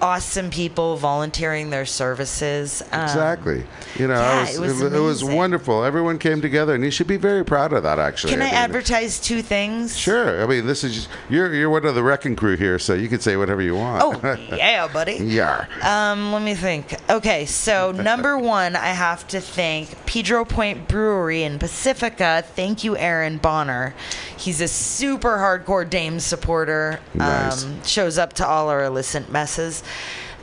awesome 0.00 0.50
people 0.50 0.96
volunteering 0.96 1.70
their 1.70 1.86
services. 1.86 2.82
Um, 2.92 3.02
Exactly. 3.02 3.64
You 3.96 4.08
know, 4.08 4.14
yeah, 4.14 4.40
was, 4.40 4.56
it 4.56 4.60
was 4.60 4.82
it 4.82 4.98
was 4.98 5.24
wonderful. 5.24 5.84
Everyone 5.84 6.18
came 6.18 6.40
together, 6.40 6.74
and 6.74 6.84
you 6.84 6.90
should 6.90 7.06
be 7.06 7.16
very 7.16 7.44
proud 7.44 7.72
of 7.72 7.82
that. 7.82 7.98
Actually, 7.98 8.32
Can 8.34 8.42
I 8.42 8.46
mean, 8.46 8.54
advertise 8.54 9.18
two 9.18 9.42
things? 9.42 9.96
Sure. 9.98 10.42
I 10.42 10.46
mean, 10.46 10.66
this 10.66 10.84
is 10.84 10.94
just, 10.94 11.08
you're 11.30 11.54
you're 11.54 11.70
one 11.70 11.84
of 11.86 11.94
the 11.94 12.02
wrecking 12.02 12.36
crew 12.36 12.56
here, 12.56 12.78
so 12.78 12.94
you 12.94 13.08
can 13.08 13.20
say 13.20 13.36
whatever 13.36 13.62
you 13.62 13.74
want. 13.74 14.02
Oh, 14.02 14.36
yeah, 14.56 14.86
buddy. 14.92 15.14
yeah. 15.14 15.66
Um, 15.82 16.32
let 16.32 16.42
me 16.42 16.54
think. 16.54 16.94
Okay, 17.10 17.46
so 17.46 17.92
number 17.92 18.36
one, 18.36 18.76
I 18.76 18.88
have 18.88 19.26
to 19.28 19.40
thank 19.40 20.04
Pedro 20.06 20.44
Point 20.44 20.88
Brewery 20.88 21.42
in 21.42 21.58
Pacifica. 21.58 22.44
Thank 22.46 22.84
you, 22.84 22.96
Aaron 22.96 23.38
Bonner. 23.38 23.94
He's 24.36 24.60
a 24.60 24.68
super 24.68 25.38
hardcore 25.38 25.88
Dame 25.88 26.20
supporter. 26.20 27.00
Nice. 27.14 27.64
Um, 27.64 27.82
shows 27.84 28.18
up 28.18 28.34
to 28.34 28.46
all 28.46 28.68
our 28.68 28.84
illicit 28.84 29.30
messes. 29.30 29.82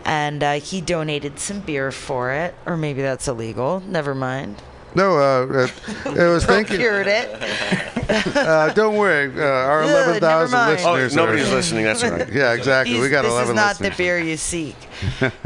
And 0.05 0.43
uh, 0.43 0.53
he 0.59 0.81
donated 0.81 1.39
some 1.39 1.61
beer 1.61 1.91
for 1.91 2.31
it. 2.31 2.55
Or 2.65 2.75
maybe 2.75 3.01
that's 3.01 3.27
illegal. 3.27 3.81
Never 3.87 4.13
mind. 4.13 4.61
No, 4.95 5.17
uh, 5.17 5.63
it, 5.65 5.73
it 6.17 6.27
was 6.27 6.45
thank 6.53 6.69
you. 6.69 6.75
Procured 6.77 7.07
it. 7.07 7.29
Uh, 8.03 8.71
don't 8.73 8.97
worry, 8.97 9.31
uh, 9.41 9.43
our 9.45 9.81
Ugh, 9.83 9.89
eleven 9.89 10.19
never 10.21 10.47
mind. 10.49 10.71
listeners. 10.73 11.13
Oh, 11.17 11.25
nobody's 11.25 11.49
are, 11.49 11.55
listening, 11.55 11.85
that's 11.85 12.03
right. 12.03 12.27
Yeah, 12.33 12.51
exactly. 12.51 12.95
we 12.95 13.01
These- 13.03 13.11
got 13.11 13.21
this 13.21 13.31
eleven 13.31 13.51
is 13.51 13.55
not 13.55 13.67
listeners. 13.79 13.97
the 13.97 14.03
beer 14.03 14.19
you 14.19 14.35
seek. 14.35 14.75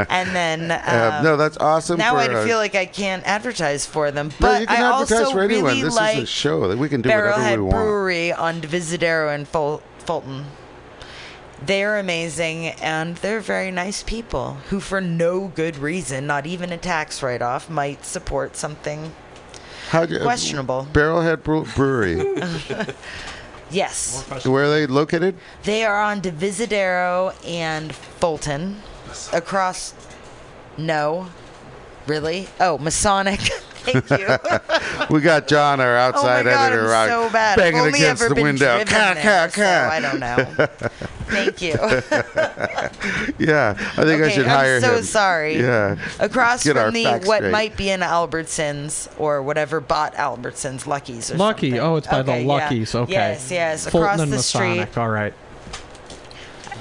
and 0.10 0.36
then 0.36 0.72
Uh, 0.72 1.14
um, 1.20 1.24
no, 1.24 1.38
that's 1.38 1.56
awesome. 1.58 2.00
Now 2.00 2.14
for, 2.14 2.18
I 2.32 2.34
uh, 2.34 2.46
feel 2.46 2.58
like 2.58 2.74
I 2.74 2.88
can't 2.88 3.24
advertise 3.28 3.86
for 3.86 4.10
them, 4.10 4.30
No, 4.30 4.36
but 4.40 4.62
you 4.62 4.68
can 4.68 4.84
I 4.84 4.88
advertise 4.92 5.20
also 5.20 5.32
for 5.34 5.42
anyone. 5.44 5.66
really 5.66 5.82
This 5.84 5.96
like 5.96 6.18
is 6.18 6.24
a 6.24 6.26
show 6.26 6.68
that 6.68 6.78
we 6.80 6.90
can 6.90 7.04
do 7.04 7.10
whatever 7.10 7.32
Barrelhead 7.34 7.56
we 7.58 7.62
want. 7.62 7.76
Brewery 7.76 8.34
on 8.34 8.60
Divisadero 8.60 9.34
in 9.36 9.46
Ful- 9.46 9.84
Fulton. 10.00 10.46
They're 11.66 11.98
amazing 11.98 12.68
and 12.68 13.18
they're 13.18 13.40
very 13.40 13.72
nice 13.72 14.04
people 14.04 14.56
who, 14.70 14.80
for 14.80 15.02
no 15.02 15.48
good 15.50 15.78
reason, 15.78 16.28
not 16.28 16.46
even 16.46 16.72
a 16.72 16.78
tax 16.78 17.24
write 17.24 17.42
off, 17.42 17.70
might 17.70 18.06
support 18.06 18.56
something 18.56 19.14
How'd 19.90 20.12
you- 20.12 20.18
uh, 20.18 20.24
questionable. 20.24 20.88
Barrelhead 20.94 21.44
Brewery. 21.44 22.86
Yes. 23.70 24.24
Where 24.46 24.64
are 24.64 24.70
they 24.70 24.88
located? 24.88 25.36
They 25.64 25.84
are 25.84 26.02
on 26.02 26.22
Divisadero 26.22 27.34
and 27.46 27.94
Fulton. 27.94 28.82
Across. 29.34 29.94
No. 30.78 31.28
Really? 32.06 32.48
Oh, 32.62 32.78
Masonic. 32.78 33.42
Thank 33.92 34.10
you. 34.20 35.08
we 35.16 35.22
got 35.22 35.48
John, 35.48 35.80
our 35.80 35.96
outside 35.96 36.42
oh 36.42 36.50
my 36.50 36.56
God, 36.56 36.72
editor, 36.74 36.94
I'm 36.94 37.10
so 37.10 37.30
bad. 37.32 37.58
banging 37.58 37.80
I've 37.80 37.86
only 37.88 38.00
against 38.00 38.22
ever 38.24 38.30
the 38.30 38.36
been 38.36 38.44
window. 38.44 38.76
driven 38.84 38.88
Ca, 38.88 39.14
there, 39.16 39.24
ca, 39.24 39.56
ca. 39.56 39.90
So 39.90 39.90
I 39.92 40.00
don't 40.00 40.20
know. 40.20 40.68
Thank 41.28 41.62
you. 41.62 41.74
yeah, 43.40 43.76
I 43.78 44.04
think 44.04 44.22
I 44.22 44.26
Okay, 44.26 44.30
should 44.36 44.46
I'm 44.48 44.50
hire 44.58 44.82
so 44.82 44.96
him. 44.98 45.04
sorry. 45.04 45.60
Yeah. 45.60 45.98
Across 46.20 46.64
Get 46.64 46.76
from 46.78 46.94
the 46.94 47.06
what 47.26 47.38
straight. 47.40 47.52
might 47.52 47.78
be 47.78 47.90
an 47.90 48.02
Albertsons 48.02 49.10
or 49.20 49.42
whatever 49.44 49.80
bought 49.82 50.14
Albertsons, 50.16 50.88
Lucky's 50.88 51.32
or 51.32 51.38
Lucky. 51.38 51.72
something. 51.72 51.86
Oh, 51.86 51.96
it's 51.98 52.08
by 52.08 52.20
Okay, 52.20 52.32
the 52.40 52.42
yeah. 52.42 52.48
Lucky's. 52.48 52.96
Okay. 52.96 53.12
Yes, 53.12 53.52
yes. 53.52 53.84
Fulton 53.90 54.02
Across 54.04 54.20
and 54.22 54.32
the 54.32 54.36
Masonic. 54.38 54.90
street. 54.92 55.02
All 55.02 55.10
right. 55.10 55.34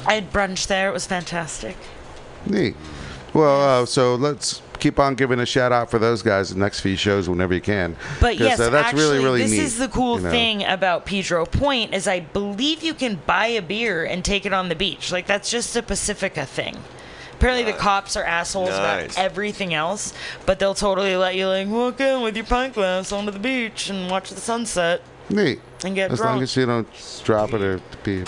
I 0.07 0.15
had 0.15 0.33
brunch 0.33 0.67
there. 0.69 0.89
It 0.89 0.93
was 0.93 1.07
fantastic. 1.07 1.77
Neat. 2.47 2.77
Well, 3.35 3.83
uh, 3.83 3.87
so 3.87 4.15
let's 4.15 4.63
keep 4.87 5.01
on 5.01 5.17
giving 5.17 5.41
a 5.41 5.47
shout 5.47 5.73
out 5.73 5.91
for 5.91 5.99
those 5.99 6.23
guys 6.23 6.51
the 6.51 6.59
next 6.59 6.79
few 6.81 6.97
shows 6.97 7.29
whenever 7.29 7.53
you 7.53 7.61
can. 7.61 7.97
But 8.21 8.39
yes, 8.39 8.61
uh, 8.61 8.71
that's 8.71 8.89
actually, 8.89 9.03
really 9.03 9.25
really 9.25 9.43
this 9.43 9.51
neat. 9.51 9.61
is 9.61 9.79
the 9.79 9.89
cool 9.89 10.19
you 10.19 10.23
know. 10.25 10.31
thing 10.31 10.65
about 10.65 11.07
Pedro 11.07 11.45
Point 11.45 11.93
is 11.93 12.07
I 12.07 12.21
believe 12.21 12.85
you 12.85 12.95
can 12.95 13.17
buy 13.27 13.47
a 13.49 13.63
beer 13.63 14.05
and 14.05 14.25
take 14.25 14.47
it 14.47 14.53
on 14.53 14.69
the 14.69 14.77
beach. 14.77 15.11
Like 15.11 15.27
that's 15.27 15.51
just 15.51 15.75
a 15.75 15.83
Pacifica 15.83 16.47
thing. 16.47 16.77
Apparently 17.35 17.65
the 17.71 17.77
cops 17.77 18.17
are 18.17 18.23
assholes 18.25 18.71
Nice. 18.71 19.13
about 19.15 19.19
everything 19.25 19.75
else, 19.75 20.15
but 20.47 20.59
they'll 20.61 20.73
totally 20.75 21.17
let 21.17 21.35
you 21.35 21.49
like 21.49 21.67
walk 21.67 22.01
in 22.01 22.23
with 22.23 22.37
your 22.37 22.47
pint 22.47 22.75
glass 22.75 23.11
onto 23.11 23.33
the 23.33 23.41
beach 23.41 23.91
and 23.91 24.09
watch 24.09 24.31
the 24.31 24.41
sunset. 24.41 25.03
Neat. 25.29 25.61
And 25.85 25.97
get 25.97 26.13
as 26.13 26.19
drunk. 26.19 26.35
long 26.37 26.43
as 26.45 26.57
you 26.57 26.65
don't 26.65 26.89
drop 27.25 27.53
it 27.53 27.61
or 27.61 27.81
be. 28.05 28.23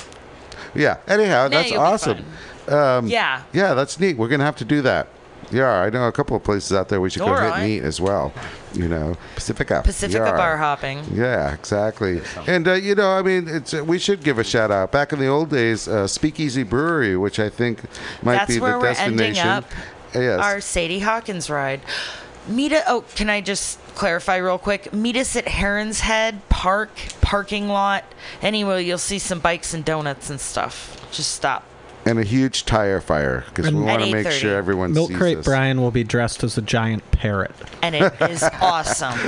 Yeah. 0.75 0.97
Anyhow, 1.07 1.45
Nah, 1.45 1.49
that's 1.51 1.73
awesome. 1.73 2.25
Um, 2.67 3.07
Yeah. 3.07 3.43
Yeah, 3.53 3.75
that's 3.75 4.01
neat. 4.01 4.17
We're 4.19 4.29
gonna 4.29 4.45
have 4.45 4.57
to 4.57 4.65
do 4.65 4.83
that. 4.83 5.07
Yeah, 5.51 5.71
I 5.71 5.91
know 5.91 6.07
a 6.09 6.13
couple 6.13 6.37
of 6.37 6.45
places 6.45 6.73
out 6.73 6.89
there 6.89 7.01
we 7.01 7.11
should 7.11 7.21
go 7.21 7.27
hit 7.29 7.35
Alright. 7.35 7.63
and 7.63 7.71
eat 7.71 7.83
as 7.83 8.01
well. 8.01 8.33
You 8.75 8.89
know, 8.89 9.17
Pacifica. 9.35 9.83
Pacifica 9.85 10.25
Yeah. 10.27 10.37
bar 10.37 10.57
hopping. 10.59 11.03
Yeah, 11.13 11.55
exactly. 11.55 12.21
And 12.47 12.69
uh, 12.69 12.75
you 12.75 12.95
know, 12.95 13.11
I 13.13 13.23
mean, 13.23 13.49
it's 13.49 13.73
uh, 13.75 13.83
we 13.85 13.99
should 13.99 14.23
give 14.23 14.39
a 14.39 14.45
shout 14.45 14.71
out. 14.71 14.93
Back 14.93 15.13
in 15.13 15.19
the 15.19 15.27
old 15.27 15.51
days, 15.51 15.89
uh, 15.89 16.07
Speakeasy 16.07 16.63
Brewery, 16.65 17.17
which 17.17 17.39
I 17.41 17.49
think 17.49 17.81
might 18.23 18.35
That's 18.35 18.55
be 18.55 18.61
where 18.61 18.73
the 18.73 18.79
we're 18.79 18.87
ending 18.89 19.17
destination. 19.35 19.49
up 19.49 19.65
Yes. 20.15 20.41
our 20.41 20.61
Sadie 20.61 21.01
Hawkins 21.01 21.49
ride. 21.51 21.81
Meet 22.47 22.73
us. 22.73 22.85
Oh, 22.87 23.05
can 23.15 23.29
I 23.29 23.41
just 23.43 23.79
clarify 23.95 24.37
real 24.37 24.57
quick? 24.59 24.93
Meet 24.93 25.17
us 25.17 25.37
at 25.37 25.49
Heron's 25.49 26.01
Head 26.01 26.47
Park 26.49 26.91
parking 27.21 27.69
lot. 27.69 28.05
Anyway, 28.43 28.85
you'll 28.85 28.97
see 28.99 29.19
some 29.19 29.39
bikes 29.39 29.75
and 29.75 29.85
donuts 29.85 30.31
and 30.31 30.41
stuff. 30.41 31.07
Just 31.13 31.33
stop. 31.33 31.65
And 32.09 32.19
a 32.19 32.25
huge 32.25 32.65
tire 32.65 33.01
fire 33.01 33.45
because 33.49 33.71
we 33.73 33.81
want 33.81 34.03
to 34.03 34.11
make 34.11 34.27
8:30. 34.27 34.31
sure 34.33 34.57
everyone 34.57 34.93
Milk 34.93 35.09
sees 35.11 35.19
Crate 35.19 35.37
this. 35.39 35.47
Brian 35.47 35.81
will 35.81 35.91
be 35.91 36.05
dressed 36.05 36.43
as 36.43 36.57
a 36.57 36.63
giant 36.63 37.09
parrot. 37.13 37.53
And 37.83 37.95
it 37.95 38.13
is 38.23 38.43
awesome. 38.61 39.19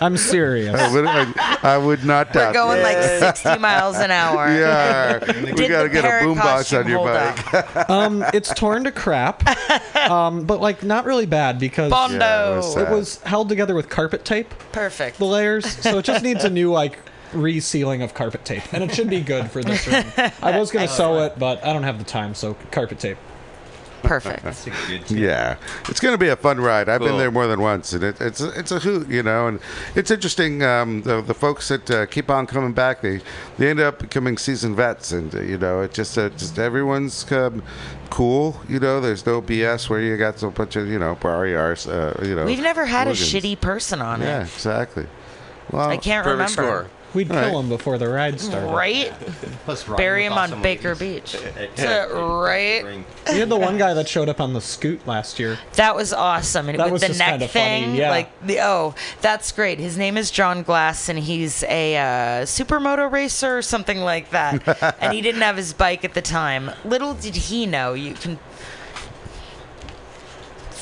I'm 0.00 0.16
serious. 0.16 0.74
I 0.78 0.92
would, 0.92 1.06
I, 1.06 1.58
I 1.62 1.78
would 1.78 2.04
not 2.04 2.28
We're 2.34 2.40
doubt 2.40 2.54
going 2.54 2.82
that. 2.82 3.20
like 3.22 3.36
60 3.36 3.58
miles 3.58 3.96
an 3.96 4.10
hour. 4.10 4.48
Yeah, 4.48 5.18
we 5.42 5.52
Did 5.52 5.68
gotta 5.70 5.88
the 5.88 5.94
get 5.94 6.04
a 6.04 6.08
parrot 6.08 6.24
boombox 6.26 6.40
costume 6.42 6.78
on 6.84 6.88
your 6.88 6.98
hold 6.98 7.10
bike. 7.10 7.76
up? 7.76 7.90
um, 7.90 8.24
it's 8.34 8.52
torn 8.54 8.84
to 8.84 8.92
crap, 8.92 9.42
um, 10.10 10.44
but 10.44 10.60
like 10.60 10.82
not 10.82 11.04
really 11.04 11.26
bad 11.26 11.58
because 11.58 11.90
Bondo. 11.90 12.18
Yeah, 12.18 12.52
it 12.52 12.56
was 12.56 12.66
it 12.66 12.72
sad. 12.80 12.92
was 12.92 13.22
held 13.22 13.48
together 13.48 13.74
with 13.74 13.88
carpet 13.88 14.24
tape. 14.24 14.50
Perfect. 14.72 15.18
The 15.18 15.24
layers, 15.24 15.66
so 15.66 15.98
it 15.98 16.04
just 16.04 16.22
needs 16.22 16.44
a 16.44 16.50
new 16.50 16.70
like 16.70 16.98
resealing 17.32 18.02
of 18.02 18.14
carpet 18.14 18.44
tape, 18.44 18.62
and 18.72 18.82
it 18.84 18.94
should 18.94 19.10
be 19.10 19.20
good 19.20 19.50
for 19.50 19.62
this 19.62 19.86
run. 19.86 20.04
I 20.42 20.58
was 20.58 20.70
gonna 20.70 20.88
sew 21.00 21.20
it, 21.24 21.38
but 21.38 21.64
I 21.64 21.72
don't 21.72 21.82
have 21.84 21.98
the 21.98 22.04
time, 22.04 22.34
so 22.34 22.54
carpet 22.70 22.98
tape. 22.98 23.18
Perfect. 24.02 24.68
Yeah, 25.10 25.56
it's 25.88 25.98
going 25.98 26.14
to 26.14 26.18
be 26.18 26.28
a 26.28 26.36
fun 26.36 26.60
ride. 26.60 26.88
I've 26.88 27.00
been 27.00 27.08
Cool. 27.08 27.18
there 27.18 27.30
more 27.32 27.48
than 27.48 27.60
once, 27.60 27.92
and 27.92 28.04
it, 28.04 28.20
it's 28.20 28.40
a, 28.40 28.50
it's 28.50 28.70
a 28.70 28.78
hoot, 28.78 29.08
you 29.08 29.22
know. 29.24 29.48
And 29.48 29.58
it's 29.96 30.12
interesting. 30.12 30.62
Um, 30.62 31.02
the, 31.02 31.22
the 31.22 31.34
folks 31.34 31.66
that 31.68 31.90
uh, 31.90 32.06
keep 32.06 32.30
on 32.30 32.46
coming 32.46 32.72
back, 32.72 33.00
they 33.00 33.20
they 33.58 33.68
end 33.68 33.80
up 33.80 33.98
becoming 33.98 34.38
seasoned 34.38 34.76
vets, 34.76 35.10
and 35.10 35.34
uh, 35.34 35.40
you 35.40 35.58
know, 35.58 35.80
it 35.80 35.92
just 35.92 36.16
uh, 36.16 36.28
just 36.28 36.56
everyone's 36.56 37.30
um, 37.32 37.64
cool. 38.10 38.60
You 38.68 38.78
know, 38.78 39.00
there's 39.00 39.26
no 39.26 39.42
BS 39.42 39.90
where 39.90 40.00
you 40.00 40.16
got 40.16 40.40
a 40.40 40.50
bunch 40.50 40.76
of 40.76 40.86
you 40.86 41.00
know 41.00 41.16
barriers. 41.16 41.88
Uh, 41.88 42.16
you 42.22 42.36
know, 42.36 42.44
We've 42.44 42.60
never 42.62 42.84
had 42.86 43.08
a 43.08 43.14
hooligans. 43.14 43.32
shitty 43.56 43.60
person 43.60 44.00
on 44.00 44.22
it. 44.22 44.26
Yeah, 44.26 44.40
it. 44.42 44.54
exactly. 44.54 45.06
Well, 45.72 45.88
I 45.88 45.96
can't 45.96 46.22
Perfect 46.22 46.56
remember. 46.56 46.86
score. 46.86 46.90
We'd 47.16 47.30
All 47.30 47.36
right. 47.38 47.50
kill 47.50 47.60
him 47.60 47.68
before 47.70 47.96
the 47.96 48.08
ride 48.10 48.38
started. 48.38 48.66
Right? 48.70 49.10
Plus, 49.64 49.88
Ryan 49.88 49.96
Bury 49.96 50.22
was 50.24 50.26
him 50.26 50.32
on 50.34 50.38
awesome 50.50 50.62
Baker 50.62 50.88
when 50.94 50.98
he 50.98 51.14
Beach. 51.14 51.32
was- 51.32 51.42
Is 51.42 51.76
that 51.76 52.12
right? 52.12 52.84
We 53.32 53.38
had 53.38 53.48
the 53.48 53.56
one 53.56 53.78
guy 53.78 53.94
that 53.94 54.06
showed 54.06 54.28
up 54.28 54.38
on 54.38 54.52
the 54.52 54.60
scoot 54.60 55.06
last 55.06 55.38
year. 55.38 55.58
That 55.76 55.96
was 55.96 56.12
awesome. 56.12 56.68
And 56.68 56.78
That 56.78 56.84
with 56.84 56.92
was 56.92 57.00
the 57.02 57.08
just 57.08 57.18
neck 57.18 57.30
kinda 57.30 57.48
funny, 57.48 57.64
thing, 57.86 57.94
yeah. 57.94 58.10
like 58.10 58.46
the 58.46 58.60
oh, 58.60 58.94
that's 59.22 59.50
great. 59.50 59.78
His 59.78 59.96
name 59.96 60.18
is 60.18 60.30
John 60.30 60.62
Glass, 60.62 61.08
and 61.08 61.18
he's 61.18 61.62
a 61.64 61.96
uh, 61.96 62.02
supermoto 62.44 63.10
racer 63.10 63.56
or 63.56 63.62
something 63.62 64.00
like 64.00 64.28
that. 64.30 64.96
and 65.00 65.12
he 65.14 65.22
didn't 65.22 65.40
have 65.40 65.56
his 65.56 65.72
bike 65.72 66.04
at 66.04 66.12
the 66.12 66.20
time. 66.22 66.70
Little 66.84 67.14
did 67.14 67.34
he 67.34 67.64
know 67.64 67.94
you 67.94 68.12
can. 68.12 68.38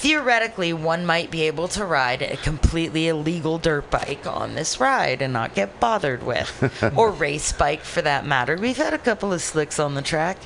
Theoretically, 0.04 0.74
one 0.74 1.06
might 1.06 1.30
be 1.30 1.44
able 1.44 1.66
to 1.68 1.82
ride 1.86 2.20
a 2.20 2.36
completely 2.36 3.08
illegal 3.08 3.56
dirt 3.56 3.88
bike 3.88 4.26
on 4.26 4.54
this 4.54 4.78
ride 4.78 5.22
and 5.22 5.32
not 5.32 5.54
get 5.54 5.80
bothered 5.80 6.22
with, 6.22 6.92
or 6.94 7.10
race 7.10 7.52
bike 7.52 7.80
for 7.80 8.02
that 8.02 8.26
matter. 8.26 8.54
We've 8.54 8.76
had 8.76 8.92
a 8.92 8.98
couple 8.98 9.32
of 9.32 9.40
slicks 9.40 9.78
on 9.78 9.94
the 9.94 10.02
track. 10.02 10.36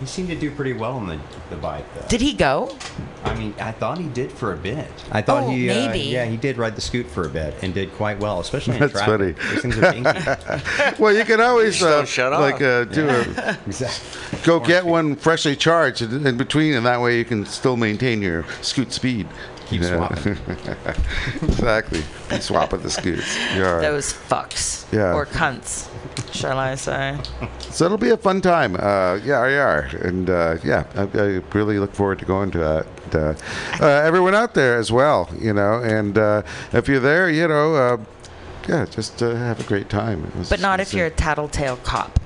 He 0.00 0.06
seemed 0.06 0.28
to 0.28 0.36
do 0.36 0.50
pretty 0.50 0.72
well 0.74 0.92
on 0.96 1.06
the, 1.08 1.18
the 1.50 1.56
bike, 1.56 1.84
though. 1.94 2.06
Did 2.08 2.20
he 2.20 2.32
go? 2.32 2.76
I 3.24 3.34
mean, 3.34 3.52
I 3.60 3.72
thought 3.72 3.98
he 3.98 4.06
did 4.08 4.30
for 4.30 4.52
a 4.52 4.56
bit. 4.56 4.86
I 5.10 5.22
thought 5.22 5.44
Oh, 5.44 5.50
he, 5.50 5.66
maybe. 5.66 6.00
Uh, 6.16 6.20
yeah, 6.20 6.24
he 6.26 6.36
did 6.36 6.56
ride 6.56 6.76
the 6.76 6.80
scoot 6.80 7.06
for 7.06 7.26
a 7.26 7.28
bit 7.28 7.54
and 7.62 7.74
did 7.74 7.92
quite 7.94 8.20
well, 8.20 8.38
especially 8.40 8.74
in 8.74 8.80
That's 8.80 8.92
traffic. 8.92 9.36
funny. 9.38 9.50
Those 9.54 9.62
things 9.62 9.78
are 9.78 9.92
dinky. 9.92 10.94
well, 11.02 11.12
you 11.14 11.24
can 11.24 11.40
always 11.40 11.78
just 11.78 11.82
don't 11.90 12.02
uh, 12.02 12.06
shut 12.06 12.32
like 12.32 12.54
off. 12.56 12.62
uh, 12.62 12.84
do 12.84 13.08
a 13.08 13.58
exactly. 13.66 14.38
go 14.44 14.60
get 14.60 14.86
one 14.86 15.16
freshly 15.16 15.56
charged 15.56 16.02
in 16.02 16.26
in 16.26 16.36
between, 16.36 16.74
and 16.74 16.86
that 16.86 17.00
way 17.00 17.18
you 17.18 17.24
can 17.24 17.44
still 17.44 17.76
maintain 17.76 18.22
your 18.22 18.44
scoot 18.62 18.92
speed. 18.92 19.26
Keep 19.68 19.84
swapping. 19.84 20.38
exactly. 21.42 22.02
Keep 22.30 22.42
swapping 22.42 22.80
the 22.82 22.90
scoots. 22.90 23.36
Yeah. 23.54 23.80
Those 23.80 24.12
fucks. 24.12 24.90
Yeah. 24.92 25.12
Or 25.14 25.26
cunts, 25.26 25.88
shall 26.34 26.58
I 26.58 26.74
say. 26.74 27.18
So 27.70 27.84
it'll 27.84 27.98
be 27.98 28.10
a 28.10 28.16
fun 28.16 28.40
time. 28.40 28.76
Uh, 28.76 29.18
yeah, 29.24 29.46
yeah, 29.46 29.90
and 30.06 30.30
uh, 30.30 30.56
yeah, 30.64 30.84
I, 30.94 31.02
I 31.02 31.24
really 31.52 31.78
look 31.78 31.94
forward 31.94 32.18
to 32.20 32.24
going 32.24 32.50
to 32.52 32.58
that. 32.58 32.86
Uh, 33.14 33.34
uh, 33.82 33.86
everyone 33.86 34.34
out 34.34 34.54
there 34.54 34.76
as 34.78 34.90
well, 34.92 35.28
you 35.38 35.52
know, 35.52 35.82
and 35.82 36.16
uh, 36.18 36.42
if 36.72 36.88
you're 36.88 37.00
there, 37.00 37.28
you 37.30 37.46
know, 37.48 37.74
uh, 37.74 37.96
yeah, 38.68 38.84
just 38.86 39.22
uh, 39.22 39.34
have 39.34 39.60
a 39.60 39.64
great 39.64 39.88
time. 39.88 40.30
Was- 40.38 40.48
But 40.50 40.60
not 40.60 40.80
it's 40.80 40.92
if 40.92 40.96
you're 40.96 41.06
a 41.06 41.10
tattletale 41.10 41.76
cop. 41.78 42.18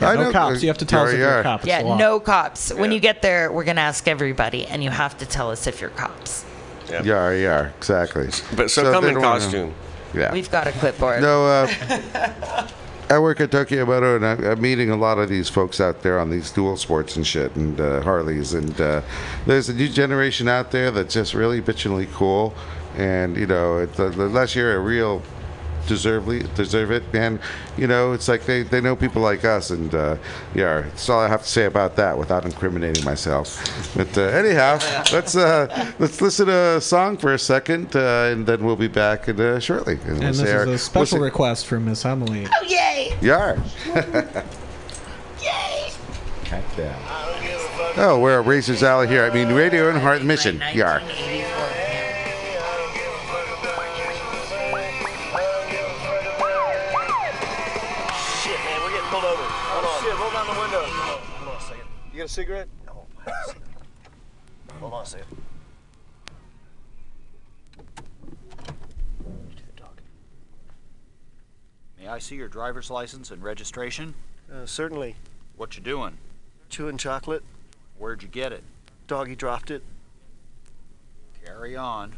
Yeah, 0.00 0.10
I 0.10 0.14
no 0.16 0.24
know- 0.24 0.32
cops. 0.32 0.62
You 0.62 0.68
have 0.68 0.78
to 0.78 0.84
tell 0.84 1.04
us 1.04 1.12
if 1.12 1.18
you're 1.18 1.42
cops. 1.42 1.44
cop. 1.44 1.60
It's 1.60 1.68
yeah, 1.68 1.82
the 1.82 1.88
law. 1.88 1.96
no 1.98 2.20
cops. 2.20 2.72
When 2.72 2.92
you 2.92 3.00
get 3.00 3.22
there, 3.22 3.50
we're 3.52 3.64
gonna 3.64 3.80
ask 3.80 4.06
everybody, 4.08 4.66
and 4.66 4.82
you 4.84 4.90
have 4.90 5.16
to 5.18 5.26
tell 5.26 5.50
us 5.50 5.66
if 5.66 5.80
you're 5.80 5.90
cops. 5.90 6.44
Yeah, 6.90 7.30
yeah, 7.32 7.70
exactly. 7.76 8.30
But 8.56 8.70
so 8.70 8.90
come 8.92 9.02
they 9.04 9.08
in 9.08 9.14
don't 9.14 9.22
wanna- 9.22 9.40
costume. 9.40 9.74
Yeah. 10.14 10.32
We've 10.32 10.50
got 10.50 10.66
a 10.66 10.72
clipboard. 10.72 11.20
No, 11.20 11.46
uh, 11.46 12.66
I 13.10 13.18
work 13.18 13.40
at 13.40 13.50
Tokyo 13.50 13.84
Moto, 13.86 14.16
and 14.16 14.24
I, 14.24 14.50
I'm 14.52 14.60
meeting 14.60 14.90
a 14.90 14.96
lot 14.96 15.18
of 15.18 15.28
these 15.28 15.48
folks 15.48 15.80
out 15.80 16.02
there 16.02 16.18
on 16.18 16.30
these 16.30 16.50
dual 16.50 16.76
sports 16.76 17.16
and 17.16 17.26
shit, 17.26 17.54
and 17.56 17.78
uh, 17.80 18.02
Harleys, 18.02 18.52
and 18.54 18.78
uh, 18.80 19.00
there's 19.46 19.68
a 19.70 19.74
new 19.74 19.88
generation 19.88 20.48
out 20.48 20.70
there 20.70 20.90
that's 20.90 21.12
just 21.14 21.32
really 21.34 21.60
bitchingly 21.60 22.10
cool, 22.12 22.54
and 22.96 23.36
you 23.36 23.46
know, 23.46 23.78
it's, 23.78 23.98
uh, 24.00 24.12
unless 24.16 24.54
you're 24.54 24.76
a 24.76 24.80
real 24.80 25.22
deservedly 25.88 26.40
deserve 26.54 26.92
it, 26.92 27.12
man, 27.12 27.40
you 27.76 27.86
know, 27.88 28.12
it's 28.12 28.28
like 28.28 28.44
they, 28.46 28.62
they 28.62 28.80
know 28.80 28.94
people 28.94 29.20
like 29.22 29.44
us, 29.44 29.70
and 29.70 29.92
uh, 29.94 30.16
yeah, 30.54 30.82
that's 30.82 31.08
all 31.08 31.18
I 31.20 31.26
have 31.28 31.42
to 31.42 31.48
say 31.48 31.64
about 31.64 31.96
that 31.96 32.16
without 32.16 32.44
incriminating 32.44 33.04
myself. 33.04 33.48
But 33.96 34.16
uh, 34.16 34.22
anyhow, 34.22 34.78
let's 35.12 35.34
uh, 35.36 35.92
let's 35.98 36.20
listen 36.20 36.46
to 36.46 36.76
a 36.76 36.80
song 36.80 37.16
for 37.16 37.32
a 37.34 37.38
second, 37.38 37.96
uh, 37.96 38.30
and 38.32 38.46
then 38.46 38.64
we'll 38.64 38.76
be 38.76 38.86
back 38.88 39.28
uh, 39.28 39.58
shortly. 39.58 39.94
And, 39.94 40.02
And 40.04 40.18
we'll 40.20 40.28
this 40.28 40.40
is 40.42 40.50
our- 40.52 40.62
a 40.62 40.66
we'll 40.66 40.78
special 40.78 41.18
request 41.18 41.66
from 41.66 41.86
Miss 41.86 42.04
Emily. 42.04 42.46
Oh 42.46 42.64
yay! 42.66 43.16
Yeah. 43.20 43.56
Heck 46.44 46.64
yeah. 46.78 47.94
Oh, 48.00 48.20
we're 48.20 48.40
at 48.40 48.46
Racers 48.46 48.82
Alley 48.82 49.08
here. 49.08 49.24
I 49.24 49.34
mean, 49.34 49.52
Radio 49.52 49.90
and 49.90 49.98
Heart 49.98 50.22
Mission. 50.22 50.62
Yar. 50.72 51.00
Second. 62.28 62.48
You 62.48 62.54
got 62.54 62.64
a 62.64 62.66
cigarette? 62.66 62.68
No. 62.86 63.06
Hold 64.80 64.92
on 64.92 65.02
a 65.02 65.06
second. 65.06 65.42
May 71.98 72.06
I 72.06 72.18
see 72.20 72.36
your 72.36 72.48
driver's 72.48 72.90
license 72.90 73.32
and 73.32 73.42
registration? 73.42 74.14
Uh, 74.52 74.64
certainly. 74.66 75.16
What 75.56 75.76
you 75.76 75.82
doing? 75.82 76.16
Chewing 76.68 76.96
chocolate. 76.96 77.42
Where'd 77.98 78.22
you 78.22 78.28
get 78.28 78.52
it? 78.52 78.62
Doggy 79.08 79.34
dropped 79.34 79.70
it. 79.70 79.82
Carry 81.44 81.76
on. 81.76 82.14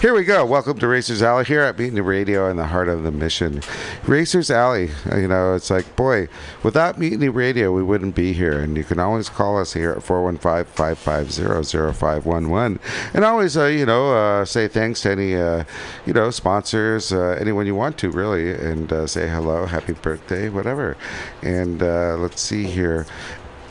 Here 0.00 0.14
we 0.14 0.24
go. 0.24 0.46
Welcome 0.46 0.78
to 0.78 0.88
Racers 0.88 1.20
Alley 1.20 1.44
here 1.44 1.60
at 1.60 1.78
Mutiny 1.78 2.00
Radio 2.00 2.48
in 2.48 2.56
the 2.56 2.68
heart 2.68 2.88
of 2.88 3.02
the 3.02 3.10
mission. 3.10 3.60
Racers 4.06 4.50
Alley, 4.50 4.88
uh, 5.12 5.18
you 5.18 5.28
know, 5.28 5.54
it's 5.54 5.68
like, 5.68 5.94
boy, 5.94 6.26
without 6.62 6.98
Mutiny 6.98 7.28
Radio, 7.28 7.70
we 7.70 7.82
wouldn't 7.82 8.14
be 8.14 8.32
here. 8.32 8.58
And 8.60 8.78
you 8.78 8.82
can 8.82 8.98
always 8.98 9.28
call 9.28 9.60
us 9.60 9.74
here 9.74 9.90
at 9.90 10.02
415 10.02 10.72
550 10.74 11.92
0511. 11.92 12.80
And 13.12 13.24
always, 13.26 13.58
uh, 13.58 13.66
you 13.66 13.84
know, 13.84 14.14
uh, 14.14 14.46
say 14.46 14.68
thanks 14.68 15.02
to 15.02 15.10
any, 15.10 15.34
uh, 15.34 15.64
you 16.06 16.14
know, 16.14 16.30
sponsors, 16.30 17.12
uh, 17.12 17.36
anyone 17.38 17.66
you 17.66 17.74
want 17.74 17.98
to, 17.98 18.10
really, 18.10 18.52
and 18.54 18.90
uh, 18.90 19.06
say 19.06 19.28
hello, 19.28 19.66
happy 19.66 19.92
birthday, 19.92 20.48
whatever. 20.48 20.96
And 21.42 21.82
let's 21.82 22.40
see 22.40 22.64
here 22.64 23.04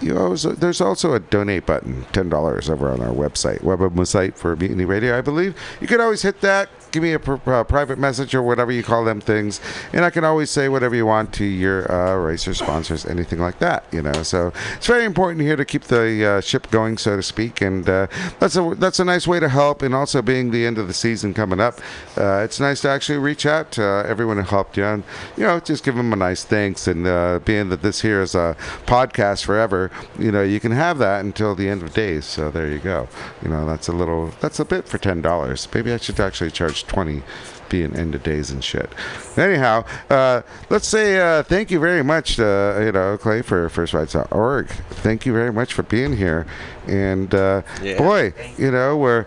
you 0.01 0.17
always, 0.17 0.43
there's 0.43 0.81
also 0.81 1.13
a 1.13 1.19
donate 1.19 1.65
button, 1.65 2.05
ten 2.13 2.30
dollars 2.30 2.69
over 2.69 2.89
on 2.89 3.01
our 3.01 3.13
website, 3.13 3.61
web 3.63 4.07
site 4.07 4.38
for 4.38 4.55
Mutiny 4.55 4.85
Radio, 4.85 5.17
I 5.17 5.21
believe. 5.21 5.55
You 5.81 5.88
can 5.88 6.01
always 6.01 6.21
hit 6.21 6.41
that. 6.41 6.69
Give 6.91 7.03
me 7.03 7.14
a 7.14 7.20
pr- 7.20 7.38
uh, 7.45 7.64
private 7.64 7.99
message 7.99 8.34
or 8.34 8.41
whatever 8.41 8.72
you 8.72 8.84
call 8.84 9.06
them 9.06 9.22
things, 9.22 9.61
and 9.94 10.03
I 10.03 10.10
can 10.10 10.24
always 10.24 10.49
say 10.49 10.70
whatever 10.70 10.95
you 10.95 11.06
want 11.06 11.34
to 11.36 11.45
your 11.45 11.91
uh, 11.91 12.16
racer 12.16 12.53
sponsors, 12.53 13.06
anything 13.06 13.40
like 13.40 13.60
that. 13.60 13.86
You 13.91 14.02
know, 14.02 14.24
so 14.24 14.52
it's 14.76 14.88
very 14.88 15.06
important 15.06 15.41
here 15.41 15.56
to 15.56 15.66
keep 15.66 15.84
the 15.84 16.26
uh, 16.26 16.41
ship 16.41 16.70
going, 16.72 16.98
so 16.98 17.16
to 17.16 17.24
speak, 17.24 17.61
and 17.61 17.88
uh, 17.88 18.07
that's 18.40 18.56
a 18.56 18.76
that's 18.78 18.99
a 18.99 19.06
nice 19.06 19.28
way 19.28 19.40
to 19.40 19.49
help. 19.49 19.82
And 19.82 19.94
also 19.94 20.22
being 20.22 20.52
the 20.52 20.66
end 20.66 20.78
of 20.78 20.88
the 20.88 20.94
season 20.94 21.34
coming 21.34 21.60
up, 21.60 21.80
uh, 22.18 22.41
it's 22.44 22.60
nice 22.60 22.82
to 22.82 22.90
actually 22.90 23.20
reach 23.20 23.45
out 23.45 23.72
to 23.74 23.84
everyone 24.07 24.38
who 24.38 24.44
helped 24.44 24.78
you, 24.78 24.86
and 24.86 25.03
you 25.38 25.44
know, 25.44 25.60
just 25.60 25.84
give 25.84 25.95
them 25.95 26.11
a 26.11 26.16
nice 26.16 26.44
thanks. 26.44 26.88
And 26.88 27.03
being 27.45 27.70
that 27.70 27.82
this 27.82 28.02
here 28.02 28.22
is 28.22 28.36
a 28.36 28.56
podcast 28.86 29.45
forever, 29.45 29.91
you 30.18 30.32
know, 30.32 30.44
you 30.44 30.60
can 30.60 30.72
have 30.72 30.98
that 30.98 31.24
until 31.24 31.56
the 31.56 31.70
end 31.70 31.84
of 31.84 31.94
days. 31.94 32.26
So 32.26 32.49
there 32.49 32.70
you 32.70 32.80
go. 32.80 33.07
You 33.44 33.49
know, 33.49 33.66
that's 33.66 33.88
a 33.88 33.94
little, 33.94 34.32
that's 34.41 34.60
a 34.60 34.66
bit 34.66 34.88
for 34.88 34.98
ten 34.98 35.22
dollars. 35.22 35.68
Maybe 35.74 35.91
I 35.91 35.98
should 35.98 36.20
actually 36.20 36.52
charge 36.52 36.78
twenty, 36.84 37.23
being 37.69 37.95
end 37.95 38.15
of 38.15 38.23
days 38.23 38.49
and 38.51 38.64
shit. 38.64 38.91
Anyhow, 39.38 39.85
uh, 40.10 40.41
let's 40.69 40.88
say 40.88 41.19
uh, 41.19 41.43
thank 41.43 41.69
you 41.72 41.80
very 41.80 42.03
much, 42.03 42.39
uh, 42.39 42.80
you 42.84 42.91
know, 42.91 43.18
Clay 43.18 43.41
for 43.41 43.69
FirstRides.org. 43.69 44.68
Thank 44.68 45.26
you 45.26 45.34
very 45.34 45.51
much 45.53 45.73
for 45.73 45.84
being 45.84 46.15
here, 46.18 46.45
and 46.88 47.34
uh, 47.35 47.61
Yeah. 47.81 47.97
boy, 47.97 48.34
you 48.57 48.72
know, 48.72 48.97
we're. 48.97 49.26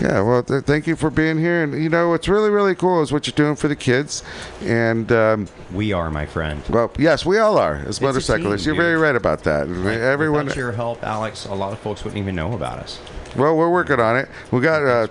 Yeah, 0.00 0.22
well, 0.22 0.42
th- 0.42 0.64
thank 0.64 0.88
you 0.88 0.96
for 0.96 1.08
being 1.08 1.38
here. 1.38 1.62
And 1.62 1.80
you 1.80 1.88
know, 1.88 2.08
what's 2.08 2.26
really, 2.26 2.50
really 2.50 2.74
cool 2.74 3.00
is 3.02 3.12
what 3.12 3.28
you're 3.28 3.32
doing 3.36 3.54
for 3.54 3.68
the 3.68 3.76
kids. 3.76 4.24
And 4.60 5.12
um, 5.12 5.46
we 5.72 5.92
are, 5.92 6.10
my 6.10 6.26
friend. 6.26 6.60
Well, 6.68 6.90
yes, 6.98 7.24
we 7.24 7.38
all 7.38 7.58
are 7.58 7.76
as 7.76 8.00
motorcyclists. 8.00 8.66
you're 8.66 8.74
very 8.74 8.96
right 8.96 9.14
about 9.14 9.44
that. 9.44 9.68
And 9.68 9.86
Everyone, 9.86 10.46
Without 10.46 10.56
your 10.58 10.72
help, 10.72 11.04
Alex, 11.04 11.44
a 11.46 11.54
lot 11.54 11.72
of 11.72 11.78
folks 11.78 12.02
wouldn't 12.02 12.20
even 12.20 12.34
know 12.34 12.54
about 12.54 12.80
us. 12.80 12.98
Well, 13.36 13.56
we're 13.56 13.70
working 13.70 14.00
on 14.00 14.16
it. 14.16 14.28
We 14.50 14.60
got, 14.60 14.82
uh, 14.82 15.08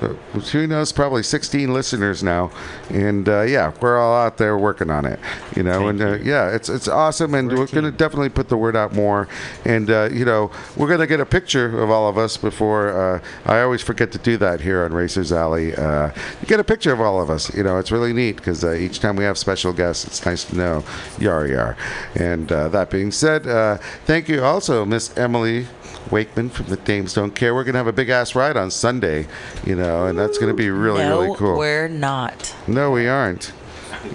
uh, 0.00 0.08
who 0.40 0.66
knows, 0.66 0.92
probably 0.92 1.22
16 1.22 1.72
listeners 1.72 2.22
now, 2.22 2.50
and 2.90 3.28
uh, 3.28 3.42
yeah, 3.42 3.72
we're 3.80 3.98
all 3.98 4.14
out 4.14 4.38
there 4.38 4.56
working 4.56 4.90
on 4.90 5.04
it. 5.04 5.18
You 5.54 5.62
know, 5.62 5.88
and 5.88 6.00
uh, 6.00 6.18
yeah, 6.22 6.54
it's 6.54 6.68
it's 6.68 6.88
awesome, 6.88 7.34
and 7.34 7.48
we're, 7.48 7.66
going 7.66 7.84
to 7.84 7.90
definitely 7.90 8.28
put 8.28 8.48
the 8.48 8.56
word 8.56 8.76
out 8.76 8.94
more. 8.94 9.28
And 9.64 9.90
uh, 9.90 10.08
you 10.12 10.24
know, 10.24 10.50
we're 10.76 10.88
going 10.88 11.00
to 11.00 11.06
get 11.06 11.20
a 11.20 11.26
picture 11.26 11.82
of 11.82 11.90
all 11.90 12.08
of 12.08 12.18
us 12.18 12.36
before. 12.36 13.16
Uh, 13.16 13.20
I 13.44 13.60
always 13.60 13.82
forget 13.82 14.12
to 14.12 14.18
do 14.18 14.36
that 14.38 14.60
here 14.60 14.84
on 14.84 14.92
Racers 14.92 15.32
Alley. 15.32 15.74
Uh, 15.74 16.10
you 16.40 16.46
get 16.46 16.60
a 16.60 16.64
picture 16.64 16.92
of 16.92 17.00
all 17.00 17.20
of 17.20 17.30
us. 17.30 17.54
You 17.54 17.62
know, 17.62 17.78
it's 17.78 17.92
really 17.92 18.12
neat 18.12 18.36
because 18.36 18.64
uh, 18.64 18.72
each 18.72 19.00
time 19.00 19.16
we 19.16 19.24
have 19.24 19.38
special 19.38 19.72
guests, 19.72 20.06
it's 20.06 20.24
nice 20.24 20.44
to 20.44 20.56
know 20.56 20.84
yar 21.18 21.46
yar. 21.46 21.76
And 22.14 22.50
uh, 22.50 22.68
that 22.68 22.90
being 22.90 23.10
said, 23.10 23.46
uh, 23.46 23.78
thank 24.04 24.28
you 24.28 24.42
also, 24.44 24.84
Miss 24.84 25.16
Emily. 25.16 25.66
Wakeman 26.10 26.50
from 26.50 26.66
the 26.66 26.76
Dames 26.76 27.14
Don't 27.14 27.34
Care. 27.34 27.54
We're 27.54 27.64
gonna 27.64 27.78
have 27.78 27.86
a 27.86 27.92
big 27.92 28.08
ass 28.08 28.34
ride 28.34 28.56
on 28.56 28.70
Sunday, 28.70 29.26
you 29.64 29.74
know, 29.74 30.06
and 30.06 30.18
that's 30.18 30.38
gonna 30.38 30.54
be 30.54 30.70
really, 30.70 31.02
no, 31.02 31.20
really 31.22 31.36
cool. 31.36 31.58
we're 31.58 31.88
not. 31.88 32.54
No, 32.66 32.90
we 32.90 33.08
aren't. 33.08 33.52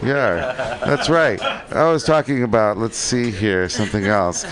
Yeah, 0.03 0.79
that's 0.85 1.09
right. 1.09 1.41
I 1.41 1.91
was 1.91 2.03
talking 2.03 2.43
about, 2.43 2.77
let's 2.77 2.97
see 2.97 3.29
here, 3.29 3.67
something 3.69 4.05
else. 4.05 4.45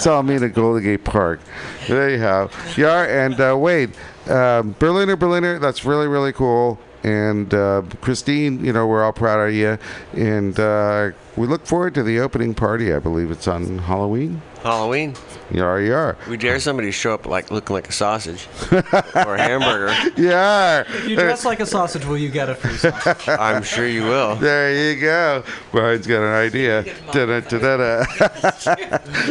Saw 0.00 0.22
me 0.22 0.36
at 0.36 0.54
Golden 0.54 0.82
Gate 0.82 1.04
Park. 1.04 1.40
There 1.86 2.10
you 2.10 2.18
have. 2.18 2.52
Yar 2.76 3.06
and 3.06 3.38
uh, 3.40 3.56
Wade, 3.58 3.90
um, 4.28 4.74
Berliner, 4.78 5.16
Berliner, 5.16 5.58
that's 5.58 5.84
really, 5.84 6.06
really 6.06 6.32
cool. 6.32 6.78
And 7.02 7.52
uh, 7.54 7.82
Christine, 8.00 8.64
you 8.64 8.72
know, 8.72 8.86
we're 8.86 9.02
all 9.02 9.12
proud 9.12 9.48
of 9.48 9.54
you. 9.54 9.78
And 10.12 10.58
uh, 10.58 11.10
we 11.36 11.46
look 11.46 11.66
forward 11.66 11.94
to 11.94 12.02
the 12.02 12.20
opening 12.20 12.54
party. 12.54 12.92
I 12.92 12.98
believe 12.98 13.30
it's 13.30 13.48
on 13.48 13.78
Halloween. 13.78 14.42
Halloween. 14.62 15.14
Yar, 15.50 15.80
yar. 15.80 16.16
We 16.28 16.36
dare 16.36 16.60
somebody 16.60 16.88
to 16.88 16.92
show 16.92 17.14
up 17.14 17.24
like 17.26 17.50
looking 17.50 17.72
like 17.74 17.88
a 17.88 17.92
sausage 17.92 18.46
or 18.72 19.34
a 19.34 19.40
hamburger. 19.40 19.94
Yeah. 20.20 20.80
If 20.86 21.08
you 21.08 21.16
dress 21.16 21.44
like 21.44 21.60
a 21.60 21.66
sausage, 21.66 22.04
will 22.04 22.18
you 22.18 22.28
get 22.28 22.50
a 22.50 22.54
free 22.54 22.76
sausage? 22.76 23.28
I'm 23.28 23.62
sure 23.62 23.86
you 23.86 24.02
will. 24.02 24.36
There 24.36 24.92
you 24.92 25.00
go. 25.00 25.44
Brian's 25.72 26.06
got 26.06 26.22
an 26.22 26.34
idea. 26.34 26.82
Da-da, 27.10 27.40
da-da-da. 27.40 28.04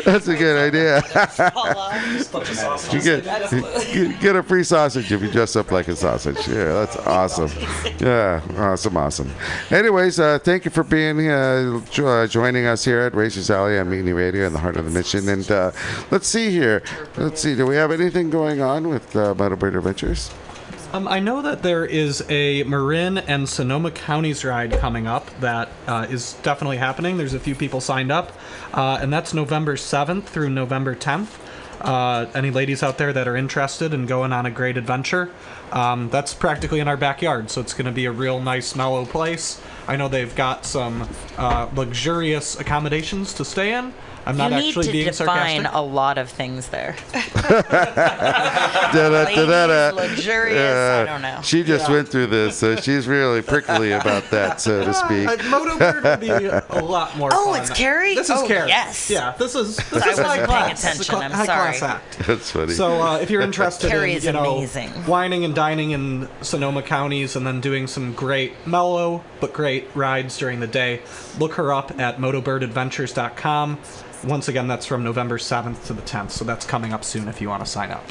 That's 0.03 0.27
a 0.27 0.35
good 0.35 0.57
idea. 0.57 1.03
you 2.91 3.01
get, 3.01 3.23
get, 3.93 4.19
get 4.19 4.35
a 4.35 4.41
free 4.43 4.63
sausage 4.63 5.11
if 5.11 5.21
you 5.21 5.31
dress 5.31 5.55
up 5.55 5.71
like 5.71 5.87
a 5.87 5.95
sausage. 5.95 6.47
Yeah, 6.47 6.85
that's 6.85 6.97
awesome. 6.97 7.51
Yeah, 7.99 8.41
awesome, 8.57 8.97
awesome. 8.97 9.31
Anyways, 9.69 10.19
uh, 10.19 10.39
thank 10.39 10.65
you 10.65 10.71
for 10.71 10.83
being 10.83 11.29
uh, 11.29 11.81
uh, 11.97 12.27
joining 12.27 12.65
us 12.65 12.83
here 12.83 12.99
at 12.99 13.15
Racers 13.15 13.49
Alley 13.49 13.79
on 13.79 13.89
Mutiny 13.89 14.13
Radio 14.13 14.45
in 14.45 14.53
the 14.53 14.59
heart 14.59 14.77
of 14.77 14.85
the 14.85 14.91
mission. 14.91 15.27
And 15.29 15.49
uh, 15.49 15.71
let's 16.11 16.27
see 16.27 16.51
here. 16.51 16.83
Let's 17.17 17.41
see. 17.41 17.55
Do 17.55 17.65
we 17.65 17.75
have 17.77 17.91
anything 17.91 18.29
going 18.29 18.61
on 18.61 18.89
with 18.89 19.15
uh, 19.15 19.33
Motobird 19.33 19.77
Adventures? 19.77 20.29
Um, 20.91 21.07
I 21.07 21.19
know 21.19 21.41
that 21.43 21.61
there 21.61 21.85
is 21.85 22.23
a 22.29 22.63
Marin 22.63 23.19
and 23.19 23.47
Sonoma 23.47 23.91
counties 23.91 24.43
ride 24.43 24.73
coming 24.73 25.05
up 25.05 25.29
that 25.39 25.69
uh, 25.87 26.07
is 26.09 26.33
definitely 26.41 26.77
happening. 26.77 27.17
There's 27.17 27.35
a 27.35 27.39
few 27.39 27.55
people 27.55 27.79
signed 27.79 28.11
up, 28.11 28.31
uh, 28.73 28.97
and 28.99 29.13
that's 29.13 29.33
November 29.33 29.75
7th 29.75 30.23
through 30.23 30.49
November 30.49 30.95
10th. 30.95 31.37
Uh, 31.81 32.25
any 32.33 32.51
ladies 32.51 32.83
out 32.83 32.97
there 32.97 33.13
that 33.13 33.27
are 33.27 33.37
interested 33.37 33.93
in 33.93 34.05
going 34.05 34.33
on 34.33 34.45
a 34.45 34.51
great 34.51 34.77
adventure, 34.77 35.31
um, 35.71 36.09
that's 36.09 36.33
practically 36.33 36.79
in 36.79 36.87
our 36.87 36.97
backyard, 36.97 37.49
so 37.51 37.61
it's 37.61 37.73
going 37.73 37.85
to 37.85 37.91
be 37.91 38.05
a 38.05 38.11
real 38.11 38.41
nice, 38.41 38.75
mellow 38.75 39.05
place. 39.05 39.61
I 39.89 39.95
know 39.95 40.07
they've 40.07 40.35
got 40.35 40.67
some 40.67 41.09
uh, 41.35 41.67
luxurious 41.73 42.59
accommodations 42.59 43.33
to 43.33 43.43
stay 43.43 43.73
in. 43.73 43.91
I'm 44.29 44.37
not 44.37 44.51
you 44.51 44.57
need 44.57 44.67
actually 44.69 44.85
to 44.85 44.91
being 44.91 45.05
define 45.05 45.63
sarcastic. 45.63 45.73
a 45.73 45.81
lot 45.81 46.17
of 46.17 46.29
things 46.29 46.67
there. 46.69 46.95
Ladies, 48.93 49.93
luxurious, 49.93 50.75
I 50.75 51.05
don't 51.05 51.21
know. 51.21 51.39
She 51.43 51.63
just 51.63 51.87
Yeah. 51.87 51.95
went 51.95 52.09
through 52.09 52.27
this, 52.27 52.57
so 52.57 52.75
she's 52.75 53.07
really 53.07 53.41
prickly 53.41 53.91
about 53.91 54.29
that, 54.31 54.61
so 54.61 54.83
to 54.83 54.93
speak. 54.93 55.27
Uh, 55.27 55.37
Motobird 55.37 56.03
would 56.03 56.19
be 56.19 56.29
a 56.29 56.83
lot 56.83 57.15
more 57.17 57.29
Oh, 57.33 57.51
fun. 57.53 57.61
it's 57.61 57.69
Carrie? 57.71 58.15
This 58.15 58.29
is 58.29 58.37
Oh, 58.39 58.47
Carrie. 58.47 58.69
yes. 58.69 59.09
Yeah, 59.09 59.33
this 59.37 59.55
is 59.55 59.77
this 59.77 59.93
I 59.93 59.97
is 59.97 60.05
wasn't 60.17 60.27
high 60.27 60.35
paying 60.37 60.47
class. 60.47 60.81
This 60.83 60.99
is 60.99 61.09
attention, 61.09 61.15
a 61.21 61.25
I'm 61.25 61.31
high 61.31 61.45
class 61.45 61.79
sorry. 61.79 61.91
act. 61.93 62.19
That's 62.27 62.51
funny. 62.51 62.73
So 62.73 63.01
uh, 63.01 63.17
if 63.17 63.29
you're 63.29 63.41
interested 63.41 63.89
Carrie 63.89 64.11
in 64.11 64.17
is 64.17 64.25
you 64.25 64.31
know 64.31 64.57
amazing. 64.57 64.89
whining 65.05 65.45
and 65.45 65.53
dining 65.55 65.91
in 65.91 66.27
Sonoma 66.41 66.81
counties 66.81 67.35
and 67.35 67.45
then 67.45 67.61
doing 67.61 67.87
some 67.87 68.13
great 68.13 68.53
mellow 68.65 69.23
but 69.39 69.53
great 69.53 69.87
rides 69.95 70.37
during 70.37 70.59
the 70.59 70.67
day, 70.67 71.01
look 71.39 71.53
her 71.53 71.71
up 71.73 71.97
at 71.99 72.17
motobirdadventures.com. 72.19 73.77
Once 74.25 74.49
again, 74.49 74.67
that's 74.67 74.85
from 74.85 75.01
November 75.01 75.37
7th 75.37 75.85
to 75.87 75.93
the 75.93 76.01
10th, 76.01 76.31
so 76.31 76.43
that's 76.43 76.65
coming 76.65 76.91
up 76.91 77.05
soon 77.05 77.29
if 77.29 77.39
you 77.39 77.47
want 77.47 77.63
to 77.63 77.69
sign 77.69 77.89
up. 77.89 78.03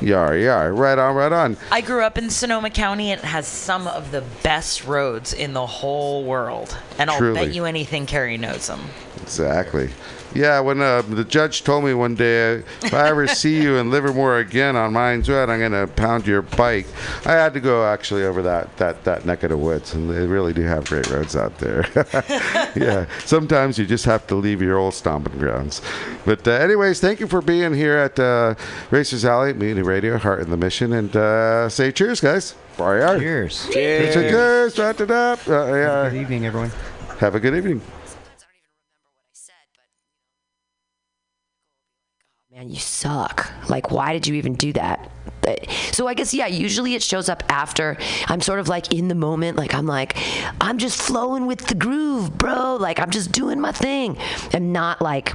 Yar, 0.00 0.36
yar. 0.36 0.72
Right 0.72 0.98
on, 0.98 1.14
right 1.14 1.32
on. 1.32 1.56
I 1.70 1.80
grew 1.80 2.02
up 2.02 2.18
in 2.18 2.30
Sonoma 2.30 2.70
County. 2.70 3.12
It 3.12 3.20
has 3.20 3.46
some 3.46 3.86
of 3.86 4.10
the 4.10 4.22
best 4.42 4.84
roads 4.84 5.32
in 5.32 5.52
the 5.52 5.66
whole 5.66 6.24
world. 6.24 6.76
And 6.98 7.10
I'll 7.10 7.34
bet 7.34 7.54
you 7.54 7.64
anything 7.64 8.06
Carrie 8.06 8.38
knows 8.38 8.66
them. 8.66 8.80
Exactly. 9.22 9.90
Yeah, 10.36 10.60
when 10.60 10.82
uh, 10.82 11.00
the 11.00 11.24
judge 11.24 11.64
told 11.64 11.84
me 11.84 11.94
one 11.94 12.14
day, 12.14 12.62
if 12.82 12.92
I 12.92 13.08
ever 13.08 13.26
see 13.26 13.62
you 13.62 13.76
in 13.76 13.90
Livermore 13.90 14.38
again 14.38 14.76
on 14.76 14.92
Mines 14.92 15.30
Road, 15.30 15.48
I'm 15.48 15.58
going 15.60 15.72
to 15.72 15.86
pound 15.86 16.26
your 16.26 16.42
bike. 16.42 16.86
I 17.24 17.32
had 17.32 17.54
to 17.54 17.60
go 17.60 17.86
actually 17.86 18.24
over 18.24 18.42
that, 18.42 18.76
that, 18.76 19.02
that 19.04 19.24
neck 19.24 19.44
of 19.44 19.50
the 19.50 19.56
woods, 19.56 19.94
and 19.94 20.10
they 20.10 20.26
really 20.26 20.52
do 20.52 20.60
have 20.62 20.84
great 20.84 21.08
roads 21.08 21.36
out 21.36 21.56
there. 21.58 21.86
yeah, 22.76 23.06
sometimes 23.24 23.78
you 23.78 23.86
just 23.86 24.04
have 24.04 24.26
to 24.26 24.34
leave 24.34 24.60
your 24.60 24.76
old 24.76 24.92
stomping 24.92 25.38
grounds. 25.38 25.80
But, 26.26 26.46
uh, 26.46 26.50
anyways, 26.50 27.00
thank 27.00 27.18
you 27.18 27.28
for 27.28 27.40
being 27.40 27.72
here 27.72 27.96
at 27.96 28.18
uh, 28.18 28.56
Racers 28.90 29.24
Alley, 29.24 29.54
Mutiny 29.66 29.82
Radio, 29.82 30.16
Heart 30.16 30.42
in 30.42 30.50
the 30.50 30.56
Mission, 30.56 30.92
and 30.92 31.16
uh, 31.16 31.68
say 31.68 31.90
cheers, 31.90 32.20
guys. 32.20 32.54
Bye. 32.78 33.18
Cheers. 33.18 33.68
Cheers. 33.72 34.14
Cheers. 34.14 34.78
Wrap 34.78 35.00
it 35.00 35.10
up. 35.10 35.40
Uh, 35.48 35.74
yeah. 35.74 36.08
Good 36.08 36.20
evening, 36.20 36.46
everyone. 36.46 36.70
Have 37.18 37.34
a 37.34 37.40
good 37.40 37.56
evening. 37.56 37.80
man, 42.52 42.70
you 42.70 42.76
suck. 42.76 43.50
Like, 43.68 43.90
why 43.90 44.12
did 44.12 44.28
you 44.28 44.34
even 44.36 44.54
do 44.54 44.72
that? 44.74 45.10
So 45.90 46.06
I 46.06 46.14
guess 46.14 46.32
yeah. 46.32 46.46
Usually 46.46 46.94
it 46.94 47.02
shows 47.02 47.28
up 47.28 47.42
after 47.48 47.96
I'm 48.28 48.40
sort 48.40 48.60
of 48.60 48.68
like 48.68 48.92
in 48.92 49.08
the 49.08 49.14
moment. 49.14 49.56
Like 49.56 49.74
I'm 49.74 49.86
like 49.86 50.16
I'm 50.60 50.78
just 50.78 51.00
flowing 51.00 51.46
with 51.46 51.66
the 51.66 51.74
groove, 51.74 52.38
bro. 52.38 52.76
Like 52.76 52.98
I'm 52.98 53.10
just 53.10 53.32
doing 53.32 53.60
my 53.60 53.72
thing, 53.72 54.16
and 54.52 54.72
not 54.72 55.02
like 55.02 55.34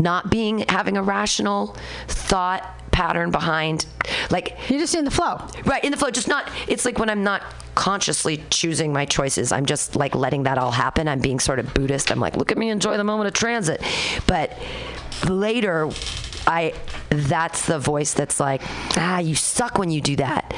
not 0.00 0.30
being 0.30 0.64
having 0.68 0.96
a 0.96 1.02
rational 1.02 1.76
thought 2.06 2.76
pattern 2.96 3.30
behind, 3.30 3.84
like 4.30 4.56
you're 4.70 4.80
just 4.80 4.94
in 4.94 5.04
the 5.04 5.10
flow, 5.10 5.38
right? 5.66 5.84
In 5.84 5.90
the 5.90 5.98
flow, 5.98 6.10
just 6.10 6.28
not. 6.28 6.50
It's 6.66 6.86
like 6.86 6.98
when 6.98 7.10
I'm 7.10 7.22
not 7.22 7.42
consciously 7.74 8.42
choosing 8.48 8.90
my 8.90 9.04
choices. 9.04 9.52
I'm 9.52 9.66
just 9.66 9.96
like 9.96 10.14
letting 10.14 10.44
that 10.44 10.56
all 10.56 10.70
happen. 10.70 11.06
I'm 11.06 11.20
being 11.20 11.38
sort 11.38 11.58
of 11.58 11.74
Buddhist. 11.74 12.10
I'm 12.10 12.20
like, 12.20 12.38
look 12.38 12.50
at 12.50 12.56
me, 12.56 12.70
enjoy 12.70 12.96
the 12.96 13.04
moment 13.04 13.28
of 13.28 13.34
transit. 13.34 13.82
But 14.26 14.58
later, 15.28 15.90
I 16.46 16.72
that's 17.10 17.66
the 17.66 17.78
voice 17.78 18.14
that's 18.14 18.40
like, 18.40 18.62
ah, 18.96 19.18
you 19.18 19.34
suck 19.34 19.76
when 19.76 19.90
you 19.90 20.00
do 20.00 20.16
that. 20.16 20.54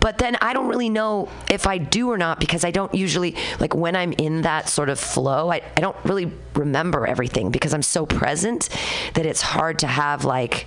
But 0.00 0.18
then 0.18 0.36
I 0.40 0.54
don't 0.54 0.68
really 0.68 0.90
know 0.90 1.28
if 1.48 1.68
I 1.68 1.78
do 1.78 2.10
or 2.10 2.18
not 2.18 2.40
because 2.40 2.64
I 2.64 2.72
don't 2.72 2.92
usually, 2.94 3.36
like 3.60 3.76
when 3.76 3.94
I'm 3.94 4.12
in 4.12 4.42
that 4.42 4.68
sort 4.68 4.88
of 4.88 4.98
flow, 4.98 5.52
I, 5.52 5.62
I 5.76 5.80
don't 5.80 5.96
really 6.04 6.30
remember 6.54 7.06
everything 7.06 7.50
because 7.50 7.72
I'm 7.72 7.82
so 7.82 8.04
present 8.04 8.68
that 9.14 9.24
it's 9.24 9.40
hard 9.40 9.78
to 9.78 9.86
have 9.86 10.24
like 10.24 10.66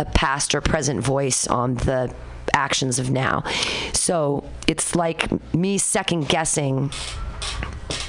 a 0.00 0.04
past 0.06 0.54
or 0.54 0.60
present 0.60 1.00
voice 1.00 1.46
on 1.46 1.74
the 1.74 2.12
actions 2.54 2.98
of 2.98 3.10
now. 3.10 3.44
So 3.92 4.44
it's 4.66 4.96
like 4.96 5.30
me 5.54 5.78
second 5.78 6.28
guessing 6.28 6.90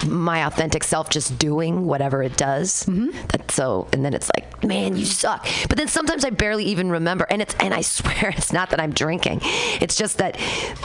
my 0.07 0.45
authentic 0.45 0.83
self 0.83 1.09
just 1.09 1.37
doing 1.37 1.85
whatever 1.85 2.23
it 2.23 2.37
does. 2.37 2.85
Mm-hmm. 2.85 3.09
That's 3.27 3.55
so, 3.55 3.87
and 3.93 4.03
then 4.03 4.13
it's 4.13 4.29
like, 4.35 4.63
man, 4.63 4.95
you 4.95 5.05
suck. 5.05 5.47
But 5.67 5.77
then 5.77 5.87
sometimes 5.87 6.25
I 6.25 6.29
barely 6.29 6.65
even 6.65 6.89
remember, 6.89 7.25
and 7.29 7.41
it's, 7.41 7.55
and 7.59 7.73
I 7.73 7.81
swear 7.97 8.33
it's 8.35 8.53
not 8.53 8.69
that 8.71 8.79
I'm 8.79 8.91
drinking. 8.91 9.39
It's 9.81 9.95
just 9.95 10.17
that 10.17 10.39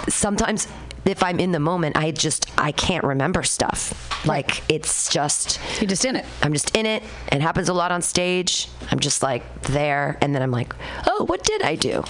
sometimes 0.09 0.67
if 1.07 1.23
I'm 1.23 1.39
in 1.39 1.53
the 1.53 1.61
moment, 1.61 1.97
I 1.97 2.11
just 2.11 2.51
I 2.59 2.73
can't 2.73 3.05
remember 3.05 3.43
stuff. 3.45 4.27
Like 4.27 4.63
it's 4.69 5.09
just 5.09 5.61
you're 5.81 5.89
just 5.89 6.05
in 6.05 6.17
it. 6.17 6.27
I'm 6.43 6.53
just 6.53 6.77
in 6.77 6.85
it. 6.85 7.03
It 7.31 7.41
happens 7.41 7.69
a 7.69 7.73
lot 7.73 7.93
on 7.93 8.03
stage. 8.03 8.69
I'm 8.91 8.99
just 8.99 9.23
like 9.23 9.63
there, 9.63 10.19
and 10.21 10.35
then 10.35 10.43
I'm 10.43 10.51
like, 10.51 10.75
oh, 11.07 11.25
what 11.25 11.45
did 11.45 11.63
I 11.63 11.77
do? 11.77 12.03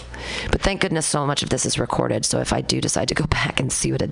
But 0.50 0.62
thank 0.62 0.80
goodness 0.80 1.06
so 1.06 1.26
much 1.26 1.42
of 1.42 1.50
this 1.50 1.66
is 1.66 1.78
recorded. 1.78 2.24
So 2.24 2.40
if 2.40 2.52
I 2.52 2.62
do 2.62 2.80
decide 2.80 3.08
to 3.08 3.14
go 3.14 3.26
back 3.28 3.60
and 3.60 3.72
see 3.72 3.92
what 3.92 4.02
a 4.02 4.10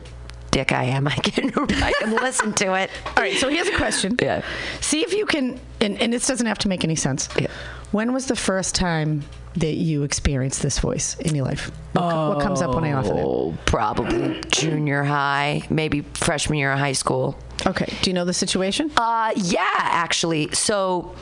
dick 0.55 0.71
I 0.73 0.85
am, 0.85 1.09
I 1.17 1.17
can 1.17 1.51
I 1.83 1.93
can 1.99 2.13
listen 2.13 2.53
to 2.55 2.75
it. 2.75 2.91
All 3.07 3.23
right, 3.23 3.37
so 3.37 3.49
here's 3.49 3.69
a 3.69 3.77
question. 3.77 4.17
Yeah. 4.23 4.43
See 4.81 5.03
if 5.03 5.13
you 5.13 5.27
can, 5.27 5.61
and, 5.81 6.01
and 6.01 6.13
this 6.13 6.27
doesn't 6.27 6.47
have 6.47 6.59
to 6.61 6.69
make 6.69 6.85
any 6.85 6.95
sense. 6.95 7.29
Yeah. 7.39 7.49
When 7.91 8.13
was 8.13 8.27
the 8.27 8.37
first 8.37 8.75
time 8.75 9.25
that 9.57 9.75
you 9.75 10.03
experienced 10.05 10.63
this 10.63 10.79
voice 10.79 11.17
in 11.21 11.35
your 11.35 11.45
life? 11.45 11.71
What, 11.93 12.11
co- 12.11 12.29
what 12.31 12.41
comes 12.43 12.63
up 12.63 12.75
when 12.75 12.85
I 12.85 12.93
offer 12.93 13.19
it? 13.19 13.25
Oh, 13.25 13.57
probably 13.67 14.41
junior 14.51 15.03
high, 15.03 15.63
maybe 15.71 16.01
freshman 16.15 16.59
year 16.59 16.73
of 16.73 16.79
high 16.79 16.93
school. 16.93 17.37
Okay. 17.67 17.93
Do 18.03 18.11
you 18.11 18.15
know 18.15 18.25
the 18.25 18.35
situation? 18.35 18.91
Uh, 18.97 19.33
yeah, 19.37 19.67
actually. 19.71 20.51
So. 20.53 21.15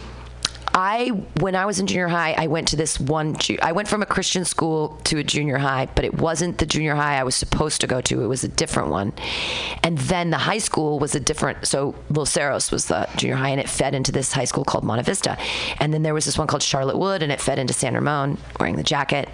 I 0.74 1.08
when 1.40 1.54
I 1.54 1.66
was 1.66 1.78
in 1.78 1.86
junior 1.86 2.08
high, 2.08 2.32
I 2.32 2.46
went 2.46 2.68
to 2.68 2.76
this 2.76 2.98
one. 2.98 3.36
ju- 3.36 3.58
I 3.62 3.72
went 3.72 3.88
from 3.88 4.02
a 4.02 4.06
Christian 4.06 4.44
school 4.44 4.98
to 5.04 5.18
a 5.18 5.24
junior 5.24 5.58
high, 5.58 5.86
but 5.94 6.04
it 6.04 6.14
wasn't 6.14 6.58
the 6.58 6.66
junior 6.66 6.94
high 6.94 7.18
I 7.18 7.24
was 7.24 7.34
supposed 7.34 7.80
to 7.82 7.86
go 7.86 8.00
to. 8.00 8.22
It 8.22 8.26
was 8.26 8.42
a 8.44 8.48
different 8.48 8.88
one, 8.88 9.12
and 9.82 9.98
then 9.98 10.30
the 10.30 10.38
high 10.38 10.58
school 10.58 10.98
was 10.98 11.14
a 11.14 11.20
different. 11.20 11.66
So 11.66 11.94
Los 12.08 12.36
was 12.72 12.86
the 12.86 13.08
junior 13.16 13.36
high, 13.36 13.50
and 13.50 13.60
it 13.60 13.68
fed 13.68 13.94
into 13.94 14.12
this 14.12 14.32
high 14.32 14.44
school 14.44 14.64
called 14.64 14.84
Monte 14.84 15.02
Vista, 15.04 15.36
and 15.78 15.92
then 15.92 16.02
there 16.02 16.14
was 16.14 16.24
this 16.24 16.38
one 16.38 16.46
called 16.46 16.62
Charlotte 16.62 16.98
Wood, 16.98 17.22
and 17.22 17.30
it 17.30 17.40
fed 17.40 17.58
into 17.58 17.74
San 17.74 17.94
Ramon, 17.94 18.38
wearing 18.58 18.76
the 18.76 18.82
jacket. 18.82 19.28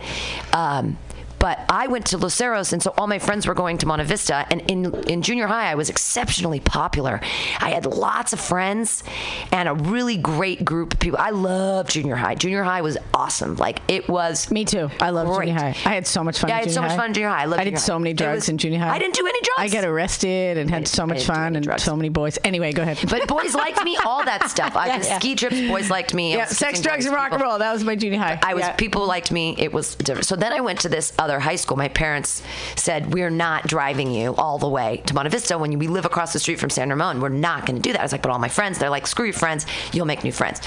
Um, 0.52 0.98
but 1.38 1.60
I 1.68 1.86
went 1.86 2.06
to 2.06 2.18
Los 2.18 2.34
Cerros, 2.36 2.72
and 2.72 2.82
so 2.82 2.92
all 2.98 3.06
my 3.06 3.18
friends 3.18 3.46
were 3.46 3.54
going 3.54 3.78
to 3.78 3.86
Monte 3.86 4.04
Vista. 4.04 4.46
And 4.50 4.60
in, 4.70 4.94
in 5.08 5.22
junior 5.22 5.46
high, 5.46 5.70
I 5.70 5.74
was 5.74 5.88
exceptionally 5.90 6.60
popular. 6.60 7.20
I 7.60 7.70
had 7.70 7.86
lots 7.86 8.32
of 8.32 8.40
friends 8.40 9.04
and 9.52 9.68
a 9.68 9.74
really 9.74 10.16
great 10.16 10.64
group 10.64 10.94
of 10.94 11.00
people. 11.00 11.18
I 11.20 11.30
loved 11.30 11.90
junior 11.90 12.16
high. 12.16 12.34
Junior 12.34 12.62
high 12.62 12.80
was 12.82 12.98
awesome. 13.14 13.56
Like, 13.56 13.80
it 13.88 14.08
was. 14.08 14.50
Me 14.50 14.64
too. 14.64 14.90
I 15.00 15.10
loved 15.10 15.40
junior 15.40 15.54
high. 15.54 15.68
I 15.84 15.94
had 15.94 16.06
so 16.06 16.24
much 16.24 16.38
fun. 16.38 16.50
Yeah, 16.50 16.56
I 16.56 16.60
had 16.60 16.70
so 16.70 16.82
much 16.82 16.96
fun 16.96 17.06
in 17.08 17.14
junior 17.14 17.28
high. 17.28 17.42
I 17.42 17.44
loved 17.46 17.60
I 17.60 17.64
did 17.64 17.78
so 17.78 17.98
many 17.98 18.14
drugs 18.14 18.42
was- 18.42 18.48
in 18.48 18.58
junior 18.58 18.78
high. 18.80 18.90
I 18.94 18.98
didn't 18.98 19.14
do 19.14 19.26
any 19.26 19.40
drugs. 19.40 19.54
I 19.58 19.68
got 19.80 19.84
arrested 19.88 20.58
and 20.58 20.68
had 20.70 20.88
so 20.88 21.06
much 21.06 21.24
fun 21.24 21.56
and 21.56 21.64
drugs. 21.64 21.82
so 21.82 21.94
many 21.96 22.08
boys. 22.08 22.38
Anyway, 22.44 22.72
go 22.72 22.82
ahead. 22.82 22.98
But 23.08 23.28
boys 23.28 23.54
liked 23.64 23.82
me, 23.84 23.96
all 24.04 24.24
that 24.24 24.48
stuff. 24.50 24.76
I 24.76 24.86
Yeah, 24.86 25.02
yeah. 25.04 25.18
ski 25.18 25.34
trips, 25.34 25.60
boys 25.68 25.90
liked 25.90 26.14
me. 26.14 26.34
Yeah, 26.34 26.46
sex, 26.46 26.80
drugs, 26.80 27.06
and 27.06 27.14
rock 27.14 27.32
and 27.32 27.40
roll. 27.42 27.58
That 27.58 27.72
was 27.72 27.84
my 27.84 27.94
junior 27.96 28.18
high. 28.18 28.38
I 28.42 28.54
was 28.54 28.62
Yeah. 28.62 28.72
people 28.72 29.06
liked 29.06 29.30
me. 29.30 29.54
It 29.58 29.72
was 29.72 29.94
different. 29.94 30.26
So 30.26 30.36
then 30.36 30.52
I 30.52 30.60
went 30.60 30.80
to 30.80 30.88
this 30.88 31.12
uh, 31.18 31.27
other 31.28 31.40
high 31.40 31.56
school. 31.56 31.76
My 31.76 31.88
parents 31.88 32.42
said, 32.76 33.12
"We're 33.12 33.30
not 33.30 33.66
driving 33.66 34.10
you 34.10 34.34
all 34.36 34.58
the 34.58 34.68
way 34.68 35.02
to 35.06 35.14
Monte 35.14 35.30
Vista 35.30 35.58
when 35.58 35.78
we 35.78 35.86
live 35.86 36.04
across 36.04 36.32
the 36.32 36.38
street 36.38 36.58
from 36.58 36.70
San 36.70 36.88
Ramon. 36.88 37.20
We're 37.20 37.28
not 37.28 37.66
going 37.66 37.76
to 37.76 37.82
do 37.82 37.92
that." 37.92 38.00
I 38.00 38.04
was 38.04 38.12
like, 38.12 38.22
"But 38.22 38.30
all 38.30 38.38
my 38.38 38.48
friends, 38.48 38.78
they're 38.78 38.90
like, 38.90 39.06
screw 39.06 39.26
your 39.26 39.34
friends. 39.34 39.66
You'll 39.92 40.06
make 40.06 40.24
new 40.24 40.32
friends." 40.32 40.60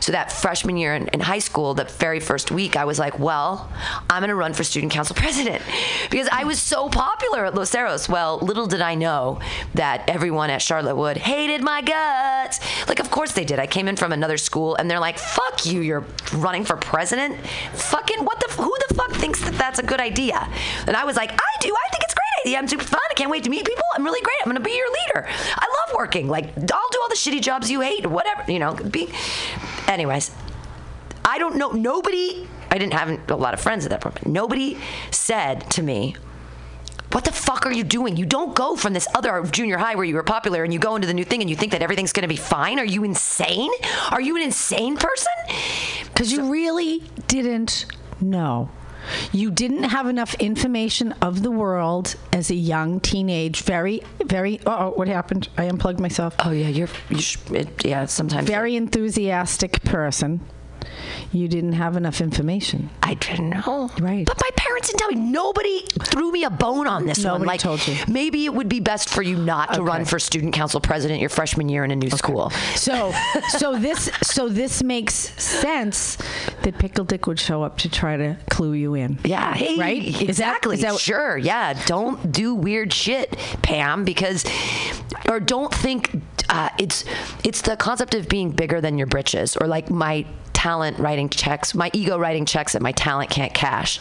So 0.00 0.12
that 0.12 0.32
freshman 0.32 0.76
year 0.76 0.94
in, 0.94 1.08
in 1.08 1.20
high 1.20 1.38
school, 1.38 1.74
the 1.74 1.84
very 1.84 2.20
first 2.20 2.50
week, 2.50 2.76
I 2.76 2.84
was 2.84 2.98
like, 2.98 3.18
"Well, 3.18 3.70
I'm 4.10 4.20
going 4.20 4.28
to 4.28 4.34
run 4.34 4.52
for 4.52 4.64
student 4.64 4.92
council 4.92 5.16
president 5.24 5.62
because 6.10 6.28
I 6.30 6.44
was 6.44 6.60
so 6.60 6.88
popular 6.88 7.44
at 7.46 7.54
Los 7.54 7.70
Cerros." 7.70 8.08
Well, 8.08 8.38
little 8.38 8.66
did 8.66 8.82
I 8.82 8.94
know 8.94 9.40
that 9.74 10.08
everyone 10.08 10.50
at 10.50 10.62
Charlotte 10.62 10.96
Wood 10.96 11.16
hated 11.16 11.62
my 11.62 11.80
guts. 11.82 12.60
Like, 12.88 13.00
of 13.00 13.10
course 13.10 13.32
they 13.32 13.44
did. 13.44 13.58
I 13.58 13.66
came 13.66 13.88
in 13.88 13.96
from 13.96 14.12
another 14.12 14.36
school, 14.36 14.74
and 14.76 14.90
they're 14.90 15.00
like, 15.00 15.18
"Fuck 15.18 15.66
you! 15.66 15.80
You're 15.80 16.04
running 16.34 16.64
for 16.64 16.76
president? 16.76 17.36
Fucking 17.74 18.24
what 18.24 18.40
the? 18.40 18.62
Who 18.62 18.74
the 18.88 18.94
fuck 18.94 19.12
thinks 19.12 19.40
that 19.44 19.54
that's 19.54 19.78
a 19.78 19.82
good 19.82 20.00
idea?" 20.02 20.48
And 20.86 20.96
I 20.96 21.04
was 21.04 21.16
like, 21.16 21.32
"I 21.32 21.52
do. 21.60 21.68
I 21.68 21.86
think 21.90 22.02
it's 22.04 22.12
a 22.12 22.16
great 22.16 22.46
idea. 22.46 22.58
I'm 22.58 22.68
super 22.68 22.84
fun. 22.84 23.00
I 23.10 23.14
can't 23.14 23.30
wait 23.30 23.44
to 23.44 23.50
meet 23.50 23.64
people. 23.64 23.84
I'm 23.94 24.04
really 24.04 24.20
great. 24.20 24.38
I'm 24.42 24.50
gonna 24.50 24.60
be 24.60 24.76
your 24.76 24.90
leader. 24.90 25.28
I 25.56 25.66
love 25.78 25.96
working. 25.96 26.28
Like, 26.28 26.46
I'll 26.56 26.90
do 26.90 26.98
all 27.02 27.08
the 27.08 27.16
shitty 27.16 27.40
jobs 27.40 27.70
you 27.70 27.80
hate, 27.80 28.06
whatever. 28.06 28.50
You 28.50 28.58
know, 28.58 28.74
be." 28.74 29.08
Anyways, 29.88 30.30
I 31.24 31.38
don't 31.38 31.56
know. 31.56 31.70
Nobody. 31.70 32.48
I 32.70 32.78
didn't 32.78 32.94
have 32.94 33.30
a 33.30 33.36
lot 33.36 33.54
of 33.54 33.60
friends 33.60 33.84
at 33.84 33.90
that 33.90 34.00
point. 34.00 34.14
But 34.16 34.26
nobody 34.26 34.78
said 35.10 35.70
to 35.72 35.82
me, 35.82 36.16
what 37.12 37.24
the 37.24 37.32
fuck 37.32 37.66
are 37.66 37.72
you 37.72 37.84
doing? 37.84 38.16
You 38.16 38.24
don't 38.24 38.54
go 38.54 38.74
from 38.74 38.94
this 38.94 39.06
other 39.14 39.42
junior 39.44 39.76
high 39.76 39.94
where 39.94 40.04
you 40.04 40.14
were 40.14 40.22
popular 40.22 40.64
and 40.64 40.72
you 40.72 40.78
go 40.78 40.96
into 40.96 41.06
the 41.06 41.12
new 41.12 41.24
thing 41.24 41.42
and 41.42 41.50
you 41.50 41.56
think 41.56 41.72
that 41.72 41.82
everything's 41.82 42.12
going 42.12 42.22
to 42.22 42.28
be 42.28 42.36
fine. 42.36 42.78
Are 42.78 42.86
you 42.86 43.04
insane? 43.04 43.70
Are 44.10 44.20
you 44.20 44.36
an 44.36 44.42
insane 44.42 44.96
person? 44.96 45.32
Because 46.04 46.32
you 46.32 46.50
really 46.50 47.00
didn't 47.28 47.84
know. 48.20 48.70
You 49.32 49.50
didn't 49.50 49.84
have 49.84 50.06
enough 50.06 50.34
information 50.34 51.12
of 51.22 51.42
the 51.42 51.50
world 51.50 52.16
as 52.32 52.50
a 52.50 52.54
young 52.54 53.00
teenage, 53.00 53.62
very, 53.62 54.02
very. 54.24 54.60
Oh, 54.66 54.90
what 54.90 55.08
happened? 55.08 55.48
I 55.56 55.64
unplugged 55.64 56.00
myself. 56.00 56.34
Oh 56.44 56.50
yeah, 56.50 56.68
you're. 56.68 56.88
You 57.10 57.20
sh- 57.20 57.38
it, 57.50 57.84
yeah, 57.84 58.06
sometimes. 58.06 58.46
Very 58.48 58.76
enthusiastic 58.76 59.82
person. 59.84 60.40
You 61.32 61.48
didn't 61.48 61.72
have 61.72 61.96
enough 61.96 62.20
information. 62.20 62.90
I 63.02 63.14
didn't 63.14 63.50
know. 63.50 63.90
Right. 63.98 64.26
But 64.26 64.38
my 64.40 64.50
parents 64.54 64.88
didn't 64.88 64.98
tell 65.00 65.08
me. 65.08 65.14
Nobody 65.16 65.80
threw 66.02 66.30
me 66.30 66.44
a 66.44 66.50
bone 66.50 66.86
on 66.86 67.06
this 67.06 67.18
one. 67.24 67.34
Nobody 67.34 67.46
Like, 67.48 67.60
told 67.60 67.86
you. 67.88 67.96
Maybe 68.06 68.44
it 68.44 68.52
would 68.52 68.68
be 68.68 68.80
best 68.80 69.08
for 69.08 69.22
you 69.22 69.36
not 69.38 69.72
to 69.74 69.82
run 69.82 70.04
for 70.04 70.18
student 70.18 70.52
council 70.52 70.78
president 70.80 71.20
your 71.20 71.30
freshman 71.30 71.68
year 71.70 71.84
in 71.84 71.90
a 71.90 71.96
new 71.96 72.10
school. 72.10 72.50
So, 72.74 73.12
so 73.48 73.78
this, 73.78 74.10
so 74.22 74.48
this 74.50 74.82
makes 74.82 75.14
sense 75.42 76.16
that 76.62 76.78
Pickle 76.78 77.04
Dick 77.06 77.26
would 77.26 77.40
show 77.40 77.62
up 77.62 77.78
to 77.78 77.88
try 77.88 78.16
to 78.18 78.36
clue 78.50 78.74
you 78.74 78.94
in. 78.94 79.18
Yeah, 79.24 79.54
hey, 79.54 79.78
right? 79.78 80.02
Is 80.04 80.20
Exactly. 80.20 80.76
is 80.76 80.82
that- 80.82 80.98
sure. 80.98 81.38
Yeah. 81.38 81.72
Don't 81.86 82.30
do 82.30 82.54
weird 82.54 82.92
shit, 82.92 83.36
Pam, 83.62 84.04
because 84.04 84.44
or 85.28 85.40
don't 85.40 85.72
think 85.74 86.20
uh, 86.50 86.68
it's 86.78 87.04
it's 87.44 87.62
the 87.62 87.76
concept 87.76 88.14
of 88.14 88.28
being 88.28 88.50
bigger 88.50 88.80
than 88.82 88.98
your 88.98 89.06
britches, 89.06 89.56
or 89.56 89.66
like 89.66 89.88
my 89.90 90.26
talent 90.62 90.96
writing 91.00 91.28
checks, 91.28 91.74
my 91.74 91.90
ego 91.92 92.16
writing 92.16 92.46
checks 92.46 92.74
that 92.74 92.82
my 92.82 92.92
talent 92.92 93.28
can't 93.30 93.52
cash. 93.52 93.98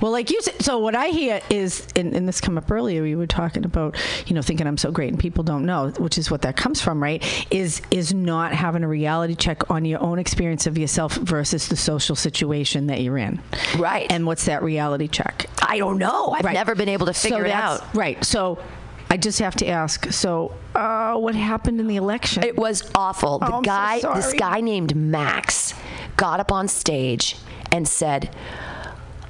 Well, 0.00 0.12
like 0.12 0.30
you 0.30 0.40
said, 0.40 0.62
so 0.62 0.78
what 0.78 0.94
I 0.94 1.08
hear 1.08 1.40
is, 1.50 1.88
and, 1.96 2.14
and 2.14 2.28
this 2.28 2.40
come 2.40 2.56
up 2.56 2.70
earlier, 2.70 3.02
we 3.02 3.16
were 3.16 3.26
talking 3.26 3.64
about, 3.64 3.96
you 4.28 4.34
know, 4.36 4.40
thinking 4.40 4.68
I'm 4.68 4.76
so 4.76 4.92
great 4.92 5.08
and 5.08 5.18
people 5.18 5.42
don't 5.42 5.66
know, 5.66 5.88
which 5.98 6.16
is 6.16 6.30
what 6.30 6.42
that 6.42 6.56
comes 6.56 6.80
from, 6.80 7.02
right? 7.02 7.20
Is 7.50 7.82
is 7.90 8.14
not 8.14 8.52
having 8.52 8.84
a 8.84 8.88
reality 8.88 9.34
check 9.34 9.68
on 9.72 9.84
your 9.84 10.00
own 10.00 10.20
experience 10.20 10.68
of 10.68 10.78
yourself 10.78 11.16
versus 11.16 11.66
the 11.66 11.74
social 11.76 12.14
situation 12.14 12.86
that 12.86 13.00
you're 13.02 13.18
in. 13.18 13.40
Right. 13.76 14.06
And 14.08 14.24
what's 14.24 14.44
that 14.44 14.62
reality 14.62 15.08
check? 15.08 15.46
I 15.60 15.78
don't 15.78 15.98
know. 15.98 16.30
I've 16.30 16.44
Right. 16.44 16.54
never 16.54 16.76
been 16.76 16.88
able 16.88 17.06
to 17.06 17.14
So 17.14 17.28
figure 17.28 17.44
it 17.44 17.50
out. 17.50 17.82
Right. 17.92 18.24
So 18.24 18.58
I 19.10 19.16
just 19.16 19.38
have 19.38 19.54
to 19.56 19.66
ask. 19.66 20.12
So, 20.12 20.54
uh, 20.74 21.16
what 21.16 21.34
happened 21.34 21.80
in 21.80 21.86
the 21.86 21.96
election? 21.96 22.42
It 22.42 22.56
was 22.56 22.90
awful. 22.94 23.38
The 23.38 23.46
Oh, 23.46 23.56
I'm 23.58 23.64
so 23.64 23.68
guy, 23.70 24.00
this 24.14 24.32
guy 24.34 24.60
named 24.60 24.94
Max, 24.94 25.74
got 26.16 26.40
up 26.40 26.52
on 26.52 26.68
stage 26.68 27.36
and 27.72 27.88
said, 27.88 28.34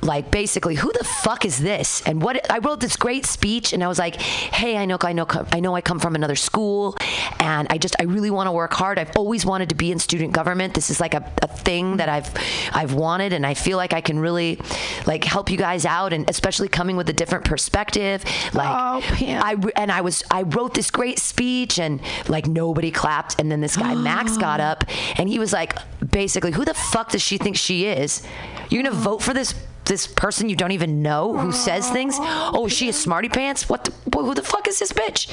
like 0.02 0.30
basically, 0.30 0.74
who 0.74 0.92
the 0.92 1.04
fuck 1.04 1.44
is 1.44 1.58
this? 1.58 2.02
And 2.06 2.22
what 2.22 2.50
I 2.50 2.58
wrote 2.58 2.80
this 2.80 2.96
great 2.96 3.26
speech, 3.26 3.72
and 3.72 3.82
I 3.82 3.88
was 3.88 3.98
like, 3.98 4.16
hey, 4.16 4.76
I 4.76 4.84
know, 4.84 4.98
I 5.00 5.12
know, 5.12 5.26
I 5.52 5.60
know, 5.60 5.74
I 5.74 5.80
come 5.80 5.98
from 5.98 6.14
another 6.14 6.36
school, 6.36 6.96
and 7.40 7.66
I 7.70 7.78
just, 7.78 7.96
I 7.98 8.04
really 8.04 8.30
want 8.30 8.46
to 8.46 8.52
work 8.52 8.72
hard. 8.72 8.98
I've 8.98 9.16
always 9.16 9.44
wanted 9.44 9.68
to 9.70 9.74
be 9.74 9.90
in 9.90 9.98
student 9.98 10.32
government. 10.32 10.74
This 10.74 10.90
is 10.90 11.00
like 11.00 11.14
a, 11.14 11.30
a 11.42 11.48
thing 11.48 11.96
that 11.98 12.08
I've, 12.08 12.30
I've 12.72 12.94
wanted, 12.94 13.32
and 13.32 13.44
I 13.44 13.54
feel 13.54 13.76
like 13.76 13.92
I 13.92 14.00
can 14.00 14.18
really, 14.18 14.60
like, 15.06 15.24
help 15.24 15.50
you 15.50 15.56
guys 15.58 15.84
out, 15.84 16.12
and 16.12 16.28
especially 16.30 16.68
coming 16.68 16.96
with 16.96 17.08
a 17.08 17.12
different 17.12 17.44
perspective. 17.44 18.24
Like, 18.54 18.68
Oh, 18.68 19.02
I 19.20 19.56
and 19.76 19.90
I 19.90 20.00
was, 20.02 20.22
I 20.30 20.42
wrote 20.42 20.74
this 20.74 20.90
great 20.90 21.18
speech, 21.18 21.78
and 21.78 22.00
like 22.28 22.46
nobody 22.46 22.90
clapped, 22.90 23.40
and 23.40 23.50
then 23.50 23.60
this 23.60 23.76
guy 23.76 23.94
Max 23.94 24.36
got 24.38 24.60
up, 24.60 24.84
and 25.16 25.28
he 25.28 25.38
was 25.38 25.52
like 25.52 25.76
basically, 26.10 26.52
who 26.52 26.64
the 26.64 26.74
fuck 26.74 27.10
does 27.10 27.22
she 27.22 27.38
think 27.38 27.56
she 27.56 27.86
is? 27.86 28.22
You're 28.70 28.82
gonna 28.82 28.94
vote 28.94 29.22
for 29.22 29.34
this 29.34 29.54
this 29.88 30.06
person 30.06 30.48
you 30.48 30.56
don't 30.56 30.72
even 30.72 31.02
know 31.02 31.36
who 31.36 31.52
says 31.52 31.90
things? 31.90 32.16
Oh, 32.18 32.66
is 32.66 32.72
she 32.72 32.88
a 32.88 32.92
smarty 32.92 33.28
pants? 33.28 33.68
What? 33.68 33.84
The, 33.84 33.92
who 34.18 34.34
the 34.34 34.42
fuck 34.42 34.68
is 34.68 34.78
this 34.78 34.92
bitch? 34.92 35.28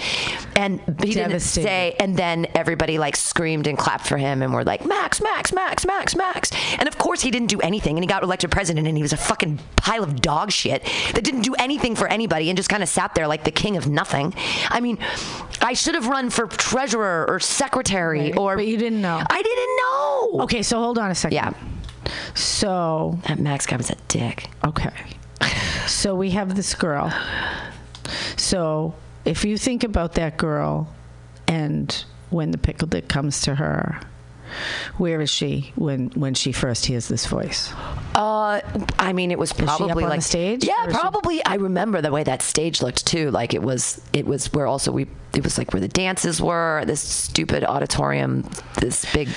And 0.55 0.79
he 1.03 1.13
didn't 1.13 1.41
say. 1.41 1.95
And 1.99 2.17
then 2.17 2.47
everybody 2.55 2.97
like 2.97 3.15
screamed 3.15 3.67
and 3.67 3.77
clapped 3.77 4.07
for 4.07 4.17
him, 4.17 4.41
and 4.41 4.53
were 4.53 4.63
like, 4.63 4.85
Max, 4.85 5.21
Max, 5.21 5.53
Max, 5.53 5.85
Max, 5.85 6.15
Max. 6.15 6.51
And 6.79 6.87
of 6.87 6.97
course, 6.97 7.21
he 7.21 7.31
didn't 7.31 7.49
do 7.49 7.59
anything, 7.61 7.97
and 7.97 8.03
he 8.03 8.07
got 8.07 8.23
elected 8.23 8.51
president, 8.51 8.87
and 8.87 8.97
he 8.97 9.03
was 9.03 9.13
a 9.13 9.17
fucking 9.17 9.59
pile 9.75 10.03
of 10.03 10.21
dog 10.21 10.51
shit 10.51 10.83
that 11.13 11.23
didn't 11.23 11.41
do 11.41 11.53
anything 11.55 11.95
for 11.95 12.07
anybody, 12.07 12.49
and 12.49 12.57
just 12.57 12.69
kind 12.69 12.83
of 12.83 12.89
sat 12.89 13.13
there 13.15 13.27
like 13.27 13.43
the 13.43 13.51
king 13.51 13.77
of 13.77 13.87
nothing. 13.87 14.33
I 14.69 14.79
mean, 14.79 14.97
I 15.61 15.73
should 15.73 15.95
have 15.95 16.07
run 16.07 16.29
for 16.29 16.47
treasurer 16.47 17.25
or 17.27 17.39
secretary, 17.39 18.33
or 18.33 18.55
but 18.55 18.67
you 18.67 18.77
didn't 18.77 19.01
know. 19.01 19.21
I 19.29 19.41
didn't 19.41 20.37
know. 20.37 20.43
Okay, 20.43 20.63
so 20.63 20.79
hold 20.79 20.97
on 20.97 21.11
a 21.11 21.15
second. 21.15 21.35
Yeah. 21.35 21.53
So 22.33 23.19
that 23.27 23.39
Max 23.39 23.65
guy 23.65 23.77
was 23.77 23.89
a 23.89 23.95
dick. 24.07 24.49
Okay. 24.65 24.91
So 25.87 26.15
we 26.15 26.31
have 26.31 26.55
this 26.55 26.73
girl. 26.73 27.13
So 28.37 28.95
if 29.23 29.45
you 29.45 29.57
think 29.57 29.83
about 29.83 30.13
that 30.13 30.37
girl 30.37 30.93
and 31.47 32.05
when 32.29 32.51
the 32.51 32.57
pickle 32.57 32.87
dick 32.87 33.07
comes 33.07 33.41
to 33.41 33.55
her, 33.55 33.99
where 34.97 35.21
is 35.21 35.29
she 35.29 35.71
when 35.75 36.07
when 36.15 36.33
she 36.33 36.51
first 36.51 36.85
hears 36.85 37.07
this 37.07 37.25
voice? 37.25 37.71
Uh, 38.15 38.61
I 38.97 39.11
mean, 39.13 39.31
it 39.31 39.37
was 39.39 39.51
probably 39.51 39.91
on 39.91 39.97
the 39.97 40.07
like 40.07 40.21
stage, 40.21 40.63
Yeah, 40.63 40.85
is 40.87 40.93
she- 40.93 40.99
probably. 40.99 41.43
I 41.45 41.55
remember 41.55 42.01
the 42.01 42.11
way 42.11 42.23
that 42.23 42.41
stage 42.41 42.81
looked 42.81 43.05
too. 43.05 43.29
Like 43.31 43.53
it 43.53 43.61
was, 43.61 43.99
it 44.13 44.25
was 44.25 44.51
where 44.53 44.67
also 44.67 44.91
we, 44.91 45.07
it 45.33 45.43
was 45.43 45.57
like 45.57 45.73
where 45.73 45.81
the 45.81 45.89
dances 45.89 46.41
were. 46.41 46.83
This 46.87 47.01
stupid 47.01 47.63
auditorium, 47.65 48.49
this 48.79 49.11
big. 49.13 49.27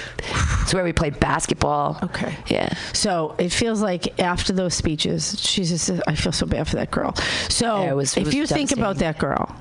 It's 0.63 0.73
where 0.73 0.85
we 0.85 0.93
played 0.93 1.19
basketball. 1.19 1.99
Okay. 2.05 2.37
Yeah. 2.47 2.73
So 2.93 3.35
it 3.39 3.53
feels 3.53 3.83
like 3.83 4.21
after 4.21 4.53
those 4.53 4.75
speeches, 4.75 5.41
she's 5.41 5.71
just. 5.71 5.91
I 6.07 6.15
feel 6.15 6.33
so 6.33 6.47
bad 6.47 6.69
for 6.69 6.77
that 6.77 6.91
girl. 6.93 7.15
So 7.49 7.83
Yeah, 7.83 7.91
it 7.91 7.97
was- 7.97 8.17
it 8.17 8.29
if 8.29 8.35
you 8.35 8.47
think 8.47 8.71
about 8.73 8.99
that 8.99 9.19
girl, 9.19 9.55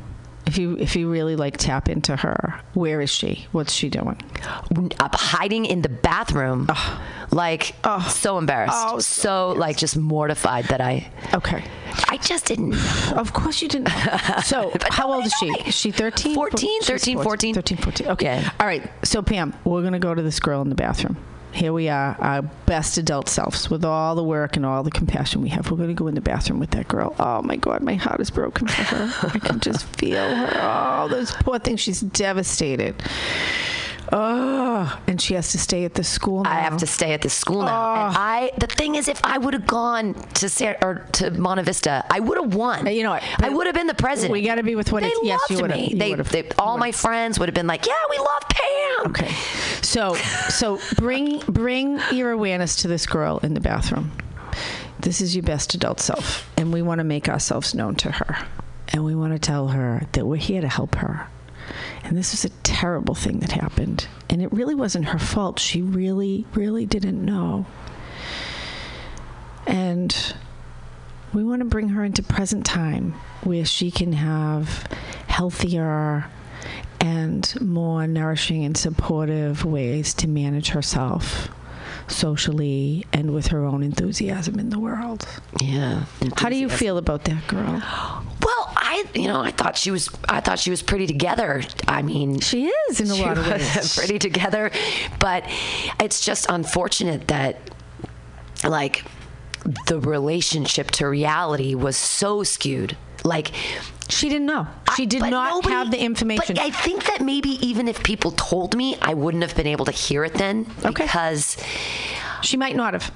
if 0.47 0.57
you 0.57 0.77
if 0.77 0.95
you 0.95 1.11
really 1.11 1.35
like 1.35 1.57
tap 1.57 1.89
into 1.89 2.15
her, 2.15 2.59
where 2.73 3.01
is 3.01 3.09
she? 3.09 3.45
What's 3.51 3.73
she 3.73 3.89
doing? 3.89 4.19
Up 4.99 5.13
hiding 5.15 5.65
in 5.65 5.81
the 5.81 5.89
bathroom, 5.89 6.67
like 7.31 7.75
so 8.09 8.37
embarrassed, 8.37 8.73
Oh, 8.77 8.99
so, 8.99 9.49
like 9.51 9.77
just 9.77 9.97
mortified 9.97 10.65
that 10.65 10.81
I. 10.81 11.11
Okay. 11.33 11.63
I 12.09 12.17
just 12.17 12.45
didn't. 12.45 12.75
Of 13.13 13.33
course 13.33 13.61
you 13.61 13.67
didn't. 13.67 13.89
So 14.43 14.71
how 14.89 15.11
old 15.13 15.25
is 15.25 15.33
she? 15.39 15.47
Is 15.67 15.75
she 15.75 15.91
13? 15.91 16.35
14, 16.35 16.81
13, 16.81 17.21
14. 17.21 17.53
13, 17.55 17.77
14. 17.77 18.07
Okay. 18.07 18.43
All 18.59 18.67
right. 18.67 18.89
So 19.03 19.21
Pam, 19.21 19.53
we're 19.65 19.81
going 19.81 19.93
to 19.93 19.99
go 19.99 20.13
to 20.15 20.21
this 20.21 20.39
girl 20.39 20.61
in 20.61 20.69
the 20.69 20.75
bathroom. 20.75 21.17
Here 21.57 21.73
we 21.73 21.89
are, 21.89 22.15
our 22.19 22.43
best 22.67 22.99
adult 22.99 23.27
selves, 23.27 23.67
with 23.67 23.83
all 23.83 24.13
the 24.13 24.23
work 24.23 24.55
and 24.57 24.63
all 24.63 24.83
the 24.83 24.91
compassion 24.91 25.41
we 25.41 25.49
have. 25.49 25.71
We're 25.71 25.77
going 25.77 25.89
to 25.89 25.95
go 25.95 26.05
in 26.05 26.13
the 26.13 26.21
bathroom 26.21 26.59
with 26.59 26.69
that 26.71 26.87
girl. 26.87 27.15
Oh 27.19 27.41
my 27.41 27.55
God, 27.55 27.81
my 27.81 27.95
heart 27.95 28.21
is 28.21 28.29
broken 28.29 28.67
for 28.67 28.83
her. 28.83 29.29
I 29.33 29.39
can 29.39 29.59
just 29.59 29.85
feel 29.85 30.35
her. 30.35 30.51
Oh, 30.53 31.07
this 31.07 31.31
poor 31.31 31.57
thing. 31.57 31.77
She's 31.77 32.01
devastated. 32.01 33.01
Oh, 34.11 34.56
and 35.07 35.21
she 35.21 35.33
has 35.33 35.51
to 35.51 35.57
stay 35.57 35.85
at 35.85 35.93
the 35.93 36.03
school 36.03 36.43
now. 36.43 36.51
I 36.51 36.59
have 36.61 36.77
to 36.77 36.87
stay 36.87 37.13
at 37.13 37.21
the 37.21 37.29
school 37.29 37.63
now. 37.63 37.93
And 37.93 38.15
ah. 38.15 38.17
I, 38.17 38.51
the 38.57 38.67
thing 38.67 38.95
is, 38.95 39.07
if 39.07 39.23
I 39.23 39.37
would 39.37 39.53
have 39.53 39.67
gone 39.67 40.13
to 40.35 40.49
Sarah, 40.49 40.77
or 40.81 41.05
to 41.13 41.31
Monte 41.31 41.63
Vista, 41.63 42.05
I 42.09 42.19
would 42.19 42.37
have 42.37 42.53
won. 42.53 42.87
You 42.87 43.03
know 43.03 43.11
what? 43.11 43.23
I 43.39 43.49
would 43.49 43.67
have 43.67 43.75
been 43.75 43.87
the 43.87 43.93
president. 43.93 44.31
We 44.31 44.41
got 44.41 44.55
to 44.55 44.63
be 44.63 44.75
with 44.75 44.91
what 44.91 45.03
they 45.03 45.09
it's. 45.09 45.19
Yes, 45.23 45.39
you 45.49 45.57
loved 45.57 45.61
would 45.63 45.71
have. 45.71 45.91
me. 45.91 45.95
They, 45.97 46.13
they, 46.13 46.49
all 46.57 46.77
my 46.77 46.91
friends 46.91 47.39
would 47.39 47.49
have 47.49 47.55
been 47.55 47.67
like, 47.67 47.85
"Yeah, 47.85 47.93
we 48.09 48.17
love 48.17 48.43
Pam." 48.49 49.11
Okay. 49.11 49.31
So 49.81 50.15
so 50.49 50.79
bring 50.95 51.39
bring 51.39 51.99
your 52.11 52.31
awareness 52.31 52.77
to 52.77 52.87
this 52.87 53.05
girl 53.05 53.39
in 53.39 53.53
the 53.53 53.59
bathroom. 53.59 54.11
This 54.99 55.21
is 55.21 55.35
your 55.35 55.43
best 55.43 55.73
adult 55.75 55.99
self, 55.99 56.49
and 56.57 56.73
we 56.73 56.81
want 56.81 56.99
to 56.99 57.03
make 57.03 57.29
ourselves 57.29 57.75
known 57.75 57.95
to 57.97 58.11
her, 58.11 58.47
and 58.89 59.05
we 59.05 59.15
want 59.15 59.33
to 59.33 59.39
tell 59.39 59.69
her 59.69 60.03
that 60.13 60.25
we're 60.25 60.37
here 60.37 60.61
to 60.61 60.67
help 60.67 60.95
her. 60.95 61.27
And 62.07 62.17
this 62.17 62.31
was 62.31 62.45
a 62.45 62.49
terrible 62.63 63.15
thing 63.15 63.39
that 63.39 63.51
happened, 63.51 64.07
and 64.29 64.41
it 64.41 64.49
really 64.53 64.73
wasn't 64.73 65.09
her 65.09 65.19
fault. 65.19 65.59
She 65.59 65.81
really, 65.81 66.45
really 66.53 66.85
didn't 66.85 67.23
know. 67.23 67.65
And 69.65 70.33
we 71.33 71.43
want 71.43 71.59
to 71.59 71.65
bring 71.65 71.89
her 71.89 72.05
into 72.05 72.23
present 72.23 72.65
time 72.65 73.11
where 73.43 73.65
she 73.65 73.91
can 73.91 74.13
have 74.13 74.87
healthier 75.27 76.27
and 77.01 77.53
more 77.59 78.07
nourishing 78.07 78.63
and 78.63 78.77
supportive 78.77 79.65
ways 79.65 80.13
to 80.13 80.29
manage 80.29 80.69
herself 80.69 81.49
socially 82.07 83.05
and 83.13 83.33
with 83.33 83.47
her 83.47 83.65
own 83.65 83.83
enthusiasm 83.83 84.59
in 84.59 84.69
the 84.69 84.79
world. 84.79 85.27
Yeah. 85.61 86.05
How 86.37 86.49
do 86.49 86.55
you 86.55 86.69
feel 86.69 86.97
about 86.97 87.25
that 87.25 87.47
girl? 87.47 87.81
Well, 88.41 88.73
I, 88.75 89.05
you 89.13 89.27
know, 89.27 89.41
I 89.41 89.51
thought 89.51 89.77
she 89.77 89.91
was, 89.91 90.09
I 90.29 90.39
thought 90.39 90.59
she 90.59 90.69
was 90.69 90.81
pretty 90.81 91.07
together. 91.07 91.63
I 91.87 92.01
mean, 92.01 92.39
she 92.39 92.67
is 92.89 93.01
in 93.01 93.09
a 93.11 93.15
lot 93.15 93.37
of 93.37 93.47
ways. 93.47 93.95
pretty 93.97 94.19
together, 94.19 94.71
but 95.19 95.43
it's 95.99 96.23
just 96.25 96.45
unfortunate 96.49 97.27
that, 97.27 97.59
like, 98.63 99.03
the 99.87 99.99
relationship 99.99 100.91
to 100.91 101.07
reality 101.07 101.75
was 101.75 101.97
so 101.97 102.43
skewed. 102.43 102.95
Like, 103.27 103.51
she 104.09 104.29
didn't 104.29 104.47
know. 104.47 104.67
She 104.95 105.05
did 105.05 105.19
but 105.19 105.29
not 105.29 105.65
have 105.65 105.91
the 105.91 105.99
information. 105.99 106.55
But 106.55 106.63
I 106.63 106.71
think 106.71 107.05
that 107.05 107.21
maybe 107.21 107.49
even 107.65 107.87
if 107.87 108.03
people 108.03 108.31
told 108.31 108.75
me, 108.75 108.97
I 109.01 109.13
wouldn't 109.13 109.43
have 109.43 109.55
been 109.55 109.67
able 109.67 109.85
to 109.85 109.91
hear 109.91 110.23
it 110.23 110.33
then 110.33 110.65
because 110.81 111.57
she 112.41 112.57
might 112.57 112.75
not 112.75 112.93
have. 112.93 113.11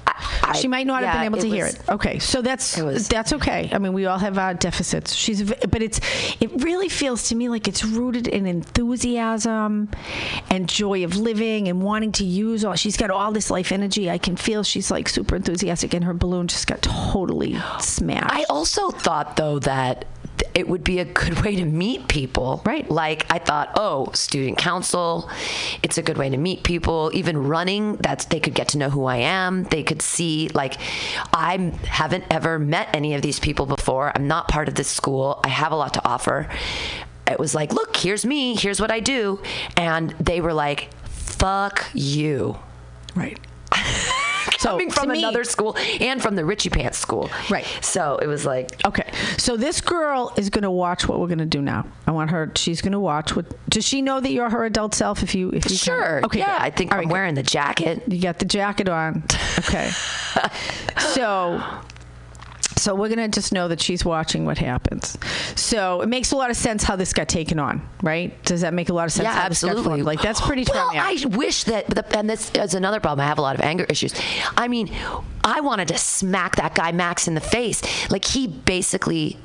she 0.56 0.68
might 0.68 0.86
not 0.86 1.02
have 1.02 1.14
been 1.14 1.24
able 1.24 1.38
to 1.38 1.46
it 1.46 1.50
hear 1.52 1.64
was- 1.66 1.74
it. 1.74 1.88
Okay, 1.88 2.18
so 2.18 2.42
that's 2.42 2.76
that's 3.08 3.32
okay. 3.34 3.70
I 3.72 3.78
mean, 3.78 3.92
we 3.92 4.06
all 4.06 4.18
have 4.18 4.38
our 4.38 4.54
deficits. 4.54 5.14
She's, 5.14 5.42
but 5.42 5.82
it's 5.82 6.00
it 6.40 6.50
really 6.62 6.88
feels 6.88 7.28
to 7.28 7.34
me 7.34 7.48
like 7.48 7.68
it's 7.68 7.84
rooted 7.84 8.26
in 8.28 8.46
enthusiasm 8.46 9.88
and 10.50 10.68
joy 10.68 11.04
of 11.04 11.16
living 11.16 11.68
and 11.68 11.82
wanting 11.82 12.12
to 12.12 12.24
use 12.24 12.64
all. 12.64 12.74
She's 12.74 12.96
got 12.96 13.10
all 13.10 13.32
this 13.32 13.50
life 13.50 13.72
energy. 13.72 14.10
I 14.10 14.18
can 14.18 14.36
feel 14.36 14.62
she's 14.62 14.90
like 14.90 15.08
super 15.08 15.36
enthusiastic, 15.36 15.94
and 15.94 16.04
her 16.04 16.14
balloon 16.14 16.48
just 16.48 16.66
got 16.66 16.82
totally 16.82 17.58
smashed. 17.80 18.32
I 18.34 18.44
also 18.48 18.90
thought 18.90 19.36
though 19.36 19.58
that 19.60 20.00
th- 20.02 20.21
it 20.54 20.68
would 20.68 20.84
be 20.84 20.98
a 20.98 21.04
good 21.04 21.42
way 21.42 21.56
to 21.56 21.64
meet 21.64 22.08
people. 22.08 22.62
Right. 22.64 22.90
Like 22.90 23.26
I 23.30 23.38
thought, 23.38 23.72
oh, 23.76 24.10
student 24.12 24.58
council, 24.58 25.30
it's 25.82 25.98
a 25.98 26.02
good 26.02 26.18
way 26.18 26.28
to 26.30 26.36
meet 26.36 26.62
people. 26.62 27.10
Even 27.14 27.36
running, 27.36 27.96
that's 27.96 28.26
they 28.26 28.40
could 28.40 28.54
get 28.54 28.68
to 28.68 28.78
know 28.78 28.90
who 28.90 29.04
I 29.04 29.16
am. 29.16 29.64
They 29.64 29.82
could 29.82 30.02
see 30.02 30.48
like 30.54 30.76
I 31.32 31.72
haven't 31.86 32.24
ever 32.30 32.58
met 32.58 32.88
any 32.94 33.14
of 33.14 33.22
these 33.22 33.40
people 33.40 33.66
before. 33.66 34.12
I'm 34.14 34.26
not 34.28 34.48
part 34.48 34.68
of 34.68 34.74
this 34.74 34.88
school. 34.88 35.40
I 35.44 35.48
have 35.48 35.72
a 35.72 35.76
lot 35.76 35.94
to 35.94 36.04
offer. 36.06 36.48
It 37.26 37.38
was 37.38 37.54
like, 37.54 37.72
look, 37.72 37.96
here's 37.96 38.26
me, 38.26 38.54
here's 38.56 38.80
what 38.80 38.90
I 38.90 39.00
do. 39.00 39.40
And 39.76 40.10
they 40.20 40.40
were 40.40 40.52
like, 40.52 40.90
fuck 41.04 41.86
you. 41.94 42.58
Right. 43.14 43.38
Coming 44.70 44.88
to 44.90 44.94
from 44.94 45.08
me- 45.10 45.18
another 45.18 45.44
school 45.44 45.76
and 46.00 46.22
from 46.22 46.36
the 46.36 46.44
Richie 46.44 46.70
Pants 46.70 46.98
school. 46.98 47.30
Right. 47.50 47.66
So 47.80 48.18
it 48.22 48.26
was 48.26 48.44
like, 48.46 48.84
Okay, 48.84 49.10
so 49.38 49.56
this 49.56 49.80
girl 49.80 50.32
is 50.36 50.50
going 50.50 50.62
to 50.62 50.70
watch 50.70 51.08
what 51.08 51.20
we're 51.20 51.26
going 51.28 51.38
to 51.38 51.46
do 51.46 51.60
now. 51.62 51.86
I 52.06 52.10
want 52.12 52.30
her. 52.30 52.50
She's 52.56 52.80
going 52.80 52.92
to 52.92 53.00
watch 53.00 53.34
what. 53.36 53.46
Does 53.68 53.86
she 53.86 54.02
know 54.02 54.20
that 54.20 54.32
you're 54.32 54.50
her 54.50 54.64
adult 54.64 54.94
self? 54.94 55.22
If 55.22 55.34
you, 55.34 55.48
if 55.48 55.64
you 55.64 55.70
can- 55.70 55.76
Sure. 55.76 56.24
Okay. 56.24 56.38
Yeah, 56.40 56.58
good. 56.58 56.62
I 56.62 56.70
think 56.70 56.92
I'm 56.92 57.08
wearing 57.08 57.34
the 57.34 57.42
jacket. 57.42 58.02
You 58.06 58.20
got 58.22 58.38
the 58.38 58.44
jacket 58.44 58.88
on. 58.88 59.24
Okay. 59.58 59.90
so. 60.98 61.62
So 62.82 62.96
we're 62.96 63.08
gonna 63.08 63.28
just 63.28 63.52
know 63.52 63.68
that 63.68 63.80
she's 63.80 64.04
watching 64.04 64.44
what 64.44 64.58
happens. 64.58 65.16
So 65.54 66.00
it 66.00 66.08
makes 66.08 66.32
a 66.32 66.36
lot 66.36 66.50
of 66.50 66.56
sense 66.56 66.82
how 66.82 66.96
this 66.96 67.12
got 67.12 67.28
taken 67.28 67.60
on, 67.60 67.88
right? 68.02 68.42
Does 68.44 68.62
that 68.62 68.74
make 68.74 68.88
a 68.88 68.92
lot 68.92 69.04
of 69.04 69.12
sense? 69.12 69.24
Yeah, 69.24 69.34
how 69.34 69.48
this 69.48 69.62
got 69.62 69.70
absolutely. 69.70 70.02
Like 70.02 70.20
that's 70.20 70.40
pretty 70.40 70.64
Well. 70.68 70.90
I 70.92 71.24
wish 71.30 71.64
that, 71.64 71.86
the, 71.86 72.04
and 72.18 72.28
this 72.28 72.50
is 72.50 72.74
another 72.74 72.98
problem. 72.98 73.24
I 73.24 73.28
have 73.28 73.38
a 73.38 73.42
lot 73.42 73.54
of 73.54 73.60
anger 73.60 73.84
issues. 73.88 74.14
I 74.56 74.66
mean, 74.66 74.90
I 75.44 75.60
wanted 75.60 75.88
to 75.88 75.98
smack 75.98 76.56
that 76.56 76.74
guy 76.74 76.90
Max 76.92 77.28
in 77.28 77.34
the 77.34 77.40
face. 77.40 78.10
Like 78.10 78.24
he 78.24 78.48
basically 78.48 79.38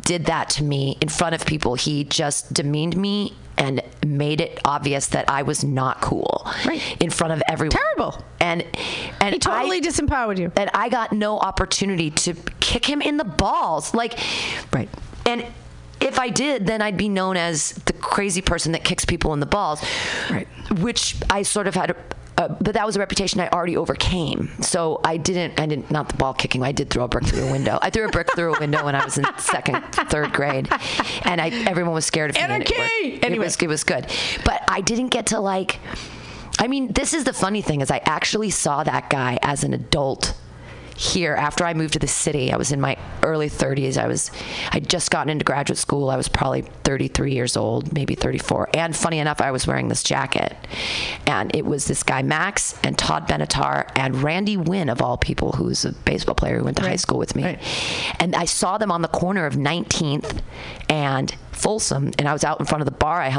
did 0.00 0.26
that 0.26 0.48
to 0.50 0.64
me 0.64 0.96
in 1.02 1.08
front 1.08 1.34
of 1.34 1.44
people. 1.44 1.74
He 1.74 2.04
just 2.04 2.54
demeaned 2.54 2.96
me 2.96 3.34
and 3.58 3.82
made 4.06 4.40
it 4.40 4.60
obvious 4.64 5.08
that 5.08 5.28
I 5.28 5.42
was 5.42 5.64
not 5.64 6.00
cool 6.00 6.46
right. 6.64 6.82
in 7.00 7.10
front 7.10 7.32
of 7.32 7.42
everyone. 7.48 7.76
Terrible. 7.76 8.24
And 8.40 8.64
and 9.20 9.34
He 9.34 9.38
totally 9.38 9.78
I, 9.78 9.80
disempowered 9.80 10.38
you. 10.38 10.52
And 10.56 10.70
I 10.72 10.88
got 10.88 11.12
no 11.12 11.38
opportunity 11.38 12.10
to 12.10 12.34
kick 12.60 12.86
him 12.86 13.02
in 13.02 13.16
the 13.16 13.24
balls. 13.24 13.92
Like 13.94 14.18
right. 14.72 14.88
And 15.26 15.44
if 16.00 16.18
I 16.18 16.28
did, 16.28 16.66
then 16.66 16.80
I'd 16.80 16.96
be 16.96 17.08
known 17.08 17.36
as 17.36 17.72
the 17.72 17.92
crazy 17.92 18.40
person 18.40 18.72
that 18.72 18.84
kicks 18.84 19.04
people 19.04 19.34
in 19.34 19.40
the 19.40 19.46
balls. 19.46 19.84
Right. 20.30 20.46
Which 20.78 21.16
I 21.28 21.42
sort 21.42 21.66
of 21.66 21.74
had. 21.74 21.96
Uh, 22.38 22.46
but 22.60 22.74
that 22.74 22.86
was 22.86 22.94
a 22.94 23.00
reputation 23.00 23.40
I 23.40 23.48
already 23.48 23.76
overcame. 23.76 24.48
So 24.62 25.00
I 25.02 25.16
didn't. 25.16 25.58
I 25.58 25.66
didn't. 25.66 25.90
Not 25.90 26.08
the 26.08 26.16
ball 26.16 26.32
kicking. 26.34 26.62
I 26.62 26.70
did 26.70 26.88
throw 26.88 27.04
a 27.04 27.08
brick 27.08 27.24
through 27.26 27.48
a 27.48 27.50
window. 27.52 27.80
I 27.82 27.90
threw 27.90 28.06
a 28.06 28.10
brick 28.10 28.28
through 28.36 28.54
a 28.54 28.60
window 28.60 28.84
when 28.84 28.94
I 28.94 29.04
was 29.04 29.18
in 29.18 29.26
second, 29.38 29.82
third 29.92 30.32
grade, 30.32 30.68
and 31.24 31.40
I 31.40 31.48
everyone 31.66 31.94
was 31.94 32.06
scared 32.06 32.30
of 32.30 32.36
me. 32.36 32.42
and 32.42 32.52
it 32.62 32.70
Anarchy! 32.72 33.12
worked. 33.14 33.24
It 33.24 33.38
was 33.40 33.56
it 33.56 33.66
was 33.66 33.82
good, 33.82 34.06
but 34.44 34.62
I 34.68 34.80
didn't 34.80 35.08
get 35.08 35.26
to 35.26 35.40
like. 35.40 35.80
I 36.60 36.68
mean, 36.68 36.92
this 36.92 37.12
is 37.12 37.24
the 37.24 37.32
funny 37.32 37.60
thing 37.62 37.80
is 37.80 37.90
I 37.90 37.98
actually 38.04 38.50
saw 38.50 38.82
that 38.84 39.10
guy 39.10 39.38
as 39.42 39.64
an 39.64 39.74
adult 39.74 40.34
here 40.98 41.34
after 41.34 41.64
I 41.64 41.74
moved 41.74 41.92
to 41.92 42.00
the 42.00 42.08
city. 42.08 42.52
I 42.52 42.56
was 42.56 42.72
in 42.72 42.80
my 42.80 42.96
early 43.22 43.48
30s. 43.48 43.96
I 43.96 44.08
was 44.08 44.32
I'd 44.72 44.90
just 44.90 45.12
gotten 45.12 45.30
into 45.30 45.44
graduate 45.44 45.78
school. 45.78 46.10
I 46.10 46.16
was 46.16 46.26
probably 46.26 46.62
33 46.62 47.32
years 47.32 47.56
old, 47.56 47.92
maybe 47.92 48.16
34. 48.16 48.70
And 48.74 48.96
funny 48.96 49.20
enough, 49.20 49.40
I 49.40 49.52
was 49.52 49.64
wearing 49.64 49.86
this 49.86 50.02
jacket. 50.02 50.56
And 51.24 51.54
it 51.54 51.64
was 51.64 51.84
this 51.84 52.02
guy 52.02 52.22
Max 52.22 52.76
and 52.82 52.98
Todd 52.98 53.28
Benatar 53.28 53.88
and 53.94 54.24
Randy 54.24 54.56
Wynn 54.56 54.88
of 54.88 55.00
all 55.00 55.16
people 55.16 55.52
who's 55.52 55.84
a 55.84 55.92
baseball 55.92 56.34
player 56.34 56.58
who 56.58 56.64
went 56.64 56.78
to 56.78 56.82
high 56.82 56.96
school 56.96 57.18
with 57.18 57.36
me. 57.36 57.58
And 58.18 58.34
I 58.34 58.46
saw 58.46 58.76
them 58.76 58.90
on 58.90 59.02
the 59.02 59.08
corner 59.08 59.46
of 59.46 59.54
19th 59.54 60.40
and 60.88 61.32
Folsom 61.52 62.12
and 62.18 62.28
I 62.28 62.32
was 62.32 62.44
out 62.44 62.60
in 62.60 62.66
front 62.66 62.82
of 62.82 62.86
the 62.86 62.92
bar 62.92 63.20
I 63.20 63.30